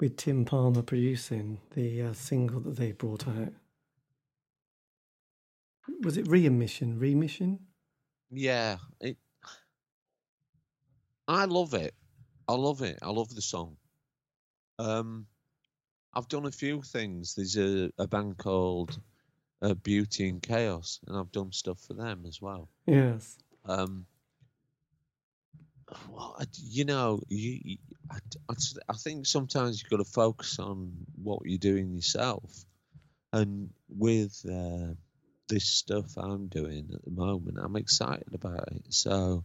with 0.00 0.16
Tim 0.16 0.44
Palmer 0.44 0.82
producing 0.82 1.58
the 1.74 2.02
uh, 2.02 2.12
single 2.12 2.60
that 2.60 2.76
they 2.76 2.92
brought 2.92 3.26
out. 3.26 3.52
Was 6.02 6.16
it 6.16 6.26
reemission? 6.28 6.98
Remission? 7.00 7.58
Yeah, 8.30 8.76
it. 9.00 9.16
I 11.26 11.46
love 11.46 11.74
it. 11.74 11.94
I 12.46 12.54
love 12.54 12.82
it. 12.82 12.98
I 13.02 13.10
love 13.10 13.34
the 13.34 13.42
song. 13.42 13.76
Um, 14.78 15.26
I've 16.18 16.28
done 16.28 16.46
a 16.46 16.50
few 16.50 16.82
things. 16.82 17.36
There's 17.36 17.56
a, 17.56 17.92
a 17.96 18.08
band 18.08 18.38
called 18.38 18.98
uh, 19.62 19.74
Beauty 19.74 20.28
in 20.28 20.40
Chaos, 20.40 20.98
and 21.06 21.16
I've 21.16 21.30
done 21.30 21.52
stuff 21.52 21.78
for 21.86 21.94
them 21.94 22.24
as 22.26 22.42
well. 22.42 22.68
Yes. 22.86 23.38
Um, 23.64 24.04
well, 26.10 26.34
I, 26.36 26.44
you 26.60 26.84
know, 26.84 27.20
you, 27.28 27.60
you 27.62 27.78
I, 28.10 28.18
I 28.48 28.54
I 28.88 28.92
think 28.94 29.26
sometimes 29.26 29.80
you've 29.80 29.90
got 29.90 30.04
to 30.04 30.10
focus 30.10 30.58
on 30.58 30.92
what 31.22 31.42
you're 31.44 31.56
doing 31.56 31.94
yourself, 31.94 32.64
and 33.32 33.70
with 33.88 34.44
uh, 34.50 34.94
this 35.48 35.66
stuff 35.66 36.16
I'm 36.16 36.48
doing 36.48 36.90
at 36.92 37.04
the 37.04 37.12
moment, 37.12 37.58
I'm 37.62 37.76
excited 37.76 38.34
about 38.34 38.72
it. 38.72 38.86
So 38.92 39.44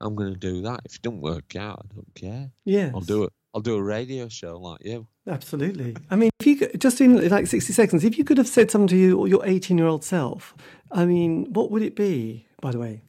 I'm 0.00 0.14
going 0.14 0.32
to 0.32 0.38
do 0.38 0.62
that. 0.62 0.82
If 0.84 0.94
it 0.94 1.02
don't 1.02 1.20
work 1.20 1.56
out, 1.56 1.86
I 1.90 1.94
don't 1.96 2.14
care. 2.14 2.52
Yeah, 2.64 2.92
I'll 2.94 3.00
do 3.00 3.24
it. 3.24 3.32
I'll 3.52 3.62
do 3.62 3.74
a 3.74 3.82
radio 3.82 4.28
show 4.28 4.58
like 4.58 4.84
you. 4.84 5.08
Absolutely. 5.26 5.96
I 6.10 6.16
mean, 6.16 6.30
if 6.38 6.46
you 6.46 6.56
could, 6.56 6.80
just 6.80 7.00
in 7.00 7.28
like 7.28 7.46
60 7.46 7.72
seconds, 7.72 8.04
if 8.04 8.18
you 8.18 8.24
could 8.24 8.38
have 8.38 8.48
said 8.48 8.70
something 8.70 8.88
to 8.88 8.96
you, 8.96 9.26
your 9.26 9.44
18 9.46 9.78
year 9.78 9.86
old 9.86 10.04
self, 10.04 10.54
I 10.92 11.06
mean, 11.06 11.52
what 11.52 11.70
would 11.70 11.82
it 11.82 11.96
be, 11.96 12.46
by 12.60 12.72
the 12.72 12.78
way? 12.78 13.02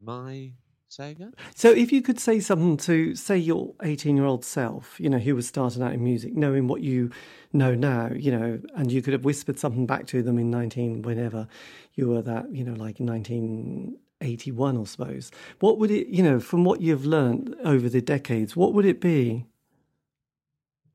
My 0.00 0.52
say 0.92 1.12
again. 1.12 1.34
So 1.54 1.70
if 1.70 1.90
you 1.90 2.02
could 2.02 2.20
say 2.20 2.38
something 2.38 2.76
to, 2.78 3.14
say, 3.14 3.38
your 3.38 3.74
18 3.82 4.16
year 4.16 4.26
old 4.26 4.44
self, 4.44 5.00
you 5.00 5.08
know, 5.08 5.18
who 5.18 5.34
was 5.34 5.48
starting 5.48 5.82
out 5.82 5.94
in 5.94 6.04
music, 6.04 6.34
knowing 6.34 6.68
what 6.68 6.82
you 6.82 7.10
know 7.52 7.74
now, 7.74 8.10
you 8.14 8.30
know, 8.30 8.60
and 8.74 8.92
you 8.92 9.00
could 9.00 9.14
have 9.14 9.24
whispered 9.24 9.58
something 9.58 9.86
back 9.86 10.06
to 10.08 10.22
them 10.22 10.38
in 10.38 10.50
19, 10.50 11.02
whenever 11.02 11.48
you 11.94 12.08
were 12.08 12.22
that, 12.22 12.50
you 12.54 12.62
know, 12.62 12.72
like 12.72 13.00
1981, 13.00 14.80
I 14.80 14.84
suppose, 14.84 15.30
what 15.60 15.78
would 15.78 15.90
it, 15.90 16.08
you 16.08 16.22
know, 16.22 16.38
from 16.38 16.64
what 16.64 16.82
you've 16.82 17.06
learned 17.06 17.56
over 17.64 17.88
the 17.88 18.02
decades, 18.02 18.54
what 18.54 18.74
would 18.74 18.84
it 18.84 19.00
be? 19.00 19.46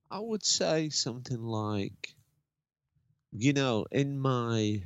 I 0.10 0.20
would 0.20 0.46
say 0.46 0.90
something 0.90 1.44
like, 1.44 2.16
you 3.32 3.54
know, 3.54 3.86
in 3.92 4.20
my 4.20 4.84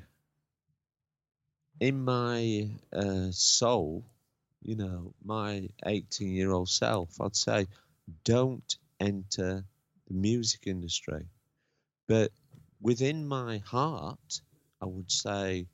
in 1.79 2.03
my 2.03 2.69
uh, 2.93 3.31
soul, 3.31 4.05
you 4.61 4.75
know, 4.75 5.13
my 5.23 5.69
18 5.85 6.29
year 6.29 6.51
old 6.51 6.69
self, 6.69 7.19
I'd 7.19 7.35
say, 7.35 7.67
don't 8.23 8.75
enter 8.99 9.63
the 10.07 10.13
music 10.13 10.67
industry. 10.67 11.27
But 12.07 12.31
within 12.81 13.27
my 13.27 13.59
heart, 13.59 14.41
I 14.81 14.85
would 14.85 15.11
say 15.11 15.67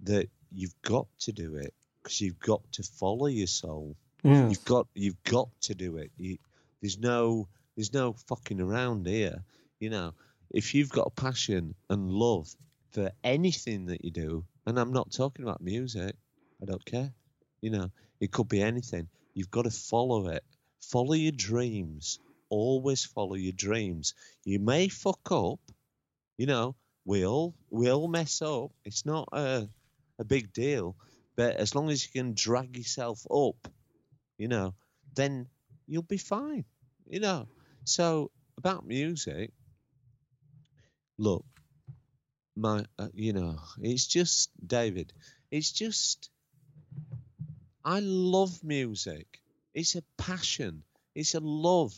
that 0.00 0.28
you've 0.52 0.80
got 0.82 1.06
to 1.20 1.32
do 1.32 1.56
it 1.56 1.74
because 2.02 2.20
you've 2.20 2.40
got 2.40 2.60
to 2.72 2.82
follow 2.82 3.26
your 3.26 3.46
soul. 3.46 3.96
Yeah. 4.22 4.48
You've 4.48 4.64
got 4.64 4.88
you've 4.94 5.22
got 5.24 5.48
to 5.62 5.74
do 5.74 5.96
it. 5.96 6.10
You, 6.16 6.38
there's 6.80 6.98
no 6.98 7.48
there's 7.76 7.92
no 7.92 8.14
fucking 8.28 8.60
around 8.60 9.06
here. 9.06 9.42
You 9.78 9.90
know, 9.90 10.14
if 10.50 10.74
you've 10.74 10.90
got 10.90 11.06
a 11.06 11.20
passion 11.20 11.74
and 11.88 12.10
love 12.10 12.48
for 12.90 13.10
anything 13.22 13.86
that 13.86 14.04
you 14.04 14.10
do, 14.10 14.44
and 14.66 14.78
I'm 14.78 14.92
not 14.92 15.12
talking 15.12 15.44
about 15.44 15.60
music, 15.60 16.14
I 16.62 16.66
don't 16.66 16.84
care. 16.84 17.12
You 17.60 17.70
know, 17.70 17.90
it 18.20 18.32
could 18.32 18.48
be 18.48 18.62
anything. 18.62 19.08
You've 19.34 19.50
got 19.50 19.62
to 19.62 19.70
follow 19.70 20.28
it. 20.28 20.44
Follow 20.80 21.14
your 21.14 21.32
dreams. 21.32 22.18
Always 22.48 23.04
follow 23.04 23.34
your 23.34 23.52
dreams. 23.52 24.14
You 24.44 24.58
may 24.58 24.88
fuck 24.88 25.30
up. 25.30 25.60
You 26.36 26.46
know, 26.46 26.74
we 27.04 27.26
all 27.26 27.54
we 27.70 27.90
all 27.90 28.08
mess 28.08 28.42
up. 28.42 28.72
It's 28.84 29.06
not 29.06 29.28
a 29.32 29.68
a 30.18 30.24
big 30.24 30.52
deal. 30.52 30.96
But 31.36 31.56
as 31.56 31.74
long 31.74 31.90
as 31.90 32.04
you 32.04 32.10
can 32.20 32.34
drag 32.34 32.76
yourself 32.76 33.24
up, 33.30 33.68
you 34.36 34.48
know, 34.48 34.74
then 35.14 35.46
you'll 35.86 36.02
be 36.02 36.18
fine. 36.18 36.64
You 37.08 37.20
know. 37.20 37.48
So 37.90 38.30
about 38.56 38.86
music, 38.86 39.50
look, 41.18 41.44
my, 42.54 42.84
uh, 43.00 43.08
you 43.12 43.32
know, 43.32 43.56
it's 43.80 44.06
just 44.06 44.50
David. 44.64 45.12
It's 45.50 45.72
just, 45.72 46.30
I 47.84 47.98
love 47.98 48.62
music. 48.62 49.40
It's 49.74 49.96
a 49.96 50.02
passion. 50.16 50.84
It's 51.16 51.34
a 51.34 51.40
love. 51.40 51.92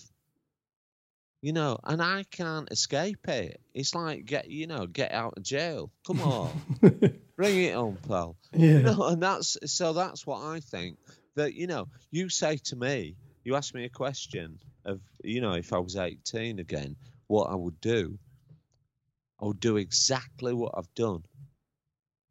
You 1.42 1.52
know, 1.52 1.78
and 1.84 2.00
I 2.00 2.24
can't 2.30 2.72
escape 2.72 3.28
it. 3.28 3.60
It's 3.74 3.94
like 3.94 4.24
get, 4.24 4.48
you 4.48 4.66
know, 4.66 4.86
get 4.86 5.12
out 5.12 5.34
of 5.36 5.42
jail. 5.42 5.90
Come 6.06 6.22
on, 6.22 6.52
bring 7.36 7.64
it 7.64 7.76
on, 7.76 7.98
pal. 8.08 8.36
yeah. 8.54 8.76
You 8.76 8.82
know, 8.84 9.08
and 9.08 9.22
that's 9.22 9.58
so 9.66 9.92
that's 9.92 10.26
what 10.26 10.40
I 10.40 10.60
think. 10.60 10.96
That 11.34 11.52
you 11.52 11.66
know, 11.66 11.88
you 12.10 12.28
say 12.30 12.58
to 12.64 12.76
me, 12.76 13.16
you 13.44 13.56
ask 13.56 13.74
me 13.74 13.84
a 13.84 13.88
question 13.90 14.58
of, 14.84 15.00
you 15.22 15.40
know, 15.40 15.52
if 15.52 15.72
I 15.72 15.78
was 15.78 15.96
18 15.96 16.58
again, 16.58 16.96
what 17.26 17.50
I 17.50 17.54
would 17.54 17.80
do. 17.80 18.18
I 19.40 19.46
would 19.46 19.60
do 19.60 19.76
exactly 19.76 20.54
what 20.54 20.74
I've 20.76 20.94
done 20.94 21.24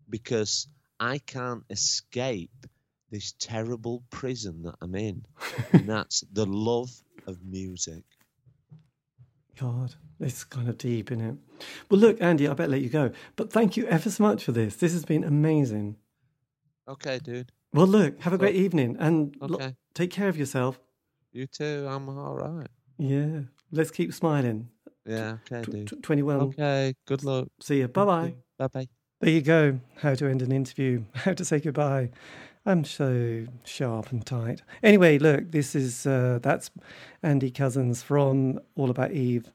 because 0.10 0.68
I 1.00 1.18
can't 1.18 1.64
escape 1.70 2.52
this 3.10 3.34
terrible 3.40 4.04
prison 4.10 4.64
that 4.64 4.76
I'm 4.82 4.96
in, 4.96 5.26
and 5.74 5.88
that's 5.88 6.24
the 6.32 6.46
love 6.46 6.90
of 7.28 7.44
music. 7.44 8.04
God, 9.60 9.96
it's 10.20 10.44
kind 10.44 10.70
of 10.70 10.78
deep, 10.78 11.12
isn't 11.12 11.24
it? 11.24 11.66
Well, 11.90 12.00
look, 12.00 12.22
Andy, 12.22 12.48
I 12.48 12.54
better 12.54 12.72
let 12.72 12.82
you 12.82 12.90
go. 12.90 13.12
But 13.36 13.52
thank 13.52 13.76
you 13.76 13.86
ever 13.88 14.10
so 14.10 14.24
much 14.24 14.44
for 14.44 14.54
this. 14.54 14.78
This 14.78 14.94
has 14.94 15.04
been 15.04 15.24
amazing. 15.24 15.98
Okay, 16.88 17.20
dude. 17.20 17.52
Well, 17.74 17.88
look, 17.88 18.22
have 18.22 18.34
a 18.34 18.38
great 18.38 18.56
oh. 18.56 18.60
evening 18.60 18.96
and 19.00 19.36
lo- 19.40 19.58
Okay. 19.58 19.76
take 19.94 20.12
care 20.12 20.30
of 20.30 20.38
yourself. 20.38 20.80
You 21.32 21.48
too. 21.48 21.88
I'm 21.90 22.10
all 22.10 22.36
right. 22.36 22.68
Yeah, 22.98 23.42
let's 23.72 23.92
keep 23.92 24.14
smiling. 24.14 24.70
Yeah. 25.06 25.38
Okay, 25.52 25.70
dude. 25.72 25.88
tw- 25.88 26.04
21. 26.04 26.40
Okay. 26.42 26.94
Good 27.08 27.24
luck. 27.24 27.48
See 27.60 27.80
you. 27.80 27.88
Bye 27.88 28.06
bye. 28.06 28.34
Bye 28.58 28.68
bye. 28.68 28.88
There 29.22 29.30
you 29.32 29.42
go. 29.42 29.80
How 29.98 30.16
to 30.16 30.28
end 30.28 30.42
an 30.42 30.52
interview, 30.52 31.04
how 31.14 31.34
to 31.34 31.46
say 31.46 31.60
goodbye. 31.60 32.10
I'm 32.66 32.84
so 32.86 33.46
sharp 33.64 34.12
and 34.12 34.24
tight. 34.26 34.62
Anyway, 34.84 35.18
look, 35.18 35.52
this 35.52 35.74
is 35.74 36.06
uh, 36.06 36.40
that's 36.42 36.70
Andy 37.24 37.50
Cousin's 37.50 38.04
from 38.04 38.60
All 38.76 38.92
About 38.92 39.12
Eve, 39.12 39.52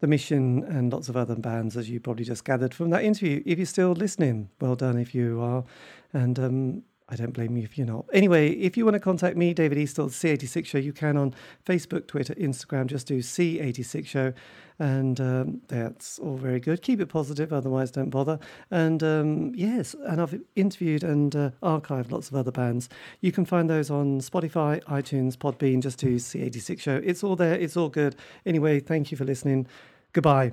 The 0.00 0.06
Mission, 0.06 0.64
and 0.64 0.92
lots 0.92 1.08
of 1.08 1.16
other 1.16 1.36
bands, 1.36 1.76
as 1.76 1.88
you 1.88 2.00
probably 2.00 2.24
just 2.24 2.44
gathered 2.44 2.74
from 2.74 2.90
that 2.90 3.02
interview. 3.04 3.42
If 3.46 3.58
you're 3.58 3.64
still 3.66 3.92
listening, 3.92 4.50
well 4.60 4.74
done 4.76 4.98
if 4.98 5.14
you 5.14 5.40
are. 5.40 5.64
And 6.12 6.38
um, 6.38 6.82
I 7.10 7.16
don't 7.16 7.32
blame 7.32 7.56
you 7.56 7.64
if 7.64 7.76
you're 7.76 7.86
not. 7.86 8.06
Anyway, 8.12 8.50
if 8.50 8.76
you 8.76 8.84
want 8.84 8.94
to 8.94 9.00
contact 9.00 9.36
me, 9.36 9.52
David 9.52 9.78
Eastaugh, 9.78 10.10
C86 10.10 10.64
Show, 10.66 10.78
you 10.78 10.92
can 10.92 11.16
on 11.16 11.34
Facebook, 11.66 12.06
Twitter, 12.06 12.34
Instagram. 12.34 12.86
Just 12.86 13.08
do 13.08 13.18
C86 13.18 14.06
Show. 14.06 14.32
And 14.78 15.20
um, 15.20 15.60
that's 15.66 16.18
all 16.20 16.36
very 16.36 16.60
good. 16.60 16.82
Keep 16.82 17.00
it 17.00 17.06
positive, 17.06 17.52
otherwise, 17.52 17.90
don't 17.90 18.10
bother. 18.10 18.38
And 18.70 19.02
um, 19.02 19.52
yes, 19.54 19.94
and 20.06 20.20
I've 20.20 20.40
interviewed 20.54 21.02
and 21.02 21.34
uh, 21.34 21.50
archived 21.62 22.12
lots 22.12 22.28
of 22.28 22.36
other 22.36 22.52
bands. 22.52 22.88
You 23.20 23.32
can 23.32 23.44
find 23.44 23.68
those 23.68 23.90
on 23.90 24.20
Spotify, 24.20 24.82
iTunes, 24.84 25.36
Podbean. 25.36 25.82
Just 25.82 25.98
do 25.98 26.16
C86 26.16 26.80
Show. 26.80 27.00
It's 27.04 27.24
all 27.24 27.36
there, 27.36 27.54
it's 27.54 27.76
all 27.76 27.88
good. 27.88 28.14
Anyway, 28.46 28.80
thank 28.80 29.10
you 29.10 29.16
for 29.16 29.24
listening. 29.24 29.66
Goodbye. 30.12 30.52